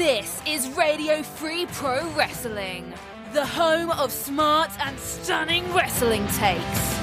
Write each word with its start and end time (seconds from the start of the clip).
This 0.00 0.40
is 0.46 0.66
Radio 0.78 1.22
Free 1.22 1.66
Pro 1.66 2.08
Wrestling, 2.12 2.94
the 3.34 3.44
home 3.44 3.90
of 3.90 4.10
smart 4.10 4.70
and 4.80 4.98
stunning 4.98 5.70
wrestling 5.74 6.26
takes. 6.28 6.98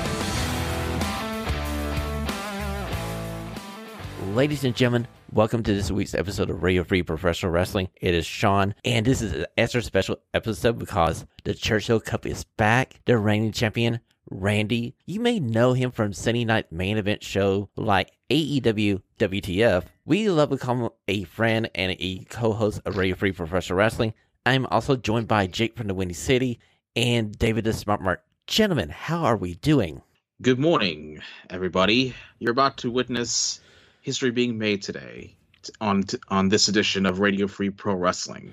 Ladies 4.33 4.63
and 4.63 4.75
gentlemen, 4.75 5.07
welcome 5.31 5.61
to 5.61 5.75
this 5.75 5.91
week's 5.91 6.15
episode 6.15 6.49
of 6.49 6.63
Radio 6.63 6.83
Free 6.83 7.03
Professional 7.03 7.51
Wrestling. 7.51 7.89
It 8.01 8.15
is 8.15 8.25
Sean, 8.25 8.73
and 8.83 9.05
this 9.05 9.21
is 9.21 9.31
an 9.31 9.45
extra 9.59 9.83
special 9.83 10.17
episode 10.33 10.79
because 10.79 11.27
the 11.43 11.53
Churchill 11.53 11.99
Cup 11.99 12.25
is 12.25 12.45
back. 12.45 12.99
The 13.05 13.19
reigning 13.19 13.51
champion, 13.51 13.99
Randy. 14.29 14.95
You 15.05 15.19
may 15.19 15.39
know 15.39 15.73
him 15.73 15.91
from 15.91 16.13
Sunday 16.13 16.45
night 16.45 16.71
main 16.71 16.97
event 16.97 17.23
show 17.23 17.69
like 17.75 18.11
AEW 18.29 19.01
WTF. 19.19 19.83
We 20.05 20.29
love 20.29 20.49
to 20.49 20.57
call 20.57 20.75
him 20.75 20.89
a 21.07 21.23
friend 21.25 21.69
and 21.75 21.95
a 21.99 22.25
co-host 22.29 22.81
of 22.85 22.97
Radio 22.97 23.15
Free 23.15 23.31
Professional 23.31 23.77
Wrestling. 23.77 24.13
I'm 24.45 24.65
also 24.67 24.95
joined 24.95 25.27
by 25.27 25.47
Jake 25.47 25.75
from 25.75 25.87
the 25.87 25.93
Windy 25.93 26.13
City 26.13 26.59
and 26.95 27.37
David 27.37 27.63
the 27.63 27.73
Smart 27.73 28.01
Mark. 28.01 28.23
Gentlemen, 28.47 28.89
how 28.89 29.23
are 29.23 29.37
we 29.37 29.55
doing? 29.55 30.01
Good 30.41 30.59
morning, 30.59 31.19
everybody. 31.49 32.13
You're 32.39 32.51
about 32.51 32.77
to 32.77 32.91
witness 32.91 33.59
history 34.01 34.31
being 34.31 34.57
made 34.57 34.81
today 34.81 35.35
on 35.81 36.05
on 36.29 36.49
this 36.49 36.67
edition 36.67 37.05
of 37.05 37.19
Radio 37.19 37.47
Free 37.47 37.69
Pro 37.69 37.95
Wrestling. 37.95 38.51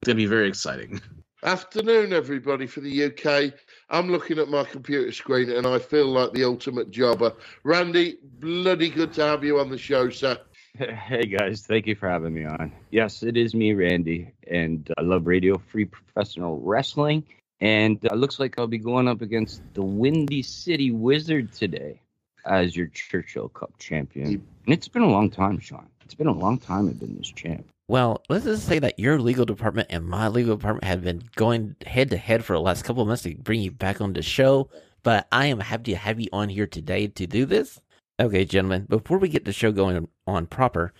It's 0.00 0.06
gonna 0.06 0.16
be 0.16 0.26
very 0.26 0.48
exciting. 0.48 1.00
Afternoon, 1.42 2.12
everybody, 2.12 2.66
for 2.66 2.80
the 2.80 3.04
UK. 3.04 3.52
I'm 3.90 4.10
looking 4.10 4.38
at 4.38 4.48
my 4.48 4.64
computer 4.64 5.10
screen 5.12 5.50
and 5.50 5.66
I 5.66 5.78
feel 5.78 6.06
like 6.06 6.32
the 6.32 6.44
ultimate 6.44 6.90
jobber. 6.90 7.32
Randy, 7.64 8.18
bloody 8.40 8.90
good 8.90 9.12
to 9.14 9.24
have 9.24 9.42
you 9.44 9.58
on 9.60 9.70
the 9.70 9.78
show, 9.78 10.10
sir. 10.10 10.38
Hey 10.76 11.24
guys, 11.24 11.66
thank 11.66 11.86
you 11.86 11.94
for 11.94 12.08
having 12.08 12.34
me 12.34 12.44
on. 12.44 12.72
Yes, 12.90 13.22
it 13.22 13.36
is 13.36 13.54
me, 13.54 13.72
Randy, 13.72 14.30
and 14.46 14.88
I 14.96 15.02
love 15.02 15.26
Radio 15.26 15.58
Free 15.58 15.86
Professional 15.86 16.60
Wrestling. 16.60 17.24
And 17.60 17.98
it 18.04 18.12
uh, 18.12 18.14
looks 18.14 18.38
like 18.38 18.58
I'll 18.58 18.68
be 18.68 18.78
going 18.78 19.08
up 19.08 19.20
against 19.20 19.62
the 19.74 19.82
Windy 19.82 20.42
City 20.42 20.92
Wizard 20.92 21.52
today 21.52 22.00
as 22.44 22.76
your 22.76 22.86
Churchill 22.88 23.48
Cup 23.48 23.72
champion. 23.78 24.26
And 24.26 24.42
it's 24.66 24.86
been 24.86 25.02
a 25.02 25.10
long 25.10 25.30
time, 25.30 25.58
Sean. 25.58 25.88
It's 26.04 26.14
been 26.14 26.28
a 26.28 26.32
long 26.32 26.58
time 26.58 26.88
I've 26.88 27.00
been 27.00 27.16
this 27.16 27.32
champ. 27.32 27.66
Well, 27.90 28.22
let's 28.28 28.44
just 28.44 28.66
say 28.66 28.78
that 28.80 28.98
your 28.98 29.18
legal 29.18 29.46
department 29.46 29.88
and 29.88 30.04
my 30.04 30.28
legal 30.28 30.56
department 30.56 30.84
have 30.84 31.02
been 31.02 31.22
going 31.36 31.74
head 31.86 32.10
to 32.10 32.18
head 32.18 32.44
for 32.44 32.52
the 32.52 32.60
last 32.60 32.84
couple 32.84 33.00
of 33.00 33.08
months 33.08 33.22
to 33.22 33.34
bring 33.34 33.62
you 33.62 33.70
back 33.70 34.02
on 34.02 34.12
the 34.12 34.20
show. 34.20 34.68
But 35.02 35.26
I 35.32 35.46
am 35.46 35.60
happy 35.60 35.92
to 35.92 35.98
have 35.98 36.20
you 36.20 36.28
on 36.30 36.50
here 36.50 36.66
today 36.66 37.06
to 37.06 37.26
do 37.26 37.46
this. 37.46 37.80
Okay, 38.20 38.44
gentlemen, 38.44 38.84
before 38.90 39.16
we 39.16 39.30
get 39.30 39.46
the 39.46 39.54
show 39.54 39.72
going 39.72 40.06
on 40.26 40.46
proper, 40.46 40.92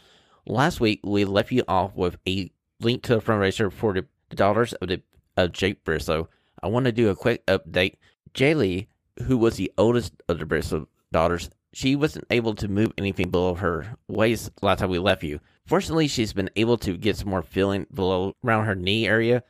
last 0.46 0.80
week 0.80 1.00
we 1.04 1.26
left 1.26 1.52
you 1.52 1.62
off 1.68 1.94
with 1.94 2.16
a 2.26 2.50
link 2.80 3.02
to 3.02 3.16
the 3.16 3.20
fundraiser 3.20 3.70
for 3.70 3.92
the 3.92 4.06
daughters 4.34 4.72
of 4.74 4.88
the 4.88 5.02
of 5.36 5.52
Jay 5.52 5.72
Briscoe. 5.72 6.30
I 6.62 6.68
want 6.68 6.86
to 6.86 6.92
do 6.92 7.10
a 7.10 7.16
quick 7.16 7.44
update. 7.46 7.96
Jaylee, 8.32 8.86
who 9.24 9.36
was 9.36 9.56
the 9.56 9.70
oldest 9.76 10.14
of 10.26 10.38
the 10.38 10.46
Briscoe 10.46 10.88
daughters, 11.12 11.50
she 11.74 11.96
wasn't 11.96 12.24
able 12.30 12.54
to 12.54 12.66
move 12.66 12.92
anything 12.96 13.28
below 13.28 13.54
her 13.54 13.94
waist 14.08 14.50
last 14.62 14.78
time 14.78 14.88
we 14.88 14.98
left 14.98 15.22
you. 15.22 15.38
Fortunately, 15.68 16.08
she's 16.08 16.32
been 16.32 16.48
able 16.56 16.78
to 16.78 16.96
get 16.96 17.18
some 17.18 17.28
more 17.28 17.42
feeling 17.42 17.86
below 17.92 18.34
around 18.42 18.64
her 18.64 18.74
knee 18.74 19.06
area. 19.06 19.42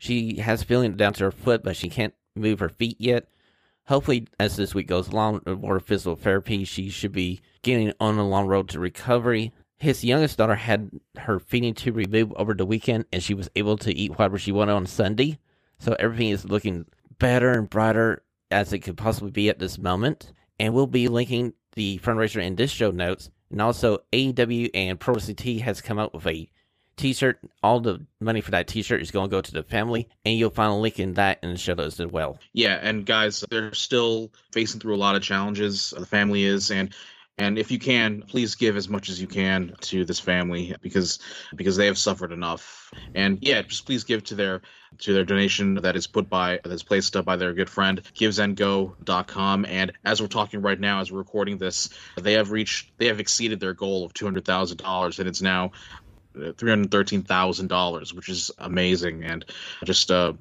She 0.00 0.38
has 0.38 0.64
feeling 0.64 0.96
down 0.96 1.12
to 1.14 1.24
her 1.24 1.30
foot, 1.30 1.62
but 1.62 1.76
she 1.76 1.88
can't 1.88 2.14
move 2.34 2.58
her 2.58 2.68
feet 2.68 2.96
yet. 2.98 3.28
Hopefully, 3.86 4.26
as 4.40 4.56
this 4.56 4.74
week 4.74 4.88
goes 4.88 5.06
along, 5.06 5.42
with 5.46 5.60
more 5.60 5.78
physical 5.78 6.16
therapy, 6.16 6.64
she 6.64 6.90
should 6.90 7.12
be 7.12 7.40
getting 7.62 7.92
on 8.00 8.18
a 8.18 8.26
long 8.26 8.48
road 8.48 8.68
to 8.70 8.80
recovery. 8.80 9.52
His 9.78 10.04
youngest 10.04 10.36
daughter 10.36 10.56
had 10.56 10.90
her 11.16 11.38
feeding 11.38 11.74
tube 11.74 11.96
removed 11.96 12.32
over 12.34 12.54
the 12.54 12.66
weekend, 12.66 13.04
and 13.12 13.22
she 13.22 13.32
was 13.34 13.48
able 13.54 13.76
to 13.78 13.94
eat 13.94 14.10
whatever 14.10 14.38
she 14.38 14.50
wanted 14.50 14.72
on 14.72 14.86
Sunday. 14.86 15.38
So 15.78 15.94
everything 16.00 16.30
is 16.30 16.44
looking 16.44 16.86
better 17.20 17.52
and 17.52 17.70
brighter 17.70 18.24
as 18.50 18.72
it 18.72 18.80
could 18.80 18.96
possibly 18.96 19.30
be 19.30 19.48
at 19.48 19.60
this 19.60 19.78
moment. 19.78 20.32
And 20.58 20.74
we'll 20.74 20.88
be 20.88 21.06
linking 21.06 21.54
the 21.74 22.00
fundraiser 22.02 22.42
in 22.42 22.56
this 22.56 22.72
show 22.72 22.90
notes. 22.90 23.30
And 23.52 23.60
also, 23.60 23.98
AEW 24.12 24.70
and 24.74 24.98
Pro 24.98 25.14
T 25.14 25.58
has 25.60 25.80
come 25.80 25.98
out 25.98 26.14
with 26.14 26.26
a 26.26 26.48
T-shirt. 26.96 27.38
All 27.62 27.80
the 27.80 28.04
money 28.18 28.40
for 28.40 28.50
that 28.52 28.66
T-shirt 28.66 29.00
is 29.02 29.10
going 29.10 29.28
to 29.28 29.36
go 29.36 29.40
to 29.40 29.52
the 29.52 29.62
family, 29.62 30.08
and 30.24 30.36
you'll 30.36 30.50
find 30.50 30.72
a 30.72 30.76
link 30.76 30.98
in 30.98 31.14
that 31.14 31.38
in 31.42 31.50
the 31.50 31.58
show 31.58 31.74
notes 31.74 32.00
as 32.00 32.10
well. 32.10 32.38
Yeah, 32.52 32.78
and 32.80 33.06
guys, 33.06 33.44
they're 33.50 33.74
still 33.74 34.30
facing 34.52 34.80
through 34.80 34.94
a 34.94 34.96
lot 34.96 35.16
of 35.16 35.22
challenges. 35.22 35.94
The 35.96 36.06
family 36.06 36.44
is, 36.44 36.70
and 36.70 36.94
and 37.38 37.58
if 37.58 37.70
you 37.70 37.78
can 37.78 38.22
please 38.22 38.54
give 38.54 38.76
as 38.76 38.88
much 38.88 39.08
as 39.08 39.20
you 39.20 39.26
can 39.26 39.74
to 39.80 40.04
this 40.04 40.20
family 40.20 40.74
because 40.82 41.18
because 41.56 41.76
they 41.76 41.86
have 41.86 41.98
suffered 41.98 42.32
enough. 42.32 42.92
And 43.14 43.38
yeah 43.40 43.62
just 43.62 43.86
please 43.86 44.04
give 44.04 44.22
to 44.24 44.34
their 44.34 44.60
to 44.98 45.14
their 45.14 45.24
donation 45.24 45.76
that 45.76 45.96
is 45.96 46.06
put 46.06 46.28
by 46.28 46.60
that's 46.64 46.82
placed 46.82 47.16
up 47.16 47.24
by 47.24 47.36
their 47.36 47.54
good 47.54 47.70
friend 47.70 48.02
givesendgo.com 48.14 49.64
and 49.64 49.92
as 50.04 50.20
we're 50.20 50.28
talking 50.28 50.60
right 50.60 50.78
now 50.78 51.00
as 51.00 51.10
we're 51.10 51.18
recording 51.18 51.56
this 51.56 51.88
they 52.20 52.34
have 52.34 52.50
reached 52.50 52.92
they 52.98 53.06
have 53.06 53.20
exceeded 53.20 53.60
their 53.60 53.74
goal 53.74 54.04
of 54.04 54.12
$200000 54.12 55.18
and 55.18 55.28
it's 55.28 55.42
now 55.42 55.70
$313,000 56.34 58.14
which 58.14 58.28
is 58.28 58.50
amazing. 58.58 59.24
And 59.24 59.44
just 59.84 60.10
uh 60.10 60.34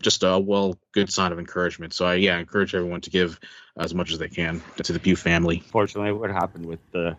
just 0.00 0.22
a 0.22 0.38
well 0.38 0.78
good 0.92 1.12
sign 1.12 1.32
of 1.32 1.38
encouragement. 1.38 1.92
So 1.92 2.06
I 2.06 2.14
yeah, 2.14 2.38
encourage 2.38 2.74
everyone 2.74 3.00
to 3.02 3.10
give 3.10 3.38
as 3.76 3.94
much 3.94 4.12
as 4.12 4.18
they 4.18 4.28
can 4.28 4.62
to 4.82 4.92
the 4.92 5.00
Pugh 5.00 5.16
family. 5.16 5.60
Fortunately, 5.60 6.12
what 6.12 6.30
happened 6.30 6.66
with 6.66 6.80
the 6.92 7.16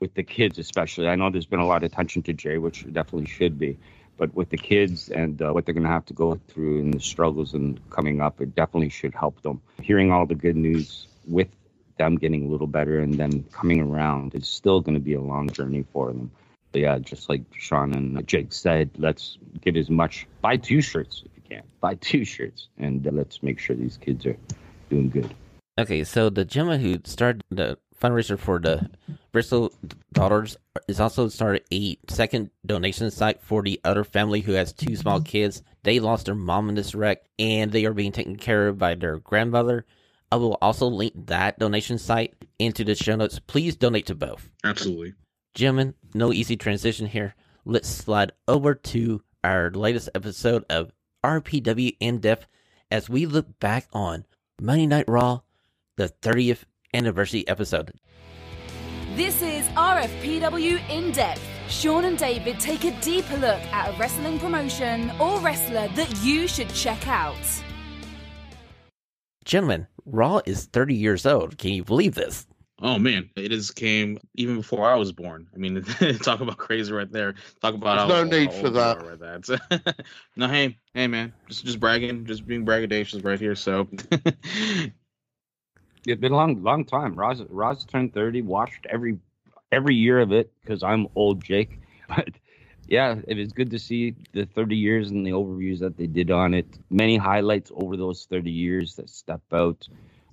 with 0.00 0.14
the 0.14 0.22
kids, 0.22 0.58
especially, 0.58 1.08
I 1.08 1.14
know 1.14 1.30
there's 1.30 1.46
been 1.46 1.60
a 1.60 1.66
lot 1.66 1.82
of 1.82 1.92
attention 1.92 2.22
to 2.22 2.32
Jay, 2.32 2.58
which 2.58 2.84
definitely 2.92 3.26
should 3.26 3.58
be, 3.58 3.78
but 4.16 4.34
with 4.34 4.50
the 4.50 4.56
kids 4.56 5.08
and 5.08 5.40
uh, 5.40 5.52
what 5.52 5.64
they're 5.64 5.74
going 5.74 5.84
to 5.84 5.90
have 5.90 6.06
to 6.06 6.14
go 6.14 6.38
through 6.48 6.80
and 6.80 6.94
the 6.94 7.00
struggles 7.00 7.54
and 7.54 7.80
coming 7.90 8.20
up, 8.20 8.40
it 8.40 8.54
definitely 8.54 8.90
should 8.90 9.14
help 9.14 9.40
them. 9.42 9.60
Hearing 9.80 10.10
all 10.12 10.26
the 10.26 10.34
good 10.34 10.56
news 10.56 11.06
with 11.26 11.48
them 11.96 12.16
getting 12.16 12.46
a 12.46 12.48
little 12.48 12.66
better 12.66 12.98
and 12.98 13.14
then 13.14 13.44
coming 13.52 13.80
around 13.80 14.34
is 14.34 14.48
still 14.48 14.80
going 14.80 14.94
to 14.94 15.00
be 15.00 15.14
a 15.14 15.20
long 15.20 15.48
journey 15.48 15.84
for 15.92 16.08
them. 16.08 16.30
Yeah, 16.72 16.98
just 16.98 17.28
like 17.28 17.42
Sean 17.56 17.94
and 17.94 18.26
Jake 18.26 18.52
said, 18.52 18.90
let's 18.98 19.38
give 19.60 19.76
as 19.76 19.88
much. 19.88 20.26
Buy 20.40 20.56
two 20.56 20.80
shirts 20.80 21.22
can. 21.48 21.62
Buy 21.80 21.94
two 21.96 22.24
shirts 22.24 22.68
and 22.78 23.06
let's 23.12 23.42
make 23.42 23.58
sure 23.58 23.76
these 23.76 23.96
kids 23.96 24.26
are 24.26 24.36
doing 24.90 25.10
good. 25.10 25.34
Okay, 25.78 26.04
so 26.04 26.30
the 26.30 26.44
gentleman 26.44 26.80
who 26.80 26.98
started 27.04 27.42
the 27.50 27.78
fundraiser 28.00 28.38
for 28.38 28.58
the 28.58 28.90
Briscoe 29.32 29.70
Daughters 30.12 30.56
is 30.86 31.00
also 31.00 31.28
started 31.28 31.62
a 31.72 31.98
second 32.08 32.50
donation 32.64 33.10
site 33.10 33.40
for 33.42 33.62
the 33.62 33.80
other 33.84 34.04
family 34.04 34.40
who 34.40 34.52
has 34.52 34.72
two 34.72 34.94
small 34.94 35.20
kids. 35.20 35.62
They 35.82 35.98
lost 35.98 36.26
their 36.26 36.34
mom 36.34 36.68
in 36.68 36.76
this 36.76 36.94
wreck 36.94 37.24
and 37.38 37.72
they 37.72 37.84
are 37.86 37.94
being 37.94 38.12
taken 38.12 38.36
care 38.36 38.68
of 38.68 38.78
by 38.78 38.94
their 38.94 39.18
grandmother. 39.18 39.84
I 40.30 40.36
will 40.36 40.58
also 40.60 40.86
link 40.86 41.26
that 41.26 41.58
donation 41.58 41.98
site 41.98 42.34
into 42.58 42.84
the 42.84 42.94
show 42.94 43.16
notes. 43.16 43.38
Please 43.38 43.76
donate 43.76 44.06
to 44.06 44.14
both. 44.14 44.50
Absolutely. 44.64 45.14
Gentlemen, 45.54 45.94
no 46.14 46.32
easy 46.32 46.56
transition 46.56 47.06
here. 47.06 47.34
Let's 47.64 47.88
slide 47.88 48.32
over 48.48 48.74
to 48.74 49.22
our 49.42 49.70
latest 49.70 50.08
episode 50.14 50.64
of 50.68 50.92
RPW 51.24 51.96
in 52.00 52.18
depth 52.18 52.46
as 52.90 53.08
we 53.08 53.24
look 53.24 53.58
back 53.58 53.86
on 53.92 54.26
Monday 54.60 54.86
Night 54.86 55.06
Raw, 55.08 55.40
the 55.96 56.10
30th 56.22 56.64
anniversary 56.92 57.48
episode. 57.48 57.92
This 59.16 59.40
is 59.40 59.66
RFPW 59.68 60.78
in 60.90 61.12
depth. 61.12 61.40
Sean 61.68 62.04
and 62.04 62.18
David 62.18 62.60
take 62.60 62.84
a 62.84 63.00
deeper 63.00 63.36
look 63.36 63.60
at 63.72 63.94
a 63.94 63.98
wrestling 63.98 64.38
promotion 64.38 65.10
or 65.18 65.40
wrestler 65.40 65.88
that 65.88 66.14
you 66.22 66.46
should 66.46 66.68
check 66.68 67.08
out. 67.08 67.34
Gentlemen, 69.46 69.86
Raw 70.04 70.40
is 70.44 70.66
30 70.66 70.94
years 70.94 71.24
old. 71.24 71.56
Can 71.56 71.72
you 71.72 71.84
believe 71.84 72.14
this? 72.14 72.46
Oh 72.82 72.98
man, 72.98 73.30
it 73.36 73.52
is 73.52 73.70
came 73.70 74.18
even 74.34 74.56
before 74.56 74.90
I 74.90 74.96
was 74.96 75.12
born. 75.12 75.46
I 75.54 75.58
mean, 75.58 75.82
talk 76.22 76.40
about 76.40 76.56
crazy 76.56 76.92
right 76.92 77.10
there. 77.10 77.34
Talk 77.62 77.74
about 77.74 78.08
There's 78.08 78.30
no 78.30 78.38
need 78.38 78.52
for 78.52 78.70
that. 78.70 79.00
Right 79.00 79.18
that. 79.20 80.04
no, 80.36 80.48
hey, 80.48 80.76
hey, 80.92 81.06
man, 81.06 81.32
just 81.48 81.64
just 81.64 81.78
bragging, 81.78 82.26
just 82.26 82.46
being 82.46 82.66
braggadocious 82.66 83.24
right 83.24 83.38
here. 83.38 83.54
So, 83.54 83.88
it's 84.10 84.90
been 86.20 86.32
a 86.32 86.36
long, 86.36 86.62
long 86.64 86.84
time. 86.84 87.14
Raw's, 87.14 87.42
Raw's 87.48 87.84
turned 87.84 88.12
thirty. 88.12 88.42
Watched 88.42 88.86
every 88.90 89.18
every 89.70 89.94
year 89.94 90.20
of 90.20 90.32
it 90.32 90.52
because 90.60 90.82
I'm 90.82 91.06
old, 91.14 91.44
Jake. 91.44 91.78
But 92.08 92.30
yeah, 92.88 93.20
it 93.26 93.38
is 93.38 93.52
good 93.52 93.70
to 93.70 93.78
see 93.78 94.14
the 94.32 94.44
30 94.44 94.76
years 94.76 95.10
and 95.10 95.26
the 95.26 95.30
overviews 95.30 95.78
that 95.80 95.96
they 95.96 96.06
did 96.06 96.30
on 96.30 96.52
it. 96.52 96.66
Many 96.90 97.16
highlights 97.16 97.72
over 97.74 97.96
those 97.96 98.26
30 98.26 98.50
years 98.50 98.96
that 98.96 99.08
step 99.08 99.40
out 99.52 99.88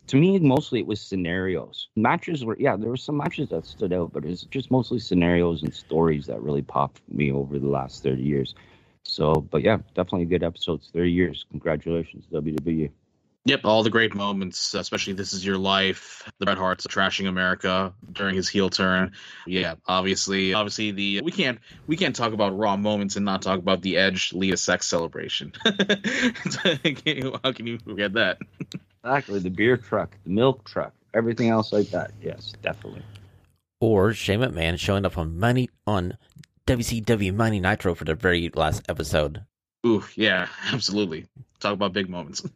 to 0.07 0.17
me, 0.17 0.39
mostly 0.39 0.79
it 0.79 0.87
was 0.87 1.01
scenarios. 1.01 1.87
Matches 1.95 2.43
were, 2.43 2.57
yeah, 2.59 2.75
there 2.75 2.89
were 2.89 2.97
some 2.97 3.17
matches 3.17 3.49
that 3.49 3.65
stood 3.65 3.93
out, 3.93 4.11
but 4.11 4.25
it's 4.25 4.43
just 4.43 4.71
mostly 4.71 4.99
scenarios 4.99 5.63
and 5.63 5.73
stories 5.73 6.25
that 6.27 6.41
really 6.41 6.61
popped 6.61 7.01
me 7.09 7.31
over 7.31 7.59
the 7.59 7.67
last 7.67 8.03
30 8.03 8.21
years. 8.21 8.55
So, 9.03 9.35
but 9.35 9.61
yeah, 9.61 9.77
definitely 9.95 10.23
a 10.23 10.25
good 10.25 10.43
episode. 10.43 10.81
It's 10.81 10.89
30 10.89 11.11
years. 11.11 11.45
Congratulations, 11.51 12.25
WWE. 12.31 12.91
Yep, 13.45 13.61
all 13.63 13.81
the 13.81 13.89
great 13.89 14.13
moments, 14.13 14.75
especially 14.75 15.13
"This 15.13 15.33
Is 15.33 15.43
Your 15.43 15.57
Life," 15.57 16.29
the 16.37 16.45
Bret 16.45 16.59
Hart's 16.59 16.85
trashing 16.85 17.27
America 17.27 17.91
during 18.11 18.35
his 18.35 18.47
heel 18.47 18.69
turn. 18.69 19.13
Yeah, 19.47 19.75
obviously, 19.87 20.53
obviously 20.53 20.91
the 20.91 21.21
we 21.23 21.31
can't 21.31 21.57
we 21.87 21.97
can't 21.97 22.15
talk 22.15 22.33
about 22.33 22.55
raw 22.55 22.77
moments 22.77 23.15
and 23.15 23.25
not 23.25 23.41
talk 23.41 23.57
about 23.57 23.81
the 23.81 23.97
Edge 23.97 24.31
Lita 24.33 24.57
sex 24.57 24.85
celebration. 24.85 25.53
How 25.65 27.51
can 27.51 27.65
you 27.65 27.79
forget 27.79 28.13
that? 28.13 28.37
Exactly, 29.03 29.39
the 29.39 29.49
beer 29.49 29.77
truck, 29.77 30.15
the 30.23 30.29
milk 30.29 30.63
truck, 30.63 30.93
everything 31.13 31.49
else 31.49 31.73
like 31.73 31.89
that. 31.89 32.11
Yes, 32.21 32.53
definitely. 32.61 33.03
Or 33.79 34.13
Shane 34.13 34.41
McMahon 34.41 34.77
showing 34.77 35.05
up 35.05 35.17
on 35.17 35.39
money 35.39 35.69
on 35.87 36.17
WCW 36.67 37.33
Monday 37.33 37.59
Nitro 37.59 37.95
for 37.95 38.05
the 38.05 38.13
very 38.13 38.51
last 38.53 38.83
episode. 38.87 39.43
Ooh, 39.85 40.03
yeah, 40.15 40.47
absolutely. 40.71 41.25
Talk 41.59 41.73
about 41.73 41.93
big 41.93 42.09
moments. 42.09 42.43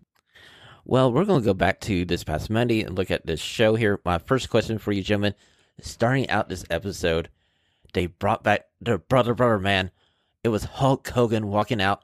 Well, 0.87 1.11
we're 1.11 1.25
going 1.25 1.41
to 1.41 1.45
go 1.45 1.55
back 1.55 1.79
to 1.81 2.05
this 2.05 2.23
past 2.23 2.47
Monday 2.51 2.83
and 2.83 2.95
look 2.95 3.09
at 3.09 3.25
this 3.25 3.39
show 3.39 3.73
here. 3.73 3.99
My 4.05 4.19
first 4.19 4.51
question 4.51 4.77
for 4.77 4.91
you, 4.91 5.01
gentlemen, 5.01 5.33
starting 5.81 6.29
out 6.29 6.47
this 6.47 6.63
episode, 6.69 7.29
they 7.93 8.05
brought 8.05 8.43
back 8.43 8.67
their 8.79 8.99
brother, 8.99 9.33
brother 9.33 9.57
man. 9.57 9.89
It 10.43 10.49
was 10.49 10.63
Hulk 10.63 11.07
Hogan 11.09 11.47
walking 11.47 11.81
out, 11.81 12.03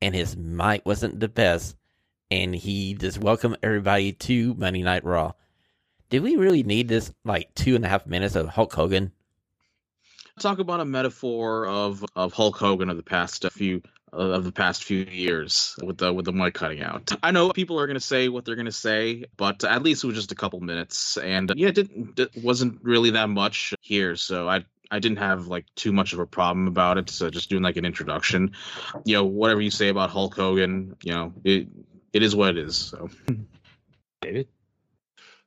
and 0.00 0.14
his 0.14 0.38
mic 0.38 0.86
wasn't 0.86 1.20
the 1.20 1.28
best, 1.28 1.76
and 2.34 2.54
he 2.54 2.94
just 2.94 3.18
welcomed 3.18 3.56
everybody 3.62 4.12
to 4.12 4.54
Monday 4.54 4.82
Night 4.82 5.04
Raw. 5.04 5.32
Did 6.10 6.22
we 6.22 6.34
really 6.34 6.64
need 6.64 6.88
this 6.88 7.12
like 7.24 7.54
two 7.54 7.76
and 7.76 7.84
a 7.84 7.88
half 7.88 8.06
minutes 8.06 8.34
of 8.34 8.48
Hulk 8.48 8.72
Hogan? 8.72 9.12
Talk 10.40 10.58
about 10.58 10.80
a 10.80 10.84
metaphor 10.84 11.66
of 11.66 12.04
of 12.16 12.32
Hulk 12.32 12.56
Hogan 12.56 12.90
of 12.90 12.96
the 12.96 13.04
past 13.04 13.48
few 13.52 13.82
of 14.12 14.42
the 14.44 14.50
past 14.50 14.82
few 14.82 15.04
years 15.04 15.76
with 15.82 15.98
the 15.98 16.12
with 16.12 16.24
the 16.24 16.32
mic 16.32 16.54
cutting 16.54 16.82
out. 16.82 17.12
I 17.22 17.30
know 17.30 17.52
people 17.52 17.78
are 17.78 17.86
going 17.86 17.94
to 17.94 18.04
say 18.04 18.28
what 18.28 18.44
they're 18.44 18.56
going 18.56 18.66
to 18.66 18.72
say, 18.72 19.26
but 19.36 19.62
at 19.62 19.84
least 19.84 20.02
it 20.02 20.08
was 20.08 20.16
just 20.16 20.32
a 20.32 20.36
couple 20.36 20.58
minutes, 20.58 21.16
and 21.16 21.52
yeah, 21.54 21.68
it 21.68 21.76
didn't 21.76 22.18
it 22.18 22.42
wasn't 22.42 22.80
really 22.82 23.10
that 23.10 23.28
much 23.28 23.74
here, 23.80 24.16
so 24.16 24.48
I 24.48 24.64
I 24.90 24.98
didn't 24.98 25.18
have 25.18 25.46
like 25.46 25.66
too 25.76 25.92
much 25.92 26.12
of 26.12 26.18
a 26.18 26.26
problem 26.26 26.66
about 26.66 26.98
it. 26.98 27.10
So 27.10 27.30
just 27.30 27.48
doing 27.48 27.62
like 27.62 27.76
an 27.76 27.84
introduction, 27.84 28.56
you 29.04 29.14
know, 29.14 29.24
whatever 29.24 29.60
you 29.60 29.70
say 29.70 29.88
about 29.88 30.10
Hulk 30.10 30.34
Hogan, 30.34 30.96
you 31.04 31.12
know, 31.12 31.32
it 31.44 31.68
it 32.14 32.22
is 32.22 32.34
what 32.34 32.56
it 32.56 32.66
is. 32.66 32.76
So, 32.76 33.10
David. 34.22 34.48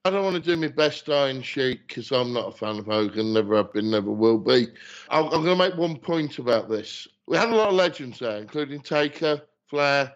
I 0.06 0.10
don't 0.10 0.24
want 0.24 0.36
to 0.36 0.42
do 0.42 0.56
my 0.56 0.68
best 0.68 1.10
Iron 1.10 1.42
Sheik 1.42 1.88
because 1.88 2.12
I'm 2.12 2.32
not 2.32 2.48
a 2.48 2.52
fan 2.52 2.78
of 2.78 2.86
Hogan, 2.86 3.34
never 3.34 3.58
have 3.58 3.74
been, 3.74 3.90
never 3.90 4.12
will 4.12 4.38
be. 4.38 4.68
I'm, 5.10 5.26
I'm 5.26 5.44
going 5.44 5.46
to 5.46 5.56
make 5.56 5.76
one 5.76 5.98
point 5.98 6.40
about 6.40 6.70
this. 6.70 7.08
We 7.26 7.36
had 7.36 7.50
a 7.50 7.56
lot 7.56 7.70
of 7.70 7.74
legends 7.74 8.20
there, 8.20 8.38
including 8.38 8.82
Taker, 8.82 9.42
Flair, 9.66 10.14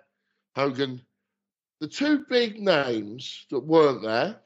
Hogan. 0.56 1.02
The 1.82 1.88
two 1.88 2.26
big 2.30 2.62
names 2.62 3.46
that 3.50 3.60
weren't 3.60 4.04
there, 4.04 4.38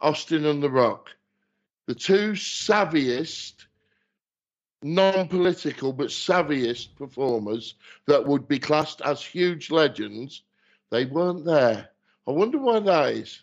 Austin 0.00 0.46
and 0.46 0.62
The 0.62 0.70
Rock, 0.70 1.10
the 1.86 1.94
two 1.94 2.32
savviest, 2.32 3.66
non 4.82 5.28
political, 5.28 5.92
but 5.92 6.08
savviest 6.08 6.96
performers 6.96 7.74
that 8.06 8.26
would 8.26 8.48
be 8.48 8.58
classed 8.58 9.02
as 9.02 9.22
huge 9.22 9.70
legends, 9.70 10.42
they 10.94 11.06
weren't 11.06 11.44
there. 11.44 11.88
I 12.26 12.30
wonder 12.30 12.58
why 12.58 12.78
that 12.78 13.14
is. 13.14 13.42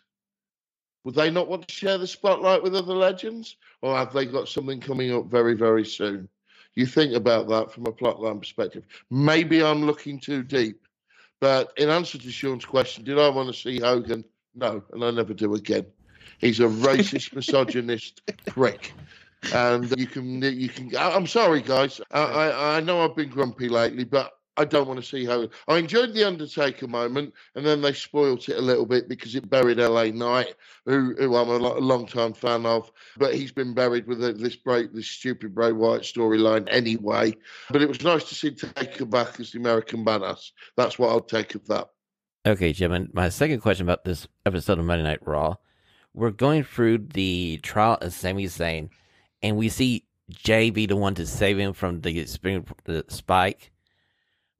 Would 1.03 1.15
they 1.15 1.29
not 1.29 1.49
want 1.49 1.67
to 1.67 1.73
share 1.73 1.97
the 1.97 2.07
spotlight 2.07 2.63
with 2.63 2.75
other 2.75 2.93
legends? 2.93 3.57
Or 3.81 3.97
have 3.97 4.13
they 4.13 4.25
got 4.25 4.47
something 4.47 4.79
coming 4.79 5.13
up 5.13 5.25
very, 5.25 5.53
very 5.53 5.83
soon? 5.83 6.29
You 6.75 6.85
think 6.85 7.13
about 7.13 7.49
that 7.49 7.73
from 7.73 7.87
a 7.87 7.91
plotline 7.91 8.39
perspective. 8.39 8.85
Maybe 9.09 9.61
I'm 9.61 9.83
looking 9.83 10.17
too 10.17 10.43
deep. 10.43 10.87
But 11.41 11.73
in 11.75 11.89
answer 11.89 12.17
to 12.19 12.31
Sean's 12.31 12.63
question, 12.63 13.03
did 13.03 13.19
I 13.19 13.27
want 13.27 13.53
to 13.53 13.59
see 13.59 13.79
Hogan? 13.79 14.23
No, 14.55 14.81
and 14.93 15.03
I 15.03 15.11
never 15.11 15.33
do 15.33 15.53
again. 15.55 15.87
He's 16.39 16.61
a 16.61 16.67
racist, 16.67 17.35
misogynist 17.35 18.21
prick. 18.45 18.93
And 19.53 19.91
you 19.99 20.07
can, 20.07 20.41
you 20.41 20.69
can. 20.69 20.95
I'm 20.97 21.27
sorry, 21.27 21.61
guys. 21.61 21.99
I, 22.11 22.21
I, 22.21 22.77
I 22.77 22.79
know 22.79 23.03
I've 23.03 23.15
been 23.15 23.29
grumpy 23.29 23.67
lately, 23.67 24.05
but 24.05 24.31
I 24.57 24.65
don't 24.65 24.87
want 24.87 24.99
to 24.99 25.05
see 25.05 25.25
how. 25.25 25.47
I 25.67 25.77
enjoyed 25.77 26.13
the 26.13 26.25
Undertaker 26.25 26.87
moment, 26.87 27.33
and 27.55 27.65
then 27.65 27.81
they 27.81 27.93
spoilt 27.93 28.49
it 28.49 28.57
a 28.57 28.61
little 28.61 28.85
bit 28.85 29.07
because 29.07 29.33
it 29.33 29.49
buried 29.49 29.77
LA 29.77 30.05
Knight, 30.05 30.55
who, 30.85 31.15
who 31.17 31.35
I'm 31.35 31.49
a, 31.49 31.53
a 31.53 31.79
long 31.79 32.05
time 32.05 32.33
fan 32.33 32.65
of. 32.65 32.91
But 33.17 33.33
he's 33.33 33.51
been 33.51 33.73
buried 33.73 34.07
with 34.07 34.23
a, 34.23 34.33
this 34.33 34.57
break, 34.57 34.93
this 34.93 35.07
stupid 35.07 35.55
Bray 35.55 35.71
Wyatt 35.71 36.03
storyline 36.03 36.67
anyway. 36.69 37.35
But 37.69 37.81
it 37.81 37.87
was 37.87 38.03
nice 38.03 38.25
to 38.25 38.35
see 38.35 38.51
Taker 38.51 39.05
back 39.05 39.39
as 39.39 39.51
the 39.51 39.59
American 39.59 40.03
badass. 40.03 40.51
That's 40.75 40.99
what 40.99 41.09
I'll 41.09 41.21
take 41.21 41.55
of 41.55 41.65
that. 41.67 41.87
Okay, 42.45 42.73
Jim, 42.73 42.91
and 42.91 43.13
my 43.13 43.29
second 43.29 43.61
question 43.61 43.85
about 43.85 44.03
this 44.03 44.27
episode 44.45 44.79
of 44.79 44.85
Monday 44.85 45.03
Night 45.03 45.25
Raw. 45.25 45.55
We're 46.13 46.31
going 46.31 46.63
through 46.63 46.97
the 47.13 47.59
trial 47.63 47.97
of 48.01 48.11
Sami 48.11 48.45
Zayn, 48.45 48.89
and 49.41 49.55
we 49.55 49.69
see 49.69 50.05
Jey 50.29 50.69
be 50.71 50.85
the 50.85 50.95
one 50.95 51.15
to 51.15 51.25
save 51.25 51.57
him 51.57 51.73
from 51.73 52.01
the 52.01 52.25
spring 52.25 52.65
the 52.83 53.05
spike. 53.07 53.70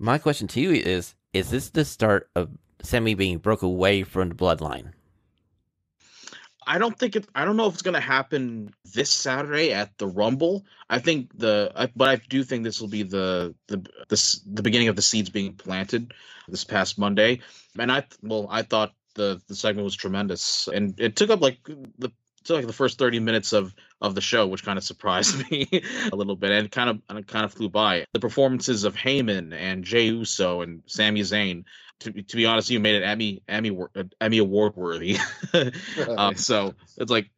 My 0.01 0.17
question 0.17 0.47
to 0.47 0.59
you 0.59 0.71
is: 0.71 1.13
Is 1.31 1.51
this 1.51 1.69
the 1.69 1.85
start 1.85 2.27
of 2.35 2.49
Sami 2.81 3.13
being 3.13 3.37
broke 3.37 3.61
away 3.61 4.01
from 4.01 4.29
the 4.29 4.35
bloodline? 4.35 4.93
I 6.65 6.79
don't 6.79 6.97
think 6.97 7.15
it. 7.15 7.27
I 7.35 7.45
don't 7.45 7.55
know 7.55 7.67
if 7.67 7.73
it's 7.73 7.83
going 7.83 7.93
to 7.93 7.99
happen 7.99 8.73
this 8.95 9.11
Saturday 9.11 9.71
at 9.71 9.95
the 9.99 10.07
Rumble. 10.07 10.65
I 10.89 10.97
think 10.97 11.37
the, 11.37 11.91
but 11.95 12.09
I 12.09 12.15
do 12.15 12.43
think 12.43 12.63
this 12.63 12.81
will 12.81 12.87
be 12.87 13.03
the 13.03 13.53
the 13.67 13.77
the 14.09 14.39
the 14.47 14.63
beginning 14.63 14.87
of 14.87 14.95
the 14.95 15.03
seeds 15.03 15.29
being 15.29 15.53
planted 15.53 16.15
this 16.47 16.63
past 16.63 16.97
Monday. 16.97 17.41
And 17.77 17.91
I 17.91 18.03
well, 18.23 18.47
I 18.49 18.63
thought 18.63 18.95
the 19.13 19.39
the 19.47 19.55
segment 19.55 19.85
was 19.85 19.95
tremendous, 19.95 20.67
and 20.67 20.99
it 20.99 21.15
took 21.15 21.29
up 21.29 21.41
like 21.41 21.59
the 21.99 22.11
took 22.43 22.57
like 22.57 22.67
the 22.67 22.73
first 22.73 22.97
30 22.97 23.19
minutes 23.19 23.53
of 23.53 23.73
of 23.99 24.15
the 24.15 24.21
show 24.21 24.47
which 24.47 24.65
kind 24.65 24.77
of 24.77 24.83
surprised 24.83 25.49
me 25.51 25.67
a 26.11 26.15
little 26.15 26.35
bit 26.35 26.51
and 26.51 26.71
kind 26.71 26.89
of 26.89 27.01
and 27.09 27.27
kind 27.27 27.45
of 27.45 27.53
flew 27.53 27.69
by. 27.69 28.05
The 28.13 28.19
performances 28.19 28.83
of 28.83 28.95
Heyman 28.95 29.53
and 29.53 29.83
Jey 29.83 30.05
Uso 30.07 30.61
and 30.61 30.83
Sami 30.85 31.21
Zayn 31.21 31.65
to, 31.99 32.11
to 32.11 32.35
be 32.35 32.45
honest 32.45 32.69
you 32.69 32.79
made 32.79 32.95
it 32.95 33.03
Emmy 33.03 33.41
Emmy 33.47 33.77
Emmy 34.19 34.37
award 34.37 34.75
worthy. 34.75 35.17
Uh, 36.01 36.33
so 36.33 36.73
it's 36.97 37.11
like 37.11 37.29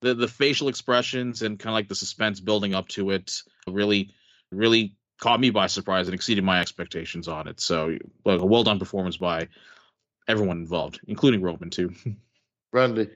the 0.00 0.14
the 0.14 0.28
facial 0.28 0.68
expressions 0.68 1.42
and 1.42 1.58
kind 1.58 1.72
of 1.72 1.74
like 1.74 1.88
the 1.88 1.94
suspense 1.94 2.40
building 2.40 2.74
up 2.74 2.88
to 2.88 3.10
it 3.10 3.42
really 3.66 4.10
really 4.50 4.94
caught 5.20 5.40
me 5.40 5.50
by 5.50 5.66
surprise 5.66 6.06
and 6.08 6.14
exceeded 6.14 6.44
my 6.44 6.60
expectations 6.60 7.28
on 7.28 7.48
it. 7.48 7.60
So 7.60 7.96
like 8.24 8.40
a 8.40 8.46
well 8.46 8.64
done 8.64 8.78
performance 8.78 9.16
by 9.16 9.48
everyone 10.26 10.58
involved 10.58 11.00
including 11.06 11.42
Roman 11.42 11.70
too. 11.70 11.92
Randy 12.72 13.08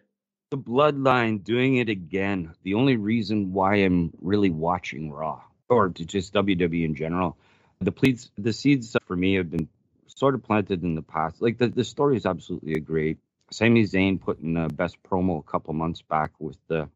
the 0.52 0.58
bloodline 0.58 1.42
doing 1.42 1.76
it 1.76 1.88
again. 1.88 2.52
The 2.62 2.74
only 2.74 2.96
reason 2.96 3.54
why 3.54 3.76
I'm 3.76 4.12
really 4.20 4.50
watching 4.50 5.10
Raw 5.10 5.40
or 5.70 5.88
just 5.88 6.34
WWE 6.34 6.84
in 6.84 6.94
general, 6.94 7.38
the 7.80 7.90
pleats, 7.90 8.30
the 8.36 8.52
seeds 8.52 8.94
for 9.06 9.16
me 9.16 9.36
have 9.36 9.50
been 9.50 9.66
sort 10.08 10.34
of 10.34 10.42
planted 10.42 10.82
in 10.82 10.94
the 10.94 11.00
past. 11.00 11.40
Like 11.40 11.56
the, 11.56 11.68
the 11.68 11.84
story 11.84 12.18
is 12.18 12.26
absolutely 12.26 12.78
great. 12.80 13.16
Sami 13.50 13.84
Zayn 13.84 14.20
putting 14.20 14.52
the 14.52 14.68
best 14.68 15.02
promo 15.02 15.38
a 15.38 15.50
couple 15.50 15.72
months 15.72 16.02
back 16.02 16.32
with 16.38 16.58
the 16.68 16.86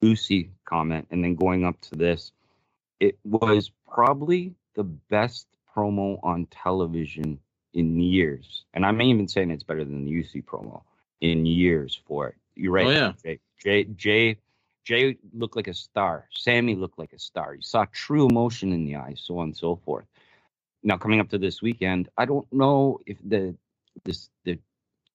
Usi 0.00 0.50
comment, 0.64 1.06
and 1.12 1.22
then 1.22 1.36
going 1.36 1.64
up 1.64 1.80
to 1.82 1.94
this, 1.94 2.32
it 2.98 3.16
was 3.22 3.70
probably 3.86 4.52
the 4.74 4.82
best 4.82 5.46
promo 5.76 6.18
on 6.24 6.46
television 6.46 7.38
in 7.72 8.00
years. 8.00 8.64
And 8.74 8.84
I'm 8.84 9.00
even 9.00 9.28
saying 9.28 9.52
it's 9.52 9.62
better 9.62 9.84
than 9.84 10.04
the 10.04 10.10
UC 10.10 10.44
promo 10.44 10.82
in 11.20 11.46
years 11.46 11.94
for 12.04 12.26
it. 12.30 12.34
You're 12.56 12.72
oh, 12.72 12.84
right. 12.84 12.86
Oh, 12.86 12.90
yeah. 12.90 13.12
Jey, 13.22 13.40
Jey, 13.62 13.84
Jey, 13.96 14.38
Jey 14.84 15.18
looked 15.32 15.56
like 15.56 15.68
a 15.68 15.74
star. 15.74 16.28
Sami 16.32 16.74
looked 16.74 16.98
like 16.98 17.12
a 17.12 17.18
star. 17.18 17.54
You 17.54 17.62
saw 17.62 17.86
true 17.92 18.26
emotion 18.26 18.72
in 18.72 18.84
the 18.84 18.96
eyes, 18.96 19.22
so 19.24 19.38
on 19.38 19.48
and 19.48 19.56
so 19.56 19.76
forth. 19.76 20.06
Now 20.82 20.96
coming 20.96 21.20
up 21.20 21.28
to 21.30 21.38
this 21.38 21.62
weekend, 21.62 22.08
I 22.16 22.24
don't 22.24 22.50
know 22.52 23.00
if 23.06 23.18
the 23.24 23.54
this 24.04 24.30
the 24.44 24.58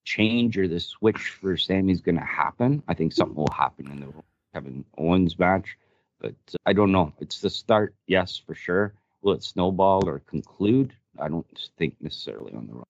change 0.03 0.57
or 0.57 0.67
the 0.67 0.79
switch 0.79 1.29
for 1.41 1.55
Sami's 1.55 2.01
going 2.01 2.17
to 2.17 2.25
happen. 2.25 2.83
I 2.87 2.93
think 2.93 3.13
something 3.13 3.35
will 3.35 3.53
happen 3.55 3.89
in 3.91 3.99
the 4.01 4.13
Kevin 4.53 4.83
Owens 4.97 5.37
match, 5.37 5.77
but 6.19 6.33
I 6.65 6.73
don't 6.73 6.91
know. 6.91 7.13
It's 7.19 7.39
the 7.39 7.49
start, 7.49 7.93
yes, 8.07 8.37
for 8.37 8.55
sure. 8.55 8.93
Will 9.21 9.33
it 9.33 9.43
snowball 9.43 10.07
or 10.07 10.19
conclude? 10.19 10.93
I 11.19 11.27
don't 11.27 11.45
think 11.77 11.95
necessarily 12.01 12.53
on 12.53 12.67
the 12.67 12.73
run. 12.73 12.85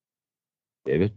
David? 0.85 1.13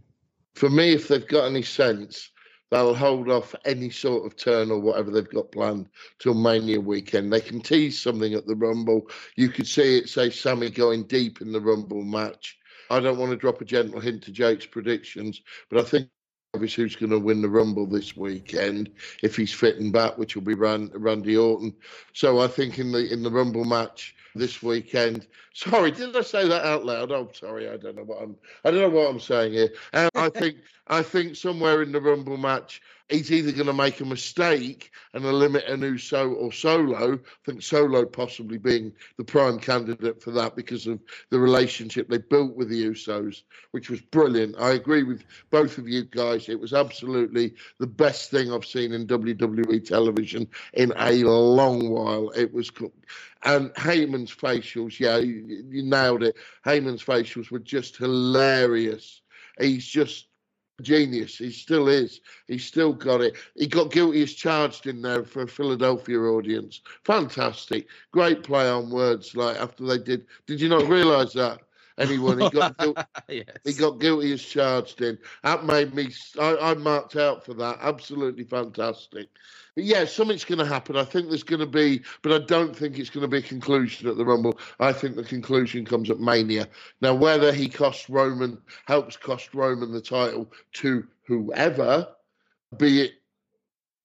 For 0.53 0.69
me, 0.69 0.93
if 0.93 1.07
they've 1.07 1.27
got 1.27 1.45
any 1.45 1.63
sense, 1.63 2.29
they'll 2.71 2.95
hold 2.95 3.29
off 3.29 3.55
any 3.65 3.89
sort 3.89 4.25
of 4.25 4.35
turn 4.35 4.71
or 4.71 4.79
whatever 4.79 5.11
they've 5.11 5.29
got 5.29 5.51
planned 5.51 5.87
till 6.19 6.33
Mania 6.33 6.79
weekend. 6.79 7.31
They 7.31 7.41
can 7.41 7.61
tease 7.61 8.01
something 8.01 8.33
at 8.33 8.47
the 8.47 8.55
Rumble. 8.55 9.09
You 9.35 9.49
could 9.49 9.67
see 9.67 9.99
it, 9.99 10.09
say, 10.09 10.29
Sami 10.29 10.69
going 10.69 11.03
deep 11.03 11.41
in 11.41 11.51
the 11.51 11.61
Rumble 11.61 12.03
match. 12.03 12.57
I 12.89 12.99
don't 12.99 13.17
want 13.17 13.31
to 13.31 13.37
drop 13.37 13.61
a 13.61 13.65
gentle 13.65 13.99
hint 13.99 14.23
to 14.23 14.31
Jake's 14.31 14.65
predictions, 14.65 15.41
but 15.69 15.79
I 15.79 15.83
think 15.83 16.09
obviously 16.53 16.83
who's 16.83 16.95
going 16.95 17.11
to 17.11 17.19
win 17.19 17.41
the 17.41 17.49
Rumble 17.49 17.85
this 17.85 18.15
weekend 18.15 18.91
if 19.21 19.35
he's 19.35 19.53
fitting 19.53 19.91
back, 19.91 20.17
which 20.17 20.35
will 20.35 20.43
be 20.43 20.53
Rand, 20.53 20.91
Randy 20.93 21.35
Orton. 21.35 21.75
So 22.13 22.39
I 22.39 22.47
think 22.47 22.79
in 22.79 22.91
the 22.91 23.11
in 23.11 23.23
the 23.23 23.31
Rumble 23.31 23.65
match, 23.65 24.15
this 24.35 24.61
weekend. 24.61 25.27
Sorry, 25.53 25.91
did 25.91 26.15
I 26.15 26.21
say 26.21 26.47
that 26.47 26.65
out 26.65 26.85
loud? 26.85 27.11
I'm 27.11 27.33
sorry, 27.33 27.69
I 27.69 27.77
don't 27.77 27.95
know 27.95 28.03
what 28.03 28.21
I'm. 28.21 28.35
I 28.65 28.71
don't 28.71 28.81
know 28.81 28.89
what 28.89 29.09
I'm 29.09 29.21
saying 29.21 29.53
here. 29.53 29.69
And 29.93 30.11
I 30.13 30.27
think 30.35 30.57
I 30.87 31.01
think 31.01 31.35
somewhere 31.35 31.81
in 31.81 31.91
the 31.91 32.01
Rumble 32.01 32.37
match, 32.37 32.81
he's 33.09 33.31
either 33.31 33.51
going 33.51 33.65
to 33.65 33.73
make 33.73 34.01
a 34.01 34.05
mistake 34.05 34.91
and 35.13 35.25
eliminate 35.25 35.67
an 35.67 35.81
Uso 35.81 36.29
or 36.33 36.51
Solo. 36.51 37.15
I 37.15 37.19
think 37.45 37.63
Solo 37.63 38.05
possibly 38.05 38.57
being 38.59 38.93
the 39.17 39.23
prime 39.23 39.59
candidate 39.59 40.21
for 40.21 40.31
that 40.31 40.55
because 40.55 40.85
of 40.85 40.99
the 41.31 41.39
relationship 41.39 42.07
they 42.07 42.19
built 42.19 42.55
with 42.55 42.69
the 42.69 42.85
Usos, 42.85 43.43
which 43.71 43.89
was 43.89 44.01
brilliant. 44.01 44.55
I 44.59 44.73
agree 44.73 45.03
with 45.03 45.23
both 45.49 45.79
of 45.79 45.87
you 45.87 46.03
guys. 46.03 46.49
It 46.49 46.59
was 46.59 46.73
absolutely 46.73 47.55
the 47.79 47.87
best 47.87 48.29
thing 48.29 48.51
I've 48.51 48.65
seen 48.65 48.91
in 48.93 49.07
WWE 49.07 49.87
television 49.87 50.47
in 50.73 50.93
a 50.97 51.13
long 51.23 51.89
while. 51.89 52.29
It 52.31 52.53
was. 52.53 52.71
And 53.43 53.71
Heyman's 54.25 54.35
facials, 54.35 54.99
yeah, 54.99 55.17
you, 55.17 55.65
you 55.69 55.83
nailed 55.83 56.23
it. 56.23 56.35
Heyman's 56.65 57.03
facials 57.03 57.51
were 57.51 57.59
just 57.59 57.97
hilarious. 57.97 59.21
He's 59.59 59.85
just 59.85 60.27
genius. 60.81 61.37
He 61.37 61.51
still 61.51 61.87
is. 61.87 62.21
He's 62.47 62.65
still 62.65 62.93
got 62.93 63.21
it. 63.21 63.35
He 63.55 63.67
got 63.67 63.91
guilty 63.91 64.23
as 64.23 64.33
charged 64.33 64.87
in 64.87 65.01
there 65.01 65.23
for 65.23 65.43
a 65.43 65.47
Philadelphia 65.47 66.19
audience. 66.19 66.81
Fantastic. 67.05 67.87
Great 68.11 68.43
play 68.43 68.69
on 68.69 68.89
words. 68.89 69.35
Like 69.35 69.57
after 69.57 69.85
they 69.85 69.97
did. 69.97 70.25
Did 70.47 70.59
you 70.59 70.69
not 70.69 70.87
realise 70.87 71.33
that? 71.33 71.61
Anyone 71.97 72.39
he 72.39 72.49
got 72.49 72.77
guilty, 72.79 73.01
yes. 73.29 73.45
he 73.63 73.73
got 73.73 73.99
guilty 73.99 74.33
as 74.33 74.41
charged 74.41 75.01
in. 75.01 75.17
That 75.43 75.65
made 75.65 75.93
me. 75.93 76.13
I, 76.39 76.57
I 76.57 76.73
marked 76.73 77.15
out 77.15 77.45
for 77.45 77.53
that. 77.55 77.77
Absolutely 77.81 78.43
fantastic. 78.43 79.29
But 79.75 79.83
yeah, 79.83 80.05
something's 80.05 80.45
going 80.45 80.59
to 80.59 80.65
happen. 80.65 80.95
I 80.95 81.03
think 81.03 81.29
there's 81.29 81.43
going 81.43 81.59
to 81.59 81.65
be, 81.65 82.01
but 82.21 82.31
I 82.31 82.45
don't 82.45 82.75
think 82.75 82.97
it's 82.97 83.09
going 83.09 83.23
to 83.23 83.27
be 83.27 83.39
a 83.39 83.41
conclusion 83.41 84.09
at 84.09 84.17
the 84.17 84.25
Rumble. 84.25 84.57
I 84.79 84.93
think 84.93 85.15
the 85.15 85.23
conclusion 85.23 85.85
comes 85.85 86.09
at 86.09 86.19
Mania. 86.19 86.67
Now, 87.01 87.13
whether 87.13 87.53
he 87.53 87.67
costs 87.67 88.09
Roman, 88.09 88.57
helps 88.85 89.17
cost 89.17 89.53
Roman 89.53 89.91
the 89.91 90.01
title 90.01 90.51
to 90.73 91.05
whoever, 91.27 92.07
be 92.77 93.01
it 93.01 93.13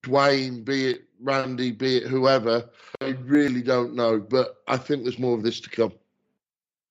Dwayne, 0.02 0.64
be 0.64 0.90
it 0.90 1.04
Randy, 1.22 1.70
be 1.70 1.98
it 1.98 2.06
whoever, 2.06 2.68
I 3.00 3.10
really 3.22 3.62
don't 3.62 3.94
know. 3.94 4.18
But 4.18 4.56
I 4.66 4.76
think 4.76 5.02
there's 5.02 5.18
more 5.18 5.36
of 5.36 5.42
this 5.42 5.60
to 5.60 5.70
come. 5.70 5.92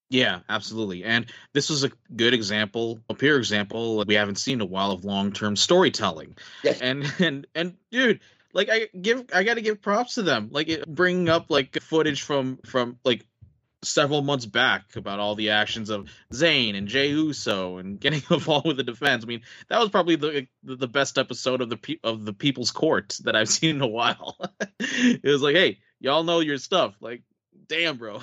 Yeah, 0.10 0.40
absolutely. 0.50 1.04
And 1.04 1.28
this 1.54 1.70
was 1.70 1.84
a 1.84 1.92
good 2.16 2.34
example, 2.34 3.00
a 3.10 3.14
pure 3.14 3.38
example 3.38 4.04
we 4.08 4.16
haven't 4.16 4.40
seen 4.40 4.56
in 4.56 4.62
a 4.62 4.66
while 4.66 4.92
of 4.92 5.06
long-term 5.06 5.56
storytelling. 5.56 6.36
Yes. 6.64 6.82
And 6.82 7.06
and 7.20 7.48
and 7.54 7.76
dude, 7.92 8.20
like 8.54 8.70
I 8.72 8.88
give 9.00 9.26
I 9.34 9.44
got 9.44 9.56
to 9.56 9.62
give 9.62 9.82
props 9.82 10.16
to 10.16 10.24
them. 10.24 10.50
Like 10.52 10.68
it, 10.68 10.88
bringing 10.88 11.30
up 11.30 11.46
like 11.50 11.80
footage 11.82 12.24
from 12.24 12.58
from 12.66 12.98
like 13.06 13.26
several 13.84 14.22
months 14.22 14.46
back 14.46 14.96
about 14.96 15.20
all 15.20 15.36
the 15.36 15.52
actions 15.52 15.90
of 15.90 16.10
Zayn 16.34 16.76
and 16.76 16.88
Jey 16.88 17.10
Uso 17.10 17.78
and 17.78 18.00
getting 18.00 18.22
involved 18.30 18.68
with 18.68 18.78
the 18.78 18.84
defense. 18.84 19.24
I 19.24 19.28
mean, 19.28 19.42
that 19.70 19.80
was 19.80 19.90
probably 19.90 20.16
the 20.16 20.48
the 20.64 20.88
best 20.88 21.18
episode 21.18 21.62
of 21.62 21.70
the 21.70 21.78
pe- 21.78 22.00
of 22.04 22.26
the 22.26 22.34
People's 22.34 22.72
Court 22.72 23.18
that 23.24 23.36
I've 23.36 23.50
seen 23.50 23.76
in 23.76 23.82
a 23.82 23.88
while. 23.88 24.38
it 24.80 25.24
was 25.24 25.42
like, 25.42 25.56
hey, 25.56 25.80
y'all 26.00 26.24
know 26.24 26.40
your 26.40 26.58
stuff. 26.58 26.96
Like, 27.00 27.22
damn, 27.68 27.98
bro. 27.98 28.22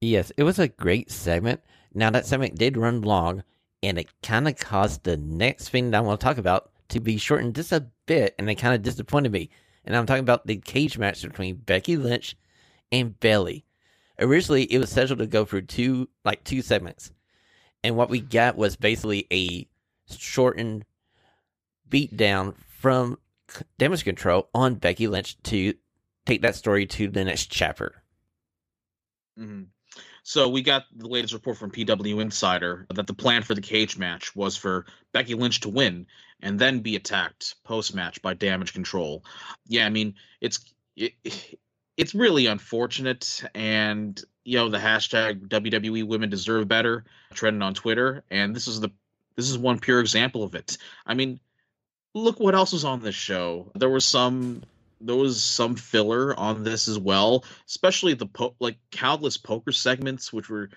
Yes, 0.00 0.30
it 0.36 0.44
was 0.44 0.58
a 0.58 0.68
great 0.68 1.10
segment. 1.10 1.60
Now 1.92 2.10
that 2.10 2.26
segment 2.26 2.56
did 2.56 2.76
run 2.76 3.02
long, 3.02 3.42
and 3.82 3.98
it 3.98 4.08
kind 4.22 4.46
of 4.46 4.56
caused 4.56 5.04
the 5.04 5.16
next 5.16 5.70
thing 5.70 5.90
that 5.90 5.98
I 5.98 6.00
want 6.00 6.20
to 6.20 6.24
talk 6.24 6.38
about 6.38 6.70
to 6.90 7.00
be 7.00 7.16
shortened 7.16 7.56
just 7.56 7.72
a 7.72 7.86
bit, 8.06 8.34
and 8.38 8.48
it 8.48 8.56
kind 8.56 8.74
of 8.74 8.82
disappointed 8.82 9.32
me. 9.32 9.50
And 9.84 9.96
I'm 9.96 10.06
talking 10.06 10.22
about 10.22 10.46
the 10.46 10.56
cage 10.56 10.98
match 10.98 11.22
between 11.22 11.56
Becky 11.56 11.96
Lynch 11.96 12.36
and 12.92 13.18
Bayley. 13.18 13.64
Originally, 14.18 14.64
it 14.64 14.78
was 14.78 14.90
scheduled 14.90 15.20
to 15.20 15.26
go 15.26 15.44
through 15.44 15.62
two 15.62 16.08
like 16.24 16.44
two 16.44 16.62
segments, 16.62 17.12
and 17.82 17.96
what 17.96 18.10
we 18.10 18.20
got 18.20 18.56
was 18.56 18.76
basically 18.76 19.26
a 19.32 19.66
shortened 20.14 20.84
beatdown 21.88 22.54
from 22.68 23.18
Damage 23.78 24.04
Control 24.04 24.48
on 24.54 24.74
Becky 24.74 25.06
Lynch 25.06 25.40
to 25.44 25.74
take 26.26 26.42
that 26.42 26.56
story 26.56 26.86
to 26.86 27.08
the 27.08 27.24
next 27.24 27.46
chapter. 27.50 28.02
Mm-hmm. 29.38 29.62
So 30.28 30.46
we 30.50 30.60
got 30.60 30.84
the 30.94 31.08
latest 31.08 31.32
report 31.32 31.56
from 31.56 31.70
PW 31.70 32.20
Insider 32.20 32.86
that 32.92 33.06
the 33.06 33.14
plan 33.14 33.42
for 33.42 33.54
the 33.54 33.62
cage 33.62 33.96
match 33.96 34.36
was 34.36 34.58
for 34.58 34.84
Becky 35.10 35.32
Lynch 35.32 35.60
to 35.60 35.70
win 35.70 36.06
and 36.42 36.58
then 36.58 36.80
be 36.80 36.96
attacked 36.96 37.54
post 37.64 37.94
match 37.94 38.20
by 38.20 38.34
Damage 38.34 38.74
Control. 38.74 39.24
Yeah, 39.68 39.86
I 39.86 39.88
mean 39.88 40.16
it's 40.42 40.60
it, 40.96 41.14
it's 41.96 42.14
really 42.14 42.44
unfortunate, 42.44 43.42
and 43.54 44.22
you 44.44 44.58
know 44.58 44.68
the 44.68 44.76
hashtag 44.76 45.48
WWE 45.48 46.06
Women 46.06 46.28
Deserve 46.28 46.68
Better 46.68 47.06
trending 47.32 47.62
on 47.62 47.72
Twitter, 47.72 48.22
and 48.30 48.54
this 48.54 48.68
is 48.68 48.80
the 48.80 48.90
this 49.34 49.48
is 49.48 49.56
one 49.56 49.78
pure 49.78 50.00
example 50.00 50.42
of 50.42 50.54
it. 50.54 50.76
I 51.06 51.14
mean, 51.14 51.40
look 52.14 52.38
what 52.38 52.54
else 52.54 52.74
was 52.74 52.84
on 52.84 53.00
this 53.00 53.14
show. 53.14 53.72
There 53.74 53.88
was 53.88 54.04
some 54.04 54.62
there 55.00 55.16
was 55.16 55.42
some 55.42 55.76
filler 55.76 56.38
on 56.38 56.64
this 56.64 56.88
as 56.88 56.98
well, 56.98 57.44
especially 57.66 58.14
the 58.14 58.26
po- 58.26 58.54
like 58.60 58.78
countless 58.90 59.36
poker 59.36 59.72
segments, 59.72 60.32
which 60.32 60.48
were 60.48 60.70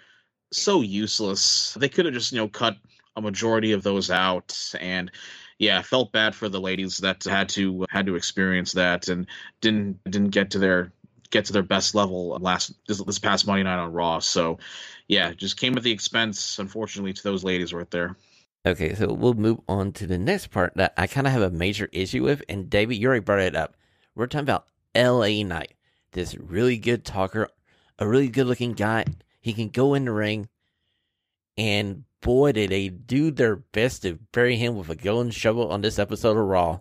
so 0.51 0.81
useless. 0.81 1.75
They 1.79 1.89
could 1.89 2.05
have 2.05 2.13
just 2.13 2.31
you 2.31 2.37
know 2.37 2.47
cut 2.47 2.77
a 3.15 3.21
majority 3.21 3.71
of 3.71 3.83
those 3.83 4.09
out, 4.09 4.73
and 4.79 5.11
yeah, 5.59 5.81
felt 5.81 6.11
bad 6.11 6.35
for 6.35 6.49
the 6.49 6.61
ladies 6.61 6.97
that 6.99 7.23
had 7.23 7.49
to 7.49 7.85
had 7.89 8.05
to 8.05 8.15
experience 8.15 8.73
that 8.73 9.07
and 9.07 9.27
didn't 9.61 10.03
didn't 10.05 10.29
get 10.29 10.51
to 10.51 10.59
their 10.59 10.91
get 11.29 11.45
to 11.45 11.53
their 11.53 11.63
best 11.63 11.95
level 11.95 12.37
last 12.41 12.73
this, 12.87 13.01
this 13.03 13.19
past 13.19 13.47
Monday 13.47 13.63
night 13.63 13.79
on 13.79 13.91
Raw. 13.91 14.19
So 14.19 14.59
yeah, 15.07 15.33
just 15.33 15.57
came 15.57 15.75
at 15.77 15.83
the 15.83 15.91
expense, 15.91 16.59
unfortunately, 16.59 17.13
to 17.13 17.23
those 17.23 17.43
ladies 17.43 17.73
right 17.73 17.89
there. 17.89 18.15
Okay, 18.65 18.93
so 18.93 19.11
we'll 19.11 19.33
move 19.33 19.59
on 19.67 19.91
to 19.93 20.05
the 20.05 20.19
next 20.19 20.51
part 20.51 20.73
that 20.75 20.93
I 20.95 21.07
kind 21.07 21.25
of 21.25 21.33
have 21.33 21.41
a 21.41 21.49
major 21.49 21.89
issue 21.91 22.23
with, 22.23 22.43
and 22.47 22.69
David, 22.69 22.97
you 22.97 23.07
already 23.07 23.21
brought 23.21 23.39
it 23.39 23.55
up. 23.55 23.75
We're 24.15 24.27
talking 24.27 24.43
about 24.43 24.67
LA 24.95 25.43
Knight, 25.43 25.73
this 26.11 26.35
really 26.35 26.77
good 26.77 27.05
talker, 27.05 27.47
a 27.97 28.07
really 28.07 28.27
good 28.27 28.47
looking 28.47 28.73
guy. 28.73 29.05
He 29.39 29.53
can 29.53 29.69
go 29.69 29.93
in 29.93 30.05
the 30.05 30.11
ring, 30.11 30.49
and 31.57 32.03
boy, 32.21 32.51
did 32.51 32.71
they 32.71 32.89
do 32.89 33.31
their 33.31 33.55
best 33.55 34.03
to 34.03 34.19
bury 34.31 34.55
him 34.55 34.77
with 34.77 34.89
a 34.89 34.95
golden 34.95 35.31
shovel 35.31 35.71
on 35.71 35.81
this 35.81 35.99
episode 35.99 36.37
of 36.37 36.45
Raw. 36.45 36.79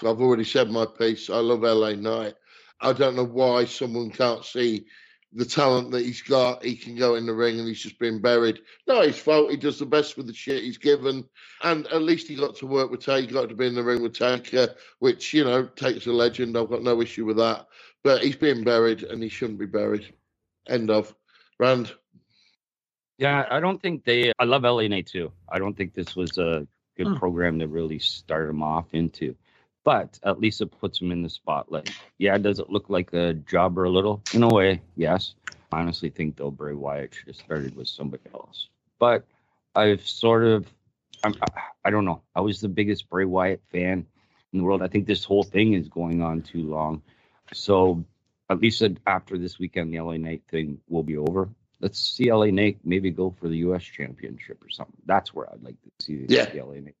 I've 0.00 0.20
already 0.20 0.44
said 0.44 0.70
my 0.70 0.86
piece. 0.86 1.30
I 1.30 1.38
love 1.38 1.62
LA 1.62 1.92
Knight. 1.92 2.34
I 2.80 2.92
don't 2.92 3.16
know 3.16 3.24
why 3.24 3.64
someone 3.64 4.10
can't 4.10 4.44
see 4.44 4.86
the 5.34 5.44
talent 5.44 5.90
that 5.90 6.04
he's 6.04 6.22
got. 6.22 6.64
He 6.64 6.76
can 6.76 6.96
go 6.96 7.16
in 7.16 7.26
the 7.26 7.34
ring 7.34 7.58
and 7.58 7.66
he's 7.66 7.80
just 7.80 7.98
been 7.98 8.20
buried. 8.20 8.60
No, 8.86 9.02
his 9.02 9.18
fault. 9.18 9.50
He 9.50 9.56
does 9.56 9.78
the 9.78 9.86
best 9.86 10.16
with 10.16 10.26
the 10.26 10.34
shit 10.34 10.62
he's 10.62 10.78
given. 10.78 11.24
And 11.62 11.86
at 11.88 12.02
least 12.02 12.28
he 12.28 12.36
got 12.36 12.56
to 12.56 12.66
work 12.66 12.90
with 12.90 13.04
Taker, 13.04 13.32
got 13.32 13.48
to 13.48 13.54
be 13.54 13.66
in 13.66 13.74
the 13.74 13.82
ring 13.82 14.02
with 14.02 14.16
Taker, 14.16 14.74
which, 15.00 15.34
you 15.34 15.44
know, 15.44 15.66
takes 15.66 16.06
a 16.06 16.12
legend. 16.12 16.56
I've 16.56 16.70
got 16.70 16.82
no 16.82 17.02
issue 17.02 17.24
with 17.24 17.38
that. 17.38 17.66
But 18.04 18.22
he's 18.22 18.36
been 18.36 18.64
buried 18.64 19.02
and 19.02 19.22
he 19.22 19.28
shouldn't 19.28 19.58
be 19.58 19.66
buried. 19.66 20.12
End 20.68 20.90
of. 20.90 21.14
Rand. 21.58 21.92
Yeah, 23.18 23.46
I 23.50 23.60
don't 23.60 23.80
think 23.80 24.04
they. 24.04 24.32
I 24.38 24.44
love 24.44 24.62
LA 24.62 24.88
Knight 24.88 25.06
too. 25.06 25.32
I 25.48 25.58
don't 25.58 25.76
think 25.76 25.94
this 25.94 26.16
was 26.16 26.36
a 26.38 26.66
good 26.96 27.16
program 27.16 27.58
to 27.60 27.68
really 27.68 27.98
start 27.98 28.48
him 28.48 28.62
off 28.62 28.86
into, 28.92 29.36
but 29.84 30.18
at 30.24 30.40
least 30.40 30.60
it 30.60 30.66
puts 30.80 31.00
him 31.00 31.12
in 31.12 31.22
the 31.22 31.28
spotlight. 31.30 31.90
Yeah, 32.18 32.38
does 32.38 32.58
it 32.58 32.70
look 32.70 32.88
like 32.88 33.12
a 33.12 33.34
jobber 33.34 33.84
a 33.84 33.90
little? 33.90 34.22
In 34.32 34.42
a 34.42 34.48
way, 34.48 34.82
yes. 34.96 35.34
I 35.72 35.80
honestly 35.80 36.10
think 36.10 36.36
though 36.36 36.50
Bray 36.50 36.74
Wyatt 36.74 37.14
should 37.14 37.28
have 37.28 37.36
started 37.36 37.76
with 37.76 37.88
somebody 37.88 38.22
else. 38.32 38.68
But 38.98 39.24
I've 39.74 40.06
sort 40.06 40.44
of, 40.44 40.66
I'm, 41.24 41.34
I 41.84 41.90
don't 41.90 42.04
know. 42.04 42.22
I 42.34 42.40
was 42.40 42.60
the 42.60 42.68
biggest 42.68 43.10
Bray 43.10 43.24
Wyatt 43.24 43.62
fan 43.72 44.06
in 44.52 44.58
the 44.58 44.64
world. 44.64 44.82
I 44.82 44.88
think 44.88 45.06
this 45.06 45.24
whole 45.24 45.42
thing 45.42 45.74
is 45.74 45.88
going 45.88 46.22
on 46.22 46.42
too 46.42 46.62
long. 46.62 47.02
So 47.52 48.04
at 48.50 48.60
least 48.60 48.82
after 49.06 49.36
this 49.38 49.58
weekend, 49.58 49.92
the 49.92 50.00
LA 50.00 50.16
Knight 50.16 50.42
thing 50.50 50.78
will 50.88 51.02
be 51.02 51.16
over. 51.16 51.48
Let's 51.80 51.98
see 51.98 52.32
LA 52.32 52.46
Knight 52.46 52.78
maybe 52.84 53.10
go 53.10 53.30
for 53.38 53.48
the 53.48 53.58
U.S. 53.58 53.82
Championship 53.82 54.62
or 54.64 54.70
something. 54.70 54.96
That's 55.06 55.34
where 55.34 55.50
I'd 55.52 55.62
like 55.62 55.76
to 55.82 55.90
see 56.04 56.26
Yeah. 56.28 56.46
the 56.46 56.62
LA 56.62 56.74
Knight. 56.74 56.94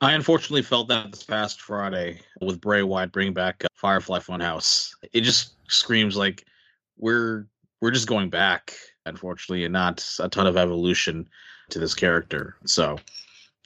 I 0.00 0.12
unfortunately 0.12 0.62
felt 0.62 0.88
that 0.88 1.10
this 1.10 1.22
past 1.22 1.60
Friday 1.60 2.20
with 2.40 2.60
Bray 2.60 2.82
Wyatt 2.82 3.12
bringing 3.12 3.34
back 3.34 3.64
uh, 3.64 3.68
Firefly 3.74 4.20
Funhouse. 4.20 4.94
It 5.12 5.22
just 5.22 5.54
screams 5.68 6.16
like 6.16 6.44
we're 6.96 7.46
we're 7.80 7.90
just 7.90 8.08
going 8.08 8.30
back, 8.30 8.74
unfortunately, 9.04 9.64
and 9.64 9.72
not 9.72 10.06
a 10.20 10.28
ton 10.28 10.46
of 10.46 10.56
evolution 10.56 11.28
to 11.70 11.78
this 11.78 11.94
character. 11.94 12.56
So 12.64 12.98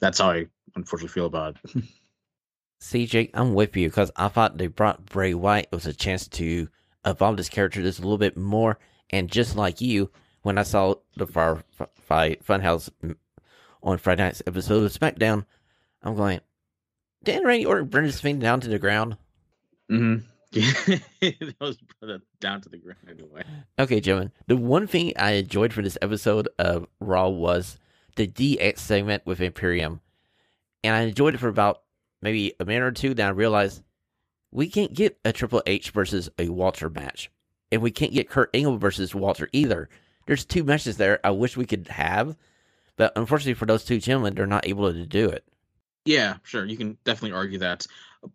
that's 0.01 0.19
how 0.19 0.31
I 0.31 0.47
unfortunately 0.75 1.13
feel 1.13 1.25
about 1.25 1.57
it. 1.63 1.83
CJ, 2.81 3.31
I'm 3.33 3.53
with 3.53 3.75
you 3.75 3.89
because 3.89 4.11
I 4.15 4.29
thought 4.29 4.57
they 4.57 4.67
brought 4.67 5.05
Bray 5.05 5.33
Wyatt 5.33 5.67
it 5.71 5.75
was 5.75 5.85
a 5.85 5.93
chance 5.93 6.27
to 6.29 6.69
evolve 7.05 7.37
this 7.37 7.49
character 7.49 7.81
just 7.81 7.99
a 7.99 8.01
little 8.01 8.17
bit 8.17 8.37
more. 8.37 8.79
And 9.09 9.29
just 9.29 9.55
like 9.55 9.81
you, 9.81 10.11
when 10.43 10.57
I 10.57 10.63
saw 10.63 10.95
the 11.17 11.27
Firefly 11.27 12.35
Funhouse 12.47 12.89
mm, 13.03 13.15
on 13.83 13.97
Friday 13.97 14.23
night's 14.23 14.41
episode 14.47 14.83
of 14.83 14.91
SmackDown, 14.93 15.45
I'm 16.03 16.15
going, 16.15 16.39
didn't 17.23 17.45
Randy 17.45 17.65
Orton 17.65 17.87
Brendan 17.87 18.13
Fiend 18.13 18.41
down 18.41 18.61
to 18.61 18.69
the 18.69 18.79
ground? 18.79 19.17
Mm-hmm. 19.91 20.25
that 20.51 21.55
was 21.61 21.77
down 22.39 22.61
to 22.61 22.69
the 22.69 22.77
ground 22.77 22.97
anyway. 23.07 23.43
Okay, 23.77 23.99
gentlemen. 23.99 24.31
The 24.47 24.57
one 24.57 24.87
thing 24.87 25.13
I 25.15 25.31
enjoyed 25.31 25.73
for 25.73 25.81
this 25.81 25.97
episode 26.01 26.49
of 26.57 26.87
Raw 26.99 27.29
was 27.29 27.77
the 28.15 28.27
DX 28.27 28.79
segment 28.79 29.25
with 29.25 29.41
Imperium. 29.41 30.01
And 30.83 30.95
I 30.95 31.01
enjoyed 31.01 31.35
it 31.35 31.39
for 31.39 31.49
about 31.49 31.81
maybe 32.21 32.53
a 32.59 32.65
minute 32.65 32.83
or 32.83 32.91
two. 32.91 33.13
Then 33.13 33.27
I 33.27 33.31
realized 33.31 33.83
we 34.51 34.69
can't 34.69 34.93
get 34.93 35.19
a 35.23 35.31
Triple 35.31 35.61
H 35.67 35.91
versus 35.91 36.29
a 36.39 36.49
Walter 36.49 36.89
match. 36.89 37.29
And 37.71 37.81
we 37.81 37.91
can't 37.91 38.13
get 38.13 38.29
Kurt 38.29 38.49
Angle 38.55 38.77
versus 38.77 39.13
Walter 39.13 39.49
either. 39.51 39.89
There's 40.25 40.45
two 40.45 40.63
matches 40.63 40.97
there 40.97 41.19
I 41.23 41.31
wish 41.31 41.57
we 41.57 41.65
could 41.65 41.87
have. 41.89 42.35
But 42.95 43.13
unfortunately 43.15 43.53
for 43.53 43.67
those 43.67 43.85
two 43.85 43.99
gentlemen, 43.99 44.33
they're 44.33 44.47
not 44.47 44.67
able 44.67 44.91
to 44.91 45.05
do 45.05 45.29
it. 45.29 45.45
Yeah, 46.05 46.37
sure. 46.43 46.65
You 46.65 46.77
can 46.77 46.97
definitely 47.03 47.37
argue 47.37 47.59
that. 47.59 47.85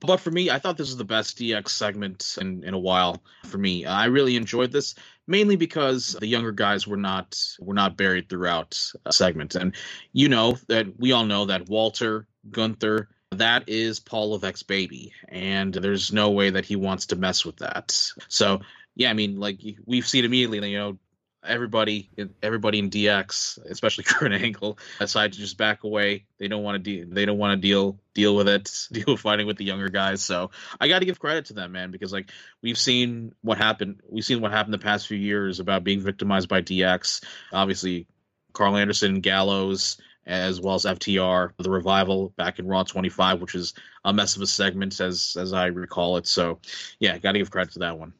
But 0.00 0.18
for 0.18 0.30
me, 0.30 0.50
I 0.50 0.58
thought 0.58 0.76
this 0.76 0.88
was 0.88 0.96
the 0.96 1.04
best 1.04 1.38
DX 1.38 1.68
segment 1.68 2.38
in, 2.40 2.64
in 2.64 2.72
a 2.72 2.78
while 2.78 3.22
for 3.44 3.58
me. 3.58 3.84
I 3.84 4.06
really 4.06 4.36
enjoyed 4.36 4.72
this 4.72 4.94
mainly 5.26 5.56
because 5.56 6.16
the 6.18 6.26
younger 6.26 6.52
guys 6.52 6.86
were 6.86 6.96
not 6.96 7.38
were 7.60 7.74
not 7.74 7.96
buried 7.96 8.28
throughout 8.28 8.78
a 9.04 9.12
segment. 9.12 9.54
And 9.54 9.74
you 10.12 10.28
know 10.28 10.58
that 10.68 10.98
we 10.98 11.12
all 11.12 11.26
know 11.26 11.46
that 11.46 11.68
Walter, 11.68 12.26
Gunther, 12.50 13.08
that 13.32 13.68
is 13.68 14.00
Paul 14.00 14.34
of 14.34 14.42
Levesque's 14.42 14.62
baby, 14.62 15.12
and 15.28 15.74
there's 15.74 16.12
no 16.12 16.30
way 16.30 16.50
that 16.50 16.64
he 16.64 16.76
wants 16.76 17.06
to 17.06 17.16
mess 17.16 17.44
with 17.44 17.56
that. 17.58 17.92
So 18.28 18.60
yeah, 18.94 19.10
I 19.10 19.14
mean, 19.14 19.38
like 19.38 19.60
we've 19.84 20.06
seen 20.06 20.24
immediately, 20.24 20.70
you 20.70 20.78
know, 20.78 20.98
everybody 21.46 22.10
everybody 22.42 22.78
in 22.78 22.90
DX, 22.90 23.58
especially 23.70 24.04
Kurt 24.08 24.32
Angle, 24.32 24.78
decide 24.98 25.32
to 25.32 25.38
just 25.38 25.56
back 25.56 25.84
away. 25.84 26.24
They 26.38 26.48
don't 26.48 26.62
want 26.62 26.82
to 26.82 27.04
de- 27.04 27.10
they 27.10 27.24
don't 27.24 27.38
want 27.38 27.60
to 27.60 27.68
deal 27.68 27.98
deal 28.14 28.34
with 28.34 28.48
it, 28.48 28.88
deal 28.92 29.04
with 29.08 29.20
fighting 29.20 29.46
with 29.46 29.56
the 29.56 29.64
younger 29.64 29.88
guys. 29.88 30.22
So 30.22 30.50
I 30.80 30.88
got 30.88 31.00
to 31.00 31.04
give 31.04 31.18
credit 31.18 31.46
to 31.46 31.54
them, 31.54 31.72
man, 31.72 31.90
because 31.90 32.12
like 32.12 32.30
we've 32.62 32.78
seen 32.78 33.34
what 33.42 33.58
happened. 33.58 34.00
We've 34.08 34.24
seen 34.24 34.40
what 34.40 34.52
happened 34.52 34.74
the 34.74 34.78
past 34.78 35.06
few 35.06 35.18
years 35.18 35.60
about 35.60 35.84
being 35.84 36.00
victimized 36.00 36.48
by 36.48 36.62
DX. 36.62 37.24
Obviously, 37.52 38.06
Karl 38.52 38.76
Anderson, 38.76 39.20
Gallows, 39.20 39.98
as 40.26 40.60
well 40.60 40.74
as 40.74 40.84
FTR, 40.84 41.50
the 41.58 41.70
revival 41.70 42.30
back 42.36 42.58
in 42.58 42.66
Raw 42.66 42.82
25, 42.82 43.40
which 43.40 43.54
is 43.54 43.74
a 44.04 44.12
mess 44.12 44.36
of 44.36 44.42
a 44.42 44.46
segment 44.46 45.00
as 45.00 45.36
as 45.38 45.52
I 45.52 45.66
recall 45.66 46.16
it. 46.16 46.26
So 46.26 46.60
yeah, 46.98 47.18
got 47.18 47.32
to 47.32 47.38
give 47.38 47.50
credit 47.50 47.74
to 47.74 47.80
that 47.80 47.98
one. 47.98 48.14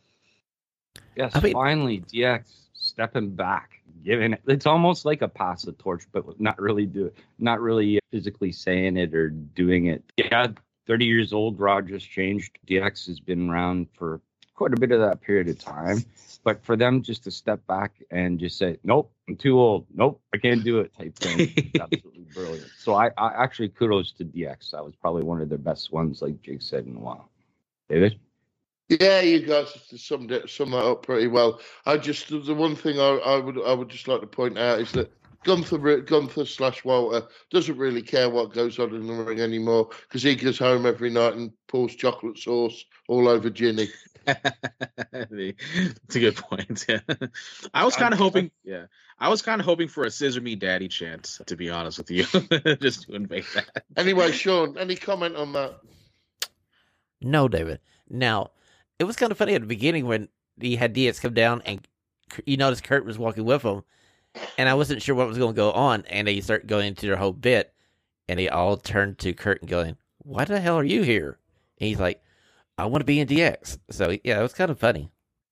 Yes, 1.16 1.32
I 1.34 1.40
mean, 1.40 1.52
finally 1.52 2.00
DX 2.00 2.63
stepping 2.94 3.30
back, 3.30 3.82
giving 4.04 4.32
it. 4.32 4.42
It's 4.46 4.66
almost 4.66 5.04
like 5.04 5.22
a 5.22 5.28
pass 5.28 5.62
the 5.62 5.72
torch, 5.72 6.04
but 6.12 6.40
not 6.40 6.60
really 6.60 6.86
do 6.86 7.12
not 7.38 7.60
really 7.60 7.98
physically 8.10 8.52
saying 8.52 8.96
it 8.96 9.14
or 9.14 9.30
doing 9.30 9.86
it. 9.86 10.02
Yeah, 10.16 10.48
30 10.86 11.04
years 11.04 11.32
old. 11.32 11.58
Just 11.86 12.08
changed. 12.08 12.58
DX 12.66 13.06
has 13.08 13.20
been 13.20 13.50
around 13.50 13.88
for 13.94 14.20
quite 14.54 14.72
a 14.72 14.80
bit 14.80 14.92
of 14.92 15.00
that 15.00 15.20
period 15.20 15.48
of 15.48 15.58
time. 15.58 16.04
But 16.44 16.62
for 16.64 16.76
them 16.76 17.02
just 17.02 17.24
to 17.24 17.30
step 17.30 17.66
back 17.66 18.02
and 18.10 18.38
just 18.38 18.58
say, 18.58 18.78
"Nope, 18.84 19.10
I'm 19.28 19.36
too 19.36 19.58
old. 19.58 19.86
Nope, 19.94 20.20
I 20.32 20.36
can't 20.36 20.62
do 20.62 20.80
it," 20.80 20.92
type 20.96 21.16
thing, 21.16 21.72
absolutely 21.80 22.26
brilliant. 22.34 22.70
So 22.78 22.94
I, 22.94 23.10
I 23.16 23.42
actually 23.42 23.70
kudos 23.70 24.12
to 24.12 24.24
DX. 24.24 24.72
That 24.72 24.84
was 24.84 24.94
probably 24.94 25.22
one 25.22 25.40
of 25.40 25.48
their 25.48 25.58
best 25.58 25.90
ones, 25.90 26.20
like 26.20 26.40
Jake 26.42 26.62
said 26.62 26.86
in 26.86 26.96
a 26.96 27.00
while. 27.00 27.30
David. 27.88 28.20
Yeah, 28.88 29.20
you 29.20 29.40
guys 29.40 29.68
summed 29.96 30.30
it, 30.30 30.50
summed 30.50 30.74
that 30.74 30.84
up 30.84 31.04
pretty 31.04 31.26
well. 31.26 31.60
I 31.86 31.96
just 31.96 32.28
the 32.28 32.54
one 32.54 32.76
thing 32.76 33.00
I, 33.00 33.16
I 33.16 33.38
would 33.38 33.58
I 33.64 33.72
would 33.72 33.88
just 33.88 34.08
like 34.08 34.20
to 34.20 34.26
point 34.26 34.58
out 34.58 34.80
is 34.80 34.92
that 34.92 35.10
Gunther 35.44 36.00
Gunther 36.00 36.44
slash 36.44 36.84
Walter 36.84 37.26
doesn't 37.50 37.78
really 37.78 38.02
care 38.02 38.28
what 38.28 38.52
goes 38.52 38.78
on 38.78 38.94
in 38.94 39.06
the 39.06 39.14
ring 39.14 39.40
anymore 39.40 39.88
because 40.08 40.22
he 40.22 40.34
goes 40.34 40.58
home 40.58 40.84
every 40.84 41.10
night 41.10 41.34
and 41.34 41.52
pours 41.66 41.94
chocolate 41.94 42.38
sauce 42.38 42.84
all 43.08 43.28
over 43.28 43.50
Jinny. 43.50 43.88
It's 45.12 46.16
a 46.16 46.20
good 46.20 46.36
point. 46.36 46.86
Yeah, 46.88 47.00
I 47.74 47.84
was 47.84 47.94
kind 47.94 48.14
of 48.14 48.18
hoping. 48.18 48.50
Yeah, 48.64 48.86
I 49.18 49.28
was 49.28 49.42
kind 49.42 49.60
of 49.60 49.66
hoping 49.66 49.88
for 49.88 50.04
a 50.04 50.10
"Scissor 50.10 50.40
Me, 50.40 50.56
Daddy" 50.56 50.88
chant. 50.88 51.40
To 51.46 51.56
be 51.56 51.68
honest 51.68 51.98
with 51.98 52.10
you, 52.10 52.24
just 52.80 53.02
to 53.02 53.14
invade 53.14 53.44
that. 53.54 53.84
Anyway, 53.98 54.32
Sean, 54.32 54.78
any 54.78 54.96
comment 54.96 55.36
on 55.36 55.52
that? 55.52 55.78
No, 57.20 57.48
David. 57.48 57.80
Now, 58.08 58.52
it 58.98 59.04
was 59.04 59.16
kind 59.16 59.32
of 59.32 59.38
funny 59.38 59.54
at 59.54 59.60
the 59.60 59.66
beginning 59.66 60.06
when 60.06 60.28
he 60.60 60.76
had 60.76 60.94
DX 60.94 61.20
come 61.20 61.34
down 61.34 61.62
and 61.64 61.86
you 62.46 62.56
noticed 62.56 62.84
Kurt 62.84 63.04
was 63.04 63.18
walking 63.18 63.44
with 63.44 63.62
him, 63.62 63.82
and 64.58 64.68
I 64.68 64.74
wasn't 64.74 65.02
sure 65.02 65.14
what 65.14 65.28
was 65.28 65.38
going 65.38 65.54
to 65.54 65.56
go 65.56 65.72
on, 65.72 66.04
and 66.08 66.26
they 66.26 66.40
start 66.40 66.66
going 66.66 66.88
into 66.88 67.06
their 67.06 67.16
whole 67.16 67.32
bit, 67.32 67.72
and 68.28 68.38
they 68.38 68.48
all 68.48 68.76
turned 68.76 69.18
to 69.18 69.32
Kurt 69.32 69.60
and 69.60 69.70
going, 69.70 69.96
"Why 70.18 70.44
the 70.44 70.60
hell 70.60 70.78
are 70.78 70.84
you 70.84 71.02
here?" 71.02 71.38
And 71.78 71.88
he's 71.88 72.00
like, 72.00 72.22
"I 72.78 72.86
want 72.86 73.02
to 73.02 73.06
be 73.06 73.20
in 73.20 73.28
DX." 73.28 73.78
So 73.90 74.16
yeah, 74.24 74.40
it 74.40 74.42
was 74.42 74.54
kind 74.54 74.70
of 74.70 74.78
funny. 74.78 75.10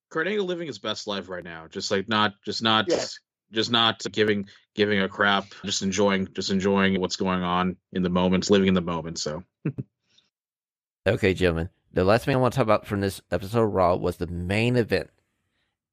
Kurt 0.09 0.29
Angle 0.29 0.47
living 0.47 0.67
his 0.67 0.79
best 0.79 1.07
life 1.07 1.29
right 1.29 1.45
now, 1.45 1.67
just 1.69 1.91
like 1.91 2.09
not, 2.09 2.35
just 2.45 2.63
not, 2.63 2.87
yeah. 2.89 3.05
just 3.51 3.71
not 3.71 4.03
giving 4.13 4.49
giving 4.75 5.01
a 5.01 5.09
crap, 5.09 5.47
just 5.65 5.83
enjoying, 5.83 6.29
just 6.35 6.51
enjoying 6.51 7.01
what's 7.01 7.17
going 7.17 7.43
on 7.43 7.77
in 7.93 8.03
the 8.03 8.11
moment, 8.11 8.51
living 8.51 8.69
in 8.69 8.75
the 8.75 8.81
moment. 8.81 9.19
So. 9.19 9.43
okay, 11.07 11.35
gentlemen. 11.35 11.69
The 11.95 12.05
last 12.05 12.25
thing 12.25 12.35
I 12.35 12.39
want 12.39 12.55
to 12.55 12.57
talk 12.57 12.65
about 12.65 12.87
from 12.87 13.01
this 13.01 13.21
episode 13.31 13.65
of 13.65 13.73
Raw 13.73 13.97
was 13.97 14.17
the 14.17 14.27
main 14.27 14.77
event. 14.77 15.11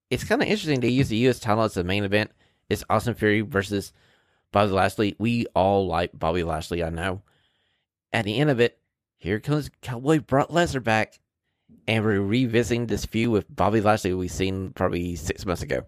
It's 0.10 0.24
kind 0.24 0.42
of 0.42 0.48
interesting 0.48 0.80
they 0.80 0.88
use 0.88 1.10
the 1.10 1.18
U.S. 1.18 1.40
title 1.40 1.64
as 1.64 1.74
the 1.74 1.84
main 1.84 2.06
event. 2.06 2.32
It's 2.70 2.86
Austin 2.90 3.16
Theory 3.16 3.42
versus 3.42 3.92
Bobby 4.54 4.72
Lashley. 4.72 5.16
We 5.20 5.46
all 5.56 5.88
like 5.88 6.18
Bobby 6.18 6.44
Lashley, 6.44 6.84
I 6.84 6.90
know. 6.90 7.22
At 8.14 8.26
the 8.26 8.38
end 8.38 8.50
of 8.50 8.62
it, 8.62 8.80
here 9.18 9.42
comes 9.42 9.70
Cowboy 9.82 10.22
Brock 10.22 10.50
Lesnar 10.50 10.84
back, 10.84 11.20
and 11.86 12.06
we're 12.06 12.22
revisiting 12.22 12.88
this 12.88 13.06
feud 13.06 13.32
with 13.32 13.54
Bobby 13.54 13.82
Lashley 13.82 14.14
we've 14.14 14.32
seen 14.32 14.72
probably 14.72 15.18
six 15.18 15.46
months 15.46 15.62
ago. 15.62 15.82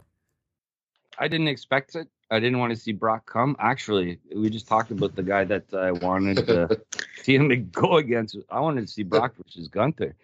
I 1.18 1.30
didn't 1.30 1.48
expect 1.48 1.96
it. 1.96 2.10
I 2.32 2.40
didn't 2.40 2.60
want 2.60 2.72
to 2.72 2.80
see 2.80 2.94
Brock 2.94 3.30
come. 3.30 3.58
Actually, 3.60 4.18
we 4.34 4.50
just 4.50 4.68
talked 4.68 4.90
about 4.90 5.16
the 5.16 5.24
guy 5.24 5.44
that 5.44 5.74
I 5.74 5.92
wanted 5.92 6.48
to 6.48 6.82
see 7.24 7.36
him 7.36 7.50
to 7.50 7.58
go 7.58 7.98
against. 7.98 8.38
I 8.50 8.62
wanted 8.62 8.88
to 8.88 8.88
see 8.88 9.04
Brock 9.04 9.34
versus 9.36 9.68
Gunther. 9.68 10.16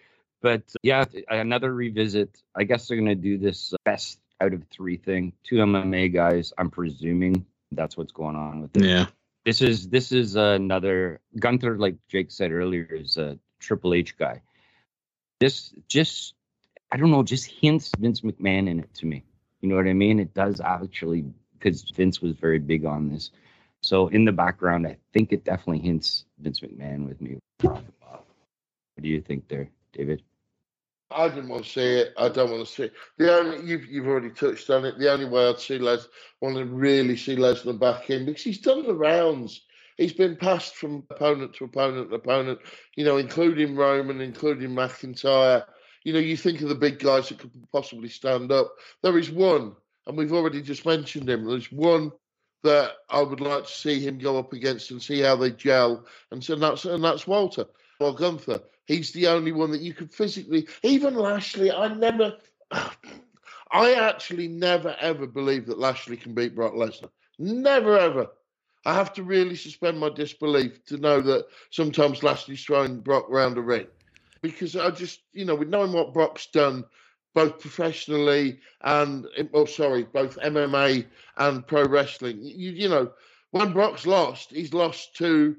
But 0.42 0.64
yeah, 0.84 1.04
another 1.30 1.74
revisit. 1.74 2.42
I 2.56 2.64
guess 2.64 2.88
they're 2.88 2.96
going 2.98 3.10
to 3.10 3.16
do 3.16 3.38
this 3.38 3.74
best 3.84 4.20
out 4.40 4.54
of 4.54 4.64
three 4.72 4.96
thing. 4.96 5.34
Two 5.44 5.56
MMA 5.56 6.14
guys. 6.14 6.54
I'm 6.58 6.70
presuming 6.70 7.46
that's 7.74 7.98
what's 7.98 8.14
going 8.14 8.38
on 8.38 8.62
with 8.62 8.78
it. 8.78 8.86
Yeah. 8.86 9.08
This 9.46 9.62
is 9.62 9.90
this 9.90 10.12
is 10.12 10.36
another 10.36 11.20
Gunther, 11.38 11.78
like 11.78 11.96
Jake 12.08 12.32
said 12.32 12.52
earlier, 12.52 12.88
is 12.90 13.18
a 13.18 13.38
Triple 13.60 13.94
H 13.94 14.18
guy. 14.18 14.42
This 15.40 15.74
just 15.88 16.36
I 16.92 16.98
don't 16.98 17.12
know, 17.12 17.24
just 17.24 17.48
hints 17.48 17.92
Vince 18.00 18.22
McMahon 18.22 18.70
in 18.70 18.80
it 18.80 18.94
to 18.96 19.06
me. 19.06 19.24
You 19.62 19.70
know 19.70 19.76
what 19.76 19.88
I 19.88 19.94
mean? 19.94 20.20
It 20.20 20.34
does 20.34 20.62
actually 20.62 21.26
because 21.60 21.84
Vince 21.96 22.22
was 22.22 22.34
very 22.34 22.60
big 22.60 22.86
on 22.86 23.10
this. 23.10 23.32
So 23.82 24.08
in 24.08 24.26
the 24.26 24.32
background, 24.32 24.88
I 24.88 24.98
think 25.14 25.32
it 25.32 25.44
definitely 25.44 25.80
hints 25.80 26.26
Vince 26.40 26.60
McMahon 26.60 27.08
with 27.08 27.22
me. 27.22 27.38
What 27.62 29.04
do 29.04 29.10
you 29.10 29.22
think 29.22 29.48
there, 29.48 29.70
David? 29.94 30.24
I 31.10 31.30
didn't 31.30 31.50
want 31.50 31.64
to 31.64 31.70
see 31.70 31.94
it. 32.00 32.14
I 32.18 32.30
don't 32.30 32.52
want 32.52 32.66
to 32.66 32.72
see 32.72 32.84
it. 32.84 32.94
The 33.18 33.34
only 33.34 33.66
you've 33.66 33.86
you've 33.86 34.08
already 34.08 34.30
touched 34.30 34.70
on 34.70 34.84
it. 34.86 34.98
The 34.98 35.12
only 35.12 35.26
way 35.26 35.48
I'd 35.48 35.60
see 35.60 35.78
Les 35.78 36.08
want 36.42 36.58
to 36.58 36.66
really 36.66 37.16
see 37.16 37.36
Lesnar 37.36 37.80
back 37.80 38.10
in 38.10 38.26
because 38.26 38.44
he's 38.44 38.60
done 38.60 38.86
the 38.86 38.94
rounds. 38.94 39.62
He's 39.96 40.14
been 40.14 40.36
passed 40.36 40.76
from 40.76 41.04
opponent 41.10 41.54
to 41.56 41.66
opponent 41.66 42.10
to 42.10 42.16
opponent. 42.16 42.60
You 42.96 43.06
know, 43.06 43.18
including 43.18 43.76
Roman, 43.76 44.20
including 44.20 44.72
McIntyre. 44.72 45.64
You 46.04 46.14
know, 46.14 46.20
you 46.20 46.36
think 46.36 46.62
of 46.62 46.70
the 46.70 46.76
big 46.76 47.00
guys 47.00 47.30
that 47.30 47.40
could 47.40 47.52
possibly 47.72 48.10
stand 48.10 48.52
up. 48.52 48.74
There 49.02 49.18
is 49.18 49.32
one 49.32 49.76
and 50.08 50.18
we've 50.18 50.34
already 50.34 50.62
just 50.62 50.86
mentioned 50.86 51.30
him. 51.30 51.46
There's 51.46 51.72
one 51.72 52.12
that 52.64 52.94
I 53.10 53.22
would 53.22 53.42
like 53.42 53.66
to 53.66 53.72
see 53.72 54.00
him 54.00 54.18
go 54.18 54.40
up 54.40 54.54
against 54.54 54.90
and 54.92 55.02
see 55.02 55.22
how 55.22 55.36
they 55.36 55.52
gel, 55.52 56.06
and 56.32 56.44
so 56.44 56.56
that's 56.56 56.86
and 56.86 57.04
that's 57.04 57.28
Walter 57.28 57.66
or 58.00 58.16
Gunther. 58.16 58.62
He's 58.86 59.12
the 59.12 59.28
only 59.28 59.52
one 59.52 59.72
that 59.72 59.82
you 59.82 59.94
could 59.94 60.14
physically. 60.14 60.68
Even 60.82 61.16
Lashley, 61.16 61.72
I 61.72 61.94
never. 61.94 62.38
I 63.70 63.96
actually 63.96 64.48
never 64.48 64.96
ever 65.02 65.28
believe 65.28 65.66
that 65.66 65.78
Lashley 65.78 66.16
can 66.16 66.34
beat 66.34 66.56
Brock 66.56 66.74
Lesnar. 66.74 67.10
Never 67.38 67.98
ever. 67.98 68.30
I 68.86 68.94
have 68.94 69.12
to 69.14 69.24
really 69.24 69.56
suspend 69.56 70.00
my 70.00 70.10
disbelief 70.10 70.86
to 70.86 70.98
know 70.98 71.20
that 71.20 71.48
sometimes 71.72 72.24
Lashley's 72.24 72.64
throwing 72.64 73.02
Brock 73.02 73.30
around 73.30 73.58
a 73.58 73.62
ring. 73.62 73.88
Because 74.42 74.78
I 74.78 74.90
just, 74.92 75.20
you 75.34 75.44
know, 75.44 75.56
with 75.56 75.68
knowing 75.68 75.92
what 75.92 76.14
Brock's 76.14 76.46
done 76.46 76.86
both 77.38 77.60
professionally 77.60 78.60
and 78.82 79.28
oh 79.54 79.66
sorry, 79.66 80.06
both 80.12 80.40
MMA 80.40 81.06
and 81.38 81.68
pro 81.68 81.86
wrestling. 81.86 82.40
You, 82.42 82.72
you 82.72 82.90
know, 82.90 83.12
when 83.52 83.74
Brock's 83.74 84.08
lost, 84.08 84.50
he's 84.50 84.74
lost 84.74 85.16
to, 85.18 85.56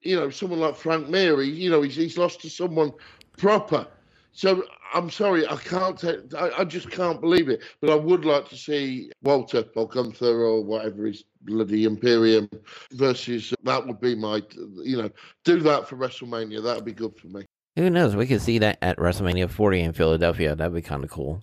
you 0.00 0.16
know, 0.16 0.28
someone 0.30 0.58
like 0.58 0.74
Frank 0.74 1.08
Mir. 1.08 1.40
you 1.42 1.70
know, 1.70 1.82
he's 1.82 1.94
he's 1.94 2.18
lost 2.18 2.40
to 2.40 2.50
someone 2.50 2.90
proper. 3.36 3.86
So 4.32 4.64
I'm 4.92 5.08
sorry, 5.08 5.46
I 5.46 5.54
can't. 5.54 5.96
Take, 5.96 6.34
I, 6.36 6.50
I, 6.58 6.64
just 6.64 6.90
can't 6.90 7.20
believe 7.20 7.48
it. 7.48 7.62
But 7.80 7.90
I 7.90 7.94
would 7.94 8.24
like 8.24 8.48
to 8.48 8.56
see 8.56 9.12
Walter 9.22 9.64
or 9.76 9.86
Gunther 9.86 10.40
or 10.40 10.64
whatever 10.64 11.06
his 11.06 11.22
bloody 11.42 11.84
Imperium 11.84 12.50
versus. 12.90 13.54
That 13.62 13.86
would 13.86 14.00
be 14.00 14.16
my. 14.16 14.42
You 14.82 15.02
know, 15.02 15.10
do 15.44 15.60
that 15.60 15.88
for 15.88 15.96
WrestleMania. 15.96 16.60
That 16.64 16.74
would 16.74 16.84
be 16.84 16.92
good 16.92 17.16
for 17.16 17.28
me. 17.28 17.46
Who 17.76 17.88
knows? 17.88 18.16
We 18.16 18.26
could 18.26 18.40
see 18.42 18.58
that 18.58 18.78
at 18.82 18.98
WrestleMania 18.98 19.48
40 19.48 19.80
in 19.80 19.92
Philadelphia. 19.92 20.56
That'd 20.56 20.74
be 20.74 20.82
kind 20.82 21.04
of 21.04 21.10
cool. 21.10 21.42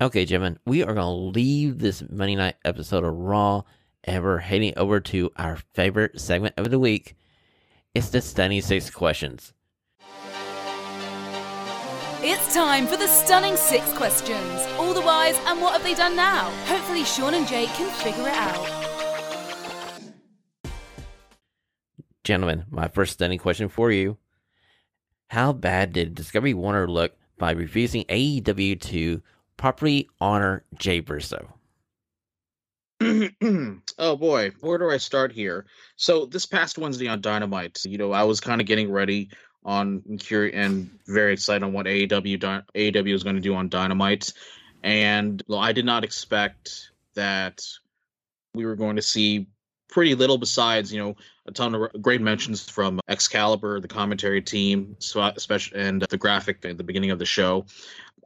Okay, 0.00 0.24
gentlemen, 0.24 0.58
we 0.66 0.82
are 0.82 0.94
going 0.94 0.96
to 0.96 1.38
leave 1.38 1.78
this 1.78 2.02
Monday 2.08 2.36
night 2.36 2.56
episode 2.64 3.04
of 3.04 3.14
Raw 3.14 3.62
and 4.04 4.22
we're 4.22 4.38
heading 4.38 4.72
over 4.76 5.00
to 5.00 5.30
our 5.36 5.58
favorite 5.74 6.20
segment 6.20 6.54
of 6.56 6.70
the 6.70 6.78
week. 6.78 7.16
It's 7.94 8.10
the 8.10 8.20
Stunning 8.20 8.62
Six 8.62 8.90
Questions. 8.90 9.52
It's 12.20 12.52
time 12.52 12.86
for 12.88 12.96
the 12.96 13.06
stunning 13.06 13.56
six 13.56 13.92
questions. 13.92 14.66
All 14.76 14.92
the 14.92 15.00
whys 15.00 15.38
and 15.46 15.60
what 15.60 15.74
have 15.74 15.84
they 15.84 15.94
done 15.94 16.16
now? 16.16 16.50
Hopefully, 16.66 17.04
Sean 17.04 17.34
and 17.34 17.46
Jake 17.46 17.68
can 17.70 17.88
figure 17.90 18.26
it 18.26 18.34
out. 18.34 18.66
Gentlemen, 22.24 22.64
my 22.70 22.88
first 22.88 23.12
stunning 23.12 23.38
question 23.38 23.68
for 23.68 23.92
you 23.92 24.18
How 25.28 25.52
bad 25.52 25.92
did 25.92 26.14
Discovery 26.14 26.54
Warner 26.54 26.88
look 26.88 27.12
by 27.36 27.52
refusing 27.52 28.04
AEW 28.04 28.80
to 28.80 29.22
properly 29.56 30.08
honor 30.20 30.64
Jay 30.78 31.00
Briscoe? 31.00 31.52
oh 33.00 34.16
boy, 34.16 34.50
where 34.60 34.78
do 34.78 34.90
I 34.90 34.96
start 34.96 35.32
here? 35.32 35.66
So 35.96 36.26
this 36.26 36.46
past 36.46 36.78
Wednesday 36.78 37.08
on 37.08 37.20
Dynamite, 37.20 37.84
you 37.84 37.98
know, 37.98 38.12
I 38.12 38.24
was 38.24 38.40
kind 38.40 38.60
of 38.60 38.66
getting 38.66 38.90
ready 38.90 39.28
on 39.64 40.02
and 40.06 40.90
very 41.06 41.32
excited 41.32 41.62
on 41.62 41.72
what 41.72 41.86
AEW 41.86 42.64
AEW 42.74 43.14
is 43.14 43.22
going 43.22 43.36
to 43.36 43.42
do 43.42 43.54
on 43.54 43.68
Dynamite, 43.68 44.32
and 44.82 45.42
well, 45.46 45.58
I 45.58 45.72
did 45.72 45.84
not 45.84 46.04
expect 46.04 46.90
that 47.14 47.62
we 48.54 48.64
were 48.64 48.76
going 48.76 48.96
to 48.96 49.02
see 49.02 49.46
pretty 49.88 50.14
little 50.14 50.38
besides 50.38 50.92
you 50.92 51.00
know 51.00 51.16
a 51.48 51.52
ton 51.52 51.74
of 51.74 52.02
great 52.02 52.20
mentions 52.20 52.68
from 52.68 53.00
Excalibur, 53.08 53.80
the 53.80 53.88
commentary 53.88 54.42
team, 54.42 54.96
especially 55.00 55.80
and 55.80 56.02
the 56.02 56.18
graphic 56.18 56.64
at 56.64 56.76
the 56.76 56.84
beginning 56.84 57.10
of 57.10 57.18
the 57.18 57.26
show. 57.26 57.64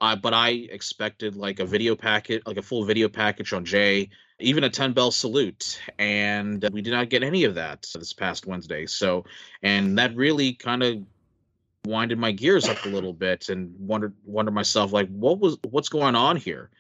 But 0.01 0.35
I 0.35 0.51
expected 0.51 1.37
like 1.37 1.61
a 1.61 1.65
video 1.65 1.95
packet, 1.95 2.47
like 2.47 2.57
a 2.57 2.63
full 2.63 2.85
video 2.85 3.09
package 3.09 3.53
on 3.53 3.65
Jay, 3.65 4.11
even 4.41 4.65
a 4.65 4.71
10 4.71 4.93
bell 4.93 5.13
salute. 5.13 5.81
And 5.99 6.69
we 6.73 6.83
did 6.83 6.91
not 6.91 7.09
get 7.09 7.23
any 7.23 7.45
of 7.45 7.55
that 7.55 7.87
this 7.95 8.13
past 8.13 8.45
Wednesday. 8.45 8.87
So, 8.87 9.25
and 9.63 9.99
that 9.99 10.17
really 10.17 10.55
kind 10.55 10.83
of 10.83 11.03
winded 11.85 12.19
my 12.19 12.33
gears 12.33 12.69
up 12.69 12.85
a 12.85 12.89
little 12.89 13.13
bit 13.13 13.49
and 13.49 13.75
wondered 13.79 14.15
wondered 14.25 14.55
myself 14.55 14.93
like 14.93 15.09
what 15.09 15.41
was 15.41 15.59
what's 15.69 15.89
going 15.89 16.15
on 16.15 16.37
here 16.37 16.71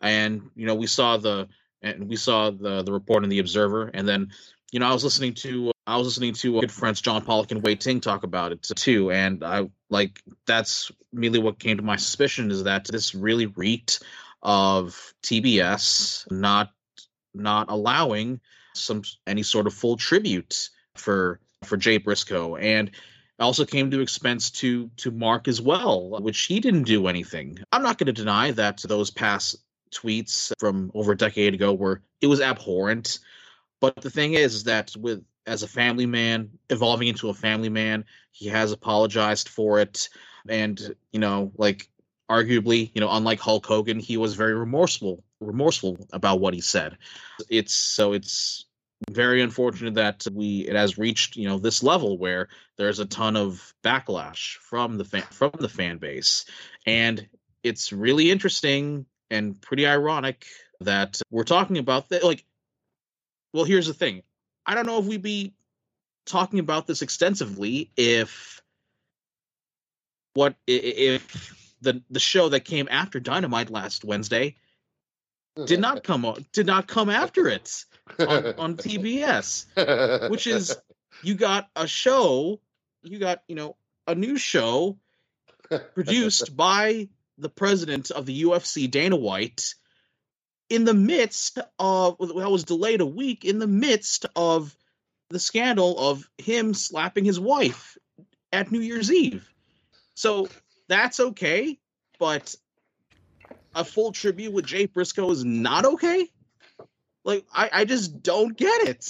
and 0.00 0.48
you 0.54 0.64
know 0.64 0.76
we 0.76 0.86
saw 0.86 1.16
the 1.16 1.48
and 1.82 2.08
we 2.08 2.14
saw 2.14 2.50
the 2.50 2.84
the 2.84 2.92
report 2.92 3.24
in 3.24 3.30
the 3.30 3.40
observer 3.40 3.90
and 3.92 4.06
then 4.06 4.30
you 4.72 4.80
know 4.80 4.86
i 4.86 4.92
was 4.92 5.04
listening 5.04 5.34
to 5.34 5.72
i 5.86 5.96
was 5.96 6.06
listening 6.06 6.32
to 6.32 6.58
uh, 6.58 6.60
good 6.60 6.72
friends 6.72 7.00
john 7.00 7.22
pollock 7.24 7.50
and 7.50 7.62
wai 7.62 7.74
ting 7.74 8.00
talk 8.00 8.22
about 8.22 8.52
it 8.52 8.62
too 8.76 9.10
and 9.10 9.44
i 9.44 9.68
like 9.90 10.22
that's 10.46 10.90
really 11.12 11.38
what 11.38 11.58
came 11.58 11.76
to 11.76 11.82
my 11.82 11.96
suspicion 11.96 12.50
is 12.50 12.64
that 12.64 12.84
this 12.84 13.14
really 13.14 13.46
reeked 13.46 14.02
of 14.42 15.14
tbs 15.22 16.30
not 16.30 16.70
not 17.34 17.70
allowing 17.70 18.40
some 18.74 19.02
any 19.26 19.42
sort 19.42 19.66
of 19.66 19.74
full 19.74 19.96
tribute 19.96 20.70
for 20.96 21.40
for 21.64 21.76
jay 21.76 21.98
briscoe 21.98 22.56
and 22.56 22.90
also 23.40 23.64
came 23.64 23.90
to 23.90 24.00
expense 24.00 24.50
to 24.50 24.90
to 24.96 25.10
Mark 25.10 25.48
as 25.48 25.60
well, 25.60 26.20
which 26.20 26.42
he 26.42 26.60
didn't 26.60 26.84
do 26.84 27.08
anything. 27.08 27.58
I'm 27.72 27.82
not 27.82 27.98
going 27.98 28.06
to 28.06 28.12
deny 28.12 28.52
that 28.52 28.82
those 28.82 29.10
past 29.10 29.56
tweets 29.92 30.52
from 30.58 30.90
over 30.94 31.12
a 31.12 31.16
decade 31.16 31.54
ago 31.54 31.72
were 31.72 32.02
it 32.20 32.26
was 32.26 32.40
abhorrent. 32.40 33.18
But 33.84 34.00
the 34.00 34.10
thing 34.10 34.32
is, 34.32 34.54
is 34.54 34.64
that 34.64 34.96
with 34.98 35.22
as 35.46 35.62
a 35.62 35.68
family 35.68 36.06
man 36.06 36.48
evolving 36.70 37.08
into 37.08 37.28
a 37.28 37.34
family 37.34 37.68
man, 37.68 38.06
he 38.32 38.46
has 38.48 38.72
apologized 38.72 39.50
for 39.50 39.78
it, 39.78 40.08
and 40.48 40.94
you 41.12 41.20
know, 41.20 41.52
like 41.58 41.90
arguably, 42.30 42.90
you 42.94 43.02
know, 43.02 43.10
unlike 43.10 43.40
Hulk 43.40 43.66
Hogan, 43.66 44.00
he 44.00 44.16
was 44.16 44.36
very 44.36 44.54
remorseful 44.54 45.22
remorseful 45.38 45.98
about 46.14 46.40
what 46.40 46.54
he 46.54 46.62
said. 46.62 46.96
It's 47.50 47.74
so 47.74 48.14
it's 48.14 48.64
very 49.10 49.42
unfortunate 49.42 49.92
that 49.94 50.26
we 50.32 50.60
it 50.60 50.74
has 50.74 50.96
reached 50.96 51.36
you 51.36 51.46
know 51.46 51.58
this 51.58 51.82
level 51.82 52.16
where 52.16 52.48
there's 52.78 53.00
a 53.00 53.04
ton 53.04 53.36
of 53.36 53.74
backlash 53.84 54.56
from 54.62 54.96
the 54.96 55.04
fan 55.04 55.24
from 55.30 55.50
the 55.58 55.68
fan 55.68 55.98
base 55.98 56.46
and 56.86 57.28
it's 57.62 57.92
really 57.92 58.30
interesting 58.30 59.04
and 59.30 59.60
pretty 59.60 59.86
ironic 59.86 60.46
that 60.80 61.20
we're 61.30 61.44
talking 61.44 61.76
about 61.76 62.08
that 62.08 62.24
like 62.24 62.46
well 63.54 63.64
here's 63.64 63.86
the 63.86 63.94
thing. 63.94 64.22
I 64.66 64.74
don't 64.74 64.84
know 64.84 64.98
if 64.98 65.06
we'd 65.06 65.22
be 65.22 65.54
talking 66.26 66.58
about 66.58 66.86
this 66.86 67.00
extensively 67.00 67.90
if 67.96 68.60
what 70.34 70.56
if 70.66 71.74
the 71.80 72.02
the 72.10 72.20
show 72.20 72.50
that 72.50 72.60
came 72.60 72.88
after 72.90 73.20
dynamite 73.20 73.68
last 73.68 74.06
wednesday 74.06 74.56
did 75.66 75.80
not 75.80 76.02
come 76.02 76.24
on 76.24 76.44
did 76.52 76.66
not 76.66 76.86
come 76.86 77.10
after 77.10 77.46
it 77.46 77.84
on, 78.18 78.46
on 78.58 78.76
TBS, 78.76 80.30
which 80.30 80.46
is 80.46 80.76
you 81.22 81.34
got 81.34 81.68
a 81.76 81.86
show, 81.86 82.60
you 83.02 83.18
got 83.18 83.42
you 83.48 83.54
know 83.54 83.76
a 84.06 84.14
new 84.14 84.36
show 84.36 84.98
produced 85.94 86.56
by 86.56 87.08
the 87.38 87.48
president 87.48 88.10
of 88.10 88.26
the 88.26 88.42
UFC, 88.42 88.90
Dana 88.90 89.16
White, 89.16 89.74
in 90.68 90.84
the 90.84 90.94
midst 90.94 91.58
of 91.78 92.18
that 92.18 92.50
was 92.50 92.64
delayed 92.64 93.00
a 93.00 93.06
week 93.06 93.44
in 93.44 93.58
the 93.58 93.66
midst 93.66 94.26
of 94.34 94.74
the 95.30 95.38
scandal 95.38 95.98
of 95.98 96.28
him 96.38 96.74
slapping 96.74 97.24
his 97.24 97.40
wife 97.40 97.96
at 98.52 98.70
New 98.70 98.80
Year's 98.80 99.12
Eve. 99.12 99.48
So 100.14 100.48
that's 100.88 101.20
okay, 101.20 101.78
but 102.18 102.54
a 103.74 103.84
full 103.84 104.12
tribute 104.12 104.52
with 104.52 104.66
Jay 104.66 104.86
Briscoe 104.86 105.30
is 105.30 105.44
not 105.44 105.84
okay. 105.84 106.28
Like 107.24 107.44
I, 107.52 107.70
I 107.72 107.84
just 107.84 108.22
don't 108.22 108.56
get 108.56 108.88
it. 108.88 109.06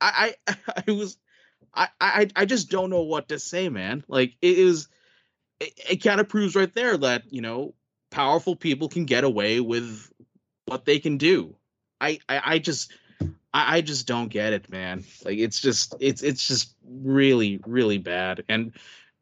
I, 0.00 0.34
I, 0.46 0.56
I 0.86 0.92
was, 0.92 1.16
I, 1.74 1.88
I, 2.00 2.28
I 2.36 2.44
just 2.44 2.70
don't 2.70 2.90
know 2.90 3.02
what 3.02 3.28
to 3.28 3.38
say, 3.38 3.68
man. 3.68 4.04
Like 4.08 4.36
it 4.42 4.58
is, 4.58 4.88
it, 5.60 5.72
it 5.90 5.96
kind 6.02 6.20
of 6.20 6.28
proves 6.28 6.54
right 6.54 6.72
there 6.74 6.96
that 6.98 7.32
you 7.32 7.40
know 7.40 7.74
powerful 8.10 8.54
people 8.54 8.88
can 8.88 9.06
get 9.06 9.24
away 9.24 9.60
with 9.60 10.11
what 10.66 10.84
they 10.84 10.98
can 10.98 11.18
do. 11.18 11.54
I, 12.00 12.18
I, 12.28 12.42
I 12.44 12.58
just, 12.58 12.92
I, 13.52 13.76
I 13.76 13.80
just 13.80 14.06
don't 14.06 14.28
get 14.28 14.52
it, 14.52 14.70
man. 14.70 15.04
Like 15.24 15.38
it's 15.38 15.60
just, 15.60 15.94
it's, 16.00 16.22
it's 16.22 16.46
just 16.46 16.74
really, 16.86 17.60
really 17.66 17.98
bad, 17.98 18.44
and 18.48 18.72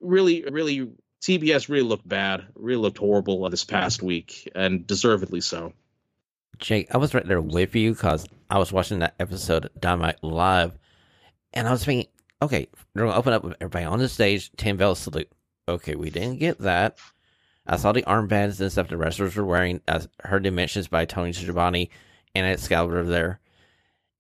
really, 0.01 0.45
really, 0.51 0.91
TBS 1.23 1.69
really 1.69 1.87
looked 1.87 2.09
bad, 2.09 2.47
really 2.55 2.81
looked 2.81 2.99
horrible 2.99 3.49
this 3.51 3.65
past 3.65 4.03
week, 4.03 4.51
and 4.55 4.87
deservedly 4.87 5.43
so. 5.43 5.75
Jake, 6.59 6.95
I 6.95 6.99
was 6.99 7.15
right 7.15 7.27
there 7.27 7.41
with 7.41 7.75
you 7.75 7.93
because 7.93 8.27
I 8.49 8.59
was 8.59 8.73
watching 8.73 9.01
that 9.01 9.15
episode 9.21 9.67
of 9.67 9.81
Dynamite 9.81 10.23
Live, 10.23 10.79
and 11.53 11.69
I 11.69 11.73
was 11.73 11.85
thinking, 11.85 12.11
okay, 12.43 12.69
they're 12.95 13.05
gonna 13.05 13.17
open 13.17 13.33
up 13.33 13.45
with 13.45 13.57
everybody 13.61 13.85
on 13.85 13.99
the 13.99 14.09
stage, 14.09 14.51
ten 14.57 14.77
bell 14.77 14.95
salute. 14.95 15.31
Okay, 15.69 15.95
we 15.95 16.11
didn't 16.11 16.39
get 16.39 16.59
that. 16.61 16.99
I 17.67 17.77
saw 17.77 17.93
the 17.93 18.03
armbands 18.03 18.61
and 18.61 18.73
stuff 18.73 18.89
the 18.89 18.97
wrestlers 18.97 19.37
were 19.37 19.45
wearing. 19.45 19.81
I 19.87 20.01
heard 20.25 20.43
dimensions 20.43 20.89
by 20.89 21.05
Tony 21.05 21.33
Schiavone 21.33 21.91
and 22.35 22.47
Excalibur 22.47 23.05
there. 23.05 23.41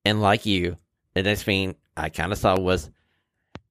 And 0.04 0.20
like 0.20 0.46
you, 0.46 0.76
the 1.14 1.22
next 1.22 1.42
thing 1.42 1.74
I 1.96 2.08
kind 2.08 2.32
of 2.32 2.38
saw 2.38 2.58
was 2.58 2.90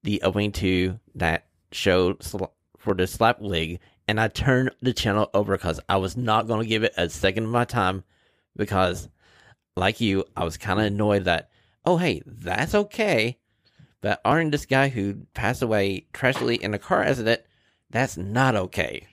the 0.02 0.22
opening 0.22 0.52
to 0.52 0.98
that 1.14 1.46
show 1.72 2.16
for 2.78 2.94
the 2.94 3.06
Slap 3.06 3.40
League, 3.40 3.80
and 4.08 4.20
I 4.20 4.28
turned 4.28 4.70
the 4.80 4.92
channel 4.92 5.30
over 5.34 5.56
because 5.56 5.80
I 5.88 5.96
was 5.96 6.16
not 6.16 6.46
going 6.46 6.60
to 6.60 6.68
give 6.68 6.82
it 6.82 6.94
a 6.96 7.08
second 7.08 7.44
of 7.44 7.50
my 7.50 7.64
time 7.64 8.04
because, 8.56 9.08
like 9.76 10.00
you, 10.00 10.24
I 10.36 10.44
was 10.44 10.56
kind 10.56 10.80
of 10.80 10.86
annoyed 10.86 11.24
that, 11.24 11.50
oh, 11.84 11.96
hey, 11.96 12.22
that's 12.26 12.74
okay. 12.74 13.38
But 14.00 14.20
aren't 14.24 14.52
this 14.52 14.66
guy 14.66 14.88
who 14.88 15.26
passed 15.34 15.62
away 15.62 16.06
tragically 16.12 16.56
in 16.56 16.72
a 16.74 16.78
car 16.78 17.02
accident, 17.02 17.42
that's 17.90 18.16
not 18.16 18.56
okay. 18.56 19.06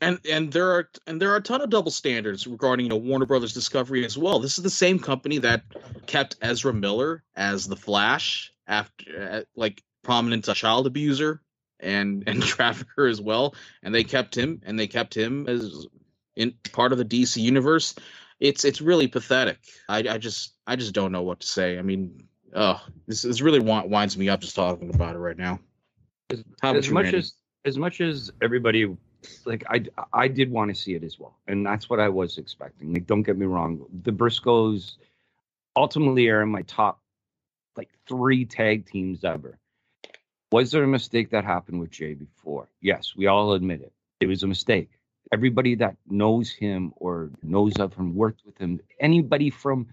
And 0.00 0.18
and 0.28 0.50
there 0.50 0.70
are 0.70 0.88
and 1.06 1.20
there 1.20 1.32
are 1.32 1.36
a 1.36 1.42
ton 1.42 1.60
of 1.60 1.68
double 1.68 1.90
standards 1.90 2.46
regarding 2.46 2.86
you 2.86 2.90
know 2.90 2.96
Warner 2.96 3.26
Brothers 3.26 3.52
Discovery 3.52 4.04
as 4.04 4.16
well. 4.16 4.38
This 4.40 4.56
is 4.56 4.64
the 4.64 4.70
same 4.70 4.98
company 4.98 5.38
that 5.38 5.62
kept 6.06 6.36
Ezra 6.40 6.72
Miller 6.72 7.22
as 7.36 7.66
the 7.66 7.76
Flash 7.76 8.52
after 8.66 9.30
uh, 9.30 9.40
like 9.54 9.82
prominent 10.02 10.44
child 10.54 10.86
abuser 10.86 11.42
and 11.78 12.24
and 12.26 12.42
trafficker 12.42 13.06
as 13.06 13.20
well, 13.20 13.54
and 13.82 13.94
they 13.94 14.04
kept 14.04 14.36
him 14.36 14.62
and 14.64 14.78
they 14.78 14.86
kept 14.86 15.14
him 15.14 15.46
as 15.46 15.86
in 16.34 16.54
part 16.72 16.92
of 16.92 16.98
the 16.98 17.04
DC 17.04 17.40
universe. 17.42 17.94
It's 18.38 18.64
it's 18.64 18.80
really 18.80 19.06
pathetic. 19.06 19.58
I, 19.86 19.98
I 19.98 20.18
just 20.18 20.54
I 20.66 20.76
just 20.76 20.94
don't 20.94 21.12
know 21.12 21.22
what 21.22 21.40
to 21.40 21.46
say. 21.46 21.78
I 21.78 21.82
mean, 21.82 22.26
oh, 22.54 22.82
this 23.06 23.20
this 23.20 23.42
really 23.42 23.60
winds 23.60 24.16
me 24.16 24.30
up 24.30 24.40
just 24.40 24.56
talking 24.56 24.94
about 24.94 25.14
it 25.14 25.18
right 25.18 25.36
now. 25.36 25.60
As, 26.30 26.42
as 26.62 26.90
much 26.90 27.12
as 27.12 27.34
as 27.66 27.76
much 27.76 28.00
as 28.00 28.30
everybody 28.40 28.96
like 29.44 29.64
I 29.68 29.84
I 30.12 30.28
did 30.28 30.50
want 30.50 30.70
to 30.70 30.74
see 30.74 30.94
it 30.94 31.04
as 31.04 31.18
well, 31.18 31.36
and 31.46 31.64
that's 31.64 31.90
what 31.90 32.00
I 32.00 32.08
was 32.08 32.38
expecting. 32.38 32.92
Like, 32.92 33.06
don't 33.06 33.22
get 33.22 33.36
me 33.38 33.46
wrong, 33.46 33.84
the 34.02 34.12
Briscoes 34.12 34.96
ultimately 35.76 36.28
are 36.28 36.42
in 36.42 36.48
my 36.50 36.62
top 36.62 37.00
like 37.76 37.90
three 38.08 38.44
tag 38.44 38.86
teams 38.86 39.24
ever. 39.24 39.58
Was 40.52 40.72
there 40.72 40.82
a 40.82 40.88
mistake 40.88 41.30
that 41.30 41.44
happened 41.44 41.80
with 41.80 41.90
Jay 41.90 42.14
before? 42.14 42.68
Yes, 42.80 43.14
we 43.16 43.26
all 43.26 43.52
admit 43.52 43.82
it. 43.82 43.92
It 44.20 44.26
was 44.26 44.42
a 44.42 44.48
mistake. 44.48 44.90
Everybody 45.32 45.76
that 45.76 45.96
knows 46.08 46.50
him 46.50 46.92
or 46.96 47.30
knows 47.42 47.76
of 47.76 47.94
him, 47.94 48.16
worked 48.16 48.42
with 48.44 48.58
him, 48.58 48.80
anybody 48.98 49.50
from 49.50 49.86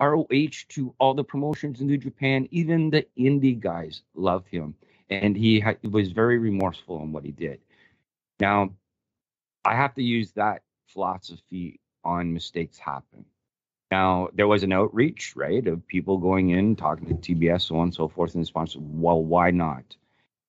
ROH 0.00 0.26
to 0.68 0.94
all 0.98 1.14
the 1.14 1.24
promotions 1.24 1.80
in 1.80 1.88
New 1.88 1.98
Japan, 1.98 2.48
even 2.52 2.90
the 2.90 3.06
indie 3.18 3.58
guys 3.58 4.02
loved 4.14 4.48
him. 4.48 4.74
And 5.10 5.36
he 5.36 5.60
ha- 5.60 5.74
was 5.82 6.12
very 6.12 6.38
remorseful 6.38 7.02
in 7.02 7.12
what 7.12 7.24
he 7.24 7.32
did. 7.32 7.60
Now, 8.40 8.74
I 9.64 9.74
have 9.74 9.94
to 9.94 10.02
use 10.02 10.32
that 10.32 10.62
philosophy 10.88 11.80
on 12.04 12.32
mistakes 12.32 12.78
happen. 12.78 13.24
Now, 13.90 14.28
there 14.34 14.48
was 14.48 14.62
an 14.62 14.72
outreach, 14.72 15.34
right, 15.36 15.66
of 15.66 15.86
people 15.86 16.18
going 16.18 16.50
in, 16.50 16.76
talking 16.76 17.06
to 17.08 17.14
TBS, 17.14 17.62
so 17.62 17.76
on 17.76 17.84
and 17.84 17.94
so 17.94 18.08
forth, 18.08 18.34
and 18.34 18.46
sponsor, 18.46 18.80
well, 18.80 19.22
why 19.22 19.50
not? 19.50 19.84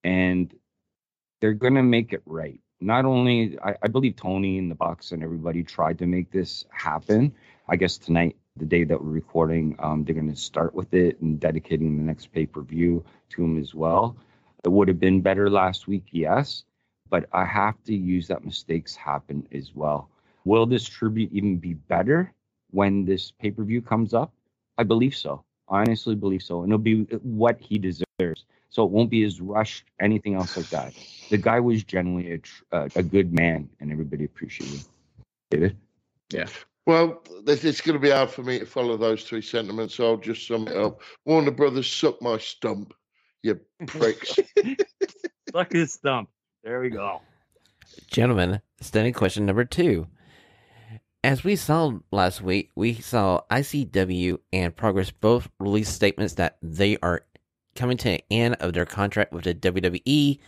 And 0.03 0.53
they're 1.41 1.53
going 1.53 1.75
to 1.75 1.83
make 1.83 2.13
it 2.13 2.23
right. 2.25 2.59
Not 2.81 3.05
only, 3.05 3.57
I, 3.63 3.75
I 3.83 3.87
believe 3.87 4.15
Tony 4.15 4.57
and 4.57 4.69
the 4.69 4.75
Bucks 4.75 5.11
and 5.11 5.23
everybody 5.23 5.63
tried 5.63 5.99
to 5.99 6.07
make 6.07 6.31
this 6.31 6.65
happen. 6.71 7.33
I 7.69 7.75
guess 7.75 7.97
tonight, 7.97 8.35
the 8.57 8.65
day 8.65 8.83
that 8.83 9.03
we're 9.03 9.11
recording, 9.11 9.75
um, 9.79 10.03
they're 10.03 10.15
going 10.15 10.29
to 10.29 10.35
start 10.35 10.73
with 10.73 10.93
it 10.93 11.19
and 11.21 11.39
dedicating 11.39 11.97
the 11.97 12.03
next 12.03 12.31
pay 12.31 12.45
per 12.45 12.61
view 12.61 13.03
to 13.29 13.43
him 13.43 13.57
as 13.59 13.73
well. 13.75 14.17
It 14.63 14.71
would 14.71 14.87
have 14.87 14.99
been 14.99 15.21
better 15.21 15.49
last 15.49 15.87
week, 15.87 16.05
yes, 16.11 16.63
but 17.09 17.27
I 17.31 17.45
have 17.45 17.81
to 17.85 17.95
use 17.95 18.27
that 18.27 18.45
mistakes 18.45 18.95
happen 18.95 19.47
as 19.51 19.71
well. 19.75 20.09
Will 20.43 20.65
this 20.65 20.87
tribute 20.87 21.31
even 21.31 21.57
be 21.57 21.73
better 21.73 22.31
when 22.71 23.05
this 23.05 23.31
pay 23.31 23.51
per 23.51 23.63
view 23.63 23.81
comes 23.81 24.13
up? 24.13 24.31
I 24.77 24.83
believe 24.83 25.15
so. 25.15 25.43
I 25.69 25.81
honestly 25.81 26.15
believe 26.15 26.43
so. 26.43 26.61
And 26.63 26.71
it'll 26.71 26.77
be 26.77 27.03
what 27.23 27.59
he 27.59 27.79
deserves. 27.79 28.45
So 28.69 28.83
it 28.83 28.91
won't 28.91 29.09
be 29.09 29.23
as 29.23 29.39
rushed, 29.41 29.85
anything 29.99 30.35
else 30.35 30.57
like 30.57 30.69
that. 30.69 30.93
The 31.29 31.37
guy 31.37 31.59
was 31.59 31.83
generally 31.83 32.33
a, 32.33 32.37
tr- 32.39 32.63
uh, 32.71 32.89
a 32.95 33.01
good 33.03 33.33
man, 33.33 33.69
and 33.79 33.91
everybody 33.91 34.25
appreciated 34.25 34.79
him. 34.79 34.85
David? 35.49 35.77
Yeah. 36.31 36.47
Well, 36.85 37.23
this- 37.45 37.63
it's 37.63 37.81
going 37.81 37.93
to 37.93 37.99
be 37.99 38.09
hard 38.11 38.29
for 38.29 38.43
me 38.43 38.59
to 38.59 38.65
follow 38.65 38.97
those 38.97 39.23
three 39.23 39.41
sentiments, 39.41 39.95
so 39.95 40.05
I'll 40.07 40.17
just 40.17 40.45
sum 40.45 40.67
it 40.67 40.75
up. 40.75 41.01
Warner 41.25 41.51
Brothers, 41.51 41.89
suck 41.91 42.21
my 42.21 42.37
stump, 42.37 42.93
you 43.43 43.59
pricks. 43.87 44.35
Suck 45.51 45.71
his 45.71 45.93
stump. 45.93 46.29
There 46.65 46.81
we 46.81 46.89
go. 46.89 47.21
Gentlemen, 48.07 48.59
standing 48.81 49.13
question 49.13 49.45
number 49.45 49.65
two. 49.65 50.07
As 51.23 51.43
we 51.43 51.55
saw 51.55 51.99
last 52.11 52.41
week, 52.41 52.71
we 52.75 52.95
saw 52.95 53.41
ICW 53.51 54.39
and 54.51 54.75
Progress 54.75 55.11
both 55.11 55.47
release 55.59 55.89
statements 55.89 56.33
that 56.33 56.57
they 56.63 56.97
are 57.03 57.21
coming 57.75 57.97
to 57.97 58.13
an 58.13 58.19
end 58.31 58.55
of 58.61 58.73
their 58.73 58.87
contract 58.87 59.31
with 59.31 59.43
the 59.43 59.53
WWE 59.53 60.39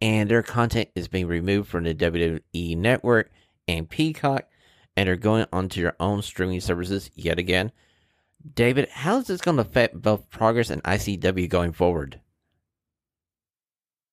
and 0.00 0.30
their 0.30 0.42
content 0.42 0.88
is 0.94 1.08
being 1.08 1.26
removed 1.26 1.68
from 1.68 1.84
the 1.84 1.94
WWE 1.94 2.78
network 2.78 3.30
and 3.68 3.86
Peacock 3.86 4.48
and 4.96 5.10
are 5.10 5.16
going 5.16 5.44
onto 5.52 5.82
your 5.82 5.94
own 6.00 6.22
streaming 6.22 6.62
services 6.62 7.10
yet 7.14 7.38
again. 7.38 7.70
David, 8.54 8.88
how 8.88 9.18
is 9.18 9.26
this 9.26 9.42
going 9.42 9.58
to 9.58 9.62
affect 9.62 10.00
both 10.00 10.30
Progress 10.30 10.70
and 10.70 10.82
ICW 10.84 11.50
going 11.50 11.72
forward? 11.72 12.18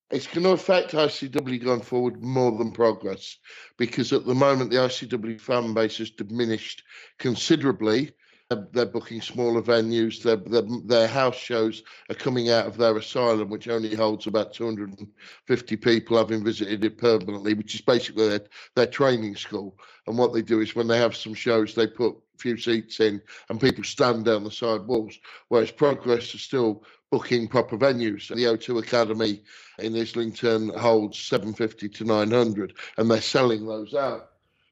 It's 0.09 0.27
going 0.27 0.43
to 0.43 0.51
affect 0.51 0.93
ICW 0.93 1.63
going 1.63 1.81
forward 1.81 2.23
more 2.23 2.57
than 2.57 2.71
progress 2.71 3.37
because 3.77 4.13
at 4.13 4.25
the 4.25 4.33
moment 4.33 4.71
the 4.71 4.77
ICW 4.77 5.39
fan 5.41 5.73
base 5.73 5.97
has 5.97 6.11
diminished 6.11 6.83
considerably. 7.19 8.11
They're, 8.49 8.67
they're 8.71 8.85
booking 8.85 9.19
smaller 9.21 9.61
venues. 9.61 10.23
Their, 10.23 10.37
their 10.37 10.63
their 10.85 11.07
house 11.09 11.35
shows 11.35 11.83
are 12.09 12.15
coming 12.15 12.49
out 12.49 12.67
of 12.67 12.77
their 12.77 12.95
asylum, 12.95 13.49
which 13.49 13.67
only 13.67 13.93
holds 13.93 14.27
about 14.27 14.53
250 14.53 15.75
people, 15.75 16.17
having 16.17 16.45
visited 16.45 16.85
it 16.85 16.97
permanently, 16.97 17.53
which 17.53 17.75
is 17.75 17.81
basically 17.81 18.29
their, 18.29 18.45
their 18.75 18.87
training 18.87 19.35
school. 19.35 19.77
And 20.07 20.17
what 20.17 20.33
they 20.33 20.41
do 20.41 20.61
is 20.61 20.73
when 20.73 20.87
they 20.87 20.99
have 20.99 21.17
some 21.17 21.33
shows, 21.33 21.75
they 21.75 21.87
put 21.87 22.15
a 22.15 22.37
few 22.37 22.55
seats 22.55 23.01
in 23.01 23.21
and 23.49 23.59
people 23.59 23.83
stand 23.83 24.23
down 24.23 24.45
the 24.45 24.51
side 24.51 24.85
walls. 24.87 25.19
Whereas 25.49 25.71
Progress 25.71 26.33
is 26.33 26.41
still 26.41 26.85
booking 27.11 27.47
proper 27.47 27.77
venues. 27.77 28.27
The 28.27 28.43
O2 28.43 28.79
Academy 28.79 29.41
in 29.79 29.95
Islington 29.95 30.69
holds 30.69 31.19
750 31.19 31.89
to 31.89 32.03
900, 32.03 32.73
and 32.97 33.09
they're 33.09 33.21
selling 33.21 33.65
those 33.65 33.93
out. 33.93 34.29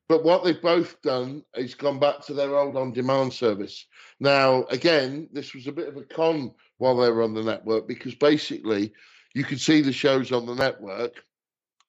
But 0.08 0.24
what 0.24 0.44
they've 0.44 0.62
both 0.62 1.02
done 1.02 1.44
is 1.56 1.74
gone 1.74 2.00
back 2.00 2.24
to 2.26 2.34
their 2.34 2.56
old 2.56 2.78
on 2.78 2.92
demand 2.92 3.34
service. 3.34 3.88
Now, 4.20 4.66
again, 4.66 5.28
this 5.32 5.54
was 5.56 5.66
a 5.66 5.72
bit 5.72 5.88
of 5.88 5.98
a 5.98 6.04
con 6.04 6.54
while 6.78 6.98
they 6.98 7.10
were 7.10 7.24
on 7.24 7.34
the 7.34 7.44
network 7.44 7.88
because 7.88 8.14
basically 8.14 8.94
you 9.34 9.44
could 9.44 9.60
see 9.60 9.82
the 9.82 9.92
shows 9.92 10.32
on 10.32 10.46
the 10.46 10.54
network, 10.54 11.24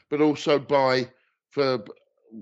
but 0.08 0.22
also 0.22 0.58
buy 0.58 1.10
for 1.50 1.84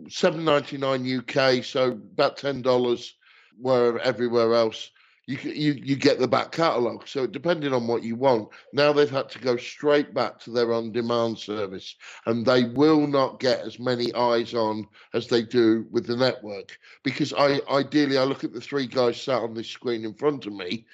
seven 0.08 0.44
ninety 0.44 0.76
nine 0.76 1.04
UK, 1.18 1.64
so 1.64 1.88
about 1.88 2.36
ten 2.36 2.62
dollars 2.62 3.14
where 3.60 3.98
everywhere 4.00 4.54
else 4.54 4.90
you 5.26 5.38
you 5.38 5.72
you 5.72 5.96
get 5.96 6.18
the 6.18 6.28
back 6.28 6.52
catalogue. 6.52 7.08
So 7.08 7.26
depending 7.26 7.72
on 7.72 7.86
what 7.86 8.02
you 8.02 8.16
want, 8.16 8.48
now 8.72 8.92
they've 8.92 9.10
had 9.10 9.28
to 9.30 9.38
go 9.38 9.56
straight 9.56 10.12
back 10.12 10.38
to 10.40 10.50
their 10.50 10.72
on-demand 10.72 11.38
service, 11.38 11.96
and 12.26 12.44
they 12.44 12.64
will 12.64 13.06
not 13.06 13.40
get 13.40 13.60
as 13.60 13.78
many 13.78 14.14
eyes 14.14 14.54
on 14.54 14.86
as 15.14 15.28
they 15.28 15.42
do 15.42 15.86
with 15.90 16.06
the 16.06 16.16
network. 16.16 16.78
Because 17.02 17.32
I 17.32 17.60
ideally 17.70 18.18
I 18.18 18.24
look 18.24 18.44
at 18.44 18.52
the 18.52 18.60
three 18.60 18.86
guys 18.86 19.20
sat 19.20 19.42
on 19.42 19.54
this 19.54 19.68
screen 19.68 20.04
in 20.04 20.14
front 20.14 20.46
of 20.46 20.52
me. 20.52 20.86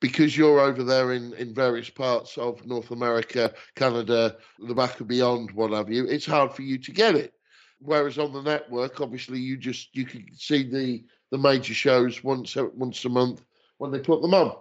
Because 0.00 0.36
you're 0.36 0.60
over 0.60 0.82
there 0.82 1.12
in, 1.12 1.32
in 1.34 1.54
various 1.54 1.88
parts 1.88 2.36
of 2.36 2.66
North 2.66 2.90
America, 2.90 3.54
Canada, 3.74 4.36
the 4.58 4.74
back 4.74 4.98
and 4.98 5.08
beyond, 5.08 5.50
what 5.52 5.70
have 5.70 5.88
you, 5.88 6.04
it's 6.06 6.26
hard 6.26 6.52
for 6.52 6.60
you 6.60 6.76
to 6.78 6.92
get 6.92 7.14
it. 7.14 7.32
Whereas 7.78 8.18
on 8.18 8.32
the 8.32 8.42
network, 8.42 9.00
obviously, 9.00 9.38
you 9.38 9.56
just 9.56 9.94
you 9.96 10.04
can 10.04 10.26
see 10.34 10.68
the 10.68 11.04
the 11.30 11.38
major 11.38 11.72
shows 11.72 12.22
once 12.22 12.56
uh, 12.56 12.66
once 12.74 13.04
a 13.04 13.08
month 13.08 13.44
when 13.78 13.90
they 13.90 13.98
put 13.98 14.22
them 14.22 14.34
on. 14.34 14.56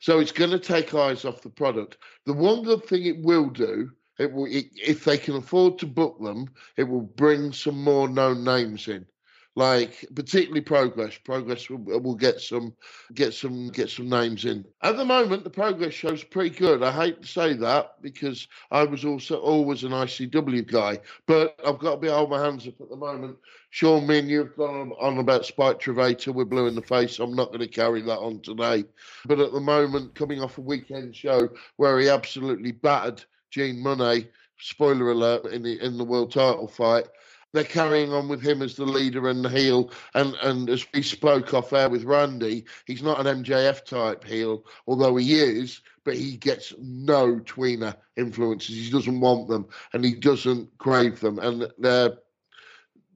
So 0.00 0.18
it's 0.18 0.32
going 0.32 0.50
to 0.50 0.58
take 0.58 0.94
eyes 0.94 1.24
off 1.24 1.42
the 1.42 1.50
product. 1.50 1.98
The 2.26 2.32
one 2.32 2.62
good 2.62 2.84
thing 2.84 3.06
it 3.06 3.22
will 3.22 3.48
do, 3.48 3.90
it 4.18 4.32
will 4.32 4.46
it, 4.46 4.66
if 4.74 5.04
they 5.04 5.16
can 5.16 5.36
afford 5.36 5.78
to 5.78 5.86
book 5.86 6.18
them, 6.20 6.48
it 6.76 6.84
will 6.84 7.02
bring 7.02 7.52
some 7.52 7.82
more 7.82 8.08
known 8.08 8.44
names 8.44 8.88
in, 8.88 9.06
like 9.54 10.06
particularly 10.14 10.62
Progress. 10.62 11.18
Progress 11.18 11.68
will, 11.68 11.78
will 11.78 12.14
get 12.14 12.40
some 12.40 12.74
get 13.14 13.34
some 13.34 13.68
get 13.68 13.90
some 13.90 14.08
names 14.08 14.44
in. 14.44 14.64
At 14.82 14.96
the 14.96 15.04
moment, 15.04 15.44
the 15.44 15.50
Progress 15.50 15.92
show's 15.92 16.24
pretty 16.24 16.56
good. 16.56 16.82
I 16.82 16.90
hate 16.90 17.22
to 17.22 17.28
say 17.28 17.52
that 17.54 18.00
because 18.00 18.48
I 18.70 18.84
was 18.84 19.04
also 19.04 19.38
always 19.40 19.84
an 19.84 19.92
ICW 19.92 20.66
guy, 20.66 21.00
but 21.26 21.58
I've 21.66 21.78
got 21.78 21.92
to 21.92 21.96
be 21.98 22.08
hold 22.08 22.30
my 22.30 22.42
hands 22.42 22.66
up 22.66 22.80
at 22.80 22.88
the 22.88 22.96
moment. 22.96 23.36
Sean, 23.70 24.06
me 24.06 24.18
and 24.18 24.28
you 24.28 24.38
have 24.38 24.56
gone 24.56 24.92
on, 25.00 25.18
about 25.18 25.46
Spike 25.46 25.80
Trivet. 25.80 26.26
We're 26.28 26.44
blue 26.44 26.66
in 26.66 26.74
the 26.74 26.82
face. 26.82 27.18
I'm 27.18 27.34
not 27.34 27.48
going 27.48 27.60
to 27.60 27.68
carry 27.68 28.02
that 28.02 28.18
on 28.18 28.40
today. 28.40 28.84
But 29.24 29.40
at 29.40 29.52
the 29.52 29.60
moment, 29.60 30.14
coming 30.14 30.42
off 30.42 30.58
a 30.58 30.62
weekend 30.62 31.16
show 31.16 31.48
where 31.76 31.98
he 31.98 32.08
absolutely 32.08 32.72
battered 32.72 33.24
Gene 33.50 33.82
Munny, 33.82 34.28
spoiler 34.58 35.10
alert, 35.10 35.46
in 35.46 35.62
the 35.62 35.82
in 35.82 35.98
the 35.98 36.04
world 36.04 36.32
title 36.32 36.68
fight, 36.68 37.06
they're 37.52 37.64
carrying 37.64 38.12
on 38.12 38.28
with 38.28 38.40
him 38.40 38.62
as 38.62 38.76
the 38.76 38.84
leader 38.84 39.28
and 39.28 39.44
the 39.44 39.48
heel. 39.48 39.90
And 40.14 40.34
and 40.42 40.68
as 40.70 40.86
we 40.92 41.02
spoke 41.02 41.52
off 41.54 41.72
air 41.72 41.88
with 41.88 42.04
Randy, 42.04 42.64
he's 42.86 43.02
not 43.02 43.24
an 43.24 43.44
MJF 43.44 43.84
type 43.84 44.24
heel, 44.24 44.64
although 44.86 45.16
he 45.16 45.34
is. 45.34 45.80
But 46.04 46.16
he 46.16 46.36
gets 46.36 46.74
no 46.80 47.36
tweener 47.40 47.94
influences. 48.16 48.74
He 48.74 48.90
doesn't 48.90 49.20
want 49.20 49.48
them, 49.48 49.68
and 49.92 50.04
he 50.04 50.14
doesn't 50.14 50.76
crave 50.78 51.20
them. 51.20 51.38
And 51.38 51.70
they're 51.78 52.14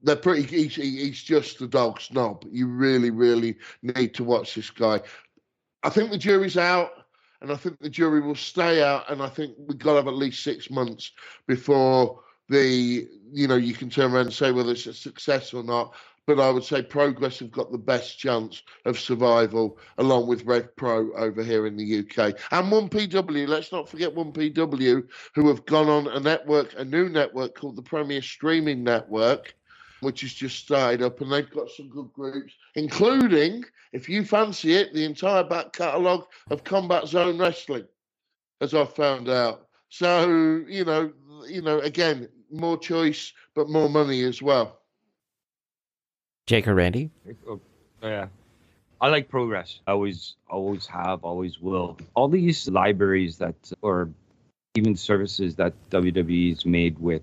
they're 0.03 0.15
pretty. 0.15 0.43
He's, 0.43 0.75
he's 0.75 1.21
just 1.21 1.59
a 1.61 1.67
dog 1.67 1.99
snob. 1.99 2.45
You 2.49 2.67
really, 2.67 3.09
really 3.09 3.57
need 3.81 4.13
to 4.15 4.23
watch 4.23 4.55
this 4.55 4.69
guy. 4.69 5.01
I 5.83 5.89
think 5.89 6.11
the 6.11 6.17
jury's 6.17 6.57
out, 6.57 6.91
and 7.41 7.51
I 7.51 7.55
think 7.55 7.79
the 7.79 7.89
jury 7.89 8.21
will 8.21 8.35
stay 8.35 8.81
out. 8.81 9.09
And 9.09 9.21
I 9.21 9.27
think 9.27 9.55
we've 9.57 9.77
got 9.77 9.91
to 9.91 9.97
have 9.97 10.07
at 10.07 10.13
least 10.13 10.43
six 10.43 10.69
months 10.69 11.11
before 11.45 12.21
the 12.49 13.07
you 13.31 13.47
know 13.47 13.55
you 13.55 13.73
can 13.73 13.89
turn 13.89 14.13
around 14.13 14.27
and 14.27 14.33
say 14.33 14.51
whether 14.51 14.71
it's 14.71 14.85
a 14.85 14.93
success 14.93 15.53
or 15.53 15.63
not. 15.63 15.93
But 16.27 16.41
I 16.41 16.49
would 16.49 16.65
say 16.65 16.81
Progress 16.81 17.39
have 17.39 17.51
got 17.51 17.71
the 17.71 17.77
best 17.77 18.19
chance 18.19 18.61
of 18.83 18.99
survival, 18.99 19.79
along 19.97 20.27
with 20.27 20.43
Rev 20.43 20.75
Pro 20.75 21.13
over 21.13 21.41
here 21.41 21.65
in 21.65 21.77
the 21.77 21.99
UK. 21.99 22.37
And 22.51 22.69
1PW, 22.69 23.47
let's 23.47 23.71
not 23.71 23.87
forget 23.87 24.13
1PW, 24.13 25.07
who 25.35 25.47
have 25.47 25.65
gone 25.65 25.87
on 25.87 26.07
a 26.07 26.19
network, 26.19 26.73
a 26.77 26.83
new 26.83 27.07
network 27.07 27.55
called 27.55 27.77
the 27.77 27.81
Premier 27.81 28.21
Streaming 28.21 28.83
Network, 28.83 29.55
which 30.01 30.19
has 30.19 30.33
just 30.33 30.57
started 30.57 31.01
up, 31.01 31.21
and 31.21 31.31
they've 31.31 31.49
got 31.49 31.71
some 31.71 31.87
good 31.87 32.11
groups, 32.11 32.53
including, 32.75 33.63
if 33.93 34.09
you 34.09 34.25
fancy 34.25 34.73
it, 34.73 34.93
the 34.93 35.05
entire 35.05 35.45
back 35.45 35.71
catalogue 35.71 36.25
of 36.51 36.65
Combat 36.65 37.07
Zone 37.07 37.37
Wrestling, 37.37 37.87
as 38.59 38.73
I 38.73 38.83
found 38.83 39.29
out. 39.29 39.67
So 39.87 40.65
you 40.67 40.83
know, 40.83 41.13
you 41.47 41.61
know, 41.61 41.79
again, 41.79 42.27
more 42.51 42.77
choice, 42.77 43.33
but 43.53 43.69
more 43.69 43.89
money 43.89 44.23
as 44.23 44.41
well. 44.41 44.79
Jake 46.47 46.67
or 46.67 46.75
Randy? 46.75 47.11
Oh, 47.47 47.59
Yeah. 48.01 48.27
I 48.99 49.09
like 49.09 49.29
progress. 49.29 49.79
I 49.85 49.91
always, 49.91 50.37
always 50.49 50.87
have, 50.87 51.23
always 51.23 51.59
will. 51.59 51.99
All 52.15 52.27
these 52.27 52.67
libraries 52.67 53.37
that, 53.37 53.55
or 53.83 54.09
even 54.75 54.95
services 54.95 55.55
that 55.57 55.73
WWE's 55.91 56.65
made 56.65 56.97
with 56.97 57.21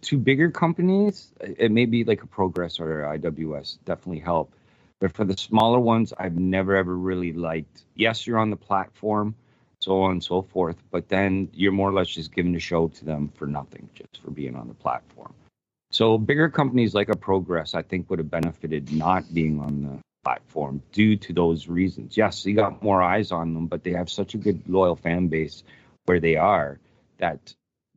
two 0.00 0.18
bigger 0.18 0.50
companies, 0.50 1.32
it 1.40 1.70
may 1.70 1.86
be 1.86 2.02
like 2.04 2.22
a 2.22 2.26
Progress 2.26 2.80
or 2.80 3.02
IWS, 3.02 3.78
definitely 3.84 4.20
help. 4.20 4.52
But 5.00 5.14
for 5.14 5.24
the 5.24 5.36
smaller 5.36 5.80
ones, 5.80 6.12
I've 6.16 6.38
never 6.38 6.76
ever 6.76 6.96
really 6.96 7.32
liked. 7.32 7.82
Yes, 7.94 8.26
you're 8.26 8.38
on 8.38 8.50
the 8.50 8.56
platform, 8.56 9.34
so 9.82 10.02
on 10.02 10.12
and 10.12 10.24
so 10.24 10.42
forth, 10.42 10.76
but 10.90 11.08
then 11.08 11.48
you're 11.52 11.72
more 11.72 11.90
or 11.90 11.92
less 11.92 12.08
just 12.08 12.32
giving 12.32 12.52
the 12.52 12.60
show 12.60 12.88
to 12.88 13.04
them 13.04 13.32
for 13.34 13.46
nothing, 13.46 13.88
just 13.94 14.22
for 14.22 14.30
being 14.30 14.54
on 14.54 14.68
the 14.68 14.74
platform. 14.74 15.34
So 15.90 16.18
bigger 16.18 16.48
companies 16.48 16.94
like 16.94 17.08
a 17.08 17.16
Progress, 17.16 17.74
I 17.74 17.82
think, 17.82 18.08
would 18.08 18.20
have 18.20 18.30
benefited 18.30 18.92
not 18.92 19.34
being 19.34 19.60
on 19.60 19.82
the 19.82 19.98
platform 20.24 20.82
due 20.92 21.16
to 21.16 21.32
those 21.32 21.66
reasons. 21.66 22.16
Yes, 22.16 22.46
you 22.46 22.54
got 22.54 22.82
more 22.82 23.02
eyes 23.02 23.32
on 23.32 23.54
them, 23.54 23.66
but 23.66 23.82
they 23.82 23.92
have 23.92 24.08
such 24.08 24.34
a 24.34 24.38
good 24.38 24.62
loyal 24.68 24.94
fan 24.94 25.26
base 25.26 25.64
where 26.04 26.20
they 26.20 26.36
are 26.36 26.78
that 27.18 27.52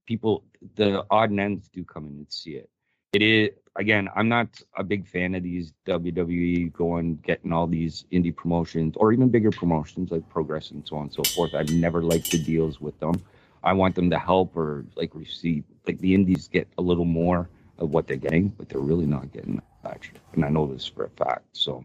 people, 0.07 0.43
the 0.75 1.05
odd 1.09 1.29
and 1.29 1.39
ends 1.39 1.67
do 1.69 1.83
come 1.83 2.05
in 2.07 2.13
and 2.13 2.31
see 2.31 2.51
it. 2.51 2.69
It 3.13 3.21
is 3.21 3.49
again, 3.75 4.09
I'm 4.15 4.29
not 4.29 4.61
a 4.77 4.83
big 4.83 5.07
fan 5.07 5.35
of 5.35 5.43
these 5.43 5.73
WWE 5.85 6.71
going 6.73 7.17
getting 7.17 7.51
all 7.51 7.67
these 7.67 8.05
indie 8.11 8.35
promotions 8.35 8.95
or 8.97 9.11
even 9.11 9.29
bigger 9.29 9.51
promotions 9.51 10.11
like 10.11 10.27
Progress 10.29 10.71
and 10.71 10.87
so 10.87 10.97
on 10.97 11.03
and 11.03 11.13
so 11.13 11.23
forth. 11.23 11.53
I've 11.53 11.71
never 11.71 12.01
liked 12.01 12.31
the 12.31 12.41
deals 12.41 12.79
with 12.79 12.97
them. 12.99 13.21
I 13.63 13.73
want 13.73 13.95
them 13.95 14.09
to 14.11 14.19
help 14.19 14.55
or 14.55 14.85
like 14.95 15.13
receive 15.15 15.63
like 15.87 15.99
the 15.99 16.13
indies 16.13 16.47
get 16.47 16.67
a 16.77 16.81
little 16.81 17.05
more 17.05 17.49
of 17.77 17.89
what 17.89 18.07
they're 18.07 18.17
getting, 18.17 18.49
but 18.49 18.69
they're 18.69 18.79
really 18.79 19.05
not 19.05 19.31
getting 19.33 19.61
much. 19.83 20.11
And 20.33 20.45
I 20.45 20.49
know 20.49 20.67
this 20.67 20.85
for 20.85 21.05
a 21.05 21.09
fact. 21.09 21.45
So 21.53 21.83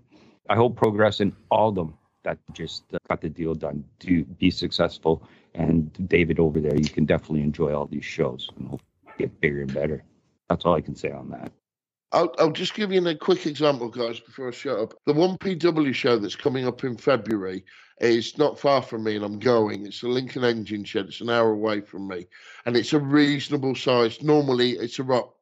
I 0.48 0.56
hope 0.56 0.76
Progress 0.76 1.20
and 1.20 1.32
all 1.50 1.70
of 1.70 1.74
them 1.74 1.94
that 2.22 2.38
just 2.52 2.84
got 3.08 3.20
the 3.20 3.30
deal 3.30 3.54
done 3.54 3.84
to 4.00 4.24
be 4.24 4.50
successful. 4.50 5.26
And 5.54 5.90
David 6.08 6.38
over 6.38 6.60
there, 6.60 6.76
you 6.76 6.88
can 6.88 7.06
definitely 7.06 7.42
enjoy 7.42 7.74
all 7.74 7.86
these 7.86 8.04
shows 8.04 8.48
and 8.56 8.68
hope 8.68 8.82
get 9.18 9.40
bigger 9.40 9.62
and 9.62 9.72
better. 9.72 10.04
That's 10.48 10.64
all 10.64 10.74
I 10.74 10.80
can 10.80 10.94
say 10.94 11.10
on 11.10 11.30
that. 11.30 11.50
I'll, 12.12 12.34
I'll 12.38 12.50
just 12.50 12.74
give 12.74 12.92
you 12.92 13.06
a 13.06 13.14
quick 13.14 13.46
example, 13.46 13.88
guys, 13.88 14.18
before 14.18 14.48
I 14.48 14.50
shut 14.50 14.78
up. 14.78 14.94
The 15.06 15.14
1PW 15.14 15.94
show 15.94 16.18
that's 16.18 16.36
coming 16.36 16.66
up 16.66 16.82
in 16.82 16.96
February 16.96 17.64
is 18.00 18.36
not 18.38 18.58
far 18.58 18.82
from 18.82 19.04
me, 19.04 19.16
and 19.16 19.24
I'm 19.24 19.38
going. 19.38 19.86
It's 19.86 20.00
the 20.00 20.08
Lincoln 20.08 20.44
Engine 20.44 20.84
Shed. 20.84 21.06
It's 21.06 21.20
an 21.20 21.30
hour 21.30 21.50
away 21.50 21.80
from 21.80 22.08
me, 22.08 22.26
and 22.66 22.76
it's 22.76 22.92
a 22.92 22.98
reasonable 22.98 23.74
size. 23.74 24.22
Normally, 24.22 24.72
it's 24.72 24.98
a 24.98 25.04
rock 25.04 25.34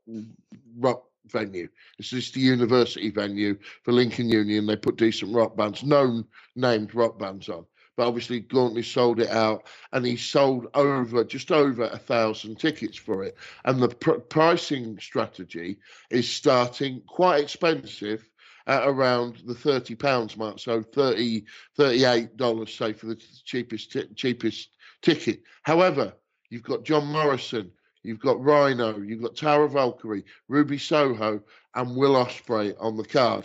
rock 0.78 1.04
venue. 1.26 1.68
It's 1.98 2.10
just 2.10 2.34
the 2.34 2.40
university 2.40 3.10
venue 3.10 3.56
for 3.82 3.92
Lincoln 3.92 4.28
Union. 4.28 4.66
They 4.66 4.76
put 4.76 4.96
decent 4.96 5.34
rock 5.34 5.56
bands, 5.56 5.82
known 5.84 6.24
named 6.56 6.94
rock 6.94 7.18
bands 7.18 7.48
on. 7.48 7.64
But 7.98 8.06
obviously, 8.06 8.38
Gauntlet 8.38 8.84
sold 8.84 9.18
it 9.18 9.28
out, 9.28 9.64
and 9.92 10.06
he 10.06 10.16
sold 10.16 10.68
over 10.74 11.24
just 11.24 11.50
over 11.50 11.82
a 11.82 11.98
thousand 11.98 12.60
tickets 12.60 12.96
for 12.96 13.24
it. 13.24 13.36
And 13.64 13.82
the 13.82 13.88
pr- 13.88 14.20
pricing 14.20 14.96
strategy 15.00 15.78
is 16.08 16.30
starting 16.30 17.02
quite 17.08 17.42
expensive 17.42 18.30
at 18.68 18.86
around 18.86 19.38
the 19.44 19.54
thirty 19.54 19.96
pounds 19.96 20.36
mark, 20.36 20.60
so 20.60 20.80
30 20.80 21.44
38 21.76 22.36
dollars, 22.36 22.72
say, 22.72 22.92
for 22.92 23.06
the 23.06 23.16
cheapest 23.44 23.90
t- 23.90 24.06
cheapest 24.14 24.76
ticket. 25.02 25.42
However, 25.64 26.12
you've 26.50 26.62
got 26.62 26.84
John 26.84 27.08
Morrison, 27.08 27.72
You've 28.04 28.20
got 28.20 28.40
Rhino, 28.40 28.96
you've 28.98 29.22
got 29.22 29.34
Taya 29.34 29.68
Valkyrie, 29.68 30.24
Ruby 30.46 30.78
Soho, 30.78 31.42
and 31.74 31.96
Will 31.96 32.14
Ospreay 32.14 32.76
on 32.78 32.96
the 32.96 33.04
card. 33.04 33.44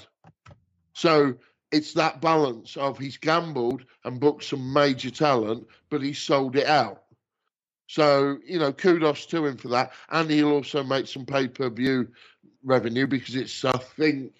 So 0.93 1.33
it's 1.73 1.93
that 1.93 2.21
balance 2.21 2.77
of 2.77 2.97
he's 2.97 3.17
gambled 3.17 3.83
and 4.05 4.19
booked 4.19 4.43
some 4.43 4.71
major 4.71 5.09
talent, 5.09 5.67
but 5.89 6.01
he 6.01 6.13
sold 6.13 6.55
it 6.55 6.67
out. 6.67 7.03
So, 7.87 8.37
you 8.45 8.59
know, 8.59 8.71
kudos 8.71 9.25
to 9.27 9.45
him 9.45 9.57
for 9.57 9.69
that. 9.69 9.91
And 10.09 10.29
he'll 10.29 10.51
also 10.51 10.83
make 10.83 11.07
some 11.07 11.25
pay 11.25 11.47
per 11.47 11.69
view 11.69 12.07
revenue 12.63 13.07
because 13.07 13.35
it's, 13.35 13.65
I 13.65 13.77
think, 13.77 14.33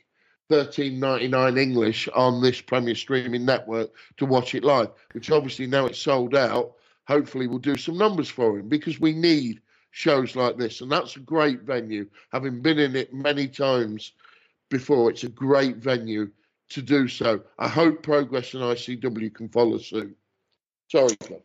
thirteen 0.50 1.00
ninety 1.00 1.28
nine 1.28 1.58
English 1.58 2.08
on 2.10 2.41
this 2.41 2.62
Premier 2.62 2.96
Streaming 2.96 3.46
Network 3.46 3.91
to 4.17 4.26
watch 4.26 4.54
it 4.56 4.63
live, 4.63 4.89
which 5.13 5.32
obviously 5.32 5.67
now 5.67 5.88
it's 5.88 6.00
sold 6.00 6.36
out. 6.36 6.74
Hopefully, 7.08 7.48
we'll 7.48 7.60
do 7.60 7.76
some 7.76 7.98
numbers 7.98 8.30
for 8.30 8.58
him 8.58 8.69
because 8.69 9.00
we 9.00 9.13
need 9.13 9.60
shows 9.91 10.36
like 10.36 10.58
this. 10.58 10.82
And 10.82 10.91
that's 10.91 11.15
a 11.15 11.19
great 11.19 11.62
venue. 11.62 12.08
Having 12.32 12.62
been 12.62 12.80
in 12.80 12.96
it 12.96 13.13
many 13.13 13.48
times 13.48 14.13
before, 14.69 15.10
it's 15.10 15.24
a 15.24 15.30
great 15.30 15.78
venue 15.78 16.30
to 16.69 16.82
do 16.82 17.08
so. 17.08 17.41
I 17.58 17.67
hope 17.67 18.04
Progress 18.04 18.54
and 18.54 18.63
ICW 18.63 19.34
can 19.34 19.49
follow 19.49 19.78
suit. 19.78 20.15
Sorry, 20.89 21.15
Cliff. 21.15 21.41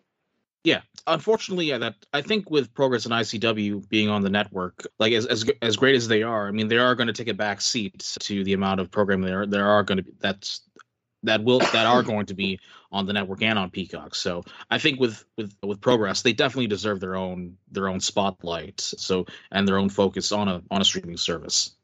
Yeah, 0.65 0.81
unfortunately, 1.07 1.67
yeah, 1.67 1.79
that 1.79 1.95
I 2.13 2.21
think 2.23 2.51
with 2.51 2.75
Progress 2.75 3.05
and 3.07 3.15
ICW 3.15 3.89
being 3.89 4.09
on 4.09 4.23
the 4.23 4.31
network, 4.31 4.87
like 4.99 5.13
as 5.13 5.25
as 5.27 5.49
as 5.63 5.77
great 5.77 5.95
as 5.95 6.09
they 6.09 6.23
are, 6.23 6.49
I 6.49 6.51
mean, 6.51 6.69
they 6.69 6.79
are 6.79 6.95
going 6.95 7.07
to 7.07 7.13
take 7.13 7.29
a 7.29 7.35
back 7.35 7.61
seat 7.61 8.17
to 8.21 8.45
the 8.45 8.53
amount 8.53 8.81
of 8.81 8.91
programming 8.91 9.27
there 9.27 9.47
there 9.47 9.67
are 9.67 9.83
going 9.83 9.99
to 9.99 10.03
be. 10.03 10.13
That's 10.19 10.61
that 11.23 11.43
will 11.43 11.61
that 11.61 11.87
are 11.87 12.03
going 12.03 12.27
to 12.27 12.35
be 12.35 12.61
on 12.91 13.07
the 13.07 13.13
network 13.13 13.43
and 13.43 13.59
on 13.59 13.71
Peacock. 13.71 14.15
So 14.15 14.45
I 14.71 14.79
think 14.79 15.01
with 15.01 15.25
with 15.37 15.55
with 15.63 15.81
Progress, 15.81 16.23
they 16.23 16.33
definitely 16.33 16.67
deserve 16.67 17.01
their 17.01 17.17
own 17.17 17.57
their 17.71 17.89
own 17.89 18.01
spotlight. 18.01 18.81
So 18.81 19.27
and 19.51 19.67
their 19.67 19.79
own 19.79 19.89
focus 19.89 20.33
on 20.33 20.49
a 20.49 20.63
on 20.71 20.81
a 20.81 20.85
streaming 20.85 21.17
service. 21.17 21.75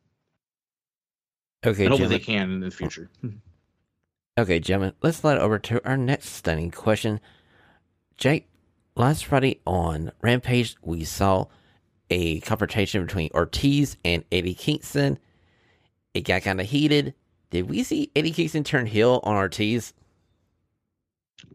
Okay, 1.67 1.85
and 1.85 1.93
hopefully 1.93 1.97
gentlemen. 1.97 2.11
they 2.11 2.19
can 2.19 2.51
in 2.51 2.61
the 2.61 2.71
future. 2.71 3.11
Hmm. 3.21 3.29
Okay, 4.37 4.59
gentlemen, 4.59 4.95
let's 5.03 5.19
slide 5.19 5.39
over 5.39 5.59
to 5.61 5.89
our 5.89 5.97
next 5.97 6.31
stunning 6.31 6.71
question. 6.71 7.21
Jake, 8.17 8.49
last 8.97 9.25
Friday 9.27 9.61
on 9.67 10.13
Rampage, 10.23 10.77
we 10.83 11.05
saw 11.05 11.47
a 12.11 12.41
confrontation 12.41 13.05
between 13.05 13.31
Ortiz 13.33 13.97
and 14.05 14.25
Eddie 14.31 14.55
Kingston. 14.55 15.19
It 16.13 16.23
got 16.23 16.43
kind 16.43 16.61
of 16.61 16.67
heated. 16.67 17.15
Did 17.51 17.71
we 17.71 17.83
see 17.83 18.11
Eddie 18.15 18.33
Kingston 18.33 18.65
turn 18.65 18.87
heel 18.87 19.21
on 19.23 19.37
Ortiz? 19.37 19.95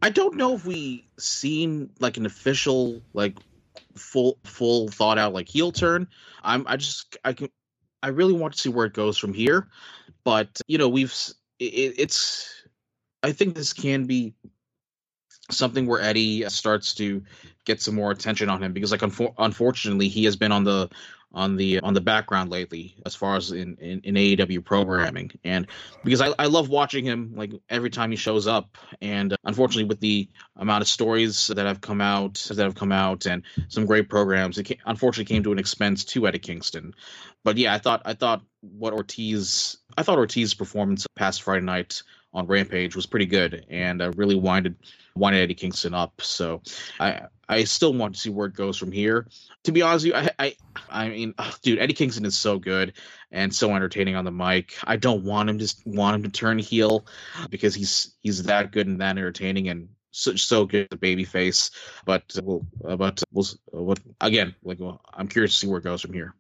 I 0.01 0.09
don't 0.09 0.35
know 0.35 0.55
if 0.55 0.65
we 0.65 1.05
seen 1.17 1.89
like 1.99 2.17
an 2.17 2.25
official 2.25 3.01
like 3.13 3.37
full 3.95 4.37
full 4.43 4.87
thought 4.87 5.17
out 5.17 5.33
like 5.33 5.49
heel 5.49 5.71
turn. 5.71 6.07
I'm 6.43 6.65
I 6.67 6.77
just 6.77 7.17
I 7.23 7.33
can 7.33 7.49
I 8.01 8.09
really 8.09 8.33
want 8.33 8.53
to 8.53 8.59
see 8.59 8.69
where 8.69 8.85
it 8.85 8.93
goes 8.93 9.17
from 9.17 9.33
here, 9.33 9.67
but 10.23 10.62
you 10.67 10.77
know 10.77 10.89
we've 10.89 11.13
it, 11.60 11.95
it's 11.97 12.63
I 13.23 13.32
think 13.32 13.55
this 13.55 13.73
can 13.73 14.05
be 14.05 14.34
something 15.51 15.86
where 15.88 16.01
Eddie 16.01 16.47
starts 16.49 16.95
to 16.95 17.23
get 17.65 17.82
some 17.82 17.95
more 17.95 18.12
attention 18.12 18.49
on 18.49 18.62
him 18.63 18.73
because 18.73 18.91
like 18.91 19.01
unfor- 19.01 19.34
unfortunately 19.38 20.08
he 20.08 20.25
has 20.25 20.36
been 20.36 20.51
on 20.51 20.63
the 20.63 20.89
on 21.32 21.55
the 21.58 21.79
on 21.82 21.93
the 21.93 22.01
background 22.01 22.49
lately 22.49 22.95
as 23.05 23.13
far 23.13 23.36
as 23.36 23.51
in, 23.51 23.75
in, 23.77 24.01
in 24.03 24.15
AEW 24.15 24.65
programming. 24.65 25.32
And 25.43 25.67
because 26.03 26.21
I, 26.21 26.34
I 26.39 26.47
love 26.47 26.69
watching 26.69 27.05
him 27.05 27.34
like 27.36 27.51
every 27.69 27.91
time 27.91 28.10
he 28.10 28.17
shows 28.17 28.47
up. 28.47 28.77
And 29.01 29.34
uh, 29.34 29.38
unfortunately 29.43 29.84
with 29.84 29.99
the 29.99 30.29
amount 30.55 30.82
of 30.82 30.88
stories 30.88 31.47
that 31.47 31.65
have 31.65 31.82
come 31.82 32.01
out 32.01 32.36
that 32.49 32.63
have 32.63 32.75
come 32.75 32.91
out 32.91 33.25
and 33.25 33.43
some 33.67 33.86
great 33.86 34.10
programs 34.10 34.58
it 34.58 34.67
ca- 34.67 34.79
unfortunately 34.86 35.34
came 35.34 35.43
to 35.43 35.51
an 35.51 35.60
expense 35.60 36.05
to 36.05 36.27
Eddie 36.27 36.39
Kingston. 36.39 36.95
But 37.43 37.58
yeah 37.58 37.73
I 37.73 37.77
thought 37.77 38.01
I 38.05 38.13
thought 38.13 38.41
what 38.62 38.93
Ortiz 38.93 39.77
I 39.97 40.04
thought 40.04 40.17
Ortiz's 40.17 40.54
performance 40.54 41.06
past 41.15 41.41
Friday 41.41 41.65
night 41.65 42.04
on 42.34 42.47
Rampage 42.47 42.95
was 42.95 43.06
pretty 43.06 43.25
good 43.25 43.65
and 43.69 44.02
uh, 44.02 44.12
really 44.15 44.36
winded 44.36 44.75
winded 45.15 45.41
Eddie 45.41 45.56
Kingston 45.56 45.93
up 45.93 46.21
so 46.21 46.62
I 46.99 47.21
I 47.47 47.63
still 47.63 47.93
want 47.93 48.13
to 48.15 48.21
see 48.21 48.30
where 48.30 48.47
it 48.47 48.54
goes 48.54 48.78
from 48.78 48.91
here 48.91 49.28
to 49.63 49.71
be 49.71 49.82
honest 49.82 50.06
you, 50.06 50.13
I, 50.15 50.30
I, 50.39 50.56
I 50.89 51.10
mean, 51.10 51.34
dude, 51.62 51.80
Eddie 51.80 51.93
Kingston 51.93 52.25
is 52.25 52.38
so 52.38 52.60
good 52.60 52.93
and 53.32 53.54
so 53.54 53.75
entertaining 53.75 54.15
on 54.15 54.25
the 54.25 54.32
mic. 54.32 54.78
I 54.84 54.95
don't 54.95 55.23
want 55.23 55.49
him 55.49 55.60
to 55.60 55.75
want 55.86 56.15
him 56.15 56.23
to 56.23 56.30
turn 56.30 56.60
heel 56.60 57.06
because 57.49 57.75
he's 57.75 58.15
he's 58.21 58.43
that 58.43 58.71
good 58.71 58.88
and 58.88 59.02
that 59.02 59.17
entertaining 59.17 59.69
and 59.69 59.89
so, 60.12 60.36
so 60.36 60.65
good 60.65 60.88
the 60.89 60.97
baby 60.97 61.25
face. 61.25 61.71
But 62.06 62.23
we'll, 62.41 62.65
uh, 62.84 62.95
but 62.95 63.21
we'll, 63.32 63.47
uh, 63.73 63.95
again? 64.21 64.56
Like, 64.63 64.80
well, 64.80 65.02
I'm 65.13 65.28
curious 65.28 65.54
to 65.54 65.60
see 65.60 65.67
where 65.67 65.80
it 65.80 65.84
goes 65.84 66.02
from 66.02 66.13
here. 66.13 66.34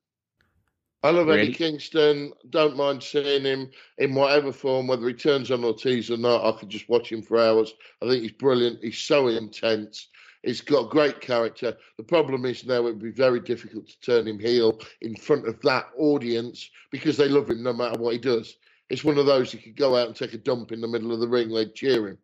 I 1.01 1.11
love 1.11 1.29
Eddie 1.29 1.53
Kingston. 1.53 2.33
Don't 2.49 2.75
mind 2.75 3.01
seeing 3.01 3.43
him 3.43 3.71
in 3.99 4.13
whatever 4.13 4.51
form, 4.51 4.87
whether 4.87 5.07
he 5.07 5.13
turns 5.13 5.49
on 5.49 5.63
Ortiz 5.63 6.11
or 6.11 6.17
not. 6.17 6.45
I 6.45 6.57
could 6.59 6.69
just 6.69 6.89
watch 6.89 7.11
him 7.11 7.21
for 7.21 7.39
hours. 7.39 7.73
I 8.01 8.07
think 8.07 8.21
he's 8.21 8.33
brilliant. 8.33 8.83
He's 8.83 8.97
so 8.97 9.29
intense. 9.29 10.09
He's 10.43 10.61
got 10.61 10.89
great 10.89 11.21
character. 11.21 11.77
The 11.97 12.03
problem 12.03 12.45
is 12.45 12.65
now 12.65 12.75
it 12.75 12.83
would 12.83 13.01
be 13.01 13.11
very 13.11 13.39
difficult 13.39 13.87
to 13.87 13.99
turn 14.01 14.27
him 14.27 14.39
heel 14.39 14.79
in 15.01 15.15
front 15.15 15.47
of 15.47 15.61
that 15.61 15.87
audience 15.97 16.69
because 16.91 17.15
they 17.15 17.29
love 17.29 17.49
him 17.49 17.63
no 17.63 17.73
matter 17.73 17.99
what 17.99 18.13
he 18.13 18.19
does. 18.19 18.57
It's 18.89 19.03
one 19.03 19.17
of 19.17 19.25
those 19.25 19.51
he 19.51 19.57
could 19.59 19.75
go 19.75 19.95
out 19.95 20.07
and 20.07 20.15
take 20.15 20.33
a 20.33 20.37
dump 20.37 20.71
in 20.71 20.81
the 20.81 20.87
middle 20.87 21.11
of 21.11 21.19
the 21.19 21.27
ring, 21.27 21.53
they'd 21.53 21.75
cheer 21.75 22.07
him. 22.07 22.17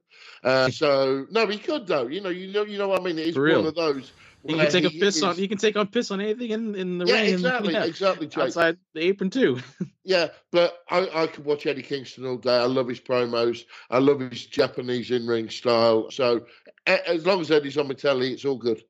Uh, 0.44 0.70
so 0.70 1.26
no, 1.32 1.48
he 1.48 1.58
could 1.58 1.88
though. 1.88 2.08
You 2.08 2.22
know, 2.22 2.30
you 2.30 2.52
know, 2.52 2.64
you 2.64 2.78
know 2.78 2.88
what 2.88 3.02
I 3.02 3.04
mean. 3.04 3.20
It 3.20 3.28
is 3.28 3.36
one 3.38 3.66
of 3.66 3.76
those. 3.76 4.12
He 4.48 4.54
can 4.54 4.70
take 4.70 4.86
a 4.86 4.90
he 4.90 5.00
piss 5.00 5.24
on. 5.24 5.36
He 5.38 5.48
can 5.48 5.58
take 5.58 5.76
on 5.76 5.88
piss 5.88 6.12
on 6.12 6.22
anything 6.22 6.52
in, 6.52 6.76
in 6.76 6.98
the 7.00 7.06
Yeah, 7.06 7.16
ring. 7.16 7.34
exactly, 7.34 7.74
yeah, 7.74 7.84
exactly, 7.84 8.28
Jake. 8.28 8.44
outside 8.44 8.78
the 8.94 9.02
apron 9.02 9.30
too. 9.30 9.60
Yeah, 10.08 10.28
but 10.52 10.84
I, 10.88 11.10
I 11.24 11.26
could 11.26 11.46
watch 11.46 11.66
Eddie 11.66 11.82
Kingston 11.82 12.28
all 12.28 12.38
day. 12.38 12.56
I 12.56 12.66
love 12.66 12.88
his 12.88 13.00
promos. 13.00 13.64
I 13.90 13.98
love 13.98 14.20
his 14.20 14.46
Japanese 14.46 15.10
in 15.10 15.26
ring 15.26 15.50
style. 15.50 16.12
So 16.12 16.46
as 16.86 17.26
long 17.26 17.42
as 17.42 17.50
Eddie's 17.50 17.76
on 17.80 17.88
my 17.88 17.96
telly, 17.96 18.32
it's 18.32 18.46
all 18.46 18.58
good. 18.60 18.84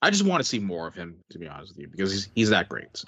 I 0.00 0.10
just 0.10 0.24
want 0.24 0.38
to 0.40 0.48
see 0.48 0.60
more 0.60 0.86
of 0.86 0.94
him, 0.94 1.16
to 1.30 1.40
be 1.40 1.48
honest 1.48 1.72
with 1.72 1.80
you, 1.80 1.88
because 1.88 2.12
he's 2.12 2.28
he's 2.32 2.50
that 2.50 2.68
great. 2.68 3.04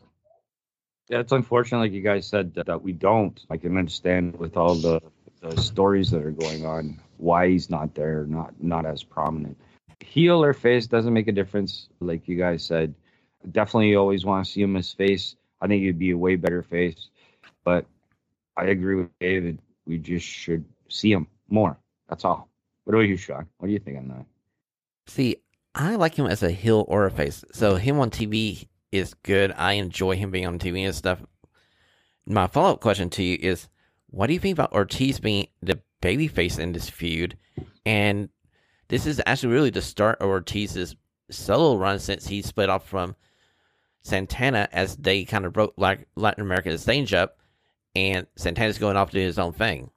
Yeah, 1.08 1.20
it's 1.20 1.32
unfortunate, 1.32 1.78
like 1.78 1.92
you 1.92 2.02
guys 2.02 2.26
said, 2.26 2.54
that, 2.54 2.66
that 2.66 2.82
we 2.82 2.92
don't. 2.92 3.38
I 3.48 3.56
can 3.56 3.76
understand 3.76 4.36
with 4.36 4.56
all 4.56 4.74
the, 4.74 5.00
the 5.40 5.60
stories 5.60 6.10
that 6.10 6.22
are 6.24 6.30
going 6.30 6.66
on 6.66 7.00
why 7.16 7.48
he's 7.48 7.70
not 7.70 7.94
there, 7.94 8.24
not 8.26 8.52
not 8.62 8.84
as 8.84 9.02
prominent. 9.02 9.58
Heel 10.00 10.42
or 10.42 10.52
face 10.52 10.86
doesn't 10.86 11.12
make 11.12 11.26
a 11.28 11.32
difference, 11.32 11.88
like 12.00 12.28
you 12.28 12.36
guys 12.36 12.64
said. 12.64 12.94
Definitely, 13.50 13.94
always 13.94 14.24
want 14.24 14.44
to 14.44 14.52
see 14.52 14.62
him 14.62 14.76
as 14.76 14.92
face. 14.92 15.36
I 15.60 15.66
think 15.66 15.82
he'd 15.82 15.98
be 15.98 16.10
a 16.10 16.18
way 16.18 16.36
better 16.36 16.62
face, 16.62 17.08
but 17.64 17.86
I 18.56 18.64
agree 18.66 18.96
with 18.96 19.18
David. 19.18 19.60
We 19.86 19.98
just 19.98 20.26
should 20.26 20.64
see 20.88 21.10
him 21.10 21.26
more. 21.48 21.78
That's 22.08 22.24
all. 22.24 22.48
What 22.84 22.94
about 22.94 23.08
you, 23.08 23.16
Shawn? 23.16 23.46
What 23.58 23.66
do 23.68 23.72
you 23.72 23.78
think 23.78 23.98
on 23.98 24.08
that? 24.08 24.24
See, 25.06 25.36
I 25.74 25.96
like 25.96 26.14
him 26.14 26.26
as 26.26 26.42
a 26.42 26.50
heel 26.50 26.84
or 26.88 27.06
a 27.06 27.10
face. 27.10 27.44
So 27.52 27.76
him 27.76 27.98
on 27.98 28.10
TV 28.10 28.66
is 28.92 29.14
good. 29.22 29.52
I 29.56 29.72
enjoy 29.74 30.16
him 30.16 30.30
being 30.30 30.46
on 30.46 30.58
TV 30.58 30.84
and 30.84 30.94
stuff. 30.94 31.22
My 32.26 32.46
follow 32.46 32.72
up 32.72 32.80
question 32.80 33.10
to 33.10 33.22
you 33.22 33.38
is, 33.40 33.68
what 34.10 34.26
do 34.26 34.32
you 34.32 34.38
think 34.38 34.54
about 34.54 34.72
Ortiz 34.72 35.20
being 35.20 35.48
the 35.62 35.80
babyface 36.02 36.58
in 36.58 36.72
this 36.72 36.88
feud? 36.88 37.36
And 37.84 38.28
this 38.88 39.06
is 39.06 39.20
actually 39.26 39.52
really 39.52 39.70
the 39.70 39.82
start 39.82 40.18
of 40.20 40.28
Ortiz's 40.28 40.96
solo 41.30 41.76
run 41.76 41.98
since 41.98 42.26
he 42.26 42.40
split 42.42 42.70
off 42.70 42.88
from 42.88 43.16
Santana 44.02 44.68
as 44.72 44.96
they 44.96 45.24
kind 45.24 45.44
of 45.44 45.52
broke 45.52 45.74
Latin 45.76 46.06
American 46.38 46.72
exchange 46.72 47.12
up, 47.12 47.38
and 47.94 48.26
Santana's 48.36 48.78
going 48.78 48.96
off 48.96 49.10
to 49.10 49.18
do 49.18 49.24
his 49.24 49.38
own 49.38 49.52
thing. 49.52 49.90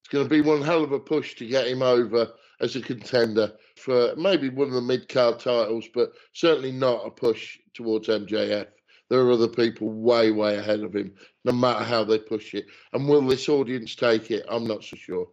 It's 0.00 0.08
going 0.08 0.24
to 0.24 0.30
be 0.30 0.40
one 0.40 0.62
hell 0.62 0.84
of 0.84 0.92
a 0.92 1.00
push 1.00 1.34
to 1.36 1.46
get 1.46 1.66
him 1.66 1.82
over 1.82 2.28
as 2.60 2.76
a 2.76 2.80
contender 2.80 3.52
for 3.76 4.14
maybe 4.16 4.48
one 4.48 4.68
of 4.68 4.74
the 4.74 4.80
mid 4.80 5.08
card 5.08 5.38
titles, 5.38 5.86
but 5.94 6.12
certainly 6.32 6.72
not 6.72 7.06
a 7.06 7.10
push 7.10 7.58
towards 7.74 8.08
MJF. 8.08 8.66
There 9.08 9.20
are 9.20 9.30
other 9.30 9.48
people 9.48 9.90
way, 9.90 10.30
way 10.30 10.56
ahead 10.56 10.80
of 10.80 10.94
him, 10.94 11.14
no 11.44 11.52
matter 11.52 11.84
how 11.84 12.04
they 12.04 12.18
push 12.18 12.54
it. 12.54 12.66
And 12.92 13.08
will 13.08 13.22
this 13.22 13.48
audience 13.48 13.94
take 13.94 14.30
it? 14.30 14.44
I'm 14.48 14.66
not 14.66 14.84
so 14.84 14.96
sure. 14.96 15.28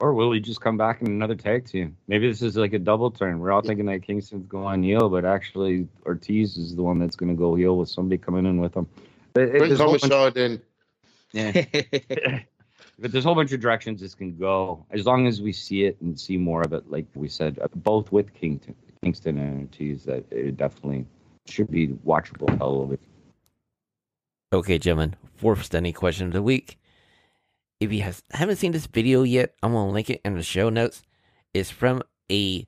Or 0.00 0.14
will 0.14 0.30
he 0.30 0.38
just 0.38 0.60
come 0.60 0.76
back 0.76 1.00
in 1.00 1.08
another 1.08 1.34
tag 1.34 1.66
team? 1.66 1.96
Maybe 2.06 2.28
this 2.28 2.40
is 2.40 2.56
like 2.56 2.72
a 2.72 2.78
double 2.78 3.10
turn. 3.10 3.40
We're 3.40 3.50
all 3.50 3.62
thinking 3.62 3.86
that 3.86 4.04
Kingston's 4.04 4.46
going 4.46 4.84
heel, 4.84 5.08
but 5.08 5.24
actually 5.24 5.88
Ortiz 6.06 6.56
is 6.56 6.76
the 6.76 6.84
one 6.84 7.00
that's 7.00 7.16
going 7.16 7.30
to 7.30 7.34
go 7.34 7.56
heel 7.56 7.76
with 7.76 7.88
somebody 7.88 8.18
coming 8.18 8.46
in 8.46 8.60
with 8.60 8.74
him. 8.74 8.86
Bring 9.32 9.74
homicide 9.74 10.36
in. 10.36 10.62
Yeah. 11.32 11.64
but 12.98 13.12
there's 13.12 13.24
a 13.24 13.28
whole 13.28 13.34
bunch 13.34 13.52
of 13.52 13.60
directions 13.60 14.00
this 14.00 14.14
can 14.14 14.36
go 14.36 14.84
as 14.90 15.06
long 15.06 15.26
as 15.26 15.40
we 15.40 15.52
see 15.52 15.84
it 15.84 15.96
and 16.00 16.18
see 16.18 16.36
more 16.36 16.62
of 16.62 16.72
it. 16.72 16.90
Like 16.90 17.06
we 17.14 17.28
said, 17.28 17.58
uh, 17.62 17.68
both 17.76 18.10
with 18.10 18.34
Kingston, 18.34 18.74
Kingston 19.02 19.38
and 19.38 19.62
Ortiz, 19.62 20.04
that 20.04 20.24
it 20.32 20.56
definitely 20.56 21.06
should 21.46 21.70
be 21.70 21.88
watchable 21.88 22.92
it. 22.92 23.00
Okay, 24.52 24.78
gentlemen, 24.78 25.14
fourth 25.36 25.64
stunning 25.64 25.92
question 25.92 26.26
of 26.26 26.32
the 26.32 26.42
week. 26.42 26.78
If 27.80 27.92
you 27.92 28.02
has, 28.02 28.22
haven't 28.32 28.56
seen 28.56 28.72
this 28.72 28.86
video 28.86 29.22
yet, 29.22 29.54
I'm 29.62 29.72
gonna 29.72 29.90
link 29.90 30.10
it 30.10 30.20
in 30.24 30.34
the 30.34 30.42
show 30.42 30.68
notes. 30.68 31.02
It's 31.54 31.70
from 31.70 32.02
a 32.30 32.66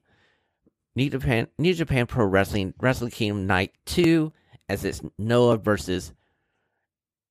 New 0.94 1.10
Japan 1.10 1.48
New 1.58 1.74
Japan 1.74 2.06
Pro 2.06 2.26
Wrestling 2.26 2.74
Wrestling 2.80 3.10
Kingdom 3.10 3.46
Night 3.46 3.72
Two, 3.84 4.32
as 4.68 4.84
it's 4.84 5.00
Noah 5.18 5.56
versus 5.56 6.12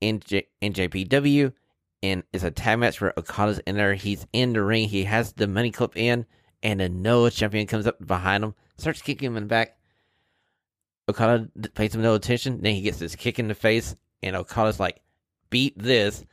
NJ, 0.02 0.45
NJPW 0.62 1.54
and 2.02 2.24
it's 2.32 2.43
a 2.43 2.52
tag 2.52 2.80
match 2.80 3.02
where 3.02 3.18
Okada's 3.18 3.60
in 3.60 3.76
there. 3.76 3.93
He's 3.95 4.26
in 4.34 4.54
the 4.54 4.64
ring. 4.64 4.89
He 4.89 5.04
has 5.06 5.34
the 5.34 5.47
money 5.47 5.72
clip 5.72 5.97
in, 5.97 6.26
and 6.64 6.82
a 6.82 6.89
Noah 6.89 7.32
champion 7.32 7.68
comes 7.68 7.88
up 7.88 8.06
behind 8.06 8.43
him, 8.43 8.56
starts 8.78 9.02
kicking 9.02 9.28
him 9.28 9.38
in 9.38 9.43
the 9.43 9.47
back. 9.47 9.78
Okada 11.10 11.50
pays 11.74 11.95
him 11.95 12.02
no 12.02 12.16
attention. 12.16 12.62
Then 12.62 12.76
he 12.76 12.82
gets 12.82 13.00
this 13.00 13.16
kick 13.16 13.39
in 13.39 13.47
the 13.47 13.56
face, 13.56 13.95
and 14.22 14.36
Okada's 14.36 14.80
like, 14.80 15.02
"Beat 15.50 15.78
this! 15.78 16.24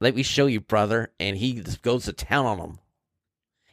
Let 0.00 0.14
me 0.14 0.22
show 0.22 0.46
you, 0.46 0.60
brother!" 0.60 1.12
And 1.18 1.36
he 1.36 1.60
just 1.60 1.82
goes 1.82 2.04
to 2.04 2.12
town 2.12 2.46
on 2.46 2.58
him. 2.58 2.78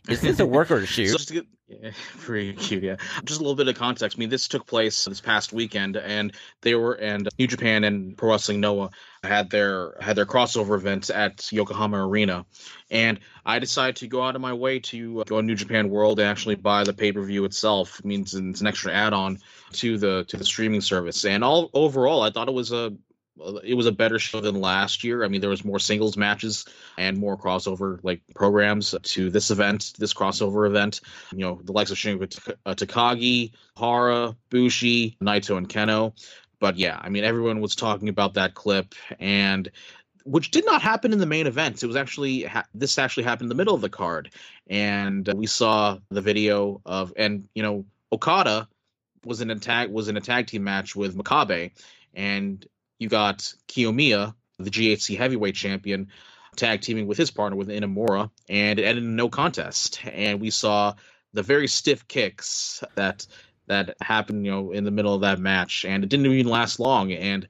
Is 0.07 0.21
this 0.21 0.39
a 0.39 0.45
work 0.45 0.71
or 0.71 0.77
a 0.77 0.85
shoot? 0.85 1.19
So 1.19 1.41
yeah, 1.67 1.91
pretty 2.19 2.53
cute. 2.53 2.83
Yeah, 2.83 2.95
just 3.25 3.39
a 3.39 3.43
little 3.43 3.55
bit 3.55 3.67
of 3.67 3.75
context. 3.75 4.17
I 4.17 4.19
mean, 4.19 4.29
this 4.29 4.47
took 4.47 4.65
place 4.65 5.05
this 5.05 5.21
past 5.21 5.53
weekend, 5.53 5.97
and 5.97 6.33
they 6.61 6.75
were 6.75 6.93
and 6.93 7.27
New 7.37 7.47
Japan 7.47 7.83
and 7.83 8.17
Pro 8.17 8.31
Wrestling 8.31 8.59
Noah 8.59 8.89
had 9.23 9.49
their 9.49 9.95
had 9.99 10.15
their 10.15 10.25
crossover 10.25 10.75
events 10.75 11.09
at 11.09 11.51
Yokohama 11.51 12.07
Arena, 12.07 12.45
and 12.89 13.19
I 13.45 13.59
decided 13.59 13.97
to 13.97 14.07
go 14.07 14.23
out 14.23 14.35
of 14.35 14.41
my 14.41 14.53
way 14.53 14.79
to 14.79 15.23
go 15.25 15.41
to 15.41 15.45
New 15.45 15.55
Japan 15.55 15.89
World 15.89 16.19
and 16.19 16.27
actually 16.27 16.55
buy 16.55 16.83
the 16.83 16.93
pay 16.93 17.11
per 17.11 17.21
view 17.21 17.45
itself. 17.45 17.99
It 17.99 18.05
means 18.05 18.33
it's 18.33 18.61
an 18.61 18.67
extra 18.67 18.91
add 18.93 19.13
on 19.13 19.39
to 19.73 19.97
the 19.97 20.25
to 20.29 20.37
the 20.37 20.45
streaming 20.45 20.81
service, 20.81 21.25
and 21.25 21.43
all 21.43 21.69
overall, 21.73 22.21
I 22.21 22.31
thought 22.31 22.47
it 22.47 22.53
was 22.53 22.71
a 22.71 22.93
it 23.63 23.73
was 23.73 23.85
a 23.85 23.91
better 23.91 24.19
show 24.19 24.41
than 24.41 24.59
last 24.59 25.03
year. 25.03 25.23
I 25.23 25.27
mean, 25.27 25.41
there 25.41 25.49
was 25.49 25.65
more 25.65 25.79
singles 25.79 26.17
matches 26.17 26.65
and 26.97 27.17
more 27.17 27.37
crossover 27.37 27.99
like 28.03 28.21
programs 28.35 28.95
to 29.01 29.29
this 29.29 29.51
event, 29.51 29.93
this 29.97 30.13
crossover 30.13 30.67
event. 30.67 31.01
You 31.31 31.39
know, 31.39 31.59
the 31.63 31.71
likes 31.71 31.91
of 31.91 31.97
Shingo 31.97 32.55
uh, 32.65 32.75
Takagi, 32.75 33.51
Hara, 33.77 34.35
Bushi, 34.49 35.17
Naito, 35.21 35.57
and 35.57 35.69
Kenoh. 35.69 36.13
But 36.59 36.77
yeah, 36.77 36.99
I 37.01 37.09
mean, 37.09 37.23
everyone 37.23 37.61
was 37.61 37.75
talking 37.75 38.09
about 38.09 38.33
that 38.33 38.53
clip 38.53 38.93
and 39.19 39.69
which 40.25 40.51
did 40.51 40.65
not 40.65 40.81
happen 40.81 41.13
in 41.13 41.19
the 41.19 41.25
main 41.25 41.47
event. 41.47 41.81
It 41.81 41.87
was 41.87 41.95
actually 41.95 42.43
ha- 42.43 42.65
this 42.73 42.97
actually 42.97 43.23
happened 43.23 43.45
in 43.45 43.49
the 43.49 43.55
middle 43.55 43.73
of 43.73 43.81
the 43.81 43.89
card, 43.89 44.31
and 44.67 45.27
uh, 45.27 45.33
we 45.35 45.47
saw 45.47 45.97
the 46.09 46.21
video 46.21 46.81
of 46.85 47.13
and 47.17 47.47
you 47.55 47.63
know 47.63 47.85
Okada 48.11 48.67
was 49.25 49.41
in 49.41 49.49
a 49.49 49.55
tag 49.55 49.89
was 49.89 50.07
in 50.07 50.17
a 50.17 50.21
tag 50.21 50.47
team 50.47 50.63
match 50.63 50.95
with 50.95 51.15
Makabe, 51.15 51.71
and 52.13 52.65
you 52.99 53.09
got 53.09 53.53
Kiyomiya, 53.67 54.35
the 54.59 54.69
GHC 54.69 55.17
heavyweight 55.17 55.55
champion, 55.55 56.09
tag 56.55 56.81
teaming 56.81 57.07
with 57.07 57.17
his 57.17 57.31
partner 57.31 57.55
with 57.55 57.69
Inamura, 57.69 58.29
and 58.47 58.77
it 58.77 58.83
ended 58.83 59.03
in 59.03 59.15
no 59.15 59.29
contest. 59.29 60.05
And 60.05 60.39
we 60.39 60.51
saw 60.51 60.95
the 61.33 61.43
very 61.43 61.67
stiff 61.67 62.07
kicks 62.07 62.83
that 62.95 63.25
that 63.67 63.95
happened, 64.01 64.45
you 64.45 64.51
know, 64.51 64.71
in 64.71 64.83
the 64.83 64.91
middle 64.91 65.13
of 65.13 65.21
that 65.21 65.39
match, 65.39 65.85
and 65.85 66.03
it 66.03 66.09
didn't 66.09 66.25
even 66.25 66.51
last 66.51 66.79
long. 66.79 67.11
And 67.11 67.47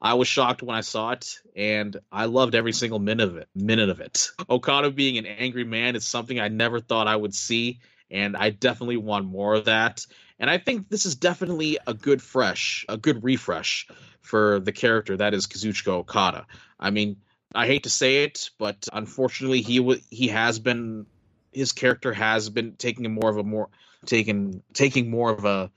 I 0.00 0.14
was 0.14 0.28
shocked 0.28 0.62
when 0.62 0.76
I 0.76 0.82
saw 0.82 1.12
it, 1.12 1.38
and 1.56 1.98
I 2.10 2.26
loved 2.26 2.54
every 2.54 2.72
single 2.72 2.98
minute 2.98 3.28
of 3.28 3.36
it. 3.36 3.48
Minute 3.54 3.88
of 3.88 4.00
it. 4.00 4.28
Okada 4.50 4.90
being 4.90 5.18
an 5.18 5.26
angry 5.26 5.64
man 5.64 5.96
is 5.96 6.04
something 6.04 6.38
I 6.38 6.48
never 6.48 6.78
thought 6.78 7.08
I 7.08 7.16
would 7.16 7.34
see, 7.34 7.80
and 8.10 8.36
I 8.36 8.50
definitely 8.50 8.98
want 8.98 9.24
more 9.24 9.54
of 9.54 9.64
that. 9.64 10.06
And 10.38 10.50
I 10.50 10.58
think 10.58 10.88
this 10.88 11.06
is 11.06 11.14
definitely 11.14 11.78
a 11.86 11.94
good 11.94 12.20
fresh, 12.20 12.84
a 12.88 12.96
good 12.96 13.24
refresh 13.24 13.86
for 14.22 14.60
the 14.60 14.72
character 14.72 15.16
that 15.16 15.34
is 15.34 15.46
Kazuchika 15.46 15.88
Okada. 15.88 16.46
I 16.78 16.90
mean, 16.90 17.16
I 17.54 17.66
hate 17.66 17.84
to 17.84 17.90
say 17.90 18.24
it, 18.24 18.50
but 18.58 18.88
unfortunately, 18.92 19.62
he 19.62 20.00
he 20.10 20.28
has 20.28 20.58
been 20.58 21.06
his 21.52 21.72
character 21.72 22.12
has 22.12 22.48
been 22.48 22.76
taking 22.76 23.12
more 23.12 23.30
of 23.30 23.36
a 23.36 23.42
more 23.42 23.68
taking 24.06 24.62
taking 24.72 25.10
more 25.10 25.30
of 25.30 25.44
a 25.44 25.70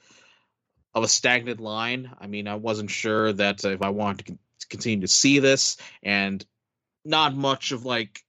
of 0.93 1.04
a 1.04 1.08
stagnant 1.08 1.60
line. 1.60 2.12
I 2.20 2.28
mean, 2.28 2.48
I 2.48 2.56
wasn't 2.56 2.89
sure 2.89 3.34
that 3.34 3.66
if 3.66 3.82
I 3.82 3.89
wanted 3.89 4.26
to 4.28 4.68
continue 4.70 5.02
to 5.02 5.12
see 5.12 5.39
this, 5.39 5.78
and 6.02 6.46
not 7.04 7.36
much 7.36 7.72
of 7.72 7.86
like 7.86 8.22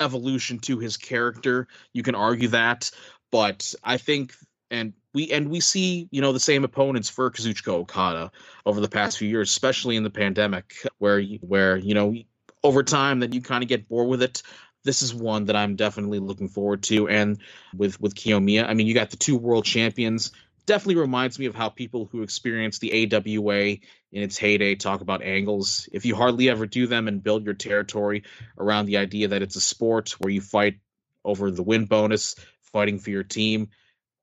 evolution 0.00 0.58
to 0.60 0.78
his 0.78 0.96
character. 0.96 1.68
You 1.92 2.02
can 2.02 2.14
argue 2.14 2.48
that, 2.48 2.90
but 3.30 3.74
I 3.84 3.98
think 3.98 4.34
and 4.70 4.92
we 5.12 5.30
and 5.30 5.48
we 5.50 5.60
see 5.60 6.08
you 6.10 6.20
know 6.20 6.32
the 6.32 6.40
same 6.40 6.64
opponents 6.64 7.08
for 7.08 7.30
Kazuchika 7.30 7.72
Okada 7.72 8.30
over 8.64 8.80
the 8.80 8.88
past 8.88 9.18
few 9.18 9.28
years, 9.28 9.50
especially 9.50 9.96
in 9.96 10.02
the 10.02 10.10
pandemic, 10.10 10.74
where 10.98 11.20
where 11.40 11.76
you 11.76 11.94
know 11.94 12.14
over 12.62 12.82
time 12.82 13.20
that 13.20 13.34
you 13.34 13.40
kind 13.40 13.62
of 13.62 13.68
get 13.68 13.88
bored 13.88 14.08
with 14.08 14.22
it. 14.22 14.42
This 14.82 15.02
is 15.02 15.14
one 15.14 15.46
that 15.46 15.56
I'm 15.56 15.76
definitely 15.76 16.20
looking 16.20 16.48
forward 16.48 16.82
to, 16.84 17.08
and 17.08 17.38
with 17.76 18.00
with 18.00 18.14
Kiyomiya, 18.14 18.66
I 18.66 18.74
mean, 18.74 18.86
you 18.86 18.94
got 18.94 19.10
the 19.10 19.16
two 19.16 19.36
world 19.36 19.64
champions. 19.64 20.32
Definitely 20.66 21.00
reminds 21.00 21.38
me 21.38 21.46
of 21.46 21.54
how 21.54 21.68
people 21.68 22.08
who 22.10 22.22
experience 22.22 22.78
the 22.78 23.14
AWA 23.14 23.78
in 24.12 24.22
its 24.22 24.38
heyday 24.38 24.76
talk 24.76 25.00
about 25.00 25.22
angles. 25.22 25.88
If 25.92 26.06
you 26.06 26.14
hardly 26.14 26.48
ever 26.48 26.66
do 26.66 26.86
them 26.86 27.08
and 27.08 27.22
build 27.22 27.44
your 27.44 27.54
territory 27.54 28.22
around 28.56 28.86
the 28.86 28.98
idea 28.98 29.28
that 29.28 29.42
it's 29.42 29.56
a 29.56 29.60
sport 29.60 30.10
where 30.20 30.30
you 30.30 30.40
fight 30.40 30.78
over 31.24 31.50
the 31.50 31.62
win 31.62 31.86
bonus, 31.86 32.36
fighting 32.62 32.98
for 32.98 33.10
your 33.10 33.24
team, 33.24 33.68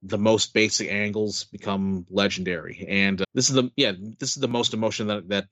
the 0.03 0.17
most 0.17 0.53
basic 0.53 0.89
angles 0.91 1.45
become 1.45 2.05
legendary. 2.09 2.85
And 2.87 3.21
uh, 3.21 3.25
this 3.33 3.49
is 3.49 3.55
the 3.55 3.71
yeah, 3.75 3.93
this 3.97 4.35
is 4.35 4.41
the 4.41 4.47
most 4.47 4.73
emotion 4.73 5.07
that 5.07 5.29
that 5.29 5.47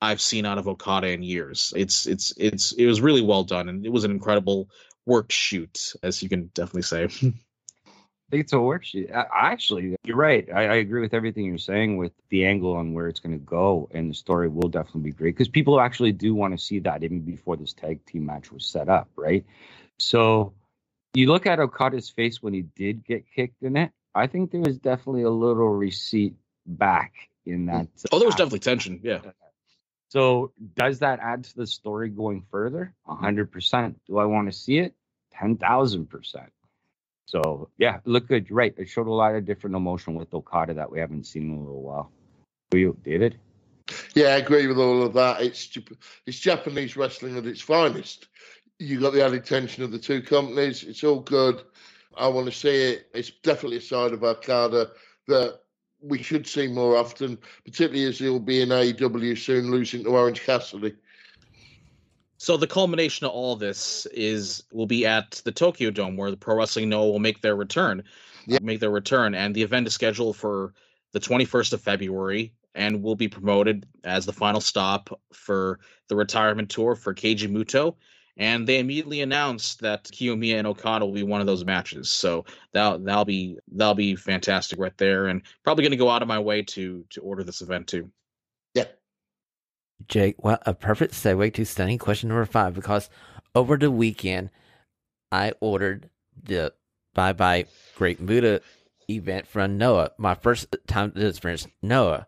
I've 0.00 0.20
seen 0.20 0.46
out 0.46 0.58
of 0.58 0.68
Okada 0.68 1.08
in 1.08 1.22
years. 1.22 1.72
It's 1.76 2.06
it's 2.06 2.32
it's 2.36 2.72
it 2.72 2.86
was 2.86 3.00
really 3.00 3.22
well 3.22 3.44
done, 3.44 3.68
and 3.68 3.84
it 3.84 3.92
was 3.92 4.04
an 4.04 4.10
incredible 4.10 4.68
work 5.06 5.30
shoot, 5.30 5.92
as 6.02 6.22
you 6.22 6.28
can 6.28 6.50
definitely 6.54 6.82
say. 6.82 7.04
I 7.04 7.08
think 8.30 8.44
it's 8.44 8.52
a 8.52 8.60
work 8.60 8.84
worksheet. 8.84 9.14
I, 9.14 9.26
actually, 9.52 9.96
you're 10.04 10.16
right. 10.16 10.48
I, 10.54 10.66
I, 10.66 10.74
agree 10.76 11.00
with 11.00 11.14
everything 11.14 11.44
you're 11.44 11.58
saying 11.58 11.96
with 11.96 12.12
the 12.28 12.46
angle 12.46 12.76
on 12.76 12.94
where 12.94 13.08
it's 13.08 13.20
going 13.20 13.38
to 13.38 13.44
go, 13.44 13.88
and 13.92 14.08
the 14.08 14.14
story 14.14 14.48
will 14.48 14.68
definitely 14.68 15.10
be 15.10 15.16
great 15.16 15.34
because 15.34 15.48
people 15.48 15.80
actually 15.80 16.12
do 16.12 16.34
want 16.34 16.56
to 16.56 16.64
see 16.64 16.78
that 16.80 17.02
even 17.02 17.20
before 17.20 17.56
this 17.56 17.72
tag 17.72 18.06
team 18.06 18.24
match 18.24 18.52
was 18.52 18.64
set 18.64 18.88
up, 18.88 19.08
right? 19.16 19.44
So 19.98 20.54
you 21.14 21.26
look 21.26 21.46
at 21.46 21.58
Okada's 21.58 22.10
face 22.10 22.42
when 22.42 22.54
he 22.54 22.62
did 22.62 23.04
get 23.04 23.24
kicked 23.34 23.62
in 23.62 23.76
it, 23.76 23.92
I 24.14 24.26
think 24.26 24.50
there 24.50 24.60
was 24.60 24.78
definitely 24.78 25.22
a 25.22 25.30
little 25.30 25.68
receipt 25.68 26.34
back 26.66 27.12
in 27.46 27.66
mm. 27.66 27.72
that. 27.72 27.88
Oh, 28.12 28.18
there 28.18 28.26
was 28.26 28.34
uh, 28.34 28.38
definitely 28.38 28.60
tension. 28.60 29.00
Yeah. 29.02 29.20
So 30.08 30.52
does 30.74 31.00
that 31.00 31.20
add 31.20 31.44
to 31.44 31.56
the 31.56 31.66
story 31.66 32.08
going 32.08 32.44
further? 32.50 32.94
hundred 33.06 33.52
percent. 33.52 34.00
Do 34.06 34.18
I 34.18 34.24
want 34.24 34.50
to 34.50 34.56
see 34.56 34.78
it? 34.78 34.94
Ten 35.32 35.56
thousand 35.56 36.06
percent. 36.06 36.52
So 37.26 37.70
yeah, 37.78 38.00
look 38.04 38.26
good. 38.26 38.48
You're 38.48 38.56
right. 38.56 38.74
It 38.76 38.88
showed 38.88 39.06
a 39.06 39.12
lot 39.12 39.36
of 39.36 39.44
different 39.44 39.76
emotion 39.76 40.14
with 40.14 40.34
Okada 40.34 40.74
that 40.74 40.90
we 40.90 40.98
haven't 40.98 41.26
seen 41.26 41.50
in 41.50 41.56
a 41.56 41.60
little 41.60 41.82
while. 41.82 42.10
Who 42.72 42.78
you, 42.78 42.96
David? 43.04 43.38
Yeah, 44.14 44.28
I 44.28 44.38
agree 44.38 44.66
with 44.66 44.78
all 44.78 45.02
of 45.04 45.14
that. 45.14 45.42
It's 45.42 45.76
it's 46.26 46.38
Japanese 46.38 46.96
wrestling 46.96 47.36
at 47.36 47.46
its 47.46 47.60
finest. 47.60 48.26
You 48.80 48.98
got 48.98 49.12
the 49.12 49.22
added 49.22 49.44
tension 49.44 49.84
of 49.84 49.92
the 49.92 49.98
two 49.98 50.22
companies. 50.22 50.84
It's 50.84 51.04
all 51.04 51.20
good. 51.20 51.60
I 52.16 52.28
want 52.28 52.46
to 52.46 52.52
see 52.52 52.92
it. 52.92 53.08
It's 53.12 53.30
definitely 53.30 53.76
a 53.76 53.82
side 53.82 54.12
of 54.12 54.24
Okada 54.24 54.90
that 55.28 55.60
we 56.00 56.22
should 56.22 56.46
see 56.46 56.66
more 56.66 56.96
often, 56.96 57.38
particularly 57.66 58.06
as 58.06 58.18
he'll 58.18 58.40
be 58.40 58.62
in 58.62 58.70
AEW 58.70 59.36
soon, 59.36 59.70
losing 59.70 60.02
to 60.04 60.10
Orange 60.10 60.42
Cassidy. 60.42 60.94
So 62.38 62.56
the 62.56 62.66
culmination 62.66 63.26
of 63.26 63.32
all 63.32 63.54
this 63.54 64.06
is 64.06 64.64
will 64.72 64.86
be 64.86 65.04
at 65.04 65.42
the 65.44 65.52
Tokyo 65.52 65.90
Dome, 65.90 66.16
where 66.16 66.30
the 66.30 66.38
Pro 66.38 66.56
Wrestling 66.56 66.88
Noah 66.88 67.10
will 67.10 67.18
make 67.18 67.42
their 67.42 67.56
return. 67.56 68.02
Yeah. 68.46 68.60
Make 68.62 68.80
their 68.80 68.90
return, 68.90 69.34
and 69.34 69.54
the 69.54 69.62
event 69.62 69.88
is 69.88 69.92
scheduled 69.92 70.38
for 70.38 70.72
the 71.12 71.20
21st 71.20 71.74
of 71.74 71.82
February, 71.82 72.54
and 72.74 73.02
will 73.02 73.14
be 73.14 73.28
promoted 73.28 73.84
as 74.04 74.24
the 74.24 74.32
final 74.32 74.62
stop 74.62 75.20
for 75.34 75.80
the 76.08 76.16
retirement 76.16 76.70
tour 76.70 76.94
for 76.94 77.12
Keiji 77.12 77.46
Muto 77.46 77.96
and 78.36 78.66
they 78.66 78.78
immediately 78.78 79.20
announced 79.20 79.80
that 79.80 80.04
Kiyomiya 80.04 80.58
and 80.58 80.66
Okada 80.66 81.04
will 81.04 81.12
be 81.12 81.22
one 81.22 81.40
of 81.40 81.46
those 81.46 81.64
matches. 81.64 82.08
So 82.08 82.44
that 82.72 83.04
that'll 83.04 83.24
be 83.24 83.58
that'll 83.72 83.94
be 83.94 84.16
fantastic 84.16 84.78
right 84.78 84.96
there, 84.98 85.26
and 85.26 85.42
probably 85.64 85.82
going 85.82 85.90
to 85.92 85.96
go 85.96 86.10
out 86.10 86.22
of 86.22 86.28
my 86.28 86.38
way 86.38 86.62
to 86.62 87.04
to 87.10 87.20
order 87.20 87.44
this 87.44 87.60
event 87.60 87.88
too. 87.88 88.10
Yeah, 88.74 88.86
Jake, 90.08 90.42
well, 90.42 90.58
a 90.66 90.74
perfect 90.74 91.14
segue 91.14 91.54
to 91.54 91.64
stunning 91.64 91.98
question 91.98 92.28
number 92.28 92.46
five 92.46 92.74
because 92.74 93.10
over 93.54 93.76
the 93.76 93.90
weekend 93.90 94.50
I 95.32 95.52
ordered 95.60 96.08
the 96.42 96.72
Bye 97.14 97.32
Bye 97.32 97.66
Great 97.96 98.20
Muta 98.20 98.62
event 99.08 99.46
from 99.46 99.76
Noah. 99.76 100.12
My 100.18 100.34
first 100.34 100.74
time 100.86 101.12
to 101.12 101.26
experience 101.26 101.66
Noah, 101.82 102.26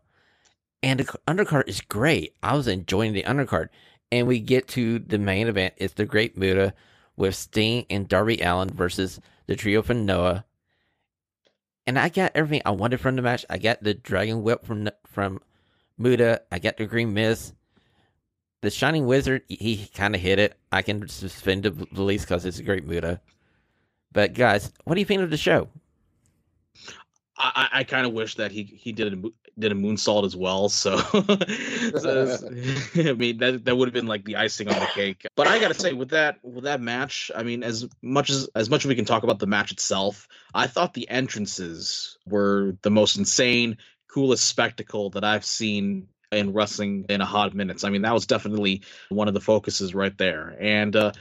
and 0.82 1.00
the 1.00 1.04
undercard 1.26 1.68
is 1.68 1.80
great. 1.80 2.34
I 2.42 2.56
was 2.56 2.68
enjoying 2.68 3.12
the 3.12 3.22
undercard 3.22 3.68
and 4.12 4.26
we 4.26 4.38
get 4.38 4.68
to 4.68 4.98
the 4.98 5.18
main 5.18 5.48
event. 5.48 5.72
It's 5.78 5.94
the 5.94 6.04
Great 6.04 6.36
Muta 6.36 6.74
with 7.16 7.34
Sting 7.34 7.86
and 7.88 8.06
Darby 8.06 8.40
Allin 8.42 8.68
versus 8.68 9.18
the 9.46 9.56
trio 9.56 9.80
from 9.80 10.04
Noah. 10.04 10.44
And 11.86 11.98
I 11.98 12.10
got 12.10 12.32
everything 12.34 12.62
I 12.64 12.70
wanted 12.70 13.00
from 13.00 13.16
the 13.16 13.22
match. 13.22 13.46
I 13.48 13.56
got 13.56 13.82
the 13.82 13.94
Dragon 13.94 14.42
Whip 14.42 14.64
from 14.64 14.88
from 15.06 15.40
Muta. 15.98 16.42
I 16.52 16.58
got 16.58 16.76
the 16.76 16.84
Green 16.84 17.14
Mist. 17.14 17.54
The 18.60 18.70
Shining 18.70 19.06
Wizard, 19.06 19.42
he 19.48 19.88
kind 19.92 20.14
of 20.14 20.20
hit 20.20 20.38
it. 20.38 20.56
I 20.70 20.82
can 20.82 21.08
suspend 21.08 21.64
the 21.64 21.72
release 21.92 22.22
because 22.22 22.44
it's 22.44 22.60
a 22.60 22.62
great 22.62 22.86
Muta. 22.86 23.20
But 24.12 24.34
guys, 24.34 24.70
what 24.84 24.94
do 24.94 25.00
you 25.00 25.06
think 25.06 25.22
of 25.22 25.30
the 25.30 25.36
show? 25.36 25.68
I, 27.36 27.68
I 27.72 27.84
kind 27.84 28.06
of 28.06 28.12
wish 28.12 28.36
that 28.36 28.52
he 28.52 28.64
he 28.64 28.92
did 28.92 29.12
a 29.12 29.28
did 29.58 29.72
a 29.72 29.74
moonsault 29.74 30.24
as 30.24 30.36
well. 30.36 30.68
So, 30.68 30.98
so 30.98 32.38
I 33.10 33.12
mean 33.14 33.38
that 33.38 33.64
that 33.64 33.76
would 33.76 33.88
have 33.88 33.94
been 33.94 34.06
like 34.06 34.24
the 34.24 34.36
icing 34.36 34.68
on 34.68 34.78
the 34.78 34.86
cake. 34.86 35.26
But 35.34 35.46
I 35.46 35.58
gotta 35.58 35.74
say, 35.74 35.92
with 35.92 36.10
that 36.10 36.38
with 36.42 36.64
that 36.64 36.80
match, 36.80 37.30
I 37.34 37.42
mean, 37.42 37.62
as 37.62 37.88
much 38.02 38.30
as 38.30 38.48
as 38.54 38.68
much 38.68 38.84
as 38.84 38.88
we 38.88 38.94
can 38.94 39.04
talk 39.04 39.22
about 39.22 39.38
the 39.38 39.46
match 39.46 39.72
itself, 39.72 40.28
I 40.54 40.66
thought 40.66 40.94
the 40.94 41.08
entrances 41.08 42.18
were 42.26 42.76
the 42.82 42.90
most 42.90 43.16
insane, 43.16 43.78
coolest 44.08 44.44
spectacle 44.44 45.10
that 45.10 45.24
I've 45.24 45.44
seen 45.44 46.08
in 46.30 46.52
wrestling 46.52 47.06
in 47.08 47.20
a 47.20 47.26
hot 47.26 47.54
minutes. 47.54 47.84
I 47.84 47.90
mean, 47.90 48.02
that 48.02 48.14
was 48.14 48.26
definitely 48.26 48.82
one 49.10 49.28
of 49.28 49.34
the 49.34 49.40
focuses 49.40 49.94
right 49.94 50.16
there. 50.16 50.56
And 50.60 50.94
uh, 50.96 51.12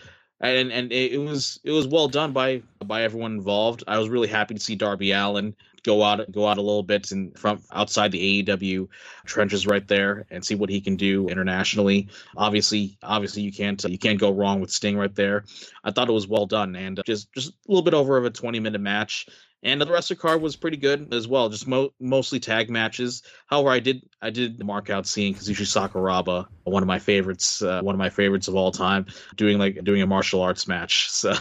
and 0.41 0.72
and 0.72 0.91
it, 0.91 1.20
was 1.20 1.59
it 1.64 1.72
was 1.72 1.88
well 1.88 2.07
done 2.07 2.32
by 2.32 2.64
by 2.84 3.03
everyone 3.03 3.34
involved. 3.34 3.84
I 3.88 3.99
was 3.99 4.09
really 4.09 4.28
happy 4.28 4.55
to 4.55 4.59
see 4.59 4.76
Darby 4.76 5.12
Allin 5.12 5.55
go 5.84 6.04
out 6.04 6.32
go 6.32 6.48
out 6.48 6.58
a 6.58 6.62
little 6.62 6.84
bit 6.84 7.12
and 7.12 7.38
from 7.38 7.62
outside 7.72 8.12
the 8.12 8.44
AEW 8.44 8.88
trenches 9.26 9.68
right 9.68 9.88
there 9.88 10.26
and 10.30 10.46
see 10.46 10.56
what 10.56 10.70
he 10.70 10.82
can 10.82 10.96
do 10.96 11.28
internationally. 11.28 12.10
Obviously, 12.36 12.98
obviously 13.04 13.44
you 13.44 13.52
can't 13.52 13.84
you 13.84 13.98
can't 13.98 14.20
go 14.20 14.32
wrong 14.32 14.62
with 14.62 14.72
Sting 14.72 14.98
right 14.98 15.14
there. 15.14 15.46
I 15.84 15.92
thought 15.92 16.10
it 16.10 16.14
was 16.14 16.28
well 16.28 16.46
done 16.46 16.76
and 16.76 17.02
just 17.06 17.32
just 17.34 17.50
a 17.50 17.54
little 17.68 17.84
bit 17.84 17.94
over 17.94 18.18
of 18.18 18.26
a 18.26 18.30
20 18.30 18.60
minute 18.60 18.82
match 18.82 19.28
and 19.64 19.80
the 19.80 19.86
rest 19.86 20.10
of 20.10 20.18
the 20.18 20.22
card 20.22 20.42
was 20.42 20.56
pretty 20.56 20.78
good 20.78 21.14
as 21.14 21.28
well. 21.28 21.50
Just 21.50 21.68
mo- 21.68 21.94
mostly 22.00 22.40
tag 22.40 22.70
matches. 22.70 23.22
However, 23.46 23.70
I 23.70 23.80
did 23.80 24.02
I 24.22 24.32
did 24.32 24.64
mark 24.64 24.90
out 24.90 25.06
seeing 25.06 25.36
Kazushi 25.36 25.66
Sakuraba, 25.66 26.48
one 26.64 26.82
of 26.82 26.88
my 26.88 27.00
favorites, 27.00 27.62
uh, 27.62 27.82
one 27.82 27.94
of 27.94 28.00
my 28.00 28.10
favorites 28.10 28.48
of 28.48 28.56
all 28.56 28.72
time, 28.72 29.06
doing 29.36 29.60
like 29.60 29.84
doing 29.84 30.02
a 30.02 30.08
martial 30.08 30.42
arts 30.42 30.68
match 30.68 31.10
so, 31.12 31.34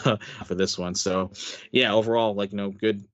for 0.45 0.55
this 0.55 0.78
one. 0.78 0.95
So 0.95 1.30
yeah, 1.72 1.95
overall, 1.95 2.34
like 2.34 2.53
you 2.53 2.59
know, 2.59 2.70
good 2.70 3.05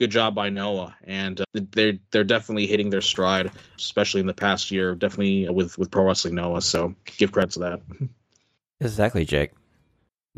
good 0.00 0.10
job 0.10 0.34
by 0.34 0.48
Noah, 0.48 0.94
and 1.04 1.40
uh, 1.40 1.44
they're 1.72 1.98
they're 2.10 2.24
definitely 2.24 2.66
hitting 2.66 2.90
their 2.90 3.00
stride, 3.00 3.50
especially 3.76 4.20
in 4.20 4.26
the 4.26 4.34
past 4.34 4.70
year. 4.70 4.94
Definitely 4.94 5.48
with 5.48 5.78
with 5.78 5.90
pro 5.90 6.04
wrestling 6.04 6.34
Noah. 6.34 6.62
So 6.62 6.94
give 7.16 7.32
credit 7.32 7.52
to 7.52 7.58
that. 7.60 7.80
Exactly, 8.80 9.24
Jake. 9.24 9.52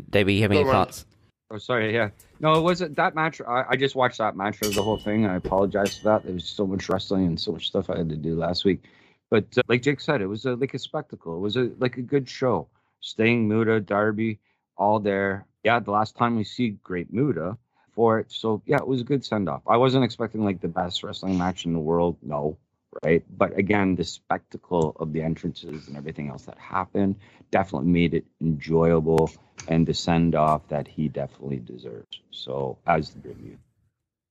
David, 0.09 0.33
you 0.33 0.41
have 0.43 0.51
any 0.51 0.63
thoughts? 0.63 1.05
Oh, 1.49 1.57
sorry. 1.57 1.93
Yeah. 1.93 2.09
No, 2.39 2.53
it 2.53 2.61
wasn't 2.61 2.95
that 2.97 3.15
match. 3.15 3.41
I, 3.41 3.63
I 3.69 3.75
just 3.77 3.95
watched 3.95 4.17
that 4.19 4.35
match 4.35 4.61
of 4.61 4.75
the 4.75 4.83
whole 4.83 4.99
thing. 4.99 5.25
I 5.25 5.35
apologize 5.35 5.97
for 5.97 6.03
that. 6.05 6.23
There 6.23 6.33
was 6.33 6.45
so 6.45 6.67
much 6.67 6.87
wrestling 6.89 7.25
and 7.25 7.39
so 7.39 7.53
much 7.53 7.67
stuff 7.67 7.89
I 7.89 7.97
had 7.97 8.09
to 8.09 8.15
do 8.15 8.35
last 8.35 8.65
week. 8.65 8.83
But 9.29 9.45
uh, 9.57 9.61
like 9.67 9.81
Jake 9.81 10.01
said, 10.01 10.21
it 10.21 10.27
was 10.27 10.45
a, 10.45 10.55
like 10.55 10.73
a 10.73 10.79
spectacle. 10.79 11.35
It 11.35 11.39
was 11.39 11.55
a 11.55 11.71
like 11.79 11.97
a 11.97 12.01
good 12.01 12.29
show. 12.29 12.67
Sting 12.99 13.47
Muta, 13.47 13.79
Darby, 13.79 14.39
all 14.77 14.99
there. 14.99 15.45
Yeah, 15.63 15.79
the 15.79 15.91
last 15.91 16.15
time 16.15 16.35
we 16.35 16.43
see 16.43 16.71
Great 16.83 17.11
Muta 17.11 17.57
for 17.97 18.19
it. 18.19 18.31
So 18.31 18.61
yeah, 18.67 18.77
it 18.77 18.87
was 18.87 19.01
a 19.01 19.03
good 19.03 19.25
send 19.25 19.49
off. 19.49 19.63
I 19.67 19.75
wasn't 19.75 20.05
expecting 20.05 20.45
like 20.45 20.61
the 20.61 20.67
best 20.67 21.03
wrestling 21.03 21.35
match 21.35 21.65
in 21.65 21.73
the 21.73 21.79
world. 21.79 22.15
No, 22.21 22.55
right? 23.03 23.23
But 23.37 23.57
again, 23.57 23.95
the 23.95 24.03
spectacle 24.03 24.95
of 24.99 25.13
the 25.13 25.23
entrances 25.23 25.87
and 25.87 25.97
everything 25.97 26.29
else 26.29 26.43
that 26.43 26.59
happened 26.59 27.15
definitely 27.49 27.89
made 27.89 28.13
it 28.13 28.25
enjoyable 28.39 29.31
and 29.67 29.87
the 29.87 29.95
send 29.95 30.35
off 30.35 30.67
that 30.67 30.87
he 30.87 31.07
definitely 31.07 31.57
deserves. 31.57 32.21
So, 32.29 32.77
as 32.85 33.09
the 33.09 33.29
review. 33.29 33.57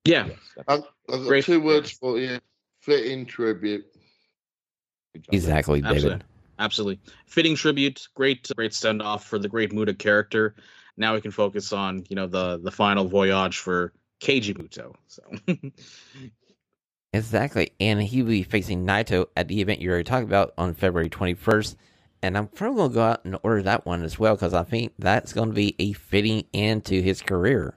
Yeah. 0.05 0.27
Yes, 0.27 0.39
I've, 0.69 0.85
I've 1.11 1.19
got 1.19 1.27
Great. 1.27 1.45
two 1.45 1.61
words 1.61 1.91
for 1.91 2.21
you 2.21 2.39
fitting 2.81 3.27
tribute. 3.27 3.85
Exactly, 5.33 5.81
David. 5.81 5.97
Absolutely. 5.97 6.23
Absolutely. 6.59 7.01
Fitting 7.27 7.57
tribute. 7.57 8.07
Great, 8.15 8.49
great 8.57 8.75
send 8.75 9.03
off 9.03 9.27
for 9.27 9.41
the 9.41 9.49
great 9.49 9.73
Muta 9.73 9.93
character. 9.93 10.55
Now 10.97 11.15
we 11.15 11.21
can 11.21 11.31
focus 11.31 11.73
on, 11.73 12.05
you 12.09 12.17
know, 12.17 12.27
the 12.27 12.59
the 12.59 12.71
final 12.71 13.07
voyage 13.07 13.59
for 13.59 13.93
Keiji 14.21 14.57
Muto. 14.57 14.95
So 15.09 15.23
Exactly. 17.17 17.73
And 17.81 18.03
he'll 18.03 18.27
be 18.27 18.43
facing 18.43 18.85
Naito 18.85 19.27
at 19.37 19.49
the 19.49 19.61
event 19.61 19.81
you 19.81 19.89
already 19.89 20.05
talked 20.05 20.25
about 20.25 20.53
on 20.59 20.75
February 20.75 21.09
21st. 21.09 21.77
And 22.23 22.37
I'm 22.37 22.47
probably 22.49 22.77
going 22.77 22.91
to 22.91 22.95
go 22.95 23.03
out 23.03 23.25
and 23.25 23.39
order 23.43 23.63
that 23.63 23.87
one 23.87 24.03
as 24.03 24.19
well 24.19 24.35
because 24.35 24.53
I 24.53 24.65
think 24.65 24.93
that's 24.99 25.33
going 25.33 25.49
to 25.49 25.55
be 25.55 25.75
a 25.79 25.93
fitting 25.93 26.45
end 26.53 26.85
to 26.87 27.01
his 27.01 27.23
career. 27.23 27.77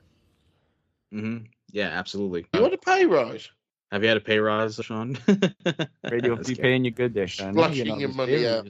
Mm-hmm. 1.14 1.46
Yeah, 1.72 1.88
absolutely. 1.88 2.48
You 2.54 2.62
want 2.62 2.74
a 2.74 2.78
pay 2.78 3.06
rise? 3.06 3.50
Have 3.92 4.04
you 4.04 4.10
had 4.10 4.18
a 4.18 4.22
pay 4.22 4.40
rise, 4.40 4.76
Shawn? 4.76 5.18
Radio 6.12 6.36
be 6.36 6.56
paying 6.56 6.86
you 6.86 6.92
good 6.92 7.14
there, 7.14 7.28
Shawn. 7.28 7.54
Flushing 7.54 7.86
you 7.86 7.92
know, 7.94 7.98
your 7.98 8.10
money 8.10 8.48
out. 8.48 8.68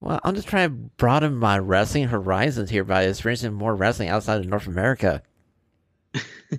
Well, 0.00 0.20
I'm 0.24 0.34
just 0.34 0.48
trying 0.48 0.68
to 0.70 0.74
broaden 0.96 1.36
my 1.36 1.58
wrestling 1.58 2.08
horizons 2.08 2.70
here 2.70 2.84
by 2.84 3.02
experiencing 3.02 3.52
more 3.52 3.74
wrestling 3.74 4.08
outside 4.08 4.40
of 4.40 4.46
North 4.46 4.66
America. 4.66 5.22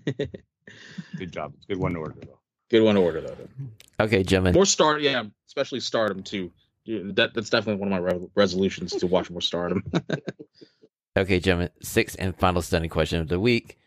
good 0.06 1.32
job. 1.32 1.54
It's 1.56 1.66
a 1.66 1.74
good 1.74 1.78
one 1.80 1.94
to 1.94 2.00
order, 2.00 2.16
though. 2.22 2.39
Good 2.70 2.84
one 2.84 2.96
to 2.96 3.02
order, 3.02 3.22
though. 3.22 3.38
Okay, 4.00 4.24
gentlemen. 4.24 4.54
More 4.54 4.66
start, 4.66 5.02
yeah, 5.02 5.24
especially 5.48 5.80
stardom, 5.80 6.24
too 6.24 6.52
that 6.86 7.34
that's 7.34 7.50
definitely 7.50 7.80
one 7.80 7.92
of 7.92 8.04
my 8.04 8.12
re- 8.12 8.28
resolutions 8.36 8.94
to 8.96 9.08
watch 9.08 9.30
more 9.30 9.42
Stardom. 9.42 9.84
okay, 11.18 11.39
gentlemen, 11.39 11.70
sixth 11.82 12.16
and 12.20 12.36
final 12.38 12.62
stunning 12.62 12.89
question 12.89 13.22
of 13.22 13.28
the 13.28 13.39
week. 13.39 13.78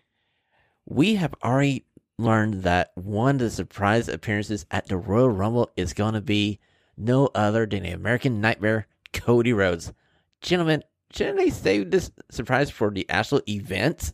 We 0.87 1.17
have 1.17 1.35
already 1.43 1.87
learned 2.19 2.63
that 2.63 2.93
one 2.95 3.37
of 3.37 3.41
the 3.41 3.51
surprise 3.51 4.09
appearances 4.09 4.67
at 4.71 4.87
the 4.87 4.97
Royal 4.97 5.31
Rumble 5.31 5.71
is 5.77 5.93
going 5.93 6.15
to 6.15 6.21
be 6.21 6.61
no 6.97 7.29
other 7.35 7.67
than 7.67 7.83
the 7.83 7.91
American 7.91 8.41
Nightmare, 8.41 8.87
Cody 9.15 9.53
Rhodes. 9.53 9.93
Gentlemen, 10.43 10.83
shouldn't 11.13 11.39
they 11.39 11.51
save 11.51 11.91
this 11.91 12.11
surprise 12.31 12.71
for 12.71 12.91
the 12.91 13.09
actual 13.09 13.41
event? 13.49 14.13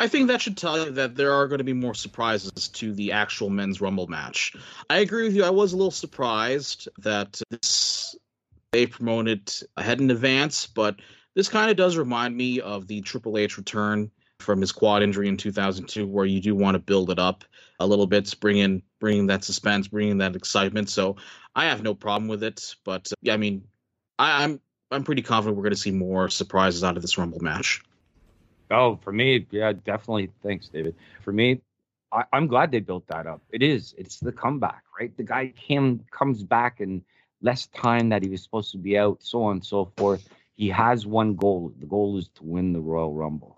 I 0.00 0.08
think 0.08 0.28
that 0.28 0.40
should 0.40 0.56
tell 0.56 0.82
you 0.82 0.90
that 0.92 1.14
there 1.14 1.32
are 1.32 1.46
going 1.46 1.58
to 1.58 1.64
be 1.64 1.74
more 1.74 1.94
surprises 1.94 2.68
to 2.68 2.94
the 2.94 3.12
actual 3.12 3.50
men's 3.50 3.82
rumble 3.82 4.06
match. 4.06 4.56
I 4.88 4.98
agree 4.98 5.24
with 5.24 5.36
you. 5.36 5.44
I 5.44 5.50
was 5.50 5.74
a 5.74 5.76
little 5.76 5.90
surprised 5.90 6.88
that 6.98 7.40
this 7.50 8.16
they 8.72 8.86
promoted 8.86 9.52
ahead 9.76 10.00
in 10.00 10.10
advance, 10.10 10.66
but 10.66 10.96
this 11.34 11.48
kind 11.48 11.70
of 11.70 11.76
does 11.76 11.96
remind 11.96 12.36
me 12.36 12.60
of 12.60 12.86
the 12.86 13.02
Triple 13.02 13.36
H 13.36 13.58
return 13.58 14.10
from 14.38 14.60
his 14.60 14.72
quad 14.72 15.02
injury 15.02 15.28
in 15.28 15.36
2002, 15.36 16.06
where 16.06 16.24
you 16.24 16.40
do 16.40 16.54
want 16.54 16.76
to 16.76 16.78
build 16.78 17.10
it 17.10 17.18
up 17.18 17.44
a 17.80 17.86
little 17.86 18.06
bit, 18.06 18.32
bring 18.40 18.58
in 18.58 18.82
bringing 19.00 19.26
that 19.26 19.42
suspense, 19.42 19.88
bringing 19.88 20.18
that 20.18 20.36
excitement. 20.36 20.90
So 20.90 21.16
I 21.54 21.64
have 21.64 21.82
no 21.82 21.94
problem 21.94 22.28
with 22.28 22.44
it. 22.44 22.76
But 22.84 23.10
uh, 23.10 23.16
yeah, 23.22 23.34
I 23.34 23.38
mean, 23.38 23.64
I, 24.18 24.44
I'm 24.44 24.60
I'm 24.90 25.02
pretty 25.02 25.22
confident 25.22 25.56
we're 25.56 25.64
going 25.64 25.74
to 25.74 25.80
see 25.80 25.90
more 25.90 26.28
surprises 26.28 26.84
out 26.84 26.96
of 26.96 27.02
this 27.02 27.18
Rumble 27.18 27.40
match. 27.40 27.82
Oh, 28.70 28.96
for 29.02 29.12
me, 29.12 29.46
yeah, 29.50 29.72
definitely. 29.72 30.30
Thanks, 30.42 30.68
David. 30.68 30.94
For 31.22 31.32
me, 31.32 31.60
I, 32.12 32.24
am 32.32 32.46
glad 32.46 32.70
they 32.70 32.80
built 32.80 33.06
that 33.08 33.26
up. 33.26 33.40
It 33.50 33.62
is. 33.62 33.94
It's 33.98 34.20
the 34.20 34.32
comeback, 34.32 34.84
right? 34.98 35.16
The 35.16 35.24
guy 35.24 35.52
came 35.56 36.04
comes 36.10 36.42
back 36.42 36.80
in 36.80 37.02
less 37.42 37.66
time 37.68 38.10
that 38.10 38.22
he 38.22 38.28
was 38.28 38.42
supposed 38.42 38.72
to 38.72 38.78
be 38.78 38.98
out, 38.98 39.18
so 39.22 39.42
on 39.44 39.56
and 39.56 39.64
so 39.64 39.90
forth. 39.96 40.28
He 40.54 40.68
has 40.68 41.06
one 41.06 41.34
goal. 41.34 41.72
The 41.80 41.86
goal 41.86 42.18
is 42.18 42.28
to 42.34 42.44
win 42.44 42.72
the 42.72 42.80
Royal 42.80 43.14
Rumble. 43.14 43.56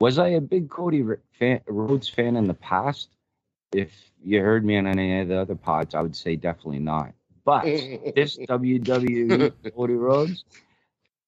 Was 0.00 0.18
I 0.18 0.28
a 0.28 0.40
big 0.40 0.68
Cody 0.68 1.02
fan, 1.38 1.60
Rhodes 1.66 2.08
fan 2.08 2.36
in 2.36 2.46
the 2.46 2.54
past? 2.54 3.15
If 3.76 4.10
you 4.24 4.40
heard 4.40 4.64
me 4.64 4.78
on 4.78 4.86
any 4.86 5.20
of 5.20 5.28
the 5.28 5.38
other 5.38 5.54
pods, 5.54 5.94
I 5.94 6.00
would 6.00 6.16
say 6.16 6.36
definitely 6.36 6.78
not. 6.78 7.12
But 7.44 7.64
this 7.64 8.36
WWE 8.48 9.52
Cody 9.76 9.94
Rhodes, 9.94 10.44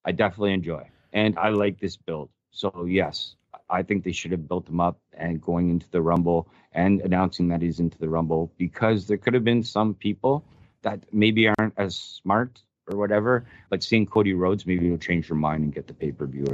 I 0.04 0.12
definitely 0.12 0.54
enjoy, 0.54 0.88
and 1.12 1.38
I 1.38 1.50
like 1.50 1.78
this 1.78 1.96
build. 1.96 2.30
So 2.50 2.86
yes, 2.88 3.36
I 3.68 3.82
think 3.82 4.02
they 4.02 4.12
should 4.12 4.32
have 4.32 4.48
built 4.48 4.68
him 4.68 4.80
up 4.80 4.98
and 5.12 5.40
going 5.40 5.68
into 5.70 5.88
the 5.90 6.00
Rumble 6.00 6.48
and 6.72 7.00
announcing 7.02 7.48
that 7.48 7.60
he's 7.60 7.80
into 7.80 7.98
the 7.98 8.08
Rumble 8.08 8.50
because 8.56 9.06
there 9.06 9.18
could 9.18 9.34
have 9.34 9.44
been 9.44 9.62
some 9.62 9.94
people 9.94 10.44
that 10.82 11.00
maybe 11.12 11.48
aren't 11.48 11.74
as 11.76 11.96
smart 11.96 12.62
or 12.90 12.96
whatever, 12.96 13.46
but 13.68 13.82
seeing 13.82 14.06
Cody 14.06 14.32
Rhodes 14.32 14.66
maybe 14.66 14.90
will 14.90 14.98
change 14.98 15.28
your 15.28 15.36
mind 15.36 15.64
and 15.64 15.74
get 15.74 15.86
the 15.86 15.94
pay 15.94 16.12
per 16.12 16.26
view. 16.26 16.46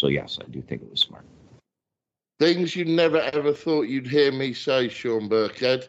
So 0.00 0.08
yes, 0.08 0.38
I 0.42 0.48
do 0.50 0.60
think 0.60 0.82
it 0.82 0.90
was 0.90 1.00
smart. 1.00 1.24
Things 2.38 2.76
you 2.76 2.84
never 2.84 3.18
ever 3.32 3.52
thought 3.52 3.88
you'd 3.88 4.06
hear 4.06 4.30
me 4.30 4.52
say, 4.52 4.88
Shawn 4.88 5.28
Burkhead. 5.28 5.88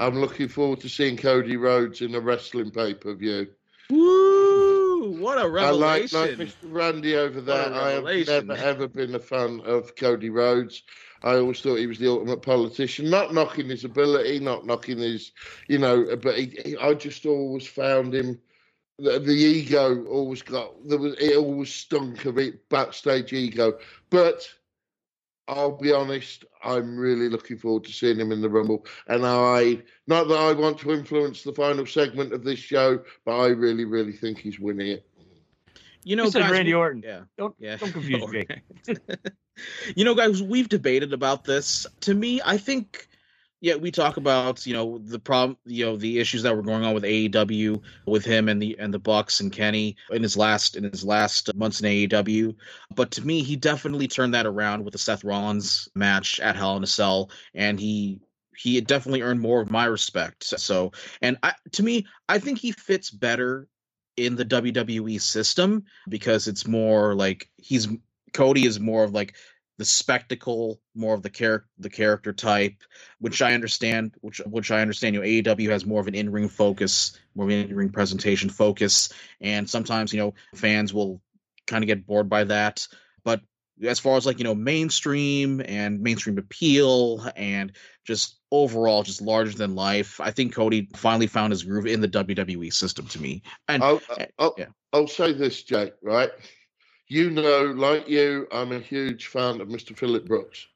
I'm 0.00 0.20
looking 0.20 0.48
forward 0.48 0.80
to 0.80 0.88
seeing 0.88 1.16
Cody 1.16 1.56
Rhodes 1.56 2.02
in 2.02 2.14
a 2.14 2.20
wrestling 2.20 2.70
pay 2.70 2.92
per 2.92 3.14
view. 3.14 3.48
Woo! 3.88 5.16
What 5.18 5.42
a 5.42 5.48
revelation! 5.48 6.18
I 6.18 6.20
like, 6.20 6.38
like 6.38 6.48
Mr. 6.48 6.54
Randy 6.64 7.16
over 7.16 7.40
there. 7.40 7.72
I 7.72 7.90
have 7.92 8.04
never 8.26 8.52
ever 8.52 8.88
been 8.88 9.14
a 9.14 9.18
fan 9.18 9.60
of 9.64 9.96
Cody 9.96 10.28
Rhodes. 10.28 10.82
I 11.22 11.36
always 11.36 11.60
thought 11.60 11.76
he 11.76 11.86
was 11.86 11.98
the 11.98 12.10
ultimate 12.10 12.42
politician. 12.42 13.08
Not 13.08 13.32
knocking 13.32 13.68
his 13.68 13.84
ability, 13.84 14.40
not 14.40 14.66
knocking 14.66 14.98
his, 14.98 15.32
you 15.68 15.78
know, 15.78 16.16
but 16.16 16.36
he, 16.36 16.58
he, 16.64 16.76
I 16.76 16.94
just 16.94 17.24
always 17.24 17.66
found 17.66 18.14
him. 18.14 18.38
The, 18.98 19.18
the, 19.18 19.32
ego 19.32 20.04
always 20.04 20.42
got 20.42 20.74
there 20.86 20.98
was 20.98 21.14
it 21.18 21.36
always 21.36 21.72
stunk 21.72 22.26
of 22.26 22.38
it 22.38 22.68
backstage 22.68 23.32
ego. 23.32 23.78
But 24.10 24.48
I'll 25.48 25.76
be 25.76 25.92
honest, 25.92 26.44
I'm 26.62 26.96
really 26.96 27.28
looking 27.28 27.58
forward 27.58 27.84
to 27.84 27.92
seeing 27.92 28.18
him 28.18 28.32
in 28.32 28.40
the 28.40 28.48
Rumble. 28.48 28.86
And 29.08 29.26
I, 29.26 29.82
not 30.06 30.28
that 30.28 30.38
I 30.38 30.52
want 30.52 30.78
to 30.78 30.92
influence 30.92 31.42
the 31.42 31.52
final 31.52 31.84
segment 31.84 32.32
of 32.32 32.44
this 32.44 32.58
show, 32.58 33.02
but 33.24 33.36
I 33.36 33.48
really, 33.48 33.84
really 33.84 34.12
think 34.12 34.38
he's 34.38 34.60
winning 34.60 34.88
it. 34.88 35.06
You 36.04 36.16
know, 36.16 36.30
guys, 36.30 36.50
Randy 36.50 36.74
Orton. 36.74 37.02
Yeah, 37.04 37.22
don't 37.38 37.54
yeah. 37.60 37.76
don't 37.76 37.92
confuse 37.92 38.24
Jake. 38.32 38.60
you 39.94 40.04
know, 40.04 40.14
guys, 40.14 40.42
we've 40.42 40.68
debated 40.68 41.12
about 41.12 41.44
this. 41.44 41.86
To 42.00 42.14
me, 42.14 42.40
I 42.44 42.56
think 42.56 43.06
yeah, 43.62 43.76
we 43.76 43.92
talk 43.92 44.16
about 44.16 44.66
you 44.66 44.74
know 44.74 44.98
the 44.98 45.20
problem, 45.20 45.56
you 45.64 45.86
know 45.86 45.96
the 45.96 46.18
issues 46.18 46.42
that 46.42 46.54
were 46.54 46.62
going 46.62 46.84
on 46.84 46.94
with 46.94 47.04
AEW 47.04 47.80
with 48.06 48.24
him 48.24 48.48
and 48.48 48.60
the 48.60 48.76
and 48.78 48.92
the 48.92 48.98
Bucks 48.98 49.40
and 49.40 49.52
Kenny 49.52 49.96
in 50.10 50.20
his 50.20 50.36
last 50.36 50.76
in 50.76 50.82
his 50.82 51.04
last 51.04 51.54
months 51.54 51.80
in 51.80 51.86
AEW. 51.86 52.56
But 52.94 53.12
to 53.12 53.24
me, 53.24 53.42
he 53.42 53.54
definitely 53.54 54.08
turned 54.08 54.34
that 54.34 54.46
around 54.46 54.84
with 54.84 54.92
the 54.92 54.98
Seth 54.98 55.22
Rollins 55.22 55.88
match 55.94 56.40
at 56.40 56.56
Hell 56.56 56.76
in 56.76 56.82
a 56.82 56.88
Cell, 56.88 57.30
and 57.54 57.78
he 57.78 58.20
he 58.56 58.74
had 58.74 58.88
definitely 58.88 59.22
earned 59.22 59.40
more 59.40 59.62
of 59.62 59.70
my 59.70 59.84
respect. 59.84 60.42
So, 60.42 60.90
and 61.22 61.38
I 61.44 61.54
to 61.70 61.84
me, 61.84 62.06
I 62.28 62.40
think 62.40 62.58
he 62.58 62.72
fits 62.72 63.12
better 63.12 63.68
in 64.16 64.34
the 64.34 64.44
WWE 64.44 65.20
system 65.20 65.84
because 66.08 66.48
it's 66.48 66.66
more 66.66 67.14
like 67.14 67.48
he's 67.58 67.86
Cody 68.32 68.66
is 68.66 68.80
more 68.80 69.04
of 69.04 69.12
like 69.12 69.36
the 69.82 69.86
spectacle, 69.86 70.80
more 70.94 71.12
of 71.12 71.22
the 71.22 71.28
character, 71.28 71.68
the 71.76 71.90
character 71.90 72.32
type, 72.32 72.76
which 73.18 73.42
I 73.42 73.52
understand, 73.52 74.14
which 74.20 74.38
which 74.46 74.70
I 74.70 74.80
understand. 74.80 75.16
You 75.16 75.20
know, 75.20 75.26
AEW 75.26 75.70
has 75.70 75.84
more 75.84 76.00
of 76.00 76.06
an 76.06 76.14
in-ring 76.14 76.48
focus, 76.48 77.18
more 77.34 77.46
of 77.46 77.50
an 77.50 77.68
in-ring 77.68 77.90
presentation 77.90 78.48
focus, 78.48 79.12
and 79.40 79.68
sometimes 79.68 80.12
you 80.12 80.20
know 80.20 80.34
fans 80.54 80.94
will 80.94 81.20
kind 81.66 81.82
of 81.82 81.88
get 81.88 82.06
bored 82.06 82.28
by 82.28 82.44
that. 82.44 82.86
But 83.24 83.40
as 83.82 83.98
far 83.98 84.16
as 84.16 84.24
like 84.24 84.38
you 84.38 84.44
know 84.44 84.54
mainstream 84.54 85.60
and 85.64 86.00
mainstream 86.00 86.38
appeal 86.38 87.28
and 87.34 87.72
just 88.04 88.36
overall 88.52 89.02
just 89.02 89.20
larger 89.22 89.56
than 89.56 89.74
life 89.74 90.20
i 90.20 90.30
think 90.30 90.54
cody 90.54 90.88
finally 90.94 91.26
found 91.26 91.50
his 91.52 91.62
groove 91.64 91.86
in 91.86 92.00
the 92.00 92.08
wwe 92.08 92.72
system 92.72 93.06
to 93.06 93.20
me 93.20 93.42
and 93.68 93.82
oh, 93.82 94.00
uh, 94.10 94.14
i'll, 94.18 94.18
I'll, 94.18 94.26
oh, 94.38 94.54
yeah. 94.58 94.66
I'll 94.92 95.08
say 95.08 95.32
this 95.32 95.62
jake 95.62 95.94
right 96.02 96.30
you 97.12 97.28
know, 97.28 97.74
like 97.76 98.08
you, 98.08 98.48
I'm 98.50 98.72
a 98.72 98.78
huge 98.78 99.26
fan 99.26 99.60
of 99.60 99.68
Mr. 99.68 99.94
Philip 99.94 100.24
Brooks. 100.24 100.66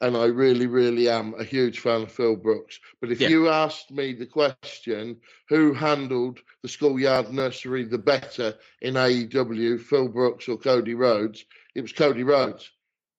And 0.00 0.16
I 0.16 0.24
really, 0.24 0.66
really 0.66 1.08
am 1.08 1.32
a 1.38 1.44
huge 1.44 1.78
fan 1.78 2.02
of 2.02 2.10
Phil 2.10 2.34
Brooks. 2.34 2.80
But 3.00 3.12
if 3.12 3.20
yeah. 3.20 3.28
you 3.28 3.48
asked 3.48 3.92
me 3.92 4.12
the 4.12 4.26
question, 4.26 5.18
who 5.48 5.72
handled 5.72 6.40
the 6.62 6.68
schoolyard 6.68 7.32
nursery 7.32 7.84
the 7.84 7.98
better 7.98 8.56
in 8.82 8.94
AEW, 8.94 9.80
Phil 9.80 10.08
Brooks 10.08 10.48
or 10.48 10.56
Cody 10.56 10.94
Rhodes, 10.94 11.44
it 11.76 11.82
was 11.82 11.92
Cody 11.92 12.24
Rhodes 12.24 12.68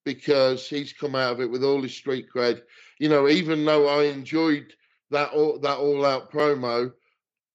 because 0.04 0.68
he's 0.68 0.92
come 0.92 1.14
out 1.14 1.32
of 1.32 1.40
it 1.40 1.50
with 1.50 1.64
all 1.64 1.80
his 1.80 1.94
street 1.94 2.26
cred. 2.34 2.60
You 2.98 3.08
know, 3.08 3.28
even 3.28 3.64
though 3.64 3.88
I 3.88 4.04
enjoyed 4.04 4.74
that 5.10 5.30
all, 5.30 5.58
that 5.60 5.78
all 5.78 6.04
out 6.04 6.30
promo, 6.30 6.92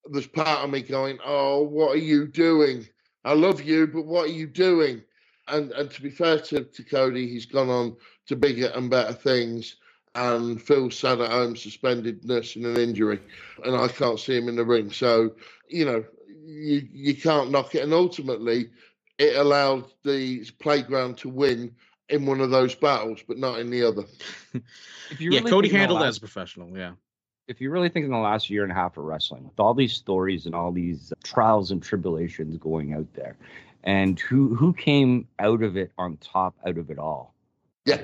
there's 0.10 0.26
part 0.26 0.64
of 0.64 0.72
me 0.72 0.82
going, 0.82 1.20
"Oh, 1.24 1.62
what 1.62 1.92
are 1.92 2.00
you 2.02 2.26
doing?" 2.26 2.88
I 3.26 3.34
love 3.34 3.62
you, 3.62 3.88
but 3.88 4.06
what 4.06 4.26
are 4.26 4.34
you 4.34 4.48
doing? 4.48 5.04
And 5.48 5.72
and 5.72 5.90
to 5.92 6.02
be 6.02 6.10
fair 6.10 6.40
to, 6.40 6.64
to 6.64 6.84
Cody, 6.84 7.28
he's 7.28 7.46
gone 7.46 7.70
on 7.70 7.96
to 8.28 8.36
bigger 8.36 8.68
and 8.76 8.90
better 8.90 9.14
things. 9.14 9.78
And 10.16 10.62
Phil 10.62 10.90
sat 10.90 11.20
at 11.22 11.30
home 11.30 11.56
suspended, 11.56 12.26
nursing 12.26 12.66
an 12.66 12.78
injury, 12.78 13.20
and 13.64 13.76
I 13.76 13.88
can't 13.88 14.20
see 14.20 14.36
him 14.36 14.50
in 14.50 14.56
the 14.56 14.66
ring. 14.66 14.92
So 14.92 15.36
you 15.70 15.86
know, 15.86 16.04
you 16.46 16.88
you 16.92 17.16
can't 17.16 17.52
knock 17.52 17.76
it. 17.76 17.84
And 17.84 17.94
ultimately, 17.94 18.70
it 19.18 19.36
allowed 19.36 19.86
the 20.04 20.46
playground 20.60 21.18
to 21.20 21.30
win 21.30 21.76
in 22.10 22.26
one 22.26 22.40
of 22.40 22.50
those 22.50 22.74
battles, 22.76 23.22
but 23.28 23.38
not 23.38 23.60
in 23.60 23.70
the 23.70 23.84
other. 23.84 24.04
if 25.12 25.20
you 25.20 25.32
yeah, 25.32 25.42
Cody 25.42 25.70
handled 25.70 26.02
last, 26.02 26.10
as 26.10 26.20
professional. 26.20 26.78
Yeah. 26.78 26.94
If 27.48 27.62
you 27.62 27.72
really 27.72 27.90
think 27.90 28.06
in 28.06 28.12
the 28.12 28.18
last 28.18 28.50
year 28.50 28.64
and 28.64 28.72
a 28.72 28.76
half 28.76 28.98
of 28.98 29.06
wrestling, 29.06 29.46
with 29.46 29.60
all 29.60 29.74
these 29.74 29.94
stories 29.94 30.46
and 30.46 30.54
all 30.54 30.72
these 30.72 31.14
trials 31.24 31.72
and 31.72 31.82
tribulations 31.82 32.58
going 32.58 32.94
out 32.94 33.08
there, 33.14 33.38
and 33.84 34.20
who 34.20 34.54
who 34.54 34.74
came 34.74 35.28
out 35.40 35.64
of 35.64 35.78
it 35.78 35.92
on 35.98 36.18
top 36.18 36.56
out 36.66 36.78
of 36.78 36.90
it 36.90 37.00
all? 37.00 37.34
Yeah. 37.86 38.02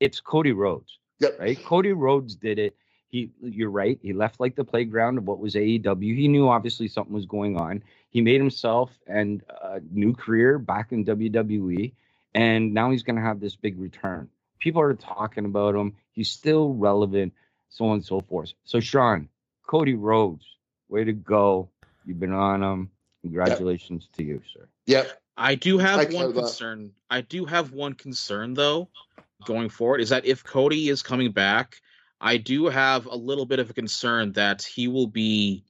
It's 0.00 0.20
Cody 0.20 0.52
Rhodes. 0.52 0.98
Yep. 1.20 1.38
Right? 1.38 1.64
Cody 1.64 1.92
Rhodes 1.92 2.34
did 2.34 2.58
it. 2.58 2.76
He 3.08 3.30
you're 3.40 3.70
right. 3.70 4.00
He 4.02 4.12
left 4.12 4.40
like 4.40 4.56
the 4.56 4.64
playground 4.64 5.18
of 5.18 5.24
what 5.24 5.38
was 5.38 5.54
AEW. 5.54 6.16
He 6.16 6.26
knew 6.26 6.48
obviously 6.48 6.88
something 6.88 7.14
was 7.14 7.26
going 7.26 7.56
on. 7.56 7.84
He 8.10 8.20
made 8.20 8.40
himself 8.40 8.90
and 9.06 9.42
a 9.48 9.80
new 9.92 10.12
career 10.12 10.58
back 10.58 10.90
in 10.90 11.04
WWE. 11.04 11.92
And 12.34 12.74
now 12.74 12.90
he's 12.90 13.04
gonna 13.04 13.20
have 13.20 13.38
this 13.38 13.54
big 13.54 13.78
return. 13.78 14.28
People 14.58 14.82
are 14.82 14.94
talking 14.94 15.44
about 15.44 15.76
him. 15.76 15.94
He's 16.12 16.30
still 16.30 16.74
relevant, 16.74 17.32
so 17.70 17.86
on 17.86 17.94
and 17.94 18.04
so 18.04 18.20
forth. 18.20 18.52
So 18.64 18.80
Shawn, 18.80 19.28
Cody 19.66 19.94
Rhodes, 19.94 20.44
way 20.88 21.04
to 21.04 21.12
go. 21.12 21.70
You've 22.04 22.20
been 22.20 22.32
on 22.32 22.60
them. 22.60 22.90
Congratulations 23.22 24.08
yep. 24.10 24.16
to 24.16 24.24
you, 24.24 24.42
sir. 24.52 24.68
Yep. 24.86 25.22
I 25.36 25.54
do 25.54 25.78
have 25.78 26.00
I 26.00 26.04
one 26.14 26.32
concern. 26.34 26.92
That. 27.08 27.16
I 27.16 27.20
do 27.22 27.46
have 27.46 27.72
one 27.72 27.94
concern 27.94 28.54
though, 28.54 28.90
going 29.44 29.70
forward, 29.70 30.00
is 30.00 30.10
that 30.10 30.26
if 30.26 30.44
Cody 30.44 30.88
is 30.88 31.02
coming 31.02 31.32
back, 31.32 31.76
I 32.20 32.36
do 32.36 32.66
have 32.66 33.06
a 33.06 33.16
little 33.16 33.46
bit 33.46 33.58
of 33.58 33.70
a 33.70 33.72
concern 33.72 34.32
that 34.32 34.62
he 34.62 34.88
will 34.88 35.06
be 35.06 35.64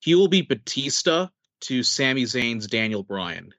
he 0.00 0.16
will 0.16 0.28
be 0.28 0.42
Batista 0.42 1.28
to 1.60 1.82
Sami 1.84 2.24
Zayn's 2.24 2.66
Daniel 2.66 3.04
Bryan. 3.04 3.52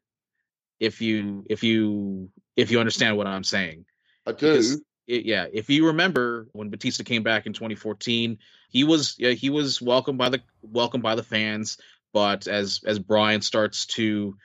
If 0.79 1.01
you 1.01 1.45
if 1.49 1.63
you 1.63 2.29
if 2.57 2.71
you 2.71 2.79
understand 2.79 3.15
what 3.15 3.27
I'm 3.27 3.45
saying. 3.45 3.85
I 4.25 4.33
do. 4.33 4.61
It, 5.07 5.25
yeah, 5.25 5.47
if 5.51 5.69
you 5.69 5.87
remember 5.87 6.47
when 6.53 6.69
Batista 6.69 7.03
came 7.03 7.23
back 7.23 7.45
in 7.45 7.53
2014, 7.53 8.37
he 8.69 8.83
was 8.83 9.15
yeah, 9.17 9.31
he 9.31 9.49
was 9.49 9.81
welcomed 9.81 10.17
by 10.17 10.29
the 10.29 10.41
welcomed 10.61 11.03
by 11.03 11.15
the 11.15 11.23
fans. 11.23 11.77
But 12.13 12.47
as 12.47 12.81
as 12.85 12.99
Bryan 12.99 13.41
starts 13.41 13.85
to 13.87 14.37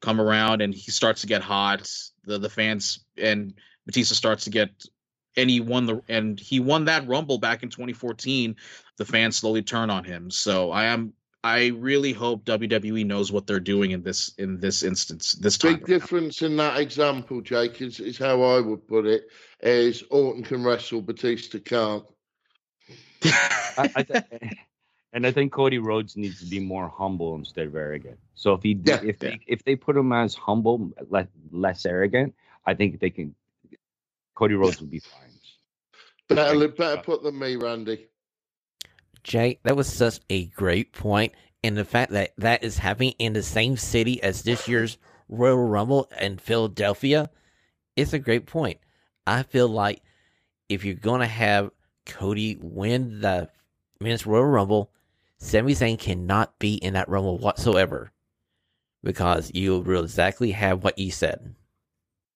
come 0.00 0.20
around 0.20 0.62
and 0.62 0.74
he 0.74 0.90
starts 0.90 1.22
to 1.22 1.26
get 1.26 1.42
hot, 1.42 1.90
the 2.24 2.38
the 2.38 2.48
fans 2.48 3.04
and 3.16 3.54
Batista 3.86 4.14
starts 4.14 4.44
to 4.44 4.50
get 4.50 4.70
and 5.38 5.48
he 5.48 5.60
won 5.60 5.86
the 5.86 6.02
and 6.08 6.38
he 6.38 6.60
won 6.60 6.86
that 6.86 7.06
rumble 7.06 7.38
back 7.38 7.62
in 7.62 7.70
2014 7.70 8.56
the 8.96 9.04
fans 9.04 9.36
slowly 9.36 9.62
turn 9.62 9.88
on 9.88 10.04
him 10.04 10.30
so 10.30 10.70
i 10.70 10.84
am 10.84 11.12
I 11.44 11.68
really 11.68 12.12
hope 12.12 12.44
WWE 12.44 13.06
knows 13.06 13.30
what 13.30 13.46
they're 13.46 13.60
doing 13.60 13.92
in 13.92 14.02
this 14.02 14.32
in 14.38 14.58
this 14.58 14.82
instance. 14.82 15.32
This 15.32 15.56
time, 15.56 15.76
Big 15.76 15.86
difference 15.86 16.42
in 16.42 16.56
that 16.56 16.80
example, 16.80 17.40
Jake, 17.40 17.80
is, 17.80 18.00
is 18.00 18.18
how 18.18 18.42
I 18.42 18.60
would 18.60 18.86
put 18.88 19.06
it. 19.06 19.28
Is 19.60 20.02
Orton 20.10 20.42
can 20.42 20.64
wrestle, 20.64 21.00
Batista 21.00 21.58
can't. 21.58 22.04
I, 23.24 23.90
I 23.94 24.02
th- 24.02 24.24
and 25.12 25.26
I 25.26 25.30
think 25.30 25.52
Cody 25.52 25.78
Rhodes 25.78 26.16
needs 26.16 26.40
to 26.40 26.46
be 26.46 26.60
more 26.60 26.88
humble 26.88 27.36
instead 27.36 27.66
of 27.66 27.76
arrogant. 27.76 28.18
So 28.34 28.54
if 28.54 28.62
he 28.62 28.78
Yeah, 28.84 29.00
if 29.02 29.22
yeah. 29.22 29.30
they 29.30 29.40
if 29.46 29.62
they 29.64 29.76
put 29.76 29.96
him 29.96 30.12
as 30.12 30.34
humble, 30.34 30.92
less, 31.08 31.28
less 31.52 31.86
arrogant, 31.86 32.34
I 32.66 32.74
think 32.74 32.98
they 32.98 33.10
can. 33.10 33.34
Cody 34.34 34.54
Rhodes 34.54 34.80
would 34.80 34.90
be 34.90 35.00
fine. 35.00 35.30
Better, 36.28 36.68
better 36.68 36.98
uh, 36.98 37.02
put 37.02 37.22
than 37.22 37.38
me, 37.38 37.56
Randy. 37.56 38.06
Jay, 39.22 39.58
that 39.64 39.76
was 39.76 39.92
such 39.92 40.20
a 40.30 40.46
great 40.46 40.92
point, 40.92 41.32
and 41.62 41.76
the 41.76 41.84
fact 41.84 42.12
that 42.12 42.32
that 42.38 42.64
is 42.64 42.78
happening 42.78 43.14
in 43.18 43.32
the 43.32 43.42
same 43.42 43.76
city 43.76 44.22
as 44.22 44.42
this 44.42 44.68
year's 44.68 44.98
Royal 45.28 45.56
Rumble 45.58 46.10
in 46.20 46.38
Philadelphia, 46.38 47.30
it's 47.96 48.12
a 48.12 48.18
great 48.18 48.46
point. 48.46 48.78
I 49.26 49.42
feel 49.42 49.68
like 49.68 50.02
if 50.68 50.84
you're 50.84 50.94
gonna 50.94 51.26
have 51.26 51.70
Cody 52.06 52.56
win 52.60 53.20
the 53.20 53.50
Men's 54.00 54.26
Royal 54.26 54.44
Rumble, 54.44 54.90
Sami 55.38 55.74
Zayn 55.74 55.98
cannot 55.98 56.58
be 56.58 56.74
in 56.74 56.94
that 56.94 57.08
Rumble 57.08 57.38
whatsoever, 57.38 58.12
because 59.02 59.50
you 59.54 59.78
will 59.80 60.04
exactly 60.04 60.52
have 60.52 60.82
what 60.82 60.98
you 60.98 61.10
said. 61.10 61.54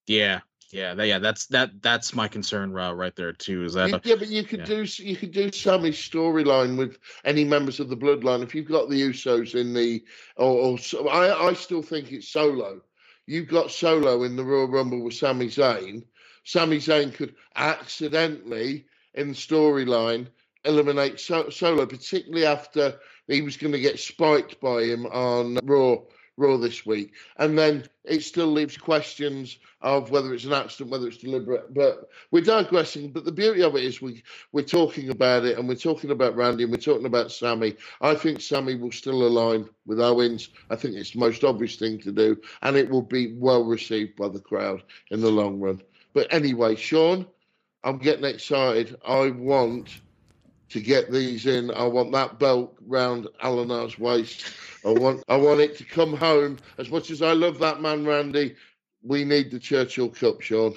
yeah, 0.07 0.41
yeah, 0.73 0.95
that, 0.95 1.07
yeah. 1.07 1.18
That's 1.18 1.47
that. 1.47 1.83
That's 1.83 2.14
my 2.14 2.29
concern 2.29 2.77
uh, 2.77 2.93
right 2.93 3.14
there 3.14 3.33
too. 3.33 3.64
Is 3.64 3.75
that 3.75 3.91
You- 3.91 4.01
yeah, 4.05 4.14
but 4.18 4.29
you 4.29 4.43
could 4.43 4.61
yeah. 4.61 4.64
do 4.64 4.85
you 5.05 5.16
could 5.16 5.31
do 5.33 5.53
Sami's 5.53 5.97
storyline 5.97 6.77
with 6.77 6.99
any 7.25 7.45
members 7.45 7.79
of 7.81 7.89
the 7.89 7.97
bloodline. 7.97 8.43
If 8.43 8.55
you've 8.55 8.68
got 8.68 8.89
the 8.89 9.01
Usos 9.01 9.55
in 9.55 9.75
the, 9.75 10.03
or, 10.37 10.73
or 10.73 10.79
so- 10.79 11.09
I 11.09 11.49
I 11.49 11.53
still 11.53 11.83
think 11.83 12.11
it's 12.11 12.29
Solo. 12.29 12.81
You've 13.27 13.49
got 13.49 13.70
Solo 13.70 14.25
in 14.25 14.35
the 14.37 14.45
Royal 14.45 14.68
Rumble 14.68 15.03
with 15.03 15.14
Sami 15.14 15.47
Zayn. 15.47 16.05
Sami 16.45 16.79
Zayn 16.79 17.14
could 17.14 17.35
accidentally 17.55 18.87
in 19.14 19.29
the 19.29 19.35
storyline 19.35 20.27
eliminate 20.64 21.20
so- 21.20 21.51
Solo, 21.51 21.87
particularly 21.87 22.47
after 22.47 22.99
he 23.29 23.43
was 23.43 23.57
going 23.57 23.73
to 23.73 23.81
get 23.81 23.99
spiked 24.01 24.61
by 24.61 24.83
him 24.83 25.07
on 25.07 25.59
Raw 25.64 25.97
Raw 26.39 26.57
this 26.57 26.87
week, 26.87 27.12
and 27.37 27.59
then 27.59 27.85
it 28.05 28.22
still 28.22 28.47
leaves 28.47 28.78
questions 28.78 29.59
of 29.83 30.11
whether 30.11 30.33
it's 30.33 30.45
an 30.45 30.55
accident, 30.55 30.91
whether 30.91 31.07
it's 31.07 31.18
deliberate. 31.18 31.74
But 31.74 32.09
we're 32.30 32.43
digressing. 32.43 33.12
But 33.12 33.26
the 33.26 33.33
beauty 33.33 33.62
of 33.62 33.76
it 33.76 33.85
is 33.85 34.01
we 34.01 34.22
we're 34.51 34.62
talking 34.62 35.11
about 35.11 35.45
it, 35.45 35.59
and 35.59 35.68
we're 35.68 35.74
talking 35.74 36.11
about 36.11 36.35
Randy, 36.35 36.62
and 36.62 36.72
we're 36.72 36.78
talking 36.78 37.05
about 37.05 37.33
Sami. 37.33 37.76
I 38.01 38.14
think 38.14 38.41
Sami 38.41 38.76
will 38.76 38.93
still 38.93 39.26
align 39.26 39.68
with 39.85 40.01
Owens. 40.01 40.49
I 40.70 40.76
think 40.76 40.97
it's 40.97 41.11
the 41.11 41.18
most 41.18 41.45
obvious 41.45 41.76
thing 41.76 41.99
to 42.01 42.12
do, 42.12 42.41
and 42.62 42.76
it 42.76 42.89
will 42.89 43.03
be 43.03 43.35
well 43.35 43.64
received 43.64 44.16
by 44.16 44.28
the 44.28 44.41
crowd 44.41 44.83
in 45.11 45.20
the 45.20 45.30
long 45.30 45.61
run. 45.61 45.83
But 46.14 46.33
anyway, 46.33 46.76
Shawn, 46.76 47.26
I'm 47.85 47.99
getting 47.99 48.24
excited. 48.24 48.97
I 49.07 49.30
want 49.30 50.01
to 50.73 50.81
get 50.81 51.11
these 51.12 51.47
in. 51.47 51.70
I 51.70 51.85
want 51.85 52.12
that 52.12 52.39
belt 52.39 52.77
round 52.87 53.29
Alanar's 53.43 53.99
waist. 53.99 54.45
I 54.85 54.91
want 54.91 55.23
I 55.29 55.37
want 55.37 55.61
it 55.61 55.77
to 55.79 55.85
come 55.85 56.14
home. 56.16 56.59
As 56.79 56.91
much 56.91 57.11
as 57.11 57.23
I 57.23 57.33
love 57.33 57.59
that 57.61 57.81
man, 57.81 58.05
Randy, 58.05 58.57
we 59.03 59.25
need 59.25 59.51
the 59.51 59.59
Churchill 59.59 60.09
Cup, 60.09 60.41
Shawn. 60.41 60.75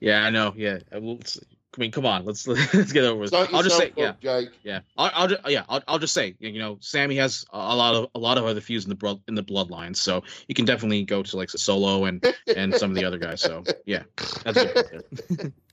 yeah, 0.00 0.24
I 0.24 0.30
know. 0.30 0.52
Yeah, 0.56 0.78
Uh, 0.94 1.00
well, 1.00 1.16
let's- 1.16 1.38
I 1.74 1.80
mean, 1.80 1.90
come 1.90 2.04
on, 2.04 2.26
let's 2.26 2.46
let's 2.74 2.92
get 2.92 3.02
over 3.04 3.18
with. 3.20 3.30
Psych 3.30 3.48
I'll 3.54 3.62
just 3.62 3.78
say, 3.78 3.88
yourself 3.96 4.16
yeah, 4.20 4.40
Jake. 4.42 4.50
yeah. 4.62 4.80
I'll, 4.98 5.10
I'll 5.14 5.28
just, 5.28 5.40
yeah, 5.48 5.64
I'll, 5.70 5.82
I'll 5.88 5.98
just 5.98 6.12
say, 6.12 6.34
you 6.38 6.58
know, 6.58 6.76
Sami 6.80 7.16
has 7.16 7.46
a 7.50 7.56
a 7.56 7.74
lot 7.74 7.94
of 7.94 8.10
a 8.14 8.18
lot 8.18 8.36
of 8.36 8.44
other 8.44 8.60
feuds 8.60 8.84
in 8.84 8.90
the 8.90 8.94
blood 8.94 9.22
in 9.26 9.34
the 9.34 9.42
bloodline, 9.42 9.96
so 9.96 10.22
you 10.48 10.54
can 10.54 10.66
definitely 10.66 11.02
go 11.04 11.22
to 11.22 11.36
like 11.38 11.48
Solo 11.48 12.04
and 12.04 12.22
and 12.54 12.74
some 12.74 12.90
of 12.90 12.96
the 12.96 13.04
other 13.06 13.16
guys. 13.16 13.40
So 13.40 13.64
yeah, 13.86 14.02
that's 14.44 14.62
good. 14.62 15.52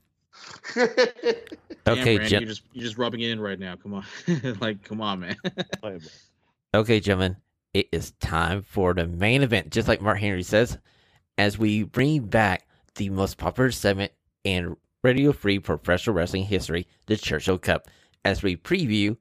right 0.75 0.95
there. 1.21 1.35
Damn, 1.85 1.97
Okay, 1.99 2.17
Randy, 2.17 2.29
gen- 2.29 2.41
you're 2.41 2.49
just 2.49 2.61
you're 2.73 2.83
just 2.83 2.97
rubbing 2.97 3.21
it 3.21 3.29
in 3.31 3.39
right 3.39 3.59
now. 3.59 3.75
Come 3.75 3.93
on, 3.93 4.05
like 4.59 4.83
come 4.83 5.01
on, 5.01 5.21
man. 5.21 5.35
Okay, 6.75 6.99
gentlemen, 6.99 7.35
it 7.73 7.89
is 7.91 8.11
time 8.19 8.61
for 8.61 8.93
the 8.93 9.07
main 9.07 9.41
event. 9.41 9.71
Just 9.71 9.87
like 9.87 10.01
Mark 10.01 10.19
Henry 10.19 10.43
says, 10.43 10.77
as 11.37 11.57
we 11.57 11.81
bring 11.81 12.25
back 12.27 12.67
the 12.95 13.09
most 13.09 13.37
popular 13.39 13.71
segment 13.71 14.11
in 14.43 14.75
Radio 15.03 15.31
Free 15.31 15.57
Professional 15.57 16.15
Wrestling 16.15 16.43
history, 16.43 16.85
the 17.07 17.17
Churchill 17.17 17.57
Cup, 17.57 17.87
as 18.23 18.43
we 18.43 18.55
preview 18.55 19.17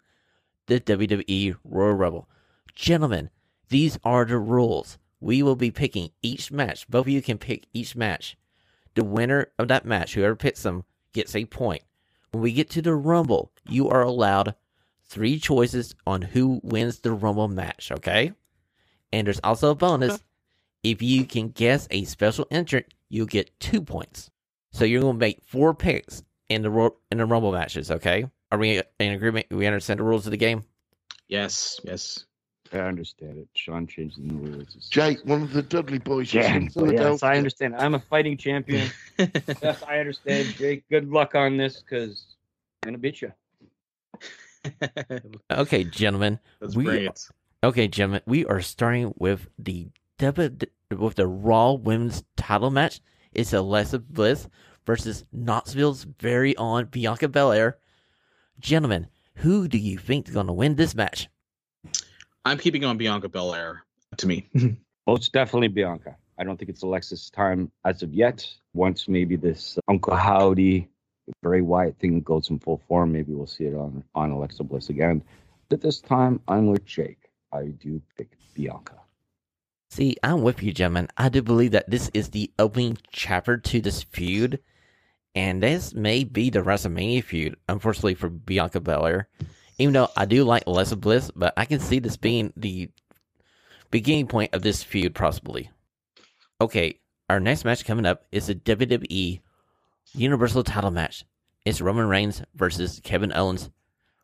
the 0.67 0.79
WWE 0.79 1.57
Royal 1.65 1.95
Rumble. 1.95 2.29
Gentlemen, 2.75 3.31
these 3.71 3.99
are 4.05 4.27
the 4.27 4.37
rules. 4.39 4.99
We 5.21 5.43
will 5.43 5.57
be 5.57 5.71
picking 5.71 6.11
each 6.23 6.53
match. 6.53 6.87
Both 6.89 7.07
of 7.07 7.09
you 7.09 7.23
can 7.23 7.39
pick 7.39 7.65
each 7.73 7.97
match. 7.97 8.37
The 8.95 9.05
winner 9.05 9.47
of 9.59 9.69
that 9.69 9.87
match, 9.87 10.15
whoever 10.15 10.37
picks 10.37 10.63
them, 10.65 10.85
gets 11.13 11.35
a 11.35 11.45
point. 11.45 11.83
When 12.31 12.43
we 12.43 12.53
get 12.53 12.71
to 12.71 12.83
the 12.83 12.95
Rumble, 12.95 13.53
you 13.69 13.89
are 13.89 14.03
allowed 14.03 14.55
three 15.07 15.39
choices 15.39 15.95
on 16.07 16.23
who 16.23 16.61
wins 16.63 17.01
the 17.01 17.13
Rumble 17.13 17.49
match, 17.49 17.91
okay? 17.91 18.33
And 19.13 19.27
there's 19.27 19.41
also 19.43 19.71
a 19.71 19.75
bonus. 19.75 20.23
If 20.83 21.03
you 21.03 21.25
can 21.25 21.49
guess 21.49 21.89
a 21.91 22.05
special 22.05 22.47
entrant, 22.51 22.87
you'll 23.09 23.27
get 23.27 23.59
two 23.59 23.81
points. 23.81 24.31
So 24.73 24.85
you're 24.85 25.01
going 25.01 25.15
to 25.15 25.19
make 25.19 25.43
four 25.45 25.75
picks 25.75 26.23
in 26.49 26.63
the 26.63 26.91
in 27.11 27.19
the 27.19 27.27
Rumble 27.27 27.53
matches, 27.53 27.91
okay? 27.91 28.27
Are 28.53 28.59
we 28.59 28.83
in 28.99 29.13
agreement? 29.13 29.47
We 29.51 29.67
understand 29.67 30.01
the 30.01 30.05
rules 30.05 30.27
of 30.27 30.31
the 30.31 30.37
game? 30.37 30.65
yes, 31.29 31.81
yes. 31.85 32.25
I 32.73 32.79
understand 32.79 33.39
it. 33.39 33.49
Shawn 33.55 33.87
changing 33.87 34.29
the 34.29 34.35
rules. 34.35 34.75
Jake, 34.91 35.19
one 35.25 35.43
of 35.43 35.53
the 35.53 35.63
Dudley 35.63 35.99
boys. 35.99 36.33
Yeah, 36.33 36.53
from 36.69 36.93
yes, 36.93 37.23
I 37.23 37.37
understand. 37.37 37.77
I'm 37.77 37.95
a 37.95 38.01
fighting 38.01 38.37
champion. 38.37 38.91
yes, 39.19 39.83
I 39.87 39.99
understand, 39.99 40.49
Jake. 40.57 40.85
Good 40.91 41.11
luck 41.11 41.35
on 41.35 41.57
this 41.57 41.81
because 41.81 42.25
I'm 42.83 42.89
gonna 42.89 42.99
beat 42.99 43.23
you. 43.23 43.33
Okay, 45.51 45.85
gentlemen. 45.85 46.39
Let's 46.61 46.77
We- 46.77 46.85
bring. 46.85 47.09
Okay, 47.65 47.89
gentlemen. 47.89 48.21
We 48.27 48.45
are 48.47 48.61
starting 48.61 49.15
with 49.17 49.49
the 49.59 49.89
with 50.21 51.15
the 51.15 51.27
Raw 51.27 51.73
Women's 51.73 52.23
Title 52.37 52.71
match. 52.71 53.01
It's 53.33 53.53
Alexa 53.53 54.01
Bliss 54.01 54.49
versus 54.85 55.25
Knoxville's 55.33 56.05
very 56.21 56.57
own 56.57 56.87
Bianca 56.87 57.29
Belair. 57.29 57.79
Gentlemen, 58.61 59.07
who 59.37 59.69
do 59.69 59.79
you 59.79 59.97
think 59.99 60.29
is 60.29 60.35
going 60.35 60.47
to 60.49 60.53
win 60.53 60.75
this 60.75 60.95
match? 60.95 61.29
I'm 62.49 62.57
keeping 62.57 62.87
on 62.87 62.97
Bianca 62.97 63.29
Belair 63.29 63.85
to 64.17 64.27
me. 64.27 64.49
Most 65.07 65.33
definitely 65.35 65.69
Bianca. 65.69 66.17
I 66.39 66.45
don't 66.45 66.57
think 66.57 66.71
it's 66.71 66.83
Alexa's 66.83 67.29
time 67.29 67.71
as 67.85 68.03
of 68.03 68.15
yet. 68.15 68.49
Once 68.73 69.07
maybe 69.07 69.37
this 69.37 69.79
Uncle 69.87 70.15
Howdy, 70.15 70.89
Bray 71.43 71.61
Wyatt 71.61 71.99
thing 71.99 72.23
goes 72.23 72.49
in 72.49 72.59
full 72.59 72.81
form, 72.89 73.13
maybe 73.13 73.35
we'll 73.35 73.47
see 73.47 73.65
it 73.65 73.75
on 73.75 74.03
on 74.15 74.31
Alexa 74.31 74.65
Bliss 74.65 74.89
again. 74.89 75.23
But 75.69 75.83
this 75.83 76.01
time, 76.01 76.41
I'm 76.49 76.69
with 76.69 76.87
Jake. 76.87 77.29
I 77.53 77.65
do 77.67 78.01
pick 78.17 78.31
Bianca. 78.55 78.95
See, 79.91 80.17
I'm 80.23 80.43
with 80.43 80.63
you, 80.63 80.73
gentlemen. 80.73 81.09
I 81.19 81.29
do 81.29 81.43
believe 81.43 81.73
that 81.73 81.91
this 81.91 82.11
is 82.15 82.31
the 82.31 82.51
opening 82.59 82.97
chapter 83.13 83.59
to 83.59 83.81
this 83.83 84.05
feud, 84.05 84.61
and 85.35 85.63
this 85.63 85.93
may 85.93 86.25
be 86.25 86.49
the 86.49 86.61
WrestleMania 86.61 87.25
feud, 87.25 87.57
unfortunately 87.69 88.15
for 88.15 88.31
Bianca 88.31 88.81
Belair. 88.81 89.29
Even 89.79 89.95
though 89.95 90.09
I 90.17 90.25
do 90.25 90.45
like 90.45 90.65
Alexa 90.67 90.97
Bliss, 90.97 91.31
but 91.35 91.55
I 91.57 91.65
can 91.65 91.79
see 91.79 92.01
this 92.01 92.17
being 92.17 92.53
the 92.57 92.91
beginning 93.91 94.27
point 94.27 94.53
of 94.55 94.63
this 94.63 94.83
feud, 94.83 95.15
possibly. 95.15 95.71
Okay, 96.61 96.99
our 97.31 97.39
next 97.39 97.65
match 97.65 97.85
coming 97.85 98.07
up 98.07 98.25
is 98.33 98.49
the 98.49 98.55
WWE 98.55 99.41
Universal 100.15 100.65
title 100.65 100.91
match. 100.91 101.25
It's 101.65 101.81
Roman 101.81 102.09
Reigns 102.09 102.43
versus 102.55 103.01
Kevin 103.05 103.33
Owens. 103.33 103.71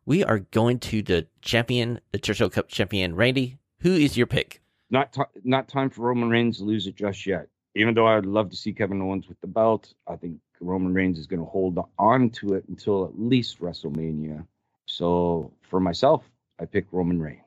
We 0.06 0.24
are 0.24 0.40
going 0.40 0.78
to 0.80 1.02
the 1.02 1.26
champion, 1.40 2.00
the 2.10 2.18
Churchill 2.18 2.50
Cup 2.50 2.68
champion, 2.68 3.14
Randy. 3.14 3.58
Who 3.80 3.94
is 3.94 4.16
your 4.16 4.26
pick? 4.26 4.60
Not 4.90 5.12
ti 5.12 5.22
not 5.44 5.68
time 5.68 5.90
for 5.90 6.02
Roman 6.02 6.30
Reigns 6.30 6.58
to 6.58 6.64
lose 6.64 6.86
it 6.86 6.96
just 6.96 7.26
yet. 7.26 7.48
Even 7.74 7.94
though 7.94 8.06
I'd 8.06 8.26
love 8.26 8.50
to 8.50 8.56
see 8.56 8.72
Kevin 8.72 9.02
Owens 9.02 9.28
with 9.28 9.40
the 9.40 9.46
belt, 9.46 9.92
I 10.06 10.16
think 10.16 10.38
Roman 10.60 10.94
Reigns 10.94 11.18
is 11.18 11.26
going 11.26 11.40
to 11.40 11.46
hold 11.46 11.78
on 11.98 12.30
to 12.30 12.54
it 12.54 12.64
until 12.68 13.04
at 13.04 13.18
least 13.18 13.60
WrestleMania. 13.60 14.46
So 14.94 15.52
for 15.70 15.80
myself, 15.80 16.22
I 16.60 16.66
pick 16.66 16.86
Roman 16.92 17.20
Reigns. 17.20 17.40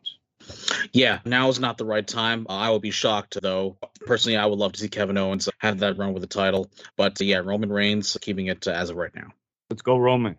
Yeah, 0.91 1.19
now 1.25 1.47
is 1.49 1.59
not 1.59 1.77
the 1.77 1.85
right 1.85 2.05
time. 2.05 2.45
Uh, 2.49 2.53
I 2.53 2.69
will 2.69 2.79
be 2.79 2.91
shocked 2.91 3.37
though. 3.41 3.77
Personally, 4.05 4.37
I 4.37 4.45
would 4.45 4.59
love 4.59 4.73
to 4.73 4.79
see 4.79 4.89
Kevin 4.89 5.17
Owens 5.17 5.47
have 5.59 5.79
that 5.79 5.97
run 5.97 6.13
with 6.13 6.21
the 6.21 6.27
title, 6.27 6.69
but 6.97 7.19
uh, 7.21 7.23
yeah, 7.23 7.37
Roman 7.37 7.71
Reigns 7.71 8.17
keeping 8.21 8.47
it 8.47 8.67
uh, 8.67 8.71
as 8.71 8.89
of 8.89 8.97
right 8.97 9.13
now. 9.15 9.31
Let's 9.69 9.81
go, 9.81 9.97
Roman. 9.97 10.35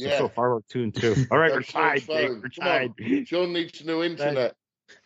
So, 0.00 0.06
Yeah. 0.06 0.18
so 0.18 0.28
far, 0.28 0.54
we're 0.54 0.60
two 0.68 0.82
and 0.84 0.94
two. 0.94 1.14
All 1.30 1.38
right, 1.38 1.50
we're 1.50 1.60
That's 1.60 1.72
so 1.72 1.78
tied. 1.78 2.00
Jake. 2.06 2.30
We're 2.42 2.48
tied. 2.48 2.94
Shawn 3.28 3.52
needs 3.52 3.82
new 3.84 4.02
internet. 4.02 4.54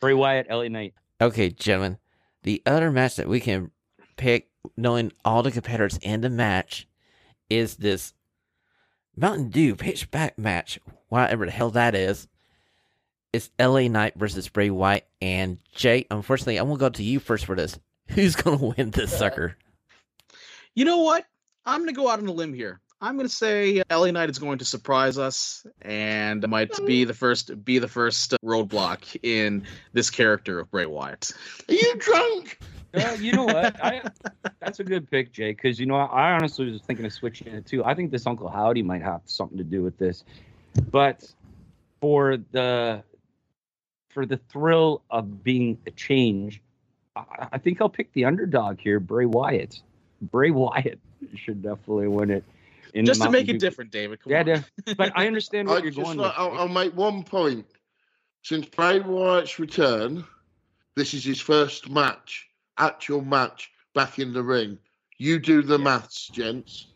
Bray 0.00 0.14
Wyatt, 0.14 0.48
LA 0.50 0.68
Knight. 0.68 0.94
Okay, 1.20 1.50
gentlemen. 1.50 1.98
The 2.42 2.62
other 2.66 2.90
match 2.90 3.16
that 3.16 3.28
we 3.28 3.40
can 3.40 3.70
pick, 4.16 4.48
knowing 4.76 5.12
all 5.24 5.42
the 5.42 5.50
competitors 5.50 5.98
in 6.02 6.20
the 6.20 6.30
match, 6.30 6.86
is 7.50 7.76
this 7.76 8.12
Mountain 9.16 9.50
Dew 9.50 9.74
Pitch 9.74 10.10
Black 10.10 10.38
match, 10.38 10.78
whatever 11.14 11.46
the 11.46 11.52
hell 11.52 11.70
that 11.70 11.94
is. 11.94 12.26
It's 13.32 13.50
LA 13.58 13.88
Knight 13.88 14.14
versus 14.16 14.48
Bray 14.48 14.70
Wyatt. 14.70 15.06
And 15.20 15.58
Jay, 15.72 16.06
unfortunately, 16.10 16.56
I'm 16.56 16.66
going 16.66 16.78
to 16.78 16.80
go 16.80 16.88
to 16.90 17.02
you 17.02 17.20
first 17.20 17.46
for 17.46 17.54
this. 17.56 17.78
Who's 18.08 18.36
going 18.36 18.58
to 18.58 18.74
win 18.76 18.90
this 18.90 19.16
sucker? 19.16 19.56
You 20.74 20.84
know 20.84 20.98
what? 20.98 21.24
I'm 21.64 21.80
going 21.80 21.94
to 21.94 21.98
go 21.98 22.08
out 22.08 22.18
on 22.18 22.26
a 22.26 22.32
limb 22.32 22.52
here. 22.52 22.80
I'm 23.00 23.16
going 23.16 23.28
to 23.28 23.34
say 23.34 23.82
LA 23.90 24.10
Knight 24.10 24.30
is 24.30 24.38
going 24.38 24.58
to 24.58 24.64
surprise 24.64 25.18
us 25.18 25.66
and 25.82 26.46
might 26.48 26.70
be 26.86 27.04
the 27.04 27.14
first 27.14 27.64
be 27.64 27.78
the 27.78 27.88
first 27.88 28.34
roadblock 28.44 29.16
in 29.22 29.64
this 29.92 30.10
character 30.10 30.58
of 30.60 30.70
Bray 30.70 30.86
Wyatt. 30.86 31.32
Are 31.68 31.74
you 31.74 31.96
drunk? 31.98 32.58
Uh, 32.94 33.16
you 33.20 33.32
know 33.32 33.44
what? 33.44 33.82
I, 33.84 34.02
that's 34.60 34.80
a 34.80 34.84
good 34.84 35.10
pick, 35.10 35.32
Jay. 35.32 35.52
Because 35.52 35.78
you 35.78 35.86
know, 35.86 35.96
I 35.96 36.32
honestly 36.32 36.70
was 36.70 36.80
thinking 36.82 37.04
of 37.04 37.12
switching 37.12 37.48
it 37.48 37.66
too. 37.66 37.84
I 37.84 37.94
think 37.94 38.10
this 38.10 38.26
Uncle 38.26 38.48
Howdy 38.48 38.82
might 38.82 39.02
have 39.02 39.20
something 39.26 39.58
to 39.58 39.64
do 39.64 39.82
with 39.82 39.98
this, 39.98 40.24
but 40.90 41.30
for 42.00 42.36
the 42.52 43.02
for 44.10 44.26
the 44.26 44.36
thrill 44.36 45.02
of 45.10 45.42
being 45.42 45.78
a 45.86 45.90
change, 45.90 46.60
I, 47.16 47.48
I 47.52 47.58
think 47.58 47.80
I'll 47.80 47.88
pick 47.88 48.12
the 48.12 48.24
underdog 48.24 48.78
here, 48.80 49.00
Bray 49.00 49.26
Wyatt. 49.26 49.80
Bray 50.22 50.50
Wyatt 50.50 50.98
should 51.36 51.62
definitely 51.62 52.08
win 52.08 52.30
it. 52.30 52.44
in 52.94 53.04
Just 53.06 53.22
to 53.22 53.30
make 53.30 53.46
Dew. 53.46 53.54
it 53.54 53.58
different, 53.60 53.90
David. 53.90 54.20
Come 54.22 54.32
Yeah, 54.32 54.40
on. 54.40 54.46
yeah. 54.46 54.94
but 54.96 55.12
I 55.16 55.26
understand 55.26 55.68
what 55.68 55.78
I 55.78 55.82
you're 55.82 55.90
just 55.90 56.04
going 56.04 56.18
like. 56.18 56.32
I'll, 56.36 56.50
Jay. 56.50 56.56
I'll 56.58 56.68
make 56.68 56.94
one 56.96 57.22
point. 57.24 57.66
Since 58.42 58.66
Bray 58.66 59.00
Wyatt's 59.00 59.58
return, 59.58 60.24
this 60.96 61.14
is 61.14 61.24
his 61.24 61.40
first 61.40 61.88
match, 61.90 62.46
actual 62.78 63.22
match 63.22 63.72
back 63.94 64.18
in 64.18 64.32
the 64.32 64.42
ring. 64.42 64.78
You 65.18 65.38
do 65.38 65.62
the 65.62 65.78
maths, 65.78 66.28
gents. 66.28 66.88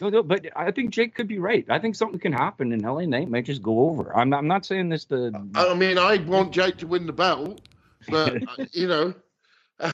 No, 0.00 0.08
no, 0.08 0.22
but 0.22 0.46
I 0.56 0.70
think 0.70 0.90
Jake 0.90 1.14
could 1.14 1.28
be 1.28 1.38
right. 1.38 1.64
I 1.68 1.78
think 1.78 1.94
something 1.94 2.20
can 2.20 2.32
happen, 2.32 2.72
and 2.72 2.82
LA 2.82 3.02
Knight 3.02 3.28
might 3.28 3.44
just 3.44 3.62
go 3.62 3.90
over. 3.90 4.16
I'm, 4.16 4.32
I'm 4.32 4.46
not 4.46 4.64
saying 4.64 4.88
this 4.88 5.04
to, 5.06 5.32
I 5.54 5.74
mean, 5.74 5.98
I 5.98 6.18
want 6.18 6.52
Jake 6.52 6.76
to 6.78 6.86
win 6.86 7.06
the 7.06 7.12
belt, 7.12 7.60
but 8.08 8.42
uh, 8.48 8.64
you 8.72 8.86
know, 8.86 9.14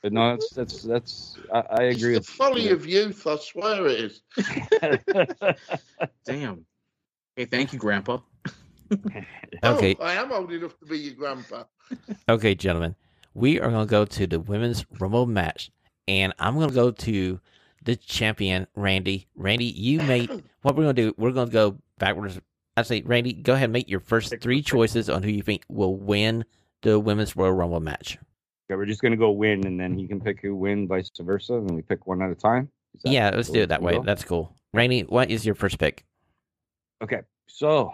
but 0.03 0.13
no, 0.13 0.31
that's 0.31 0.51
that's 0.51 0.83
that's. 0.83 1.39
I, 1.53 1.59
I 1.59 1.83
it's 1.85 1.99
agree. 1.99 2.13
the 2.13 2.21
with 2.21 2.27
folly 2.27 2.69
of 2.69 2.87
youth. 2.87 3.27
I 3.27 3.37
swear 3.37 3.87
it 3.87 4.01
is. 4.01 4.23
Damn. 6.25 6.67
Hey, 7.37 7.47
thank 7.47 7.73
you, 7.73 7.79
Grandpa. 7.79 8.19
Okay. 9.63 9.97
Oh, 9.99 10.05
I 10.05 10.15
am 10.15 10.33
old 10.33 10.53
enough 10.53 10.79
to 10.79 10.87
be 10.87 10.99
your 10.99 11.15
grandpa. 11.15 11.65
Okay, 12.29 12.55
gentlemen, 12.55 12.95
we 13.35 13.61
are 13.61 13.71
going 13.71 13.87
to 13.87 13.91
go 13.91 14.05
to 14.05 14.27
the 14.27 14.41
women's 14.41 14.87
Rumble 14.99 15.27
match, 15.27 15.71
and 16.07 16.33
I'm 16.39 16.55
going 16.55 16.69
to 16.69 16.75
go 16.75 16.91
to 16.91 17.41
the 17.85 17.97
champion, 17.97 18.67
Randy. 18.75 19.29
Randy, 19.35 19.67
you 19.67 20.01
may. 20.01 20.27
What 20.63 20.75
we're 20.77 20.85
going 20.85 20.97
to 20.97 21.03
do? 21.03 21.15
We're 21.17 21.31
going 21.31 21.49
to 21.49 21.53
go 21.53 21.79
backwards. 21.99 22.41
I 22.77 22.83
say, 22.83 23.03
Randy, 23.03 23.33
go 23.33 23.55
ahead 23.55 23.65
and 23.65 23.73
make 23.73 23.89
your 23.89 24.01
first 24.01 24.35
three 24.41 24.63
choices 24.63 25.09
on 25.09 25.23
who 25.23 25.31
you 25.31 25.43
think 25.43 25.63
will 25.69 25.97
win 25.97 26.45
the 26.83 26.99
women's 26.99 27.37
Royal 27.37 27.53
Rumble 27.53 27.81
match. 27.81 28.19
Okay, 28.71 28.77
we're 28.77 28.87
just 28.87 29.01
gonna 29.01 29.17
go 29.17 29.31
win, 29.31 29.67
and 29.67 29.81
then 29.81 29.99
he 29.99 30.07
can 30.07 30.21
pick 30.21 30.41
who 30.43 30.55
win, 30.55 30.87
vice 30.87 31.11
versa, 31.19 31.55
and 31.55 31.71
we 31.71 31.83
pick 31.83 32.07
one 32.07 32.21
at 32.23 32.31
a 32.31 32.35
time. 32.35 32.69
Yeah, 33.05 33.31
let's 33.35 33.49
do 33.49 33.63
it 33.63 33.71
that 33.71 33.83
way. 33.83 33.95
go? 33.95 34.03
That's 34.03 34.25
cool. 34.25 34.55
Randy, 34.75 35.03
what 35.03 35.31
is 35.31 35.47
your 35.47 35.55
first 35.55 35.79
pick? 35.79 36.05
Okay, 37.03 37.23
so 37.47 37.93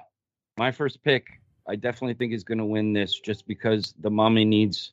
my 0.57 0.73
first 0.73 1.03
pick, 1.05 1.41
I 1.69 1.77
definitely 1.77 2.15
think 2.15 2.33
is 2.33 2.43
gonna 2.43 2.67
win 2.67 2.93
this, 2.93 3.19
just 3.21 3.47
because 3.47 3.95
the 4.01 4.11
mommy 4.11 4.45
needs 4.45 4.93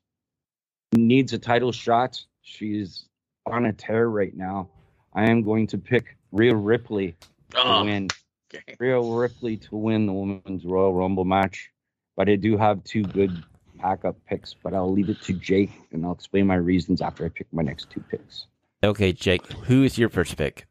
needs 0.94 1.34
a 1.34 1.40
title 1.40 1.72
shot. 1.72 2.24
She's 2.44 3.06
on 3.48 3.66
a 3.66 3.74
tear 3.74 4.10
right 4.10 4.36
now. 4.36 4.70
I 5.14 5.30
am 5.30 5.42
going 5.44 5.68
to 5.68 5.78
pick 5.78 6.18
Rhea 6.32 6.56
Ripley 6.56 7.16
to 7.52 7.58
Oh, 7.64 7.84
win. 7.84 8.08
okay. 8.54 8.76
Rhea 8.80 9.00
Ripley 9.02 9.58
to 9.58 9.76
win 9.76 10.06
the 10.06 10.14
women's 10.14 10.66
Royal 10.66 10.94
Rumble 10.94 11.26
match. 11.26 11.70
But 12.16 12.30
I 12.30 12.36
do 12.36 12.58
have 12.58 12.84
two 12.84 13.04
good 13.04 13.44
backup 13.82 14.16
picks, 14.26 14.54
but 14.54 14.74
I'll 14.74 14.92
leave 14.92 15.10
it 15.10 15.22
to 15.24 15.34
Jake 15.34 15.72
and 15.92 16.06
I'll 16.06 16.12
explain 16.12 16.46
my 16.48 16.56
reasons 16.56 17.02
after 17.02 17.26
I 17.26 17.30
pick 17.30 17.48
my 17.52 17.64
next 17.64 17.90
two 17.90 18.02
picks. 18.10 18.48
Okay, 18.84 19.12
Jake, 19.14 19.46
who 19.52 19.84
is 19.84 19.98
your 19.98 20.10
first 20.10 20.38
pick? 20.38 20.68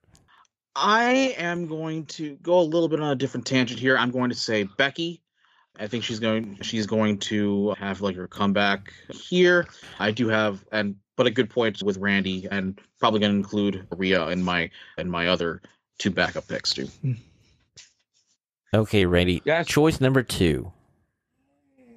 I 0.77 1.35
am 1.37 1.67
going 1.67 2.07
to 2.07 2.37
go 2.37 2.61
a 2.61 2.63
little 2.63 2.89
bit 2.89 3.01
on 3.01 3.11
a 3.11 3.17
different 3.17 3.47
tangent 3.47 3.81
here. 3.81 3.97
I'm 3.99 4.11
going 4.11 4.31
to 4.31 4.37
say 4.37 4.63
Becky. 4.65 5.21
I 5.79 5.87
think 5.87 6.05
she's 6.05 6.19
going 6.19 6.59
she's 6.63 6.87
going 6.87 7.19
to 7.19 7.75
have 7.79 8.01
like 8.01 8.17
her 8.17 8.27
comeback 8.27 8.93
here. 9.11 9.67
I 9.99 10.11
do 10.11 10.29
have 10.29 10.65
and 10.73 10.97
but 11.17 11.27
a 11.27 11.31
good 11.31 11.51
point 11.51 11.83
with 11.83 11.99
Randy 11.99 12.49
and 12.51 12.81
probably 12.99 13.21
going 13.21 13.33
to 13.33 13.37
include 13.37 13.87
Rhea 13.97 14.29
in 14.29 14.43
my 14.43 14.71
and 14.99 15.11
my 15.11 15.29
other 15.29 15.63
two 15.99 16.11
backup 16.11 16.49
picks 16.49 16.73
too. 16.73 16.89
Okay, 18.73 19.05
Randy. 19.05 19.43
Yes. 19.45 19.67
Choice 19.67 20.01
number 20.01 20.23
two. 20.23 20.73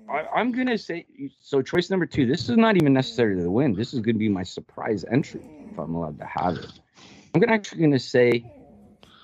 I, 0.09 0.25
I'm 0.35 0.51
gonna 0.51 0.77
say 0.77 1.05
so. 1.39 1.61
Choice 1.61 1.89
number 1.89 2.05
two. 2.05 2.25
This 2.25 2.49
is 2.49 2.57
not 2.57 2.75
even 2.77 2.93
necessarily 2.93 3.41
the 3.41 3.51
win. 3.51 3.73
This 3.73 3.93
is 3.93 3.99
gonna 3.99 4.17
be 4.17 4.29
my 4.29 4.43
surprise 4.43 5.05
entry 5.11 5.41
if 5.71 5.79
I'm 5.79 5.95
allowed 5.95 6.19
to 6.19 6.25
have 6.25 6.57
it. 6.57 6.71
I'm 7.33 7.41
gonna 7.41 7.53
actually 7.53 7.81
gonna 7.81 7.99
say, 7.99 8.43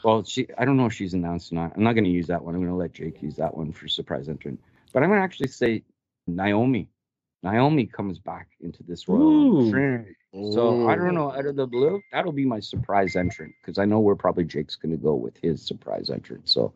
well, 0.03 0.23
she. 0.23 0.47
I 0.57 0.65
don't 0.65 0.77
know 0.77 0.85
if 0.85 0.93
she's 0.93 1.13
announced 1.13 1.51
or 1.51 1.55
not. 1.55 1.73
I'm 1.75 1.83
not 1.83 1.93
gonna 1.93 2.09
use 2.09 2.27
that 2.27 2.43
one. 2.43 2.55
I'm 2.55 2.61
gonna 2.61 2.75
let 2.75 2.93
Jake 2.93 3.21
use 3.21 3.35
that 3.35 3.55
one 3.55 3.71
for 3.71 3.87
surprise 3.87 4.29
entrant. 4.29 4.59
But 4.93 5.03
I'm 5.03 5.09
gonna 5.09 5.21
actually 5.21 5.47
say 5.47 5.83
Naomi. 6.27 6.89
Naomi 7.41 7.85
comes 7.85 8.19
back 8.19 8.49
into 8.61 8.83
this 8.83 9.07
Royal 9.07 9.21
Ooh. 9.21 9.71
Rumble. 9.71 10.05
So 10.51 10.87
I 10.87 10.95
don't 10.95 11.15
know 11.15 11.31
out 11.31 11.45
of 11.45 11.55
the 11.55 11.65
blue. 11.65 12.01
That'll 12.11 12.31
be 12.31 12.45
my 12.45 12.59
surprise 12.59 13.15
entrant 13.15 13.53
because 13.61 13.79
I 13.79 13.85
know 13.85 13.99
where 13.99 14.15
probably 14.15 14.43
Jake's 14.43 14.75
gonna 14.75 14.97
go 14.97 15.15
with 15.15 15.37
his 15.41 15.61
surprise 15.61 16.09
entrant. 16.09 16.47
So 16.49 16.73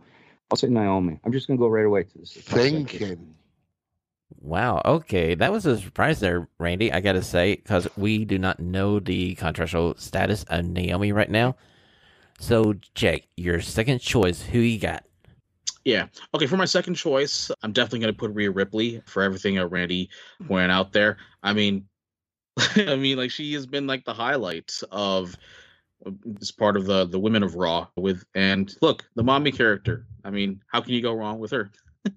I'll 0.50 0.58
say 0.58 0.68
Naomi. 0.68 1.20
I'm 1.24 1.32
just 1.32 1.48
gonna 1.48 1.60
go 1.60 1.68
right 1.68 1.86
away 1.86 2.04
to 2.04 2.18
the 2.18 2.26
surprise 2.26 2.74
entrant. 2.74 2.90
Thinking. 2.90 3.36
Wow. 4.42 4.82
Okay, 4.84 5.36
that 5.36 5.52
was 5.52 5.66
a 5.66 5.78
surprise 5.78 6.20
there, 6.20 6.48
Randy. 6.60 6.92
I 6.92 7.00
got 7.02 7.14
to 7.14 7.22
say 7.22 7.56
because 7.56 7.88
we 7.96 8.26
do 8.26 8.38
not 8.38 8.60
know 8.60 9.00
the 9.00 9.36
contractual 9.36 9.96
status 9.98 10.44
of 10.46 10.66
Naomi 10.66 11.12
right 11.12 11.30
now. 11.30 11.56
So, 12.44 12.74
Jake, 12.94 13.30
your 13.38 13.62
second 13.62 14.02
choice. 14.02 14.42
Who 14.42 14.60
you 14.60 14.78
got? 14.78 15.06
Yeah. 15.86 16.08
Okay, 16.36 16.46
for 16.46 16.58
my 16.58 16.66
second 16.66 16.96
choice, 16.96 17.50
I'm 17.64 17.72
definitely 17.72 18.00
going 18.00 18.14
to 18.14 18.20
put 18.20 18.36
Rhea 18.36 18.52
Ripley 18.52 19.02
for 19.06 19.24
everything 19.24 19.56
that 19.56 19.68
Randy 19.68 20.10
pointed 20.46 20.70
out 20.70 20.92
there. 20.92 21.16
I 21.42 21.54
mean, 21.54 21.86
I 22.76 22.98
mean, 22.98 23.18
like 23.18 23.32
she 23.32 23.54
has 23.54 23.66
been 23.66 23.88
like 23.88 24.04
the 24.04 24.14
highlight 24.14 24.78
of 24.92 25.38
uh, 26.06 26.12
this 26.26 26.52
part 26.52 26.76
of 26.76 26.86
the 26.86 27.06
the 27.06 27.18
women 27.18 27.44
of 27.44 27.56
Raw 27.56 27.88
with, 27.96 28.26
and 28.36 28.76
look, 28.82 29.06
the 29.16 29.24
mommy 29.24 29.54
character. 29.54 30.06
I 30.26 30.30
mean, 30.30 30.60
how 30.68 30.82
can 30.82 30.94
you 30.94 31.02
go 31.02 31.14
wrong 31.14 31.40
with 31.40 31.52
her? 31.52 31.72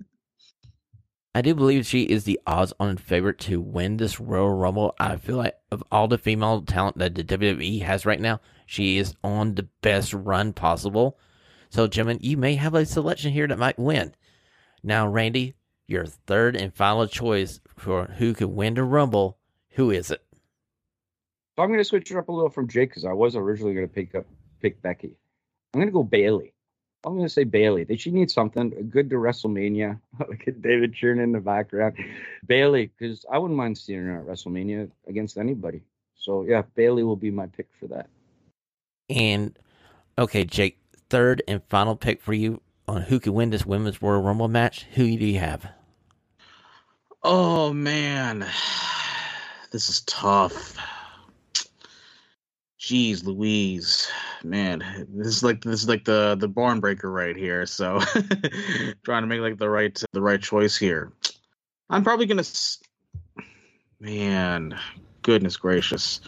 I 1.36 1.40
do 1.40 1.54
believe 1.54 1.86
she 1.86 2.02
is 2.02 2.24
the 2.24 2.40
odds-on 2.48 2.96
favorite 2.96 3.38
to 3.40 3.60
win 3.60 3.98
this 3.98 4.18
Royal 4.18 4.52
Rumble. 4.52 4.96
I 4.98 5.18
feel 5.18 5.36
like 5.36 5.54
of 5.70 5.84
all 5.92 6.08
the 6.08 6.18
female 6.18 6.62
talent 6.62 6.98
that 6.98 7.14
the 7.14 7.22
WWE 7.22 7.82
has 7.82 8.04
right 8.04 8.20
now, 8.20 8.40
she 8.66 8.98
is 8.98 9.14
on 9.24 9.54
the 9.54 9.68
best 9.80 10.12
run 10.12 10.52
possible. 10.52 11.18
So, 11.70 11.86
gentlemen, 11.86 12.18
you 12.20 12.36
may 12.36 12.56
have 12.56 12.74
a 12.74 12.84
selection 12.84 13.32
here 13.32 13.46
that 13.46 13.58
might 13.58 13.78
win. 13.78 14.14
Now, 14.82 15.08
Randy, 15.08 15.54
your 15.86 16.06
third 16.06 16.56
and 16.56 16.74
final 16.74 17.06
choice 17.06 17.60
for 17.76 18.06
who 18.18 18.34
could 18.34 18.48
win 18.48 18.74
the 18.74 18.84
Rumble. 18.84 19.38
Who 19.70 19.90
is 19.90 20.10
it? 20.10 20.22
So 21.56 21.62
I'm 21.62 21.68
going 21.68 21.80
to 21.80 21.84
switch 21.84 22.10
it 22.10 22.16
up 22.16 22.28
a 22.28 22.32
little 22.32 22.50
from 22.50 22.68
Jake 22.68 22.90
because 22.90 23.04
I 23.04 23.12
was 23.12 23.34
originally 23.34 23.74
going 23.74 23.88
to 23.88 23.92
pick 23.92 24.14
up 24.14 24.26
pick 24.60 24.82
Becky. 24.82 25.16
I'm 25.72 25.80
going 25.80 25.88
to 25.88 25.92
go 25.92 26.02
Bayley. 26.02 26.52
I'm 27.04 27.14
going 27.14 27.26
to 27.26 27.32
say 27.32 27.44
Bayley. 27.44 27.84
Did 27.84 28.00
she 28.00 28.10
need 28.10 28.30
something 28.30 28.88
good 28.90 29.10
to 29.10 29.16
WrestleMania. 29.16 30.00
Look 30.18 30.48
at 30.48 30.60
David 30.60 30.94
cheering 30.94 31.20
in 31.20 31.32
the 31.32 31.40
background. 31.40 31.96
Bayley, 32.46 32.90
because 32.98 33.24
I 33.30 33.38
wouldn't 33.38 33.56
mind 33.56 33.78
seeing 33.78 34.04
her 34.04 34.18
at 34.18 34.26
WrestleMania 34.26 34.90
against 35.06 35.38
anybody. 35.38 35.82
So 36.16 36.42
yeah, 36.42 36.62
Bayley 36.74 37.04
will 37.04 37.16
be 37.16 37.30
my 37.30 37.46
pick 37.46 37.68
for 37.78 37.86
that. 37.88 38.08
And 39.08 39.58
okay, 40.18 40.44
Jake, 40.44 40.78
third 41.10 41.42
and 41.46 41.62
final 41.68 41.96
pick 41.96 42.20
for 42.22 42.34
you 42.34 42.60
on 42.88 43.02
who 43.02 43.20
could 43.20 43.32
win 43.32 43.50
this 43.50 43.66
women's 43.66 44.02
Royal 44.02 44.22
Rumble 44.22 44.48
match. 44.48 44.86
Who 44.94 45.04
do 45.04 45.26
you 45.26 45.38
have? 45.38 45.68
Oh 47.22 47.72
man, 47.72 48.46
this 49.70 49.88
is 49.88 50.00
tough. 50.02 50.76
Jeez, 52.78 53.24
Louise, 53.24 54.08
man, 54.44 55.08
this 55.08 55.26
is 55.26 55.42
like 55.42 55.62
this 55.64 55.82
is 55.82 55.88
like 55.88 56.04
the 56.04 56.36
the 56.38 56.46
barn 56.46 56.78
breaker 56.78 57.10
right 57.10 57.36
here. 57.36 57.66
So, 57.66 57.98
trying 59.04 59.22
to 59.22 59.26
make 59.26 59.40
like 59.40 59.58
the 59.58 59.68
right 59.68 60.00
the 60.12 60.22
right 60.22 60.40
choice 60.40 60.76
here. 60.76 61.12
I'm 61.90 62.04
probably 62.04 62.26
gonna, 62.26 62.44
man, 63.98 64.78
goodness 65.22 65.56
gracious. 65.56 66.20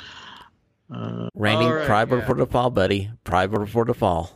Uh, 0.92 1.28
all 1.28 1.30
right, 1.34 1.86
pride 1.86 2.08
yeah. 2.08 2.16
before 2.16 2.34
the 2.36 2.46
fall, 2.46 2.70
buddy. 2.70 3.10
Pride 3.24 3.50
before 3.50 3.84
the 3.84 3.94
fall. 3.94 4.32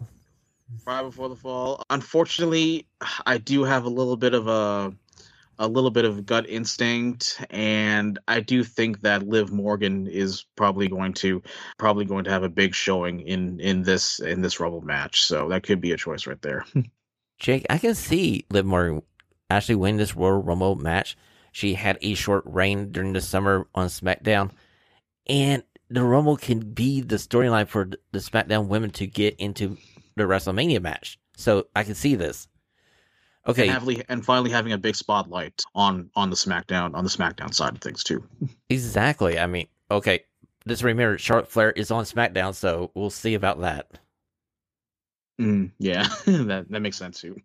Fry 0.85 1.03
before 1.03 1.29
the 1.29 1.37
fall. 1.37 1.85
Unfortunately, 1.91 2.87
I 3.27 3.39
do 3.39 3.65
have 3.65 3.85
a 3.85 3.89
little 3.89 4.17
bit 4.17 4.35
of 4.35 4.49
a 4.49 4.93
a 5.59 5.69
little 5.69 5.91
bit 5.91 6.05
of 6.05 6.27
gut 6.27 6.49
instinct, 6.49 7.45
and 7.51 8.19
I 8.27 8.41
do 8.41 8.65
think 8.65 9.03
that 9.03 9.29
Liv 9.29 9.53
Morgan 9.53 10.07
is 10.07 10.45
probably 10.57 10.89
going 10.89 11.13
to 11.15 11.43
probably 11.79 12.05
going 12.05 12.25
to 12.25 12.31
have 12.31 12.43
a 12.43 12.49
big 12.49 12.75
showing 12.75 13.21
in 13.21 13.61
in 13.61 13.83
this 13.83 14.19
in 14.19 14.41
this 14.41 14.61
Rumble 14.61 14.81
match. 14.81 15.23
So 15.23 15.49
that 15.51 15.63
could 15.63 15.81
be 15.81 15.93
a 15.93 15.97
choice 15.97 16.27
right 16.27 16.41
there. 16.43 16.65
Jake, 17.39 17.67
I 17.71 17.79
can 17.79 17.95
see 17.95 18.45
Liv 18.51 18.65
Morgan 18.65 19.03
actually 19.51 19.77
win 19.77 19.97
this 19.97 20.17
Royal 20.17 20.43
Rumble 20.43 20.77
match. 20.77 21.17
She 21.53 21.75
had 21.75 21.99
a 22.01 22.15
short 22.15 22.45
reign 22.47 22.93
during 22.93 23.13
the 23.13 23.21
summer 23.21 23.67
on 23.75 23.89
SmackDown, 23.89 24.51
and 25.27 25.63
the 25.93 26.03
Rumble 26.03 26.37
can 26.37 26.61
be 26.61 27.01
the 27.01 27.17
storyline 27.17 27.69
for 27.69 27.89
the 28.13 28.19
SmackDown 28.19 28.69
women 28.69 28.91
to 28.93 29.07
get 29.07 29.37
into 29.37 29.77
the 30.17 30.25
WrestleMania 30.25 30.81
match. 30.81 31.19
So 31.37 31.67
I 31.75 31.85
can 31.85 31.95
see 31.95 32.15
this. 32.15 32.49
Okay, 33.47 33.69
And, 33.69 33.83
havely, 33.83 34.05
and 34.09 34.25
finally 34.25 34.51
having 34.51 34.73
a 34.73 34.79
big 34.79 34.95
spotlight 34.95 35.65
on 35.75 36.11
on 36.15 36.31
the 36.31 36.37
SmackDown 36.37 36.95
on 36.95 37.03
the 37.03 37.11
SmackDown 37.11 37.53
side 37.53 37.75
of 37.75 37.81
things 37.81 38.05
too. 38.05 38.25
exactly. 38.71 39.39
I 39.39 39.47
mean, 39.47 39.67
okay, 39.91 40.25
just 40.69 40.85
remember 40.85 41.19
Charlotte 41.19 41.49
Flair 41.49 41.73
is 41.73 41.91
on 41.91 42.05
SmackDown, 42.05 42.55
so 42.55 42.93
we'll 42.95 43.11
see 43.11 43.35
about 43.35 43.61
that. 43.61 43.99
Mm, 45.41 45.73
yeah, 45.79 46.07
that 46.27 46.67
that 46.71 46.81
makes 46.81 46.97
sense 46.97 47.21
too. 47.21 47.37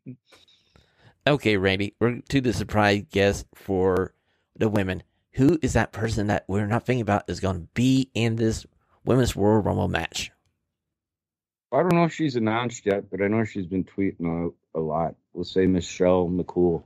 Okay, 1.26 1.58
Randy, 1.58 1.96
we're 2.00 2.22
to 2.30 2.42
the 2.42 2.54
surprise 2.54 3.04
guest 3.12 3.48
for 3.56 4.14
the 4.56 4.70
women. 4.70 5.02
Who 5.38 5.60
is 5.62 5.74
that 5.74 5.92
person 5.92 6.28
that 6.28 6.46
we're 6.48 6.66
not 6.66 6.84
thinking 6.84 7.02
about 7.02 7.30
is 7.30 7.40
going 7.40 7.62
to 7.62 7.68
be 7.76 8.10
in 8.16 8.38
this 8.38 8.66
women's 9.06 9.36
Royal 9.36 9.60
Rumble 9.60 9.88
match? 9.88 10.32
I 11.72 11.78
don't 11.78 11.94
know 11.94 12.06
if 12.06 12.14
she's 12.14 12.36
announced 12.36 12.88
yet, 12.88 13.12
but 13.12 13.22
I 13.22 13.28
know 13.28 13.44
she's 13.44 13.68
been 13.68 13.84
tweeting 13.84 14.26
out 14.26 14.56
a 14.74 14.80
lot. 14.80 15.14
We'll 15.34 15.44
say 15.44 15.68
Michelle 15.68 16.28
McCool, 16.28 16.82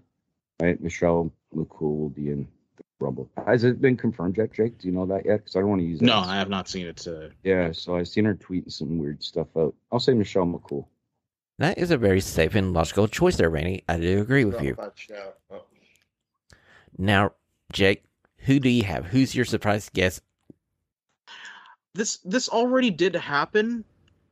right? 0.62 0.82
Michelle 0.82 1.32
McCool 1.56 1.97
will 1.97 2.10
be 2.10 2.30
in 2.30 2.45
the 2.76 2.84
Rumble. 2.99 3.30
Has 3.47 3.64
it 3.64 3.80
been 3.80 3.95
confirmed 3.95 4.38
yet, 4.38 4.52
Jake? 4.52 4.80
Do 4.80 4.88
you 4.89 4.93
know 4.93 5.06
that 5.06 5.26
yet? 5.26 5.38
Because 5.38 5.56
I 5.56 5.60
don't 5.60 5.70
want 5.70 5.82
to 5.82 5.88
use 5.88 5.99
that. 5.99 6.06
No, 6.06 6.18
I 6.18 6.36
have 6.36 6.49
not 6.49 6.68
seen 6.68 6.88
it. 6.88 7.08
Yeah, 7.43 7.72
so 7.72 7.95
I've 7.95 8.10
seen 8.10 8.26
her 8.26 8.36
tweeting 8.36 8.70
some 8.70 8.97
weird 8.97 9.24
stuff 9.24 9.47
out. 9.56 9.74
I'll 9.93 9.99
say 10.02 10.14
Michelle 10.14 10.45
McCool. 10.45 10.88
That 11.58 11.78
is 11.78 11.89
a 11.89 11.97
very 11.97 12.20
safe 12.20 12.56
and 12.56 12.74
logical 12.74 13.08
choice 13.08 13.38
there, 13.38 13.49
Randy. 13.49 13.86
I 13.88 13.97
do 13.97 14.20
agree 14.20 14.43
with 14.43 14.62
you. 14.62 14.74
a 14.74 14.76
bad 14.76 14.91
shout. 14.95 15.38
Oh. 15.49 15.64
Now, 16.97 17.32
Jake, 17.72 18.04
who 18.46 18.60
do 18.60 18.70
you 18.70 18.84
have? 18.84 19.06
Who's 19.06 19.36
your 19.36 19.46
surprise 19.46 19.89
guest? 19.94 20.22
this 21.94 22.18
this 22.20 22.50
already 22.50 22.89
did 22.89 23.16
happen. 23.16 23.84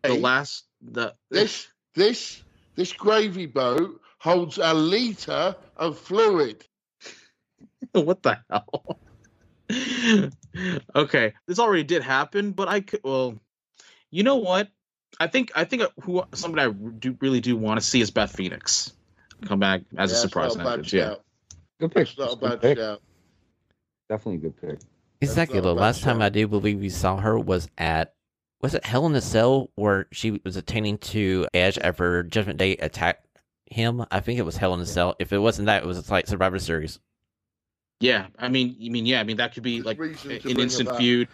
The 0.04 0.14
Hey, 0.14 0.20
last 0.20 0.66
the 0.82 1.14
This 1.30 1.68
this 1.94 2.42
this 2.76 2.94
gravy 2.94 3.46
boat 3.46 4.00
holds 4.20 4.58
a 4.58 4.74
liter 4.74 5.56
of 5.76 5.98
fluid. 6.00 6.66
what 7.92 8.24
the 8.24 8.40
hell? 8.50 9.00
okay, 10.96 11.34
this 11.48 11.60
already 11.60 11.84
did 11.84 12.02
happen, 12.02 12.52
but 12.52 12.68
I 12.68 12.82
could. 12.82 13.02
Well, 13.04 13.40
you 14.10 14.24
know 14.24 14.38
what? 14.38 14.70
I 15.20 15.28
think 15.28 15.52
I 15.56 15.66
think 15.66 15.84
who 16.02 16.24
somebody 16.34 16.70
I 16.70 16.72
do 16.72 17.18
really 17.20 17.42
do 17.42 17.58
want 17.58 17.80
to 17.80 17.86
see 17.86 18.02
is 18.02 18.10
Beth 18.10 18.32
Phoenix 18.32 18.94
come 19.46 19.60
back 19.60 19.82
as 19.98 20.12
Yeah, 20.12 20.18
a 20.18 20.20
surprise 20.22 20.54
That's 20.56 20.64
not 20.64 20.74
a 20.74 20.78
bad. 20.82 20.94
Yeah. 20.94 21.16
Good 21.80 21.92
pick. 21.94 22.08
That's 22.16 22.18
not 22.18 22.34
a 22.34 22.36
Good 22.38 22.50
bad 22.50 22.62
pick. 22.62 22.78
shout. 22.78 23.02
Definitely 24.10 24.48
a 24.48 24.52
good 24.52 24.62
pick. 24.62 24.80
Exactly. 25.22 25.58
not 25.60 25.66
a 25.66 25.74
The 25.74 25.76
last 25.76 26.02
time. 26.02 26.22
I 26.22 26.30
do 26.30 26.48
believe 26.48 26.80
we 26.80 26.90
saw 26.90 27.18
her 27.18 27.38
was 27.38 27.70
at 27.78 28.14
was 28.62 28.74
it 28.74 28.86
Hell 28.86 29.06
in 29.06 29.16
a 29.16 29.22
Cell 29.22 29.70
where 29.76 30.08
she 30.12 30.42
was 30.44 30.58
attending 30.58 30.98
to 30.98 31.48
Edge 31.54 31.78
after 31.78 32.24
Judgment 32.24 32.58
Day 32.60 32.76
attacked 32.78 33.26
him. 33.68 34.04
I 34.12 34.20
think 34.20 34.40
it 34.40 34.44
was 34.44 34.58
Hell 34.58 34.74
in 34.74 34.80
a 34.80 34.86
Cell. 34.86 35.16
If 35.20 35.32
it 35.32 35.38
wasn't 35.38 35.68
that, 35.68 35.84
it 35.84 35.86
was 35.86 36.10
like 36.10 36.28
Survivor 36.28 36.60
Series. 36.60 37.00
yeah. 38.00 38.28
I 38.38 38.50
mean, 38.50 38.76
you 38.80 38.92
mean 38.92 39.06
yeah. 39.06 39.20
I 39.20 39.24
mean 39.24 39.38
that 39.38 39.54
could 39.54 39.64
be 39.64 39.78
Just 39.78 39.86
like 39.86 40.00
reason 40.00 40.32
an 40.32 40.60
instant 40.60 40.96
feud 40.98 41.28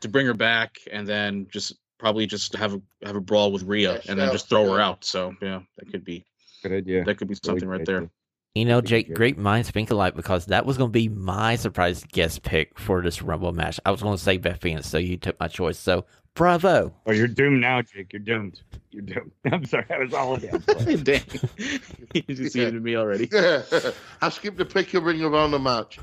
to 0.00 0.08
bring 0.08 0.26
her 0.26 0.34
back, 0.34 0.78
and 0.90 1.06
then 1.06 1.46
just 1.52 1.74
probably 1.98 2.26
just 2.26 2.54
have 2.56 2.74
a 2.74 2.82
have 3.04 3.14
a 3.16 3.20
brawl 3.20 3.52
with 3.52 3.62
Rhea, 3.62 3.94
Yeah, 3.94 4.00
and 4.08 4.18
then 4.18 4.32
just 4.32 4.48
throw 4.48 4.72
her 4.72 4.80
out. 4.80 5.04
So 5.04 5.34
yeah, 5.42 5.60
that 5.78 5.90
could 5.90 6.04
be 6.04 6.24
Good 6.62 6.72
idea. 6.72 7.04
that 7.04 7.16
could 7.16 7.28
be 7.28 7.34
something 7.34 7.68
Really 7.68 7.78
right 7.78 7.86
there. 7.86 7.96
idea. 7.98 8.10
You 8.54 8.66
know, 8.66 8.82
Jake, 8.82 9.06
good. 9.08 9.16
great 9.16 9.38
minds 9.38 9.70
think 9.70 9.90
alike 9.90 10.14
because 10.14 10.46
that 10.46 10.66
was 10.66 10.76
going 10.76 10.90
to 10.90 10.92
be 10.92 11.08
my 11.08 11.56
surprise 11.56 12.04
guest 12.12 12.42
pick 12.42 12.78
for 12.78 13.00
this 13.00 13.22
Rumble 13.22 13.52
match. 13.52 13.80
I 13.86 13.90
was 13.90 14.02
going 14.02 14.16
to 14.16 14.22
say 14.22 14.36
Beth 14.36 14.60
Phoenix, 14.60 14.86
so 14.88 14.98
you 14.98 15.16
took 15.16 15.40
my 15.40 15.48
choice. 15.48 15.78
So 15.78 16.04
bravo. 16.34 16.94
Oh, 17.06 17.12
you're 17.12 17.28
doomed 17.28 17.62
now, 17.62 17.80
Jake. 17.80 18.12
You're 18.12 18.20
doomed. 18.20 18.60
You're 18.90 19.04
doomed. 19.04 19.30
I'm 19.50 19.64
sorry. 19.64 19.86
I 19.88 19.98
was 19.98 20.12
all 20.12 20.34
again. 20.34 20.62
Dang, 21.02 21.22
you 22.14 22.22
just 22.34 22.54
Yeah. 22.54 22.64
muted 22.64 22.82
me 22.82 22.94
already. 22.96 23.30
I 24.20 24.28
skipped 24.28 24.58
the 24.58 24.66
pick 24.66 24.92
a 24.92 25.00
ring 25.00 25.22
around 25.22 25.52
the 25.52 25.58
match. 25.58 25.98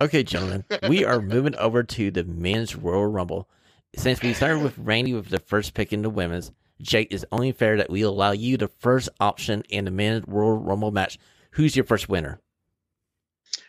Okay, 0.00 0.22
gentlemen, 0.24 0.64
we 0.88 1.04
are 1.04 1.22
moving 1.22 1.54
over 1.56 1.82
to 1.82 2.10
the 2.10 2.24
men's 2.24 2.76
Royal 2.76 3.06
Rumble. 3.06 3.48
Since 3.96 4.20
we 4.22 4.34
started 4.34 4.62
with 4.62 4.76
Randy 4.76 5.14
with 5.14 5.28
the 5.30 5.38
first 5.38 5.72
pick 5.72 5.92
in 5.92 6.02
the 6.02 6.10
women's, 6.10 6.52
Jake, 6.80 7.08
it's 7.10 7.24
only 7.32 7.52
fair 7.52 7.76
that 7.78 7.90
we 7.90 8.02
allow 8.02 8.32
you 8.32 8.56
the 8.56 8.68
first 8.68 9.08
option 9.20 9.62
in 9.68 9.84
the 9.84 9.90
men's 9.90 10.24
Royal 10.26 10.58
Rumble 10.58 10.90
match. 10.90 11.18
Who's 11.52 11.74
your 11.74 11.84
first 11.84 12.08
winner? 12.08 12.40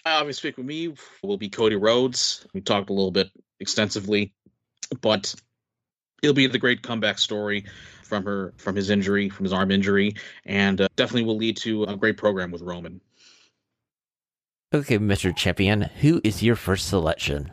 I 0.05 0.19
obviously 0.19 0.49
pick 0.49 0.57
with 0.57 0.65
me 0.65 0.93
will 1.23 1.37
be 1.37 1.49
Cody 1.49 1.75
Rhodes. 1.75 2.45
We 2.53 2.61
talked 2.61 2.89
a 2.89 2.93
little 2.93 3.11
bit 3.11 3.29
extensively, 3.59 4.33
but 5.01 5.33
it'll 6.21 6.33
be 6.33 6.47
the 6.47 6.59
great 6.59 6.81
comeback 6.81 7.19
story 7.19 7.65
from 8.03 8.23
her 8.25 8.53
from 8.57 8.75
his 8.75 8.89
injury, 8.89 9.29
from 9.29 9.45
his 9.45 9.53
arm 9.53 9.71
injury, 9.71 10.15
and 10.45 10.81
uh, 10.81 10.87
definitely 10.95 11.23
will 11.23 11.37
lead 11.37 11.57
to 11.57 11.83
a 11.83 11.95
great 11.95 12.17
program 12.17 12.51
with 12.51 12.61
Roman. 12.61 13.01
Okay, 14.73 14.97
Mr. 14.97 15.35
Champion, 15.35 15.81
who 15.81 16.19
is 16.23 16.43
your 16.43 16.55
first 16.55 16.87
selection? 16.87 17.51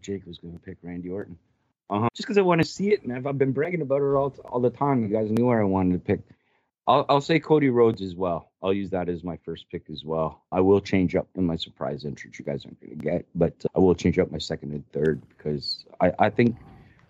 Jake 0.00 0.26
was 0.26 0.38
going 0.38 0.54
to 0.54 0.60
pick 0.60 0.78
Randy 0.82 1.08
Orton. 1.08 1.38
Uh 1.92 2.00
huh. 2.00 2.08
Just 2.14 2.26
because 2.26 2.38
I 2.38 2.40
want 2.40 2.62
to 2.62 2.66
see 2.66 2.90
it, 2.90 3.02
and 3.02 3.12
I've, 3.12 3.26
I've 3.26 3.36
been 3.36 3.52
bragging 3.52 3.82
about 3.82 4.00
her 4.00 4.16
all 4.16 4.34
all 4.46 4.60
the 4.60 4.70
time. 4.70 5.02
You 5.02 5.08
guys 5.08 5.30
knew 5.30 5.46
where 5.46 5.60
I 5.60 5.64
wanted 5.64 5.92
to 5.92 5.98
pick. 5.98 6.20
I'll 6.86 7.04
I'll 7.10 7.20
say 7.20 7.38
Cody 7.38 7.68
Rhodes 7.68 8.00
as 8.00 8.14
well. 8.14 8.50
I'll 8.62 8.72
use 8.72 8.88
that 8.90 9.10
as 9.10 9.22
my 9.22 9.38
first 9.44 9.66
pick 9.70 9.90
as 9.90 10.02
well. 10.02 10.42
I 10.50 10.60
will 10.60 10.80
change 10.80 11.14
up 11.14 11.28
in 11.34 11.44
my 11.44 11.56
surprise 11.56 12.06
entrance. 12.06 12.38
You 12.38 12.46
guys 12.46 12.64
aren't 12.64 12.80
going 12.80 12.98
to 12.98 13.04
get, 13.04 13.26
but 13.34 13.52
I 13.76 13.78
will 13.78 13.94
change 13.94 14.18
up 14.18 14.32
my 14.32 14.38
second 14.38 14.72
and 14.72 14.90
third 14.92 15.20
because 15.28 15.84
I 16.00 16.12
I 16.18 16.30
think 16.30 16.56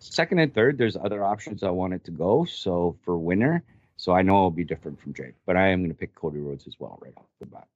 second 0.00 0.40
and 0.40 0.52
third 0.52 0.78
there's 0.78 0.96
other 0.96 1.24
options 1.24 1.62
I 1.62 1.70
want 1.70 1.94
it 1.94 2.02
to 2.06 2.10
go. 2.10 2.44
So 2.44 2.96
for 3.04 3.16
winner, 3.16 3.62
so 3.96 4.12
I 4.12 4.22
know 4.22 4.36
I'll 4.36 4.50
be 4.50 4.64
different 4.64 5.00
from 5.00 5.14
Jake, 5.14 5.34
but 5.46 5.56
I 5.56 5.68
am 5.68 5.82
going 5.82 5.90
to 5.90 5.96
pick 5.96 6.16
Cody 6.16 6.40
Rhodes 6.40 6.66
as 6.66 6.74
well 6.80 6.98
right 7.00 7.14
off 7.16 7.26
the 7.38 7.46
bat. 7.46 7.68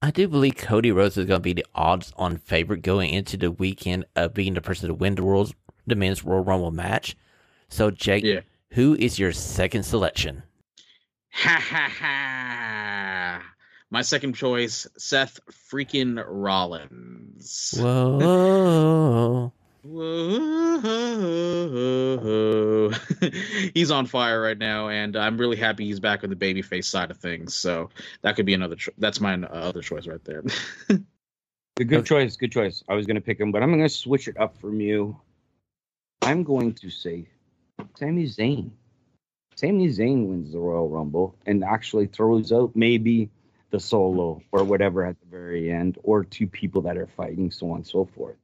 I 0.00 0.10
do 0.10 0.26
believe 0.26 0.56
Cody 0.56 0.90
Rhodes 0.90 1.18
is 1.18 1.26
going 1.26 1.40
to 1.40 1.42
be 1.42 1.52
the 1.52 1.66
odds 1.74 2.14
on 2.16 2.38
favorite 2.38 2.80
going 2.80 3.10
into 3.10 3.36
the 3.36 3.50
weekend 3.50 4.06
of 4.14 4.32
being 4.32 4.54
the 4.54 4.62
person 4.62 4.88
to 4.88 4.94
win 4.94 5.16
the 5.16 5.22
world's 5.24 5.52
the 5.86 5.94
men's 5.94 6.24
Royal 6.24 6.42
Rumble 6.44 6.70
match. 6.70 7.16
So, 7.68 7.90
Jake, 7.90 8.24
Yeah. 8.24 8.40
who 8.72 8.94
is 8.94 9.18
your 9.18 9.32
second 9.32 9.82
selection? 9.84 10.42
Ha 11.32 11.60
ha 11.62 11.90
ha! 12.00 13.42
My 13.90 14.02
second 14.02 14.34
choice, 14.34 14.86
Seth 14.96 15.38
freaking 15.72 16.22
Rollins. 16.26 17.74
Whoa. 17.76 19.52
Whoa. 19.86 20.72
he's 23.74 23.90
on 23.90 24.06
fire 24.06 24.40
right 24.40 24.58
now, 24.58 24.88
and 24.88 25.16
I'm 25.16 25.36
really 25.38 25.56
happy 25.56 25.84
he's 25.86 26.00
back 26.00 26.24
on 26.24 26.30
the 26.30 26.36
babyface 26.36 26.84
side 26.86 27.10
of 27.10 27.18
things. 27.18 27.54
So 27.54 27.90
that 28.22 28.36
could 28.36 28.46
be 28.46 28.54
another. 28.54 28.76
Cho- 28.76 28.92
that's 28.98 29.20
my 29.20 29.34
uh, 29.34 29.46
other 29.46 29.82
choice 29.82 30.06
right 30.06 30.22
there. 30.24 30.42
Good, 31.76 31.88
good 31.90 32.06
choice. 32.06 32.36
Good 32.36 32.52
choice. 32.52 32.82
I 32.88 32.94
was 32.94 33.04
going 33.04 33.16
to 33.16 33.20
pick 33.20 33.38
him, 33.38 33.52
but 33.52 33.62
I'm 33.62 33.68
going 33.70 33.82
to 33.82 33.88
switch 33.90 34.28
it 34.28 34.40
up 34.40 34.56
from 34.56 34.80
you. 34.80 35.20
I'm 36.26 36.42
going 36.42 36.74
to 36.74 36.90
say 36.90 37.28
Sami 37.94 38.24
Zayn. 38.24 38.70
Sami 39.54 39.86
Zayn 39.86 40.26
wins 40.26 40.52
the 40.52 40.58
Royal 40.58 40.88
Rumble 40.88 41.36
and 41.46 41.62
actually 41.62 42.06
throws 42.06 42.52
out 42.52 42.74
maybe 42.74 43.30
the 43.70 43.78
solo 43.78 44.42
or 44.50 44.64
whatever 44.64 45.04
at 45.04 45.20
the 45.20 45.26
very 45.26 45.70
end, 45.70 45.98
or 46.02 46.24
two 46.24 46.48
people 46.48 46.82
that 46.82 46.96
are 46.96 47.06
fighting, 47.06 47.52
so 47.52 47.70
on 47.70 47.76
and 47.76 47.86
so 47.86 48.04
forth. 48.04 48.36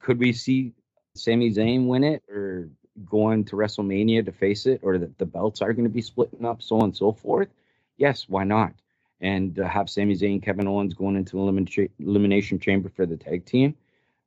Could 0.00 0.18
we 0.18 0.34
see 0.34 0.74
Sami 1.14 1.50
Zayn 1.50 1.86
win 1.86 2.04
it 2.04 2.22
or 2.28 2.68
going 3.06 3.44
to 3.46 3.56
WrestleMania 3.56 4.26
to 4.26 4.32
face 4.32 4.66
it, 4.66 4.80
or 4.82 4.98
that 4.98 5.16
the 5.16 5.26
belts 5.26 5.62
are 5.62 5.72
going 5.72 5.88
to 5.88 5.94
be 5.94 6.02
splitting 6.02 6.44
up, 6.44 6.60
so 6.60 6.76
on 6.76 6.84
and 6.84 6.96
so 6.96 7.12
forth? 7.12 7.48
Yes, 7.96 8.26
why 8.28 8.44
not? 8.44 8.74
and 9.20 9.58
uh, 9.58 9.68
have 9.68 9.90
Sami 9.90 10.14
Zayn, 10.14 10.42
Kevin 10.42 10.66
Owens 10.66 10.94
going 10.94 11.16
into 11.16 11.32
the 11.32 11.42
elimination 11.42 11.88
elimination 11.98 12.58
chamber 12.58 12.88
for 12.88 13.06
the 13.06 13.16
tag 13.16 13.44
team. 13.44 13.74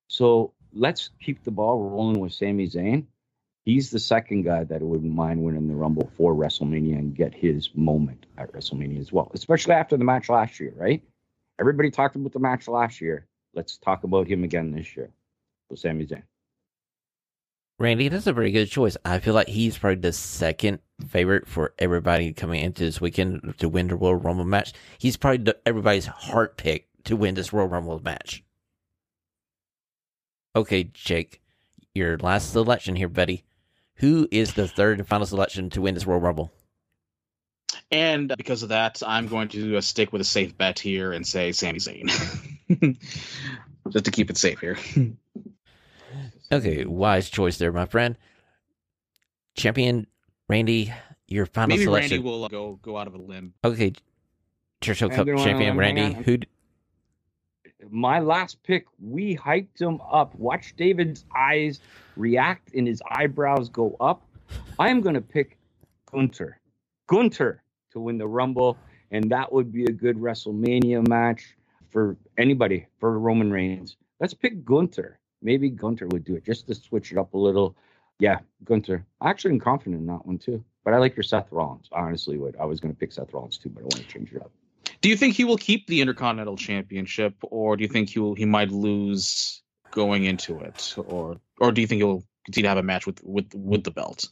So 0.08 0.54
let's 0.74 1.10
keep 1.22 1.44
the 1.44 1.52
ball 1.52 1.90
rolling 1.90 2.20
with 2.20 2.34
Sami 2.34 2.68
Zayn. 2.68 3.06
He's 3.66 3.92
the 3.92 4.00
second 4.00 4.44
guy 4.44 4.66
that 4.66 4.82
wouldn't 4.82 5.14
mind 5.14 5.42
winning 5.42 5.70
the 5.70 5.76
Rumble 5.76 6.12
for 6.18 6.36
WrestleMania 6.36 6.98
and 6.98 7.16
get 7.16 7.34
his 7.34 7.70
moment 7.74 8.26
at 8.38 8.52
WrestleMania 8.52 9.00
as 9.00 9.12
well, 9.12 9.32
especially 9.34 9.74
after 9.74 9.96
the 9.96 10.04
match 10.04 10.28
last 10.28 10.60
year, 10.60 10.74
right? 10.76 11.02
Everybody 11.60 11.90
talked 11.90 12.16
about 12.16 12.34
the 12.34 12.40
match 12.40 12.68
last 12.68 13.00
year. 13.00 13.26
Let's 13.54 13.78
talk 13.78 14.04
about 14.04 14.28
him 14.28 14.44
again 14.44 14.72
this 14.72 14.98
year. 14.98 15.12
So 15.70 15.76
Sami 15.76 16.06
Zayn. 16.06 16.24
Randy, 17.80 18.10
that's 18.10 18.28
a 18.28 18.34
very 18.34 18.52
good 18.52 18.70
choice. 18.70 18.98
I 19.04 19.20
feel 19.20 19.34
like 19.34 19.48
he's 19.48 19.78
probably 19.78 20.02
the 20.02 20.14
second 20.14 20.80
favorite 21.08 21.48
for 21.48 21.74
everybody 21.80 22.34
coming 22.34 22.64
into 22.64 22.84
this 22.84 23.02
weekend 23.02 23.56
to 23.60 23.70
win 23.70 23.88
the 23.88 23.98
World 23.98 24.24
Rumble 24.24 24.46
match. 24.46 24.74
He's 24.98 25.18
probably 25.18 25.44
the, 25.44 25.58
everybody's 25.66 26.06
heart 26.06 26.58
pick 26.58 26.88
to 27.06 27.16
win 27.16 27.36
this 27.36 27.52
World 27.52 27.72
Rumble 27.72 28.00
match. 28.04 28.44
Okay, 30.56 30.86
Jake, 30.94 31.42
your 31.94 32.18
last 32.18 32.52
selection 32.52 32.96
here, 32.96 33.10
buddy. 33.10 33.44
Who 33.96 34.28
is 34.32 34.54
the 34.54 34.68
third 34.68 35.00
and 35.00 35.08
final 35.08 35.26
selection 35.26 35.70
to 35.72 35.82
win 35.82 35.94
this 35.94 36.06
World 36.06 36.24
Rumble? 36.24 36.52
And 37.92 38.34
because 38.36 38.64
of 38.64 38.70
that, 38.70 39.02
I'm 39.06 39.28
going 39.28 39.50
to 39.50 39.78
uh, 39.78 39.82
stick 39.82 40.12
with 40.12 40.22
a 40.22 40.26
safe 40.26 40.58
bet 40.58 40.80
here 40.80 41.12
and 41.14 41.26
say 41.26 41.52
Sami 41.52 41.80
Zayn. 41.80 42.10
Just 43.92 44.06
to 44.06 44.12
keep 44.12 44.30
it 44.30 44.38
safe 44.38 44.60
here. 44.60 44.78
Okay, 46.52 46.86
wise 46.86 47.30
choice 47.32 47.58
there, 47.58 47.72
my 47.72 47.86
friend. 47.88 48.16
Champion 49.56 50.06
Randy, 50.48 50.94
your 51.28 51.48
final 51.48 51.70
Maybe 51.70 51.86
selection. 51.86 52.12
Randy 52.12 52.24
will 52.24 52.44
uh, 52.44 52.48
go 52.48 52.78
go 52.80 52.96
out 52.96 53.08
of 53.08 53.16
a 53.16 53.18
limb. 53.18 53.56
Okay, 53.64 53.94
Churchill 54.82 55.10
Hang 55.10 55.26
Cup 55.26 55.44
champion 55.44 55.78
Randy. 55.78 56.16
on. 56.16 56.24
Who? 56.24 56.38
My 57.90 58.20
last 58.20 58.62
pick, 58.64 58.86
we 59.00 59.36
hyped 59.36 59.82
him 59.82 60.00
up. 60.02 60.36
Watch 60.36 60.76
David's 60.76 61.26
eyes 61.36 61.80
react 62.16 62.74
and 62.74 62.88
his 62.88 63.02
eyebrows 63.10 63.70
go 63.70 63.96
up. 64.00 64.26
I 64.80 64.90
am 64.90 65.02
going 65.02 65.16
to 65.16 65.22
pick 65.22 65.58
Gunther. 66.12 66.60
Gunther 67.08 67.64
to 67.92 68.00
win 68.00 68.18
the 68.18 68.28
Rumble, 68.28 68.78
and 69.12 69.30
that 69.32 69.52
would 69.52 69.72
be 69.72 69.86
a 69.86 69.92
good 69.92 70.18
WrestleMania 70.18 71.08
match 71.08 71.56
for 71.90 72.18
anybody, 72.38 72.88
for 73.00 73.20
Roman 73.20 73.52
Reigns. 73.52 73.98
Let's 74.20 74.34
pick 74.34 74.66
Gunther. 74.66 75.20
Maybe 75.42 75.70
Gunther 75.70 76.08
would 76.08 76.24
do 76.24 76.36
it 76.36 76.46
just 76.46 76.68
to 76.68 76.76
switch 76.76 77.12
it 77.12 77.18
up 77.18 77.34
a 77.34 77.38
little. 77.38 77.76
Yeah, 78.20 78.40
Gunther. 78.64 79.06
Actually, 79.22 79.56
I'm 79.56 79.60
confident 79.60 80.02
in 80.02 80.08
that 80.08 80.26
one 80.26 80.38
too. 80.38 80.64
But 80.84 80.94
I 80.94 80.98
like 80.98 81.16
your 81.16 81.24
Seth 81.24 81.52
Rollins. 81.52 81.88
I 81.94 82.02
honestly 82.02 82.38
would. 82.38 82.56
I 82.58 82.66
was 82.66 82.80
going 82.80 82.94
to 82.94 83.00
pick 83.00 83.12
Seth 83.12 83.34
Rollins 83.34 83.58
too, 83.58 83.70
but 83.70 83.82
I 83.82 83.84
want 83.84 83.96
to 83.96 84.08
change 84.08 84.34
it 84.34 84.42
up. 84.42 84.52
Do 85.04 85.10
you 85.10 85.18
think 85.18 85.36
he 85.36 85.44
will 85.44 85.58
keep 85.58 85.86
the 85.88 86.02
Intercontinental 86.02 86.58
Championship, 86.58 87.36
or 87.44 87.78
do 87.78 87.84
you 87.84 87.90
think 87.90 88.10
he 88.10 88.20
will 88.20 88.36
he 88.36 88.46
might 88.46 88.72
lose 88.72 89.62
going 89.92 90.24
into 90.24 90.60
it, 90.60 90.96
or 90.98 91.38
or 91.60 91.72
do 91.72 91.82
you 91.82 91.88
think 91.88 92.00
he'll 92.00 92.24
continue 92.46 92.64
to 92.64 92.70
have 92.70 92.78
a 92.78 92.84
match 92.84 93.06
with 93.06 93.22
with 93.24 93.54
with 93.54 93.84
the 93.84 93.92
belt? 93.92 94.30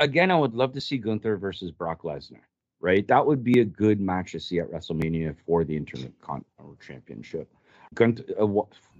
again, 0.00 0.30
I 0.30 0.36
would 0.36 0.54
love 0.54 0.72
to 0.72 0.80
see 0.80 0.98
Gunther 0.98 1.36
versus 1.36 1.70
Brock 1.70 2.02
Lesnar. 2.02 2.40
Right, 2.82 3.06
that 3.08 3.26
would 3.26 3.44
be 3.44 3.60
a 3.60 3.64
good 3.64 4.00
match 4.00 4.32
to 4.32 4.40
see 4.40 4.58
at 4.58 4.70
WrestleMania 4.70 5.36
for 5.44 5.64
the 5.64 5.76
Intercontinental 5.76 6.78
Championship. 6.80 7.46
Uh, 8.00 8.46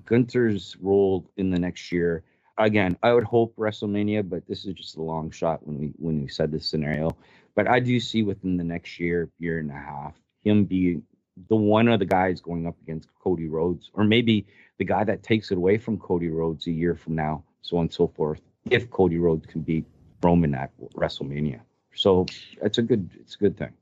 Gunther's 0.04 0.76
role 0.82 1.30
in 1.38 1.50
the 1.50 1.58
next 1.58 1.90
year. 1.90 2.22
Again, 2.58 2.98
I 3.02 3.14
would 3.14 3.24
hope 3.24 3.56
WrestleMania, 3.56 4.28
but 4.28 4.46
this 4.46 4.66
is 4.66 4.74
just 4.74 4.96
a 4.98 5.02
long 5.02 5.30
shot 5.30 5.66
when 5.66 5.78
we 5.78 5.92
when 5.96 6.20
we 6.20 6.28
said 6.28 6.52
this 6.52 6.66
scenario. 6.66 7.16
But 7.54 7.68
I 7.68 7.80
do 7.80 7.98
see 8.00 8.22
within 8.22 8.58
the 8.58 8.64
next 8.64 9.00
year, 9.00 9.30
year 9.38 9.60
and 9.60 9.70
a 9.70 9.74
half, 9.74 10.14
him 10.44 10.64
being 10.64 11.02
the 11.48 11.56
one 11.56 11.88
of 11.88 11.98
the 11.98 12.04
guys 12.04 12.40
going 12.40 12.66
up 12.66 12.76
against 12.82 13.08
Cody 13.22 13.48
Rhodes, 13.48 13.90
or 13.94 14.04
maybe 14.04 14.46
the 14.78 14.84
guy 14.84 15.04
that 15.04 15.22
takes 15.22 15.50
it 15.50 15.58
away 15.58 15.78
from 15.78 15.98
Cody 15.98 16.28
Rhodes 16.28 16.66
a 16.66 16.70
year 16.70 16.94
from 16.94 17.14
now, 17.14 17.44
so 17.62 17.76
on 17.76 17.82
and 17.82 17.92
so 17.92 18.08
forth. 18.08 18.40
If 18.68 18.90
Cody 18.90 19.18
Rhodes 19.18 19.46
can 19.46 19.62
beat 19.62 19.86
Roman 20.22 20.54
at 20.54 20.70
WrestleMania, 20.94 21.60
so 21.94 22.26
it's 22.62 22.78
a 22.78 22.82
good 22.82 23.10
it's 23.20 23.36
a 23.36 23.38
good 23.38 23.56
thing. 23.56 23.72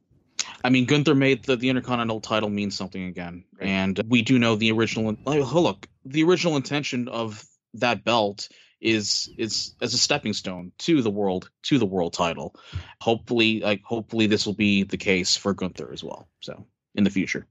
I 0.64 0.70
mean, 0.70 0.86
Gunther 0.86 1.14
made 1.14 1.44
the, 1.44 1.56
the 1.56 1.68
Intercontinental 1.68 2.20
title 2.20 2.48
mean 2.48 2.70
something 2.70 3.04
again, 3.04 3.44
and 3.60 4.00
we 4.08 4.22
do 4.22 4.38
know 4.38 4.56
the 4.56 4.72
original. 4.72 5.16
Oh, 5.26 5.60
look, 5.60 5.88
the 6.04 6.24
original 6.24 6.56
intention 6.56 7.08
of 7.08 7.44
that 7.74 8.04
belt 8.04 8.48
is 8.80 9.28
is 9.36 9.74
as 9.80 9.94
a 9.94 9.98
stepping 9.98 10.32
stone 10.32 10.72
to 10.78 11.02
the 11.02 11.10
world 11.10 11.50
to 11.62 11.78
the 11.78 11.86
world 11.86 12.12
title. 12.12 12.54
Hopefully, 13.00 13.60
like 13.60 13.82
hopefully, 13.82 14.26
this 14.26 14.46
will 14.46 14.54
be 14.54 14.84
the 14.84 14.96
case 14.96 15.36
for 15.36 15.54
Gunther 15.54 15.90
as 15.92 16.02
well. 16.04 16.28
So 16.40 16.66
in 16.94 17.04
the 17.04 17.10
future. 17.10 17.46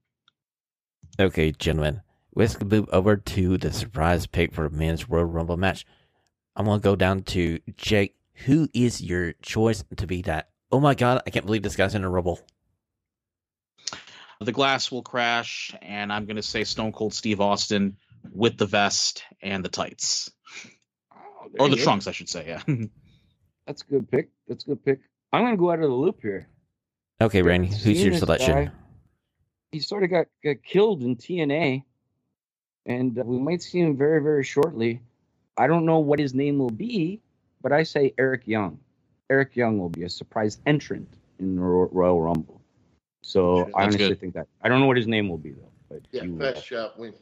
Okay, 1.19 1.51
gentlemen, 1.51 2.01
let's 2.36 2.61
move 2.61 2.88
over 2.91 3.17
to 3.17 3.57
the 3.57 3.73
surprise 3.73 4.28
pick 4.28 4.53
for 4.53 4.69
the 4.69 4.75
men's 4.75 5.09
Royal 5.09 5.25
Rumble 5.25 5.57
match. 5.57 5.86
I'm 6.55 6.65
gonna 6.65 6.80
go 6.80 6.95
down 6.95 7.23
to 7.23 7.59
Jake. 7.75 8.15
Who 8.45 8.69
is 8.73 9.01
your 9.01 9.34
choice 9.41 9.84
to 9.95 10.07
be 10.07 10.21
that? 10.23 10.49
Oh 10.71 10.80
my 10.80 10.95
god, 10.95 11.21
I 11.25 11.30
can't 11.32 11.45
believe 11.45 11.63
this 11.63 11.75
guy's 11.75 11.95
in 11.95 12.03
a 12.03 12.09
Rumble. 12.09 12.39
The 14.39 14.51
glass 14.51 14.91
will 14.91 15.01
crash, 15.01 15.73
and 15.82 16.13
I'm 16.13 16.28
to 16.28 16.43
say 16.43 16.63
Stone 16.63 16.91
Cold 16.91 17.13
Steve 17.13 17.41
Austin 17.41 17.97
with 18.32 18.57
the 18.57 18.67
vest 18.67 19.23
and 19.41 19.65
the 19.65 19.69
tights, 19.69 20.30
Oh, 21.60 21.66
or 21.66 21.70
the 21.70 21.76
trunks, 21.78 22.08
I 22.08 22.12
should 22.12 22.30
say. 22.30 22.45
Yeah. 22.48 22.62
That's 23.68 23.82
a 23.82 23.86
good 23.86 24.10
pick. 24.10 24.30
That's 24.48 24.64
a 24.66 24.70
good 24.70 24.86
pick. 24.86 25.00
I'm 25.34 25.43
gonna 25.43 25.58
go 25.58 25.72
out 25.72 25.80
of 25.80 25.89
the 25.89 25.95
loop 25.95 26.22
here. 26.22 26.48
Okay, 27.20 27.41
Randy, 27.41 27.68
who's 27.68 28.04
your 28.04 28.14
selection? 28.14 28.54
guy. 28.66 28.72
He 29.72 29.80
sort 29.80 30.04
of 30.04 30.10
got, 30.10 30.28
got 30.43 30.64
killed 30.64 31.02
in 31.02 31.16
TNA, 31.18 31.84
and 32.86 33.20
uh, 33.20 33.24
we 33.26 33.38
might 33.39 33.62
see 33.62 33.80
him 33.80 33.98
very, 33.98 34.22
very 34.22 34.43
shortly. 34.43 35.02
I 35.58 35.68
don't 35.68 35.86
know 35.86 36.00
what 36.00 36.20
his 36.20 36.34
name 36.34 36.58
will 36.60 36.70
be, 36.70 37.20
but 37.62 37.72
I 37.74 37.84
say 37.84 38.14
Eric 38.18 38.43
Young. 38.48 38.80
Eric 39.30 39.56
Young 39.56 39.78
will 39.80 39.89
be 39.89 40.04
a 40.04 40.10
surprise 40.10 40.60
entrant 40.66 41.10
in 41.39 41.56
the 41.56 41.62
Ro- 41.62 41.89
Royal 41.91 42.22
Rumble. 42.22 42.62
So 43.24 43.64
That's 43.66 43.76
I 43.76 43.84
honestly 43.84 44.08
good. 44.08 44.20
think 44.22 44.34
that 44.36 44.48
I 44.62 44.70
don't 44.70 44.80
know 44.80 44.86
what 44.86 44.95
his 44.98 45.08
name 45.08 45.28
will 45.28 45.38
be 45.38 45.52
though. 45.52 45.72
But 45.89 46.02
Yeah, 46.12 46.22
he 46.24 46.30
will. 46.30 46.38
best 46.39 46.66
shot 46.66 46.98
win. 46.98 47.14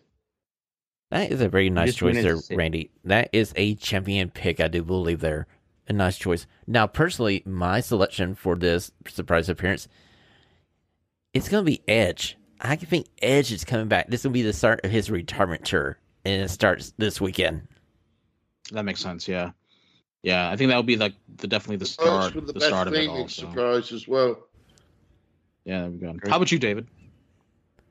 That 1.16 1.32
is 1.32 1.40
a 1.40 1.48
very 1.48 1.70
nice 1.70 1.96
Just 1.96 2.00
choice 2.00 2.22
there. 2.22 2.58
Randy. 2.58 2.92
That 3.06 3.30
is 3.32 3.54
a 3.56 3.76
champion 3.76 4.30
pick, 4.30 4.60
I 4.60 4.68
do 4.68 4.84
believe 4.84 5.22
there. 5.22 5.48
A 5.88 5.94
nice 5.94 6.18
choice. 6.18 6.46
Now, 6.68 6.88
personally, 6.88 7.42
my 7.46 7.80
selection 7.80 8.36
for 8.36 8.58
this 8.58 8.92
surprise 9.08 9.48
appearance, 9.48 9.88
it's 11.34 11.48
gonna 11.48 11.64
be 11.64 11.82
Edge. 11.88 12.38
I 12.60 12.76
think 12.76 13.08
Edge 13.22 13.54
is 13.54 13.64
coming 13.64 13.88
back. 13.88 14.10
This 14.10 14.26
will 14.26 14.32
be 14.32 14.42
the 14.42 14.52
start 14.52 14.84
of 14.84 14.92
his 14.92 15.10
retirement 15.10 15.64
tour, 15.64 15.98
and 16.26 16.42
it 16.42 16.50
starts 16.50 16.92
this 16.98 17.22
weekend. 17.22 17.66
That 18.74 18.84
makes 18.84 19.00
sense. 19.00 19.26
Yeah, 19.26 19.52
yeah. 20.22 20.50
I 20.50 20.58
think 20.58 20.70
that 20.70 20.76
would 20.76 20.86
be 20.86 20.98
like 20.98 21.14
the 21.38 21.48
definitely 21.48 21.78
the 21.78 21.86
start, 21.86 22.36
it's 22.36 22.36
the, 22.36 22.42
the, 22.42 22.54
best 22.60 22.66
start 22.66 22.90
of 22.90 22.94
it 22.94 23.08
all. 23.08 23.30
So. 23.30 23.48
surprise 23.48 23.94
as 23.94 24.06
well. 24.06 24.38
Yeah, 25.64 25.84
there 25.84 25.92
we 25.92 25.98
go. 25.98 26.30
How 26.30 26.36
about 26.36 26.52
you, 26.52 26.60
David? 26.60 26.88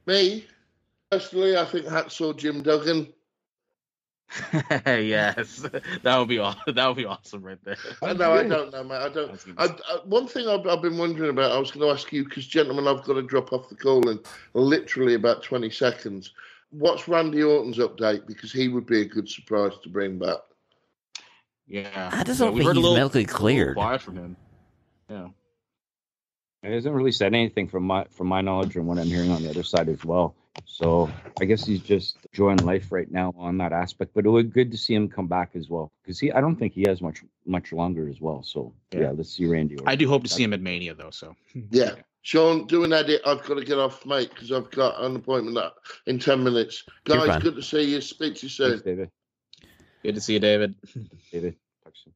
Me, 0.04 0.44
personally, 1.14 1.56
I 1.56 1.64
think 1.64 1.86
Hacksaw 1.86 2.36
Jim 2.36 2.62
Duggan. 2.62 3.12
yes, 4.86 5.64
that 6.02 6.18
would 6.18 6.28
be 6.28 6.38
awesome. 6.38 6.60
that 6.74 6.86
would 6.88 6.96
be 6.96 7.04
awesome 7.04 7.42
right 7.42 7.58
there. 7.62 7.76
I 8.02 8.14
know, 8.14 8.32
I 8.32 8.42
don't 8.42 8.72
know, 8.72 8.82
mate. 8.82 8.96
I 8.96 9.08
don't. 9.08 9.38
I, 9.58 9.66
I, 9.66 9.98
one 10.04 10.26
thing 10.26 10.48
I've, 10.48 10.66
I've 10.66 10.82
been 10.82 10.98
wondering 10.98 11.30
about, 11.30 11.52
I 11.52 11.58
was 11.58 11.70
going 11.70 11.86
to 11.86 11.92
ask 11.92 12.12
you, 12.12 12.24
because, 12.24 12.46
gentlemen, 12.46 12.88
I've 12.88 13.04
got 13.04 13.14
to 13.14 13.22
drop 13.22 13.52
off 13.52 13.68
the 13.68 13.76
call 13.76 14.08
in 14.08 14.18
literally 14.54 15.14
about 15.14 15.42
20 15.42 15.70
seconds. 15.70 16.32
What's 16.70 17.06
Randy 17.06 17.42
Orton's 17.42 17.78
update? 17.78 18.26
Because 18.26 18.50
he 18.50 18.68
would 18.68 18.86
be 18.86 19.02
a 19.02 19.04
good 19.04 19.28
surprise 19.28 19.72
to 19.82 19.88
bring 19.88 20.18
back. 20.18 20.38
Yeah, 21.68 22.10
I 22.12 22.24
just 22.24 22.40
yeah, 22.40 22.46
don't 22.46 22.54
we 22.54 22.60
think 22.60 22.74
he's 22.74 22.82
little- 22.82 22.96
medically 22.96 23.22
a 23.22 23.26
little 23.26 23.38
cleared. 23.38 23.76
Quiet 23.76 24.02
from 24.02 24.16
him. 24.16 24.36
Yeah. 25.08 25.28
He 26.64 26.72
hasn't 26.72 26.94
really 26.94 27.12
said 27.12 27.34
anything 27.34 27.68
from 27.68 27.84
my 27.84 28.06
from 28.10 28.26
my 28.26 28.40
knowledge 28.40 28.74
and 28.76 28.86
what 28.86 28.98
I'm 28.98 29.06
hearing 29.06 29.30
on 29.30 29.42
the 29.42 29.50
other 29.50 29.62
side 29.62 29.88
as 29.88 30.02
well. 30.02 30.34
So 30.66 31.11
I 31.40 31.44
guess 31.44 31.64
he's 31.66 31.80
just 31.80 32.16
enjoying 32.32 32.59
life 32.59 32.92
right 32.92 33.11
now 33.11 33.34
on 33.36 33.59
that 33.59 33.72
aspect. 33.72 34.12
But 34.14 34.24
it 34.24 34.28
would 34.30 34.52
be 34.52 34.62
good 34.62 34.70
to 34.72 34.78
see 34.78 34.94
him 34.94 35.09
come 35.09 35.26
back 35.26 35.50
as 35.55 35.68
well 35.68 35.90
because 36.02 36.18
he 36.20 36.30
I 36.32 36.40
don't 36.40 36.57
think 36.57 36.72
he 36.74 36.84
has 36.86 37.00
much 37.00 37.22
much 37.44 37.72
longer 37.72 38.09
as 38.09 38.20
well. 38.20 38.42
So 38.42 38.72
yeah, 38.92 39.00
Yeah. 39.00 39.11
let's 39.11 39.30
see 39.30 39.46
Randy. 39.46 39.74
Orton. 39.74 39.88
I 39.88 39.96
do 39.96 40.09
hope 40.09 40.22
to 40.22 40.28
see 40.28 40.42
him 40.44 40.52
at 40.52 40.61
Mania 40.61 40.94
though. 40.94 41.11
So 41.11 41.34
Yeah. 41.70 41.96
Shawn, 42.22 42.66
do 42.66 42.84
an 42.84 42.92
edit. 42.94 43.20
I've 43.26 43.44
got 43.44 43.55
to 43.57 43.64
get 43.64 43.78
off, 43.78 44.07
mate, 44.07 44.30
because 44.30 44.50
I've 44.50 44.70
got 44.70 44.98
an 45.05 45.14
appointment 45.16 45.57
that- 45.57 45.74
in 46.07 46.18
10 46.18 46.42
minutes. 46.42 46.82
Guys, 47.05 47.42
good 47.42 47.55
to 47.57 47.62
see 47.62 47.82
you. 47.82 48.00
Speak 48.00 48.36
to 48.36 48.46
you 48.46 48.48
soon. 48.48 48.70
Thanks, 48.70 48.82
David. 48.84 49.11
good 50.02 50.14
to 50.14 50.20
see 50.22 50.32
you, 50.32 50.38
David. 50.40 50.74
David. 51.32 51.55
Talk 51.84 51.92
soon. 52.02 52.14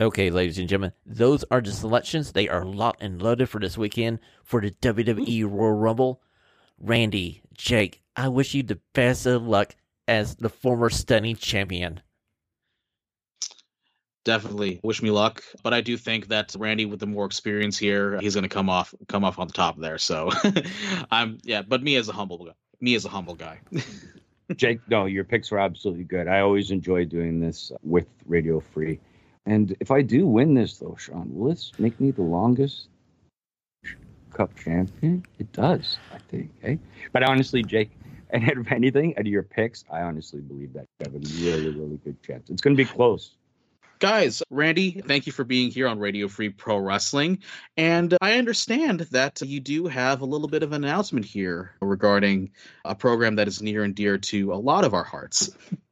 Okay, 0.00 0.30
ladies 0.30 0.58
and 0.58 0.68
gentlemen, 0.68 0.92
those 1.06 1.44
are 1.52 1.60
the 1.60 1.70
selections. 1.70 2.32
They 2.32 2.48
are 2.48 2.64
locked 2.64 3.00
and 3.00 3.22
loaded 3.22 3.48
for 3.48 3.60
this 3.60 3.78
weekend 3.78 4.18
for 4.42 4.60
the 4.60 4.72
WWE 4.72 5.44
Royal 5.44 5.72
Rumble. 5.74 6.20
Randy, 6.80 7.42
Jake, 7.54 8.02
I 8.16 8.28
wish 8.28 8.54
you 8.54 8.62
the 8.62 8.80
best 8.94 9.26
of 9.26 9.46
luck 9.46 9.76
as 10.08 10.34
the 10.36 10.48
former 10.48 10.90
stunning 10.90 11.36
champion. 11.36 12.00
Definitely 14.24 14.80
wish 14.82 15.02
me 15.02 15.10
luck, 15.10 15.42
but 15.62 15.72
I 15.72 15.80
do 15.80 15.96
think 15.96 16.28
that 16.28 16.54
Randy, 16.58 16.84
with 16.84 17.00
the 17.00 17.06
more 17.06 17.24
experience 17.24 17.78
here, 17.78 18.18
he's 18.20 18.34
going 18.34 18.42
to 18.42 18.48
come 18.50 18.68
off 18.68 18.94
come 19.08 19.24
off 19.24 19.38
on 19.38 19.46
the 19.46 19.52
top 19.52 19.78
there. 19.78 19.98
So 19.98 20.30
I'm 21.10 21.38
yeah, 21.42 21.62
but 21.62 21.82
me 21.82 21.96
as 21.96 22.08
a 22.08 22.12
humble 22.12 22.44
guy, 22.44 22.52
me 22.80 22.94
as 22.94 23.04
a 23.04 23.08
humble 23.08 23.34
guy. 23.34 23.60
Jake, 24.56 24.80
no, 24.88 25.06
your 25.06 25.24
picks 25.24 25.50
were 25.50 25.58
absolutely 25.58 26.04
good. 26.04 26.28
I 26.28 26.40
always 26.40 26.70
enjoy 26.70 27.04
doing 27.04 27.40
this 27.40 27.72
with 27.82 28.06
Radio 28.26 28.60
Free. 28.60 28.98
And 29.46 29.74
if 29.80 29.90
I 29.90 30.02
do 30.02 30.26
win 30.26 30.54
this, 30.54 30.78
though, 30.78 30.96
Shawn, 30.98 31.30
will 31.32 31.50
this 31.50 31.72
make 31.78 31.98
me 32.00 32.10
the 32.10 32.22
longest 32.22 32.88
cup 34.32 34.56
champion? 34.56 35.24
It 35.38 35.52
does, 35.52 35.98
I 36.12 36.18
think. 36.30 36.50
Eh? 36.62 36.76
But 37.12 37.22
honestly, 37.22 37.62
Jake, 37.62 37.90
and 38.30 38.44
out 38.44 38.56
of 38.56 38.70
anything, 38.70 39.14
out 39.16 39.22
of 39.22 39.26
your 39.26 39.42
picks, 39.42 39.84
I 39.90 40.02
honestly 40.02 40.40
believe 40.40 40.72
that 40.74 40.86
you 40.98 41.04
have 41.04 41.14
a 41.14 41.18
really, 41.18 41.70
really 41.70 41.96
good 42.04 42.22
chance. 42.22 42.50
It's 42.50 42.62
going 42.62 42.76
to 42.76 42.82
be 42.82 42.88
close. 42.88 43.32
Guys, 43.98 44.42
Randy, 44.48 45.02
thank 45.06 45.26
you 45.26 45.32
for 45.32 45.44
being 45.44 45.70
here 45.70 45.86
on 45.86 45.98
Radio 45.98 46.26
Free 46.26 46.48
Pro 46.48 46.78
Wrestling. 46.78 47.40
And 47.76 48.16
I 48.22 48.38
understand 48.38 49.00
that 49.10 49.42
you 49.42 49.60
do 49.60 49.88
have 49.88 50.22
a 50.22 50.24
little 50.24 50.48
bit 50.48 50.62
of 50.62 50.72
an 50.72 50.84
announcement 50.84 51.26
here 51.26 51.74
regarding 51.82 52.52
a 52.82 52.94
program 52.94 53.36
that 53.36 53.46
is 53.46 53.60
near 53.60 53.84
and 53.84 53.94
dear 53.94 54.16
to 54.16 54.54
a 54.54 54.56
lot 54.56 54.84
of 54.84 54.94
our 54.94 55.04
hearts. 55.04 55.50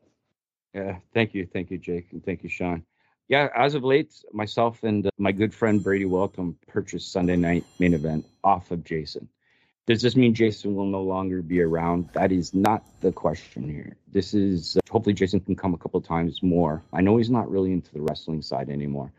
Yeah, 0.75 0.99
thank 1.15 1.35
you, 1.35 1.49
thank 1.51 1.71
you, 1.71 1.79
Jake, 1.79 2.09
and 2.13 2.25
thank 2.25 2.45
you, 2.45 2.51
Shawn. 2.51 2.85
Yeah, 3.29 3.49
as 3.55 3.75
of 3.75 3.85
late, 3.85 4.15
myself 4.33 4.83
and 4.83 5.07
uh, 5.07 5.11
my 5.19 5.33
good 5.33 5.55
friend 5.55 5.83
Brady 5.83 6.07
Welcome 6.07 6.57
purchased 6.67 7.13
Sunday 7.13 7.37
night 7.37 7.65
main 7.79 7.95
event 7.95 8.27
off 8.43 8.71
of 8.71 8.85
Jason. 8.85 9.29
Does 9.87 10.03
this 10.03 10.17
mean 10.17 10.35
Jason 10.35 10.75
will 10.75 10.87
no 10.87 11.03
longer 11.03 11.41
be 11.43 11.61
around? 11.61 12.11
That 12.15 12.33
is 12.33 12.53
not 12.53 12.85
the 13.01 13.13
question 13.13 13.69
here. 13.69 13.97
This 14.13 14.35
is 14.35 14.77
uh, 14.77 14.81
hopefully 14.91 15.15
Jason 15.15 15.41
can 15.41 15.57
come 15.57 15.75
a 15.75 15.79
couple 15.79 16.01
times 16.01 16.43
more. 16.43 16.83
I 16.93 17.03
know 17.03 17.19
he's 17.19 17.31
not 17.31 17.51
really 17.51 17.73
into 17.73 17.93
the 17.93 18.01
wrestling 18.01 18.43
side 18.43 18.71
anymore. 18.71 19.13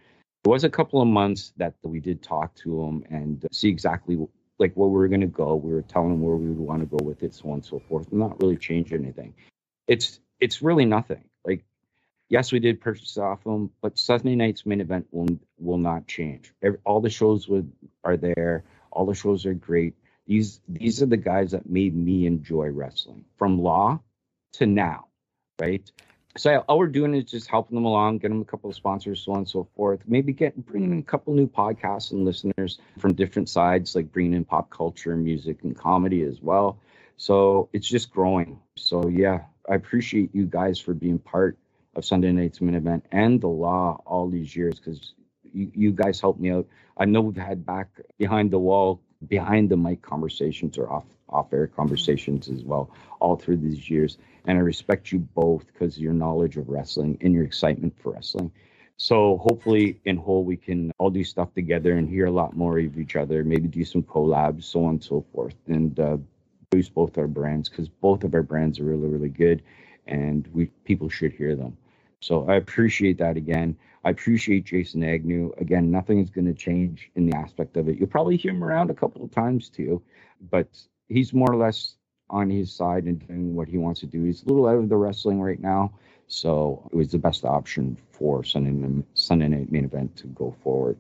It 0.44 0.48
was 0.48 0.64
a 0.64 0.70
couple 0.70 1.02
of 1.02 1.08
months 1.08 1.54
that 1.58 1.76
we 1.84 2.00
did 2.00 2.24
talk 2.24 2.56
to 2.56 2.82
him 2.82 3.04
and 3.10 3.46
see 3.52 3.70
exactly 3.70 4.18
like 4.58 4.74
where 4.74 4.88
we 4.88 4.98
were 4.98 5.08
going 5.08 5.22
to 5.22 5.28
go. 5.28 5.56
We 5.56 5.74
were 5.74 5.82
telling 5.82 6.14
him 6.14 6.22
where 6.22 6.36
we 6.36 6.48
would 6.50 6.58
want 6.58 6.82
to 6.82 6.86
go 6.86 7.04
with 7.04 7.24
it, 7.24 7.34
so 7.36 7.50
on 7.50 7.56
and 7.56 7.66
so 7.66 7.80
forth. 7.88 8.12
Not 8.12 8.42
really 8.42 8.58
change 8.58 8.92
anything. 8.92 9.34
It's 9.88 10.20
it's 10.40 10.62
really 10.62 10.86
nothing. 10.86 11.24
Like 11.46 11.64
yes, 12.30 12.52
we 12.52 12.60
did 12.60 12.80
purchase 12.80 13.18
off 13.18 13.44
them, 13.44 13.72
but 13.82 14.00
Sunday 14.00 14.36
night's 14.36 14.66
main 14.66 14.82
event 14.82 15.08
will 15.12 15.40
will 15.58 15.78
not 15.78 16.08
change. 16.08 16.54
Every, 16.62 16.80
all 16.86 17.02
the 17.02 17.10
shows 17.10 17.48
would 17.48 17.72
are 18.04 18.18
there. 18.18 18.64
All 18.92 19.06
the 19.06 19.16
shows 19.16 19.46
are 19.46 19.54
great. 19.54 19.96
These 20.28 20.62
these 20.68 21.02
are 21.02 21.08
the 21.08 21.18
guys 21.18 21.52
that 21.52 21.70
made 21.70 21.96
me 21.96 22.26
enjoy 22.26 22.68
wrestling 22.68 23.26
from 23.38 23.62
Law 23.62 24.00
to 24.54 24.66
now, 24.66 25.08
right? 25.60 25.92
So 26.38 26.64
all 26.70 26.78
we're 26.78 26.88
doing 26.88 27.16
is 27.16 27.26
just 27.26 27.50
helping 27.50 27.76
them 27.76 27.86
along, 27.86 28.20
getting 28.20 28.38
them 28.38 28.48
a 28.48 28.50
couple 28.50 28.70
of 28.70 28.76
sponsors, 28.76 29.22
so 29.26 29.32
on 29.32 29.40
and 29.40 29.50
so 29.50 29.68
forth. 29.76 30.02
Maybe 30.08 30.32
get 30.32 30.56
bringing 30.56 30.92
in 30.92 31.00
a 31.00 31.04
couple 31.04 31.34
new 31.34 31.48
podcasts 31.48 32.12
and 32.12 32.24
listeners 32.24 32.80
from 33.00 33.14
different 33.14 33.50
sides, 33.50 33.96
like 33.96 34.12
bringing 34.12 34.34
in 34.34 34.46
pop 34.46 34.70
culture, 34.70 35.16
music, 35.16 35.64
and 35.64 35.76
comedy 35.76 36.22
as 36.24 36.40
well. 36.40 36.80
So 37.18 37.70
it's 37.74 37.88
just 37.88 38.12
growing. 38.12 38.60
So 38.78 39.08
yeah, 39.08 39.42
I 39.68 39.74
appreciate 39.74 40.34
you 40.34 40.46
guys 40.46 40.80
for 40.80 40.94
being 40.94 41.18
part 41.18 41.58
of 41.96 42.06
Sunday 42.06 42.32
Night's 42.32 42.62
Main 42.62 42.76
Event 42.76 43.06
and 43.12 43.42
the 43.42 43.48
Law 43.48 44.02
all 44.06 44.30
these 44.30 44.56
years 44.56 44.80
because 44.80 45.14
you, 45.44 45.72
you 45.74 45.92
guys 45.92 46.20
helped 46.20 46.40
me 46.40 46.52
out. 46.52 46.68
I 46.98 47.06
know 47.06 47.22
we've 47.22 47.36
had 47.36 47.66
back 47.66 47.88
behind 48.18 48.52
the 48.52 48.60
wall 48.60 49.02
behind 49.28 49.70
the 49.70 49.78
mic 49.78 50.02
conversations 50.02 50.78
or 50.78 50.90
off 50.92 51.06
off 51.28 51.52
air 51.54 51.68
conversations 51.68 52.50
as 52.50 52.64
well 52.64 52.90
all 53.20 53.36
through 53.36 53.58
these 53.58 53.90
years. 53.90 54.18
And 54.46 54.58
i 54.58 54.62
respect 54.62 55.12
you 55.12 55.20
both 55.20 55.68
because 55.68 56.00
your 56.00 56.14
knowledge 56.14 56.58
of 56.58 56.70
wrestling 56.70 57.18
and 57.22 57.34
your 57.34 57.44
excitement 57.44 57.94
for 58.00 58.14
wrestling. 58.14 58.52
So 58.98 59.38
hopefully 59.38 60.00
in 60.06 60.18
whole 60.18 60.44
we 60.44 60.58
can 60.58 60.92
all 60.98 61.10
do 61.10 61.24
stuff 61.24 61.54
together 61.54 61.94
and 61.94 62.10
hear 62.10 62.26
a 62.26 62.32
lot 62.32 62.56
more 62.56 62.80
of 62.80 62.98
each 62.98 63.16
other 63.16 63.44
maybe 63.44 63.68
do 63.68 63.84
some 63.84 64.04
collabs 64.04 64.64
so 64.64 64.86
on 64.86 64.92
and 64.92 65.04
so 65.04 65.26
forth 65.34 65.56
and 65.68 66.00
uh, 66.00 66.18
boost 66.70 66.94
both 66.94 67.18
our 67.18 67.28
brands 67.28 67.70
because 67.70 67.90
both 67.90 68.24
of 68.24 68.34
our 68.34 68.44
brands 68.44 68.80
are 68.80 68.86
really 68.86 69.08
really 69.08 69.30
good 69.30 69.62
and 70.10 70.48
we 70.54 70.66
people 70.84 71.08
should 71.10 71.32
hear 71.32 71.56
them 71.56 71.78
so 72.20 72.48
i 72.50 72.56
appreciate 72.56 73.18
that 73.18 73.38
again 73.38 73.76
I 74.04 74.12
appreciate 74.12 74.66
Jason 74.66 75.04
Agnew. 75.04 75.52
Again, 75.58 75.92
nothing's 75.92 76.30
going 76.30 76.46
to 76.46 76.54
change 76.54 77.12
in 77.16 77.26
the 77.26 77.36
aspect 77.36 77.76
of 77.76 77.90
it. 77.90 77.98
You'll 77.98 78.08
probably 78.08 78.38
hear 78.38 78.52
him 78.52 78.64
around 78.64 78.90
a 78.90 78.94
couple 78.94 79.24
of 79.24 79.32
times 79.32 79.70
too, 79.70 80.02
but 80.50 80.68
he's 81.10 81.34
more 81.34 81.52
or 81.52 81.58
less 81.58 81.96
on 82.30 82.50
his 82.50 82.72
side 82.72 83.06
and 83.06 83.26
doing 83.28 83.56
what 83.56 83.68
he 83.68 83.78
wants 83.78 84.00
to 84.02 84.06
do. 84.06 84.24
He's 84.24 84.44
a 84.44 84.46
little 84.48 84.68
out 84.68 84.78
of 84.78 84.88
the 84.88 84.96
wrestling 84.96 85.42
right 85.42 85.60
now, 85.60 85.92
so 86.28 86.88
it 86.92 86.96
was 86.96 87.12
the 87.12 87.18
best 87.18 87.44
option 87.44 87.98
for 88.12 88.44
Sunday, 88.44 89.04
Sunday 89.16 89.50
Night 89.50 89.72
Main 89.72 89.86
Event 89.86 90.16
to 90.18 90.28
go 90.28 90.56
forward. 90.64 90.98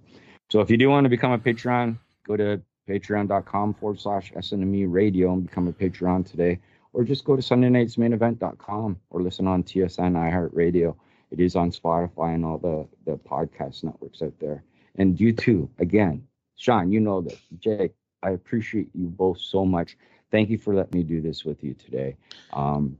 So 0.49 0.59
if 0.59 0.69
you 0.69 0.77
do 0.77 0.89
want 0.89 1.05
to 1.05 1.09
become 1.09 1.31
a 1.31 1.37
Patreon, 1.37 1.97
go 2.27 2.35
to 2.35 2.61
patreon.com 2.89 3.75
forward 3.75 4.01
slash 4.01 4.33
SNME 4.33 4.85
radio 4.89 5.31
and 5.33 5.45
become 5.45 5.67
a 5.67 5.73
Patreon 5.73 6.29
today, 6.29 6.59
or 6.93 7.03
just 7.03 7.25
go 7.25 7.35
to 7.35 7.41
sundaynightsmainevent.com 7.41 8.99
or 9.09 9.21
listen 9.21 9.47
on 9.47 9.63
TSN 9.63 10.13
iHeartRadio. 10.13 10.95
It 11.31 11.39
is 11.39 11.55
on 11.55 11.71
Spotify 11.71 12.33
and 12.33 12.43
all 12.43 12.57
the, 12.57 12.87
the 13.05 13.17
podcast 13.17 13.83
networks 13.83 14.21
out 14.21 14.33
there. 14.39 14.63
And 14.95 15.19
you 15.19 15.31
too, 15.33 15.69
again, 15.79 16.27
Shawn, 16.55 16.91
you 16.91 16.99
know 16.99 17.21
that. 17.21 17.37
Jake, 17.59 17.93
I 18.23 18.31
appreciate 18.31 18.89
you 18.93 19.07
both 19.07 19.39
so 19.39 19.65
much. 19.65 19.97
Thank 20.31 20.49
you 20.49 20.57
for 20.57 20.73
letting 20.73 20.99
me 20.99 21.03
do 21.03 21.21
this 21.21 21.45
with 21.45 21.63
you 21.63 21.73
today. 21.73 22.17
Um, 22.53 22.97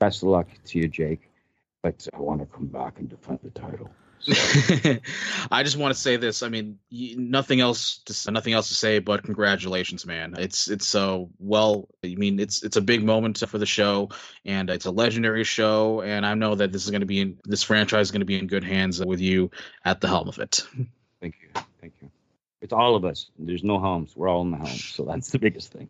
best 0.00 0.22
of 0.22 0.28
luck 0.28 0.48
to 0.66 0.78
you, 0.78 0.88
Jake. 0.88 1.30
But 1.82 2.06
I 2.14 2.18
want 2.18 2.40
to 2.40 2.46
come 2.46 2.66
back 2.66 2.98
and 2.98 3.08
defend 3.08 3.40
the 3.42 3.50
title. 3.50 3.90
I 5.50 5.62
just 5.62 5.76
want 5.76 5.94
to 5.94 6.00
say 6.00 6.16
this. 6.16 6.42
I 6.42 6.48
mean, 6.48 6.78
nothing 6.90 7.60
else, 7.60 7.98
to, 8.06 8.30
nothing 8.30 8.54
else 8.54 8.68
to 8.68 8.74
say, 8.74 8.98
but 8.98 9.22
congratulations, 9.22 10.06
man. 10.06 10.34
It's 10.38 10.68
it's 10.68 10.88
so 10.88 11.30
well. 11.38 11.88
I 12.04 12.14
mean, 12.14 12.40
it's 12.40 12.62
it's 12.62 12.76
a 12.76 12.80
big 12.80 13.04
moment 13.04 13.38
for 13.46 13.58
the 13.58 13.66
show, 13.66 14.10
and 14.44 14.70
it's 14.70 14.86
a 14.86 14.90
legendary 14.90 15.44
show. 15.44 16.00
And 16.00 16.24
I 16.24 16.34
know 16.34 16.54
that 16.54 16.72
this 16.72 16.84
is 16.84 16.90
going 16.90 17.00
to 17.00 17.06
be 17.06 17.20
in 17.20 17.38
this 17.44 17.62
franchise 17.62 18.08
is 18.08 18.10
going 18.12 18.20
to 18.20 18.26
be 18.26 18.38
in 18.38 18.46
good 18.46 18.64
hands 18.64 19.04
with 19.04 19.20
you 19.20 19.50
at 19.84 20.00
the 20.00 20.08
helm 20.08 20.28
of 20.28 20.38
it. 20.38 20.62
Thank 21.20 21.36
you, 21.40 21.62
thank 21.80 21.94
you. 22.02 22.10
It's 22.60 22.74
all 22.74 22.96
of 22.96 23.06
us. 23.06 23.30
There's 23.38 23.64
no 23.64 23.80
helms. 23.80 24.14
We're 24.14 24.28
all 24.28 24.42
in 24.42 24.50
the 24.50 24.58
helm, 24.58 24.68
so 24.68 25.04
that's 25.04 25.30
the 25.30 25.38
biggest 25.38 25.72
thing. 25.72 25.88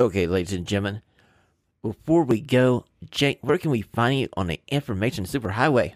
Okay, 0.00 0.26
ladies 0.26 0.54
and 0.54 0.66
gentlemen. 0.66 1.02
Before 1.82 2.24
we 2.24 2.40
go, 2.40 2.86
Jake, 3.10 3.40
where 3.42 3.58
can 3.58 3.70
we 3.70 3.82
find 3.82 4.18
you 4.18 4.28
on 4.38 4.46
the 4.46 4.58
information 4.68 5.24
superhighway? 5.24 5.92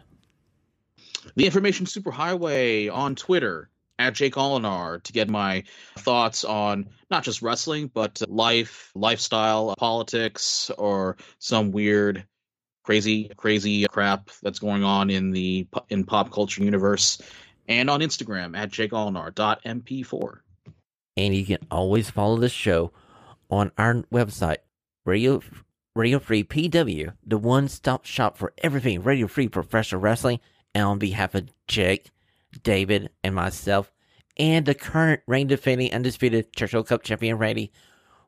The 1.39 1.47
information 1.47 1.87
superhighway 1.87 2.93
on 2.93 3.15
Twitter 3.15 3.71
at 4.01 4.13
Jake 4.15 4.35
Olinar 4.35 5.01
to 5.05 5.13
get 5.13 5.31
my 5.31 5.63
thoughts 5.97 6.45
on 6.45 6.89
not 7.13 7.23
just 7.23 7.43
wrestling, 7.43 7.93
but 7.95 8.21
life, 8.29 8.91
lifestyle, 8.97 9.73
politics, 9.79 10.69
or 10.79 11.17
some 11.39 11.71
weird, 11.71 12.27
crazy, 12.83 13.31
crazy 13.37 13.87
crap 13.87 14.31
that's 14.43 14.59
going 14.59 14.83
on 14.83 15.11
in 15.11 15.31
the 15.31 15.69
in 15.91 16.03
pop 16.03 16.33
culture 16.33 16.65
universe. 16.65 17.23
And 17.69 17.89
on 17.89 18.01
Instagram 18.01 18.57
at 18.57 18.71
jakeolinar.mp4. 18.71 20.39
And 21.17 21.35
you 21.37 21.47
can 21.47 21.59
always 21.71 22.11
follow 22.11 22.39
the 22.39 22.49
show 22.49 22.93
on 23.49 23.71
our 23.79 24.03
website, 24.13 24.59
Radio 25.05 25.41
Radio 25.95 26.19
Free 26.19 26.43
PW, 26.43 27.13
the 27.25 27.39
one 27.39 27.69
stop 27.69 28.07
shop 28.07 28.37
for 28.37 28.53
everything 28.59 29.05
Radio 29.05 29.29
Free 29.29 29.49
Professional 29.49 30.01
Wrestling 30.01 30.41
and 30.75 30.85
on 30.85 30.99
behalf 30.99 31.35
of 31.35 31.51
Jake, 31.67 32.11
David, 32.63 33.11
and 33.23 33.35
myself, 33.35 33.93
and 34.39 34.67
the 34.67 34.75
current 34.75 35.21
reign 35.27 35.49
defending 35.49 35.93
undisputed 35.93 36.55
Churchill 36.55 36.85
Cup 36.85 37.03
champion 37.03 37.39
Randy, 37.39 37.73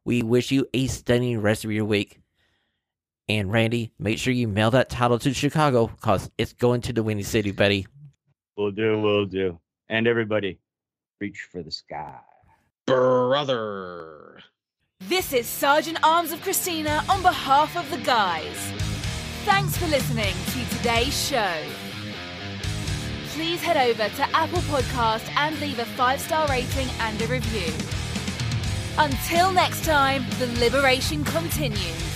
we 0.04 0.22
wish 0.22 0.50
you 0.50 0.66
a 0.74 0.86
stunning 0.88 1.40
rest 1.40 1.64
of 1.64 1.72
your 1.72 1.84
week. 1.84 2.20
And 3.28 3.52
Randy, 3.52 3.92
make 3.98 4.18
sure 4.18 4.32
you 4.32 4.48
mail 4.48 4.72
that 4.72 4.90
title 4.90 5.18
to 5.20 5.32
Chicago 5.32 5.86
because 5.86 6.30
it's 6.36 6.52
going 6.52 6.80
to 6.82 6.92
the 6.92 7.02
Windy 7.02 7.22
City, 7.22 7.52
buddy. 7.52 7.86
We'll 8.56 8.72
do, 8.72 9.00
we'll 9.00 9.26
do. 9.26 9.60
And 9.88 10.08
everybody, 10.08 10.58
reach 11.20 11.46
for 11.52 11.62
the 11.62 11.70
sky. 11.70 12.18
Brother. 12.86 14.40
This 15.02 15.32
is 15.32 15.46
Sergeant 15.46 15.98
Arms 16.02 16.32
of 16.32 16.42
Christina 16.42 17.04
on 17.08 17.22
behalf 17.22 17.76
of 17.76 17.88
the 17.90 18.04
guys. 18.04 18.56
Thanks 19.44 19.76
for 19.76 19.86
listening 19.86 20.34
to 20.52 20.76
today's 20.76 21.28
show 21.28 21.62
please 23.34 23.62
head 23.62 23.76
over 23.76 24.08
to 24.16 24.36
Apple 24.36 24.58
Podcast 24.62 25.30
and 25.36 25.58
leave 25.60 25.78
a 25.78 25.84
five-star 25.84 26.48
rating 26.48 26.88
and 27.00 27.20
a 27.22 27.26
review. 27.28 27.72
Until 28.98 29.52
next 29.52 29.84
time, 29.84 30.24
the 30.38 30.46
liberation 30.58 31.22
continues. 31.24 32.09